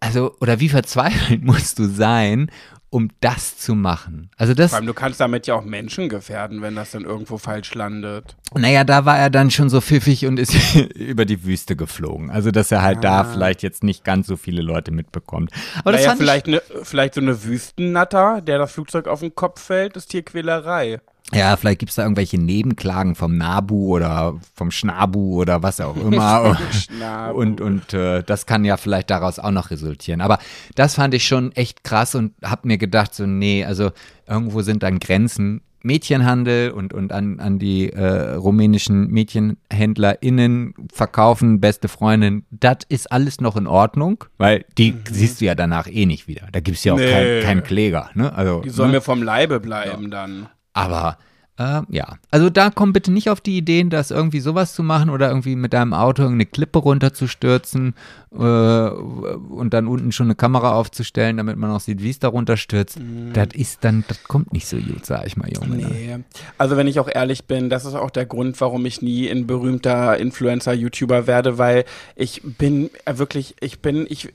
also 0.00 0.34
oder 0.40 0.60
wie 0.60 0.70
verzweifelt 0.70 1.44
musst 1.44 1.78
du 1.78 1.84
sein, 1.84 2.50
um 2.90 3.08
das 3.20 3.56
zu 3.56 3.76
machen. 3.76 4.30
Also 4.36 4.52
das. 4.52 4.70
Vor 4.70 4.78
allem, 4.78 4.86
du 4.86 4.94
kannst 4.94 5.20
damit 5.20 5.46
ja 5.46 5.54
auch 5.54 5.64
Menschen 5.64 6.08
gefährden, 6.08 6.60
wenn 6.60 6.74
das 6.74 6.90
dann 6.90 7.04
irgendwo 7.04 7.38
falsch 7.38 7.72
landet. 7.74 8.36
Naja, 8.54 8.82
da 8.82 9.04
war 9.04 9.16
er 9.16 9.30
dann 9.30 9.52
schon 9.52 9.70
so 9.70 9.80
pfiffig 9.80 10.26
und 10.26 10.38
ist 10.38 10.54
über 10.94 11.24
die 11.24 11.44
Wüste 11.44 11.76
geflogen. 11.76 12.30
Also, 12.30 12.50
dass 12.50 12.72
er 12.72 12.82
halt 12.82 12.98
ah. 12.98 13.22
da 13.22 13.24
vielleicht 13.24 13.62
jetzt 13.62 13.84
nicht 13.84 14.04
ganz 14.04 14.26
so 14.26 14.36
viele 14.36 14.60
Leute 14.60 14.90
mitbekommt. 14.90 15.52
Aber 15.78 15.92
naja, 15.92 16.10
das 16.10 16.18
vielleicht, 16.18 16.48
ne, 16.48 16.60
vielleicht 16.82 17.14
so 17.14 17.20
eine 17.20 17.44
Wüstennatter, 17.44 18.40
der 18.40 18.58
das 18.58 18.72
Flugzeug 18.72 19.06
auf 19.06 19.20
den 19.20 19.34
Kopf 19.34 19.62
fällt, 19.62 19.96
ist 19.96 20.08
Tierquälerei. 20.08 21.00
Ja, 21.32 21.56
vielleicht 21.56 21.78
gibt 21.78 21.90
es 21.90 21.96
da 21.96 22.02
irgendwelche 22.02 22.38
Nebenklagen 22.38 23.14
vom 23.14 23.36
Nabu 23.36 23.96
oder 23.96 24.34
vom 24.54 24.70
Schnabu 24.70 25.40
oder 25.40 25.62
was 25.62 25.80
auch 25.80 25.96
immer. 25.96 26.58
und 27.34 27.60
und 27.60 27.94
äh, 27.94 28.22
das 28.22 28.46
kann 28.46 28.64
ja 28.64 28.76
vielleicht 28.76 29.10
daraus 29.10 29.38
auch 29.38 29.50
noch 29.50 29.70
resultieren. 29.70 30.20
Aber 30.20 30.38
das 30.74 30.94
fand 30.94 31.14
ich 31.14 31.26
schon 31.26 31.52
echt 31.52 31.84
krass 31.84 32.14
und 32.14 32.34
habe 32.44 32.66
mir 32.68 32.78
gedacht, 32.78 33.14
so, 33.14 33.26
nee, 33.26 33.64
also 33.64 33.90
irgendwo 34.26 34.62
sind 34.62 34.82
dann 34.82 34.98
Grenzen. 34.98 35.62
Mädchenhandel 35.82 36.72
und, 36.72 36.92
und 36.92 37.12
an, 37.12 37.40
an 37.40 37.58
die 37.58 37.90
äh, 37.90 38.34
rumänischen 38.34 39.08
MädchenhändlerInnen 39.08 40.74
verkaufen, 40.92 41.60
beste 41.60 41.88
Freundin, 41.88 42.44
das 42.50 42.78
ist 42.88 43.10
alles 43.10 43.40
noch 43.40 43.56
in 43.56 43.66
Ordnung, 43.66 44.24
weil 44.36 44.64
die 44.76 44.92
mhm. 44.92 45.00
siehst 45.10 45.40
du 45.40 45.46
ja 45.46 45.54
danach 45.54 45.86
eh 45.86 46.06
nicht 46.06 46.28
wieder. 46.28 46.48
Da 46.52 46.60
gibt 46.60 46.78
es 46.78 46.84
ja 46.84 46.94
auch 46.94 46.98
nee. 46.98 47.10
keinen 47.10 47.42
kein 47.42 47.62
Kläger. 47.62 48.10
Ne? 48.14 48.32
Also, 48.32 48.60
die 48.60 48.70
sollen 48.70 48.90
ne? 48.90 48.98
mir 48.98 49.00
vom 49.00 49.22
Leibe 49.22 49.60
bleiben 49.60 50.04
ja. 50.04 50.08
dann. 50.08 50.48
Aber 50.72 51.18
äh, 51.60 51.82
ja, 51.90 52.16
also 52.30 52.48
da 52.48 52.70
komm 52.70 52.94
bitte 52.94 53.12
nicht 53.12 53.28
auf 53.28 53.42
die 53.42 53.58
Ideen, 53.58 53.90
das 53.90 54.10
irgendwie 54.10 54.40
sowas 54.40 54.72
zu 54.72 54.82
machen 54.82 55.10
oder 55.10 55.28
irgendwie 55.28 55.56
mit 55.56 55.74
deinem 55.74 55.92
Auto 55.92 56.26
eine 56.26 56.46
Klippe 56.46 56.78
runterzustürzen 56.78 57.94
äh, 58.32 58.36
und 58.38 59.74
dann 59.74 59.86
unten 59.86 60.10
schon 60.10 60.28
eine 60.28 60.36
Kamera 60.36 60.72
aufzustellen, 60.72 61.36
damit 61.36 61.58
man 61.58 61.70
auch 61.70 61.80
sieht, 61.80 62.02
wie 62.02 62.08
es 62.08 62.18
da 62.18 62.28
runterstürzt. 62.28 62.98
Mhm. 62.98 63.34
Das 63.34 63.48
ist 63.52 63.84
dann, 63.84 64.04
das 64.08 64.24
kommt 64.24 64.54
nicht 64.54 64.68
so 64.68 64.78
gut, 64.78 65.04
sag 65.04 65.26
ich 65.26 65.36
mal, 65.36 65.50
Junge. 65.52 65.76
Ne? 65.76 65.88
Nee. 65.90 66.18
Also 66.56 66.78
wenn 66.78 66.86
ich 66.86 66.98
auch 66.98 67.10
ehrlich 67.12 67.44
bin, 67.44 67.68
das 67.68 67.84
ist 67.84 67.94
auch 67.94 68.10
der 68.10 68.24
Grund, 68.24 68.58
warum 68.62 68.86
ich 68.86 69.02
nie 69.02 69.28
ein 69.28 69.46
berühmter 69.46 70.16
Influencer-YouTuber 70.16 71.26
werde, 71.26 71.58
weil 71.58 71.84
ich 72.16 72.40
bin 72.42 72.88
wirklich, 73.04 73.54
ich 73.60 73.80
bin, 73.80 74.06
ich 74.08 74.32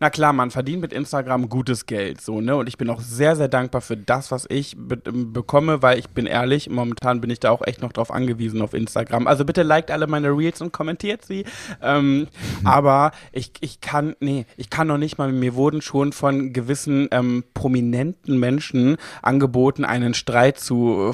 na 0.00 0.10
klar, 0.10 0.32
man 0.32 0.50
verdient 0.50 0.80
mit 0.80 0.92
Instagram 0.92 1.48
gutes 1.48 1.86
Geld, 1.86 2.20
so, 2.20 2.40
ne? 2.40 2.54
Und 2.54 2.68
ich 2.68 2.78
bin 2.78 2.88
auch 2.88 3.00
sehr, 3.00 3.34
sehr 3.34 3.48
dankbar 3.48 3.80
für 3.80 3.96
das, 3.96 4.30
was 4.30 4.46
ich 4.48 4.76
be 4.76 4.96
bekomme, 4.96 5.82
weil 5.82 5.98
ich 5.98 6.08
bin 6.10 6.26
ehrlich, 6.28 6.70
momentan 6.70 7.20
bin 7.20 7.30
ich 7.30 7.40
da 7.40 7.50
auch 7.50 7.62
echt 7.66 7.82
noch 7.82 7.92
drauf 7.92 8.10
angewiesen 8.10 8.62
auf 8.62 8.74
Instagram. 8.74 9.26
Also 9.26 9.44
bitte 9.44 9.62
liked 9.62 9.90
alle 9.90 10.06
meine 10.06 10.28
Reels 10.28 10.60
und 10.60 10.72
kommentiert 10.72 11.24
sie. 11.24 11.44
Ähm, 11.82 12.20
mhm. 12.20 12.26
Aber 12.64 13.12
ich, 13.32 13.52
ich 13.60 13.80
kann, 13.80 14.14
nee, 14.20 14.46
ich 14.56 14.70
kann 14.70 14.86
noch 14.86 14.98
nicht 14.98 15.18
mal, 15.18 15.32
mir 15.32 15.54
wurden 15.54 15.82
schon 15.82 16.12
von 16.12 16.52
gewissen 16.52 17.08
ähm, 17.10 17.44
prominenten 17.54 18.38
Menschen 18.38 18.96
angeboten, 19.22 19.84
einen 19.84 20.14
Streit 20.14 20.58
zu 20.58 21.12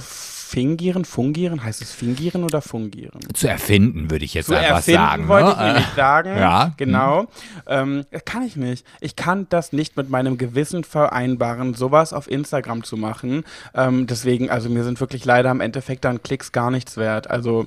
fingieren, 0.54 1.04
fungieren, 1.04 1.64
heißt 1.64 1.82
es 1.82 1.90
fingieren 1.90 2.44
oder 2.44 2.62
fungieren? 2.62 3.18
Zu 3.32 3.48
erfinden, 3.48 4.08
würde 4.12 4.24
ich 4.24 4.34
jetzt 4.34 4.46
Zu 4.46 4.56
einfach 4.56 4.82
sagen. 4.82 5.26
wollte 5.26 5.48
ne? 5.48 5.52
ich 5.52 5.58
nämlich 5.58 5.86
sagen. 5.96 6.38
ja. 6.38 6.72
Genau. 6.76 7.22
Mhm. 7.22 7.28
Ähm, 7.66 8.04
kann 8.24 8.44
ich 8.44 8.54
nicht. 8.54 8.86
Ich 9.00 9.16
kann 9.16 9.48
das 9.48 9.72
nicht 9.72 9.96
mit 9.96 10.10
meinem 10.10 10.38
Gewissen 10.38 10.84
vereinbaren, 10.84 11.74
sowas 11.74 12.12
auf 12.12 12.30
Instagram 12.30 12.84
zu 12.84 12.96
machen. 12.96 13.42
Ähm, 13.74 14.06
deswegen, 14.06 14.48
also 14.48 14.68
mir 14.70 14.84
sind 14.84 15.00
wirklich 15.00 15.24
leider 15.24 15.50
im 15.50 15.60
Endeffekt 15.60 16.04
dann 16.04 16.22
Klicks 16.22 16.52
gar 16.52 16.70
nichts 16.70 16.96
wert. 16.96 17.28
Also 17.28 17.66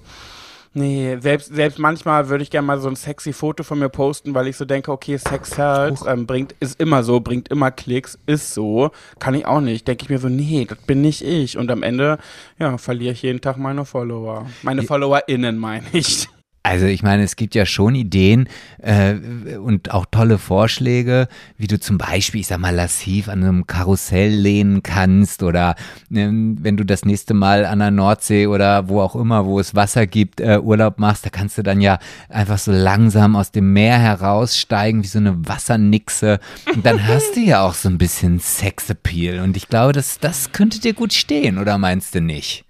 Nee, 0.77 1.17
selbst, 1.21 1.55
selbst 1.55 1.79
manchmal 1.79 2.29
würde 2.29 2.43
ich 2.43 2.51
gerne 2.51 2.67
mal 2.67 2.79
so 2.79 2.87
ein 2.87 2.95
sexy 2.95 3.33
Foto 3.33 3.63
von 3.63 3.79
mir 3.79 3.89
posten, 3.89 4.35
weil 4.35 4.45
ich 4.47 4.57
so 4.57 4.63
denke, 4.63 4.91
okay, 4.91 5.17
Sex 5.17 5.57
Health 5.57 6.01
ähm, 6.05 6.27
bringt, 6.27 6.53
ist 6.59 6.79
immer 6.79 7.03
so, 7.03 7.19
bringt 7.19 7.47
immer 7.47 7.71
Klicks, 7.71 8.19
ist 8.27 8.53
so. 8.53 8.91
Kann 9.17 9.33
ich 9.33 9.47
auch 9.47 9.59
nicht. 9.59 9.87
Denke 9.87 10.03
ich 10.03 10.09
mir 10.11 10.19
so, 10.19 10.29
nee, 10.29 10.65
das 10.69 10.77
bin 10.77 11.01
nicht 11.01 11.23
ich. 11.23 11.57
Und 11.57 11.71
am 11.71 11.81
Ende, 11.81 12.19
ja, 12.59 12.77
verliere 12.77 13.13
ich 13.13 13.23
jeden 13.23 13.41
Tag 13.41 13.57
meine 13.57 13.85
Follower. 13.85 14.45
Meine 14.61 14.83
FollowerInnen, 14.83 15.57
meine 15.57 15.87
ich. 15.93 16.27
Also 16.63 16.85
ich 16.85 17.01
meine, 17.01 17.23
es 17.23 17.37
gibt 17.37 17.55
ja 17.55 17.65
schon 17.65 17.95
Ideen 17.95 18.49
äh, 18.79 19.13
und 19.55 19.91
auch 19.91 20.05
tolle 20.11 20.37
Vorschläge, 20.37 21.29
wie 21.57 21.67
du 21.67 21.79
zum 21.79 21.97
Beispiel, 21.97 22.41
ich 22.41 22.47
sag 22.47 22.59
mal, 22.59 22.75
lassiv 22.75 23.29
an 23.29 23.41
einem 23.41 23.67
Karussell 23.67 24.31
lehnen 24.31 24.83
kannst 24.83 25.43
oder 25.43 25.75
äh, 26.11 26.27
wenn 26.29 26.75
du 26.75 26.83
das 26.83 27.05
nächste 27.05 27.33
Mal 27.33 27.65
an 27.65 27.79
der 27.79 27.91
Nordsee 27.91 28.47
oder 28.47 28.89
wo 28.89 28.99
auch 28.99 29.15
immer, 29.15 29.45
wo 29.45 29.61
es 29.61 29.75
Wasser 29.75 30.07
gibt, 30.07 30.41
äh, 30.41 30.59
Urlaub 30.61 30.99
machst, 30.99 31.25
da 31.25 31.29
kannst 31.29 31.57
du 31.57 31.63
dann 31.63 31.79
ja 31.79 31.99
einfach 32.27 32.57
so 32.57 32.73
langsam 32.73 33.37
aus 33.37 33.51
dem 33.51 33.71
Meer 33.71 33.97
heraussteigen 33.97 35.03
wie 35.03 35.07
so 35.07 35.19
eine 35.19 35.47
Wassernixe 35.47 36.39
und 36.75 36.85
dann 36.85 37.07
hast 37.07 37.37
du 37.37 37.39
ja 37.39 37.61
auch 37.61 37.75
so 37.75 37.87
ein 37.87 37.97
bisschen 37.97 38.41
Sexappeal 38.41 39.39
und 39.39 39.55
ich 39.55 39.69
glaube, 39.69 39.93
das, 39.93 40.19
das 40.19 40.51
könnte 40.51 40.81
dir 40.81 40.93
gut 40.93 41.13
stehen, 41.13 41.57
oder 41.59 41.77
meinst 41.77 42.13
du 42.13 42.19
nicht? 42.19 42.66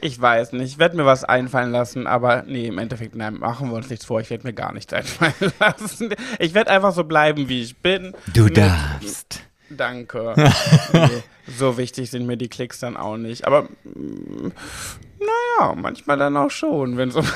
Ich 0.00 0.20
weiß 0.20 0.52
nicht. 0.52 0.72
Ich 0.72 0.78
werde 0.78 0.96
mir 0.96 1.04
was 1.04 1.24
einfallen 1.24 1.72
lassen, 1.72 2.06
aber 2.06 2.44
nee, 2.46 2.66
im 2.66 2.78
Endeffekt, 2.78 3.14
nein, 3.14 3.34
machen 3.34 3.70
wir 3.70 3.76
uns 3.76 3.90
nichts 3.90 4.04
vor. 4.04 4.20
Ich 4.20 4.30
werde 4.30 4.46
mir 4.46 4.52
gar 4.52 4.72
nichts 4.72 4.92
einfallen 4.94 5.52
lassen. 5.58 6.14
Ich 6.38 6.54
werde 6.54 6.70
einfach 6.70 6.92
so 6.92 7.04
bleiben, 7.04 7.48
wie 7.48 7.62
ich 7.62 7.76
bin. 7.78 8.14
Du 8.32 8.48
darfst. 8.48 9.42
Danke. 9.70 10.34
nee, 10.92 11.22
so 11.58 11.76
wichtig 11.76 12.10
sind 12.10 12.26
mir 12.26 12.36
die 12.36 12.48
Klicks 12.48 12.80
dann 12.80 12.96
auch 12.96 13.16
nicht. 13.16 13.46
Aber 13.46 13.64
mm, 13.84 14.52
naja, 15.18 15.74
manchmal 15.74 16.16
dann 16.16 16.36
auch 16.36 16.50
schon, 16.50 16.96
wenn 16.96 17.10
so. 17.10 17.22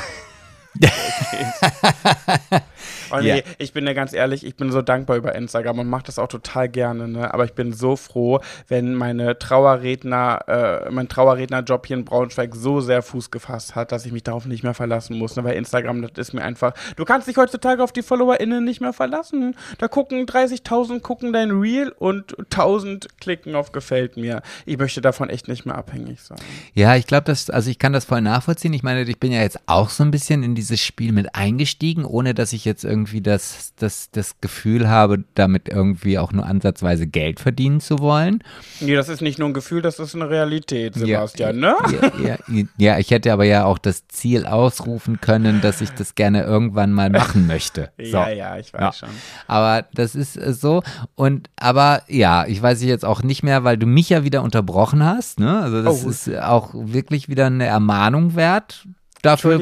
Oh 3.13 3.21
nee, 3.21 3.39
ja. 3.39 3.43
ich 3.59 3.73
bin 3.73 3.87
ja 3.87 3.93
ganz 3.93 4.13
ehrlich, 4.13 4.45
ich 4.45 4.57
bin 4.57 4.73
so 4.73 4.83
dankbar 4.83 5.17
über 5.17 5.35
Instagram 5.35 5.81
und 5.81 5.89
mache 5.89 6.05
das 6.05 6.19
auch 6.19 6.29
total 6.29 6.69
gerne, 6.69 7.09
ne? 7.09 7.33
Aber 7.33 7.45
ich 7.45 7.53
bin 7.53 7.73
so 7.73 7.97
froh, 7.97 8.41
wenn 8.69 8.95
meine 8.95 9.39
Trauerredner, 9.39 10.85
äh, 10.87 10.91
mein 10.91 11.09
Trauerrednerjob 11.09 11.87
hier 11.87 11.97
in 11.97 12.05
Braunschweig 12.05 12.55
so 12.55 12.81
sehr 12.81 13.03
Fuß 13.03 13.31
gefasst 13.31 13.75
hat, 13.75 13.93
dass 13.93 14.07
ich 14.07 14.13
mich 14.13 14.23
darauf 14.23 14.47
nicht 14.47 14.63
mehr 14.63 14.75
verlassen 14.75 15.19
muss. 15.19 15.37
Ne? 15.37 15.45
Weil 15.45 15.57
Instagram, 15.57 16.03
das 16.03 16.13
ist 16.17 16.33
mir 16.33 16.43
einfach. 16.43 16.73
Du 16.97 17.05
kannst 17.05 17.29
dich 17.29 17.37
heutzutage 17.37 17.83
auf 17.83 17.93
die 17.93 18.03
FollowerInnen 18.03 18.65
nicht 18.65 18.81
mehr 18.81 18.93
verlassen. 18.93 19.57
Da 19.79 19.89
gucken 19.89 20.27
30.000 20.27 21.01
gucken 21.01 21.33
dein 21.33 21.51
Reel 21.51 21.93
und 21.99 22.37
1.000 22.37 23.09
klicken 23.21 23.55
auf 23.55 23.73
Gefällt 23.73 24.17
mir. 24.17 24.43
Ich 24.67 24.79
möchte 24.79 25.01
davon 25.01 25.31
echt 25.31 25.49
nicht 25.49 25.67
mehr 25.67 25.77
abhängig 25.77 26.21
sein. 26.21 26.39
Ja, 26.75 26.97
ich 26.97 27.07
glaube, 27.07 27.25
dass, 27.25 27.51
also 27.51 27.71
ich 27.71 27.79
kann 27.79 27.93
das 27.93 28.05
voll 28.05 28.21
nachvollziehen. 28.21 28.73
Ich 28.75 28.83
meine, 28.83 29.03
ich 29.03 29.19
bin 29.19 29.33
ja 29.33 29.41
jetzt 29.41 29.59
auch 29.67 29.89
so 29.91 30.05
ein 30.05 30.11
bisschen 30.11 30.43
in 30.43 30.55
dieses 30.55 30.81
Spiel 30.81 31.13
mit 31.13 31.35
eingestiegen, 31.35 32.05
ohne 32.05 32.35
dass 32.35 32.53
ich 32.53 32.65
jetzt 32.65 32.85
irgendwie 32.85 33.02
irgendwie 33.03 33.21
das, 33.21 33.73
das, 33.77 34.11
das 34.13 34.41
Gefühl 34.41 34.89
habe, 34.89 35.25
damit 35.35 35.69
irgendwie 35.69 36.19
auch 36.19 36.33
nur 36.33 36.47
ansatzweise 36.47 37.09
Geld 37.09 37.41
verdienen 37.41 37.81
zu 37.81 37.99
wollen. 37.99 38.45
Nee, 38.81 38.95
das 38.95 39.09
ist 39.09 39.23
nicht 39.23 39.41
nur 39.41 39.49
ein 39.49 39.55
Gefühl, 39.55 39.83
das 39.83 39.99
ist 39.99 40.15
eine 40.15 40.31
Realität, 40.31 40.95
Sebastian, 40.95 41.61
ja, 41.61 41.61
ne? 41.61 41.77
Ja, 42.23 42.39
ja, 42.49 42.65
ja, 42.79 42.99
ich 42.99 43.11
hätte 43.11 43.33
aber 43.33 43.45
ja 43.45 43.65
auch 43.65 43.79
das 43.79 44.07
Ziel 44.07 44.47
ausrufen 44.47 45.21
können, 45.21 45.61
dass 45.61 45.81
ich 45.81 45.91
das 45.91 46.15
gerne 46.15 46.45
irgendwann 46.45 46.93
mal 46.93 47.11
machen 47.11 47.47
möchte. 47.47 47.91
So. 48.03 48.19
Ja, 48.19 48.31
ja, 48.31 48.59
ich 48.59 48.75
weiß 48.75 48.99
schon. 48.99 49.09
Aber 49.47 49.87
das 49.95 50.15
ist 50.15 50.37
äh, 50.37 50.53
so. 50.53 50.83
Und 51.15 51.49
aber 51.57 52.03
ja, 52.09 52.47
ich 52.47 52.61
weiß 52.61 52.83
jetzt 52.83 53.05
auch 53.05 53.23
nicht 53.23 53.43
mehr, 53.43 53.65
weil 53.65 53.79
du 53.79 53.87
mich 53.87 54.11
ja 54.11 54.25
wieder 54.25 54.43
unterbrochen 54.43 55.05
hast. 55.05 55.39
Ne? 55.39 55.61
Also 55.61 55.83
das 55.83 56.05
oh. 56.05 56.11
ist 56.11 56.37
auch 56.37 56.71
wirklich 56.75 57.29
wieder 57.29 57.47
eine 57.47 57.67
Ermahnung 57.67 58.35
wert 58.35 58.87
Dafür 59.23 59.61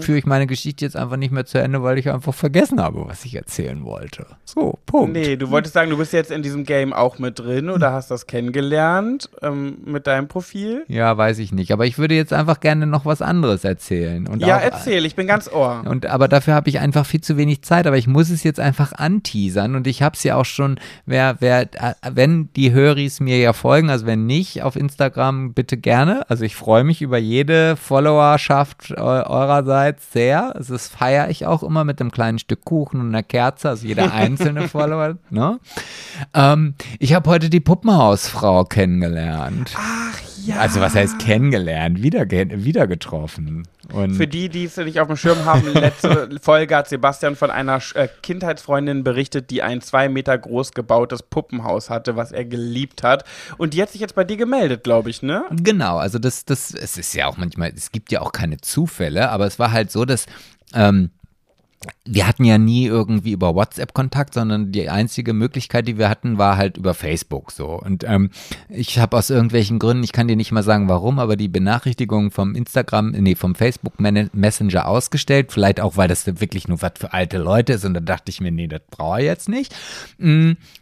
führe 0.00 0.18
ich 0.18 0.26
meine 0.26 0.46
Geschichte 0.46 0.84
jetzt 0.84 0.94
einfach 0.94 1.16
nicht 1.16 1.32
mehr 1.32 1.46
zu 1.46 1.58
Ende, 1.58 1.82
weil 1.82 1.96
ich 1.96 2.10
einfach 2.10 2.34
vergessen 2.34 2.78
habe, 2.78 3.08
was 3.08 3.24
ich 3.24 3.34
erzählen 3.34 3.82
wollte. 3.84 4.26
So, 4.44 4.78
Punkt. 4.84 5.14
Nee, 5.14 5.36
du 5.36 5.50
wolltest 5.50 5.72
sagen, 5.72 5.88
du 5.88 5.96
bist 5.96 6.12
jetzt 6.12 6.30
in 6.30 6.42
diesem 6.42 6.64
Game 6.64 6.92
auch 6.92 7.18
mit 7.18 7.38
drin 7.38 7.70
oder 7.70 7.92
hast 7.92 8.10
das 8.10 8.26
kennengelernt 8.26 9.30
ähm, 9.40 9.78
mit 9.86 10.06
deinem 10.06 10.28
Profil? 10.28 10.84
Ja, 10.88 11.16
weiß 11.16 11.38
ich 11.38 11.52
nicht. 11.52 11.72
Aber 11.72 11.86
ich 11.86 11.96
würde 11.96 12.14
jetzt 12.14 12.34
einfach 12.34 12.60
gerne 12.60 12.86
noch 12.86 13.06
was 13.06 13.22
anderes 13.22 13.64
erzählen. 13.64 14.26
Und 14.26 14.40
ja, 14.40 14.58
erzähl, 14.58 15.06
ich 15.06 15.16
bin 15.16 15.26
ganz 15.26 15.50
ohr. 15.50 15.84
Und, 15.86 16.04
aber 16.04 16.28
dafür 16.28 16.52
habe 16.52 16.68
ich 16.68 16.78
einfach 16.78 17.06
viel 17.06 17.22
zu 17.22 17.38
wenig 17.38 17.62
Zeit. 17.62 17.86
Aber 17.86 17.96
ich 17.96 18.08
muss 18.08 18.28
es 18.28 18.42
jetzt 18.42 18.60
einfach 18.60 18.92
anteasern. 18.92 19.74
Und 19.74 19.86
ich 19.86 20.02
habe 20.02 20.16
es 20.16 20.22
ja 20.22 20.36
auch 20.36 20.44
schon, 20.44 20.78
wer, 21.06 21.36
wer, 21.40 21.62
äh, 21.62 21.94
wenn 22.12 22.52
die 22.52 22.72
Höris 22.72 23.20
mir 23.20 23.38
ja 23.38 23.54
folgen, 23.54 23.88
also 23.88 24.04
wenn 24.04 24.26
nicht 24.26 24.62
auf 24.62 24.76
Instagram, 24.76 25.54
bitte 25.54 25.78
gerne. 25.78 26.28
Also 26.28 26.44
ich 26.44 26.56
freue 26.56 26.84
mich 26.84 27.00
über 27.00 27.16
jede 27.16 27.76
Followerschaft 27.76 28.97
eurerseits 28.98 30.12
sehr. 30.12 30.54
Das 30.56 30.88
feiere 30.88 31.30
ich 31.30 31.46
auch 31.46 31.62
immer 31.62 31.84
mit 31.84 32.00
einem 32.00 32.10
kleinen 32.10 32.38
Stück 32.38 32.64
Kuchen 32.64 33.00
und 33.00 33.08
einer 33.08 33.22
Kerze, 33.22 33.70
also 33.70 33.86
jeder 33.86 34.12
einzelne 34.14 34.68
Follower. 34.68 35.16
Ne? 35.30 35.58
Ähm, 36.34 36.74
ich 36.98 37.14
habe 37.14 37.30
heute 37.30 37.50
die 37.50 37.60
Puppenhausfrau 37.60 38.64
kennengelernt. 38.64 39.74
Ach 39.76 40.18
ja. 40.44 40.56
Also 40.56 40.80
was 40.80 40.94
heißt 40.94 41.18
kennengelernt? 41.18 42.02
Wieder, 42.02 42.28
wieder 42.30 42.86
getroffen. 42.86 43.68
Und 43.92 44.14
Für 44.14 44.26
die, 44.26 44.48
die 44.48 44.64
es 44.64 44.76
nicht 44.76 45.00
auf 45.00 45.06
dem 45.08 45.16
Schirm 45.16 45.44
haben, 45.44 45.66
letzte 45.72 46.28
Folge 46.42 46.76
hat 46.76 46.88
Sebastian 46.88 47.36
von 47.36 47.50
einer 47.50 47.80
äh, 47.94 48.08
Kindheitsfreundin 48.22 49.02
berichtet, 49.02 49.50
die 49.50 49.62
ein 49.62 49.80
zwei 49.80 50.08
Meter 50.08 50.36
groß 50.36 50.72
gebautes 50.72 51.22
Puppenhaus 51.22 51.88
hatte, 51.88 52.16
was 52.16 52.32
er 52.32 52.44
geliebt 52.44 53.02
hat. 53.02 53.24
Und 53.56 53.74
die 53.74 53.80
hat 53.80 53.90
sich 53.90 54.00
jetzt 54.00 54.14
bei 54.14 54.24
dir 54.24 54.36
gemeldet, 54.36 54.84
glaube 54.84 55.08
ich, 55.08 55.22
ne? 55.22 55.44
Genau, 55.50 55.96
also 55.96 56.18
das, 56.18 56.44
das, 56.44 56.74
es 56.74 56.98
ist 56.98 57.14
ja 57.14 57.26
auch 57.26 57.38
manchmal, 57.38 57.72
es 57.74 57.90
gibt 57.90 58.12
ja 58.12 58.20
auch 58.20 58.32
keine 58.32 58.58
Zufälle, 58.58 59.30
aber 59.30 59.46
es 59.46 59.58
war 59.58 59.72
halt 59.72 59.90
so, 59.90 60.04
dass 60.04 60.26
ähm, 60.74 61.10
wir 62.04 62.26
hatten 62.26 62.44
ja 62.44 62.58
nie 62.58 62.86
irgendwie 62.86 63.32
über 63.32 63.54
WhatsApp 63.54 63.94
Kontakt, 63.94 64.34
sondern 64.34 64.72
die 64.72 64.88
einzige 64.88 65.32
Möglichkeit, 65.32 65.86
die 65.86 65.98
wir 65.98 66.08
hatten, 66.08 66.38
war 66.38 66.56
halt 66.56 66.76
über 66.76 66.94
Facebook 66.94 67.52
so. 67.52 67.68
Und 67.68 68.02
ähm, 68.04 68.30
ich 68.68 68.98
habe 68.98 69.16
aus 69.16 69.30
irgendwelchen 69.30 69.78
Gründen, 69.78 70.02
ich 70.02 70.12
kann 70.12 70.26
dir 70.26 70.36
nicht 70.36 70.50
mal 70.50 70.62
sagen, 70.62 70.88
warum, 70.88 71.18
aber 71.18 71.36
die 71.36 71.48
Benachrichtigungen 71.48 72.30
vom 72.30 72.54
Instagram, 72.54 73.10
nee, 73.12 73.34
vom 73.34 73.54
Facebook 73.54 73.94
Messenger 74.00 74.88
ausgestellt. 74.88 75.52
Vielleicht 75.52 75.80
auch, 75.80 75.96
weil 75.96 76.08
das 76.08 76.26
wirklich 76.26 76.66
nur 76.66 76.82
was 76.82 76.92
für 76.98 77.12
alte 77.12 77.38
Leute 77.38 77.74
ist. 77.74 77.84
Und 77.84 77.94
da 77.94 78.00
dachte 78.00 78.30
ich 78.30 78.40
mir, 78.40 78.50
nee, 78.50 78.66
das 78.66 78.82
brauche 78.90 79.20
ich 79.20 79.26
jetzt 79.26 79.48
nicht. 79.48 79.74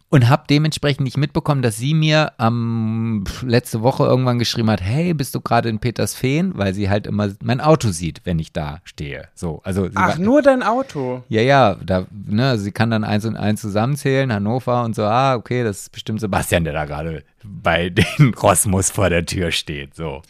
Und 0.08 0.28
habe 0.28 0.44
dementsprechend 0.48 1.04
nicht 1.04 1.16
mitbekommen, 1.16 1.62
dass 1.62 1.78
sie 1.78 1.92
mir 1.92 2.32
ähm, 2.38 3.24
letzte 3.42 3.82
Woche 3.82 4.04
irgendwann 4.04 4.38
geschrieben 4.38 4.70
hat, 4.70 4.80
hey, 4.80 5.14
bist 5.14 5.34
du 5.34 5.40
gerade 5.40 5.68
in 5.68 5.80
Petersfeen, 5.80 6.56
weil 6.56 6.74
sie 6.74 6.88
halt 6.88 7.08
immer 7.08 7.30
mein 7.42 7.60
Auto 7.60 7.88
sieht, 7.88 8.20
wenn 8.22 8.38
ich 8.38 8.52
da 8.52 8.78
stehe. 8.84 9.28
So, 9.34 9.60
also 9.64 9.88
Ach, 9.96 10.10
war, 10.10 10.18
nur 10.18 10.42
dein 10.42 10.62
Auto. 10.62 11.24
Ja, 11.28 11.42
ja, 11.42 11.76
da, 11.84 12.06
ne, 12.12 12.56
sie 12.56 12.70
kann 12.70 12.90
dann 12.90 13.02
eins 13.02 13.24
und 13.24 13.36
eins 13.36 13.60
zusammenzählen, 13.60 14.32
Hannover 14.32 14.84
und 14.84 14.94
so, 14.94 15.02
ah, 15.02 15.34
okay, 15.34 15.64
das 15.64 15.82
ist 15.82 15.92
bestimmt 15.92 16.20
Sebastian, 16.20 16.62
der 16.62 16.72
da 16.72 16.84
gerade 16.84 17.24
bei 17.42 17.88
den 18.18 18.32
Rosmus 18.34 18.90
vor 18.90 19.10
der 19.10 19.26
Tür 19.26 19.50
steht, 19.50 19.96
so. 19.96 20.22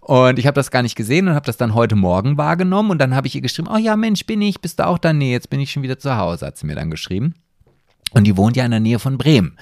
Und 0.00 0.38
ich 0.38 0.46
habe 0.46 0.54
das 0.54 0.70
gar 0.70 0.82
nicht 0.82 0.96
gesehen 0.96 1.28
und 1.28 1.34
habe 1.34 1.46
das 1.46 1.56
dann 1.56 1.74
heute 1.74 1.96
Morgen 1.96 2.36
wahrgenommen 2.36 2.90
und 2.90 2.98
dann 2.98 3.14
habe 3.14 3.26
ich 3.26 3.34
ihr 3.34 3.42
geschrieben, 3.42 3.68
oh 3.72 3.78
ja, 3.78 3.96
Mensch, 3.96 4.26
bin 4.26 4.42
ich, 4.42 4.60
bist 4.60 4.78
du 4.78 4.86
auch 4.86 4.98
da? 4.98 5.14
Nee, 5.14 5.32
jetzt 5.32 5.48
bin 5.48 5.60
ich 5.60 5.70
schon 5.70 5.82
wieder 5.82 5.98
zu 5.98 6.16
Hause, 6.16 6.46
hat 6.46 6.58
sie 6.58 6.66
mir 6.66 6.76
dann 6.76 6.90
geschrieben. 6.90 7.34
Und 8.12 8.24
die 8.24 8.36
wohnt 8.36 8.56
ja 8.56 8.64
in 8.64 8.70
der 8.70 8.80
Nähe 8.80 8.98
von 8.98 9.18
Bremen. 9.18 9.56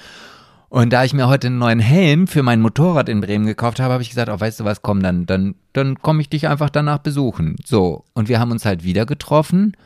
Und 0.68 0.92
da 0.92 1.04
ich 1.04 1.14
mir 1.14 1.28
heute 1.28 1.46
einen 1.46 1.58
neuen 1.58 1.78
Helm 1.78 2.26
für 2.26 2.42
mein 2.42 2.60
Motorrad 2.60 3.08
in 3.08 3.20
Bremen 3.20 3.46
gekauft 3.46 3.78
habe, 3.78 3.92
habe 3.92 4.02
ich 4.02 4.10
gesagt, 4.10 4.28
oh, 4.28 4.38
weißt 4.38 4.60
du 4.60 4.64
was, 4.64 4.82
komm, 4.82 5.02
dann, 5.02 5.24
dann, 5.26 5.54
dann 5.72 6.00
komme 6.02 6.20
ich 6.20 6.28
dich 6.28 6.48
einfach 6.48 6.70
danach 6.70 6.98
besuchen. 6.98 7.56
So. 7.64 8.04
Und 8.14 8.28
wir 8.28 8.40
haben 8.40 8.50
uns 8.50 8.64
halt 8.64 8.82
wieder 8.82 9.06
getroffen. 9.06 9.76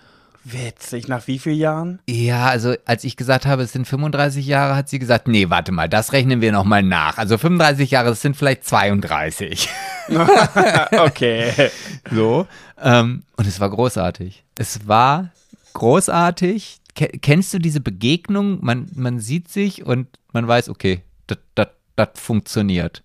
Witzig, 0.43 1.07
nach 1.07 1.27
wie 1.27 1.39
vielen 1.39 1.59
Jahren? 1.59 1.99
Ja, 2.09 2.47
also 2.47 2.75
als 2.87 3.05
ich 3.05 3.17
gesagt 3.17 3.45
habe, 3.45 3.63
es 3.63 3.73
sind 3.73 3.87
35 3.87 4.47
Jahre, 4.47 4.75
hat 4.75 4.89
sie 4.89 4.99
gesagt, 4.99 5.29
nee, 5.29 5.51
warte 5.51 5.71
mal, 5.71 5.87
das 5.87 6.15
rechnen 6.15 6.41
wir 6.41 6.51
nochmal 6.51 6.83
nach. 6.83 7.19
Also 7.19 7.37
35 7.37 7.91
Jahre, 7.91 8.09
das 8.09 8.23
sind 8.23 8.37
vielleicht 8.37 8.65
32. 8.65 9.69
okay. 10.99 11.71
So. 12.11 12.47
Ähm, 12.81 13.25
und 13.37 13.47
es 13.47 13.61
war 13.61 13.69
großartig. 13.69 14.43
Es 14.57 14.89
war 14.89 15.29
großartig 15.75 16.81
kennst 17.09 17.53
du 17.55 17.59
diese 17.59 17.80
Begegnung? 17.80 18.64
Man, 18.64 18.90
man 18.94 19.18
sieht 19.18 19.48
sich 19.48 19.84
und 19.84 20.07
man 20.32 20.46
weiß, 20.46 20.68
okay, 20.68 21.03
das 21.26 22.09
funktioniert. 22.14 23.03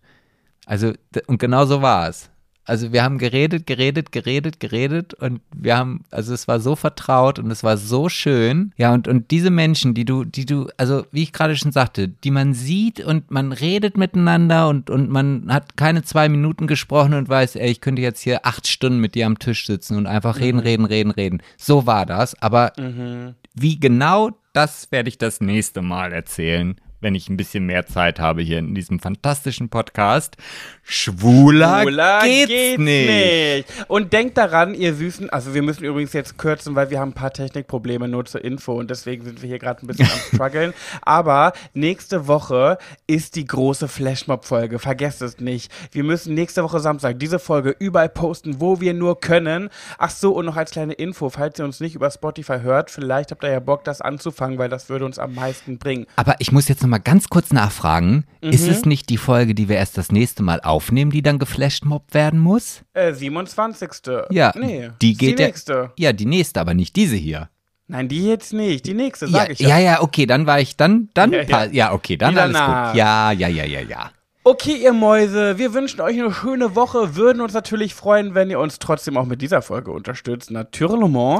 Also, 0.66 0.94
und 1.28 1.40
genau 1.40 1.66
so 1.66 1.82
war 1.82 2.10
es. 2.10 2.30
Also 2.66 2.92
wir 2.92 3.04
haben 3.04 3.20
geredet, 3.20 3.68
geredet, 3.68 4.12
geredet, 4.12 4.60
geredet 4.60 5.14
und 5.14 5.42
wir 5.56 5.78
haben, 5.78 6.04
also 6.10 6.34
es 6.34 6.48
war 6.48 6.60
so 6.60 6.76
vertraut 6.76 7.38
und 7.38 7.52
es 7.52 7.64
war 7.64 7.78
so 7.78 8.10
schön. 8.10 8.74
Ja, 8.76 8.94
und, 8.94 9.08
und 9.08 9.30
diese 9.30 9.52
Menschen, 9.52 9.94
die 9.94 10.04
du, 10.04 10.24
die 10.24 10.46
du, 10.46 10.68
also 10.78 11.06
wie 11.12 11.24
ich 11.24 11.32
gerade 11.32 11.56
schon 11.56 11.72
sagte, 11.72 12.08
die 12.08 12.32
man 12.32 12.54
sieht 12.54 13.00
und 13.00 13.30
man 13.30 13.52
redet 13.52 13.98
miteinander 13.98 14.68
und, 14.68 14.90
und 14.90 15.10
man 15.10 15.46
hat 15.54 15.78
keine 15.78 16.04
zwei 16.04 16.28
Minuten 16.28 16.66
gesprochen 16.66 17.14
und 17.14 17.30
weiß, 17.30 17.56
ey, 17.56 17.70
ich 17.70 17.82
könnte 17.82 18.02
jetzt 18.02 18.22
hier 18.22 18.46
acht 18.46 18.68
Stunden 18.68 19.00
mit 19.00 19.14
dir 19.14 19.28
am 19.28 19.38
Tisch 19.38 19.68
sitzen 19.68 19.98
und 19.98 20.08
einfach 20.08 20.40
reden, 20.40 20.58
mhm. 20.58 20.64
reden, 20.64 20.86
reden, 20.86 21.12
reden. 21.12 21.42
So 21.58 21.86
war 21.86 22.08
das, 22.08 22.42
aber 22.42 22.74
mhm. 22.78 23.36
wie 23.54 23.80
genau, 23.80 24.32
das 24.54 24.92
werde 24.92 25.10
ich 25.10 25.18
das 25.18 25.40
nächste 25.40 25.82
Mal 25.82 26.14
erzählen 26.14 26.80
wenn 27.06 27.14
ich 27.14 27.30
ein 27.30 27.38
bisschen 27.38 27.68
mehr 27.68 27.86
Zeit 27.86 28.20
habe 28.20 28.42
hier 28.42 28.58
in 28.58 28.74
diesem 28.74 29.00
fantastischen 29.00 29.70
Podcast. 29.70 30.38
Schwuler, 30.82 31.84
Schwuler 31.84 32.22
geht's, 32.24 32.48
geht's 32.48 32.80
nicht. 32.80 33.08
nicht. 33.08 33.86
Und 33.88 34.12
denkt 34.12 34.40
daran, 34.40 34.74
ihr 34.74 34.96
Süßen, 34.96 35.30
also 35.30 35.54
wir 35.54 35.62
müssen 35.62 35.84
übrigens 35.84 36.14
jetzt 36.14 36.40
kürzen, 36.40 36.74
weil 36.74 36.90
wir 36.90 37.00
haben 37.00 37.10
ein 37.10 37.14
paar 37.14 37.32
Technikprobleme 37.32 38.08
nur 38.08 38.26
zur 38.26 38.44
Info 38.44 38.74
und 38.74 38.90
deswegen 38.90 39.24
sind 39.24 39.44
wir 39.44 39.48
hier 39.48 39.60
gerade 39.60 39.86
ein 39.86 39.88
bisschen 39.88 40.10
am 40.12 40.20
struggeln. 40.34 40.74
Aber 41.04 41.54
nächste 41.76 42.28
Woche 42.28 42.80
ist 43.06 43.36
die 43.36 43.46
große 43.46 43.88
Flashmob-Folge. 43.88 44.80
Vergesst 44.80 45.22
es 45.22 45.40
nicht. 45.40 45.72
Wir 45.92 46.04
müssen 46.04 46.34
nächste 46.34 46.64
Woche 46.64 46.80
Samstag 46.80 47.20
diese 47.20 47.38
Folge 47.38 47.76
überall 47.78 48.10
posten, 48.10 48.60
wo 48.60 48.82
wir 48.82 48.96
nur 48.96 49.20
können. 49.20 49.70
Ach 50.00 50.10
so, 50.10 50.32
und 50.32 50.46
noch 50.46 50.56
als 50.56 50.72
kleine 50.72 50.94
Info, 50.94 51.30
falls 51.30 51.60
ihr 51.60 51.66
uns 51.66 51.80
nicht 51.80 51.94
über 51.94 52.10
Spotify 52.10 52.62
hört, 52.62 52.90
vielleicht 52.90 53.30
habt 53.30 53.44
ihr 53.44 53.52
ja 53.52 53.60
Bock, 53.60 53.84
das 53.84 54.02
anzufangen, 54.02 54.58
weil 54.58 54.70
das 54.70 54.90
würde 54.90 55.06
uns 55.06 55.20
am 55.20 55.36
meisten 55.36 55.78
bringen. 55.78 56.08
Aber 56.16 56.36
ich 56.40 56.52
muss 56.52 56.68
jetzt 56.68 56.82
nochmal 56.82 56.95
ganz 57.00 57.30
kurz 57.30 57.52
nachfragen. 57.52 58.26
Mhm. 58.42 58.50
Ist 58.52 58.68
es 58.68 58.86
nicht 58.86 59.10
die 59.10 59.18
Folge, 59.18 59.56
die 59.56 59.70
wir 59.70 59.78
erst 59.78 59.98
das 59.98 60.12
nächste 60.12 60.44
Mal 60.44 60.62
aufnehmen, 60.62 61.12
die 61.12 61.22
dann 61.22 61.40
geflashmobbt 61.40 62.14
werden 62.14 62.40
muss? 62.40 62.82
Äh, 62.94 63.14
27. 63.14 63.90
Ja, 64.32 64.54
nee, 64.56 64.90
die 65.02 65.16
geht 65.16 65.40
die 65.40 65.44
nächste. 65.44 65.92
Ja, 65.98 66.14
die 66.14 66.26
nächste, 66.26 66.60
aber 66.60 66.74
nicht 66.74 66.96
diese 66.96 67.16
hier. 67.16 67.50
Nein, 67.88 68.08
die 68.08 68.28
jetzt 68.28 68.52
nicht. 68.52 68.86
Die 68.88 68.96
nächste, 68.96 69.28
sag 69.28 69.48
ja, 69.48 69.52
ich 69.52 69.60
ja. 69.60 69.70
Ja, 69.70 69.78
ja, 69.78 70.02
okay, 70.02 70.26
dann 70.26 70.48
war 70.48 70.60
ich, 70.60 70.76
dann, 70.76 71.10
dann, 71.14 71.32
ja, 71.32 71.44
ja. 71.44 71.66
ja 71.66 71.94
okay, 71.94 72.18
dann 72.18 72.34
die 72.34 72.40
alles 72.42 72.58
danach. 72.58 72.92
gut. 72.92 72.98
Ja, 72.98 73.32
ja, 73.32 73.48
ja, 73.48 73.66
ja, 73.66 73.82
ja. 73.82 74.12
Okay, 74.48 74.76
ihr 74.76 74.94
Mäuse, 74.94 75.58
wir 75.58 75.74
wünschen 75.74 76.02
euch 76.02 76.20
eine 76.22 76.32
schöne 76.32 76.76
Woche, 76.76 77.16
würden 77.16 77.42
uns 77.42 77.54
natürlich 77.54 77.96
freuen, 77.96 78.36
wenn 78.36 78.52
ihr 78.52 78.60
uns 78.60 78.78
trotzdem 78.78 79.18
auch 79.18 79.26
mit 79.26 79.42
dieser 79.42 79.64
Folge 79.64 79.90
unterstützt, 79.90 80.52
natürlich. 80.52 80.86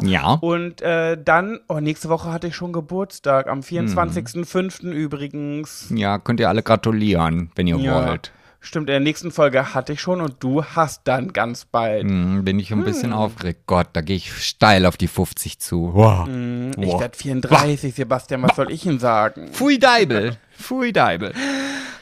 Ja. 0.10 0.40
Und 0.42 0.82
äh, 0.82 1.16
dann, 1.24 1.60
oh, 1.68 1.80
nächste 1.80 2.10
Woche 2.10 2.32
hatte 2.34 2.48
ich 2.48 2.56
schon 2.56 2.74
Geburtstag, 2.74 3.46
am 3.48 3.60
24.05. 3.60 4.90
übrigens. 4.92 5.86
Ja, 5.94 6.18
könnt 6.18 6.40
ihr 6.40 6.50
alle 6.50 6.64
gratulieren, 6.64 7.52
wenn 7.56 7.68
ihr 7.68 7.78
Ja. 7.78 8.08
wollt. 8.08 8.32
Stimmt, 8.60 8.90
in 8.90 8.94
der 8.94 9.00
nächsten 9.02 9.30
Folge 9.30 9.76
hatte 9.76 9.94
ich 9.94 10.02
schon 10.02 10.20
und 10.20 10.38
du 10.40 10.66
hast 10.66 11.02
dann 11.04 11.32
ganz 11.32 11.66
bald. 11.66 12.06
Hm, 12.06 12.44
bin 12.44 12.58
ich 12.58 12.72
ein 12.74 12.84
bisschen 12.84 13.14
aufgeregt. 13.14 13.62
Gott, 13.68 13.90
da 13.94 14.02
gehe 14.02 14.16
ich 14.16 14.34
steil 14.44 14.88
auf 14.88 14.98
die 14.98 15.08
50 15.08 15.60
zu. 15.60 15.92
Wow. 15.94 16.26
Hm, 16.26 16.72
Ich 16.80 16.88
Wow. 16.88 17.02
werde 17.02 17.16
34, 17.16 17.94
Sebastian, 17.94 18.42
was 18.42 18.56
soll 18.56 18.72
ich 18.72 18.84
Ihnen 18.84 18.98
sagen? 18.98 19.50
Pfui 19.52 19.78
Deibel. 19.78 20.38
Pfui 20.58 20.92
Deibel. 20.92 21.34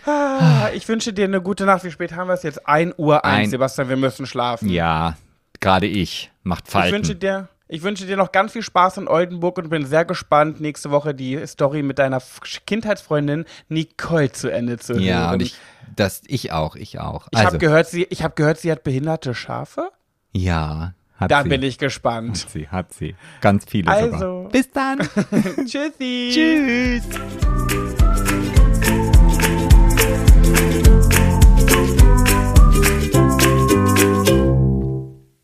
Ah, 0.05 0.69
ich 0.73 0.87
wünsche 0.87 1.13
dir 1.13 1.25
eine 1.25 1.41
gute 1.41 1.65
Nacht. 1.65 1.83
Wie 1.83 1.91
spät 1.91 2.13
haben 2.15 2.27
wir 2.27 2.33
es 2.33 2.43
jetzt? 2.43 2.67
1 2.67 2.95
Uhr 2.97 3.23
1, 3.25 3.45
Ein- 3.45 3.49
Sebastian, 3.49 3.89
wir 3.89 3.97
müssen 3.97 4.25
schlafen. 4.25 4.69
Ja, 4.69 5.15
gerade 5.59 5.85
ich. 5.87 6.31
Macht 6.43 6.65
Ich 6.67 6.91
wünsche 6.91 7.15
dir, 7.15 7.47
ich 7.69 7.83
wünsche 7.83 8.05
dir 8.05 8.17
noch 8.17 8.31
ganz 8.33 8.51
viel 8.51 8.61
Spaß 8.63 8.97
in 8.97 9.07
Oldenburg 9.07 9.57
und 9.57 9.69
bin 9.69 9.85
sehr 9.85 10.03
gespannt, 10.05 10.59
nächste 10.59 10.91
Woche 10.91 11.13
die 11.15 11.45
Story 11.47 11.83
mit 11.83 11.99
deiner 11.99 12.21
Kindheitsfreundin 12.65 13.45
Nicole 13.69 14.31
zu 14.31 14.49
Ende 14.51 14.77
zu 14.77 14.93
hören. 14.93 15.03
Ja, 15.03 15.31
und 15.31 15.41
ich, 15.41 15.55
das, 15.95 16.21
ich 16.27 16.51
auch, 16.51 16.75
ich 16.75 16.99
auch. 16.99 17.27
ich 17.31 17.37
Also, 17.37 17.47
habe 17.47 17.57
gehört, 17.59 17.87
sie, 17.87 18.03
ich 18.09 18.23
habe 18.23 18.35
gehört, 18.35 18.59
sie 18.59 18.71
hat 18.71 18.83
behinderte 18.83 19.33
Schafe. 19.33 19.89
ja, 20.33 20.93
hat 21.15 21.31
Da 21.31 21.43
sie. 21.43 21.49
bin 21.49 21.63
ich 21.63 21.77
gespannt. 21.77 22.43
Hat 22.43 22.49
sie, 22.49 22.67
hat 22.67 22.91
sie. 22.93 23.15
Ganz 23.39 23.63
viele 23.65 23.89
Also. 23.89 24.17
sogar. 24.17 24.49
Bis 24.49 24.69
dann. 24.71 24.99
Tschüssi. 25.65 26.31
Tschüss. 26.33 27.82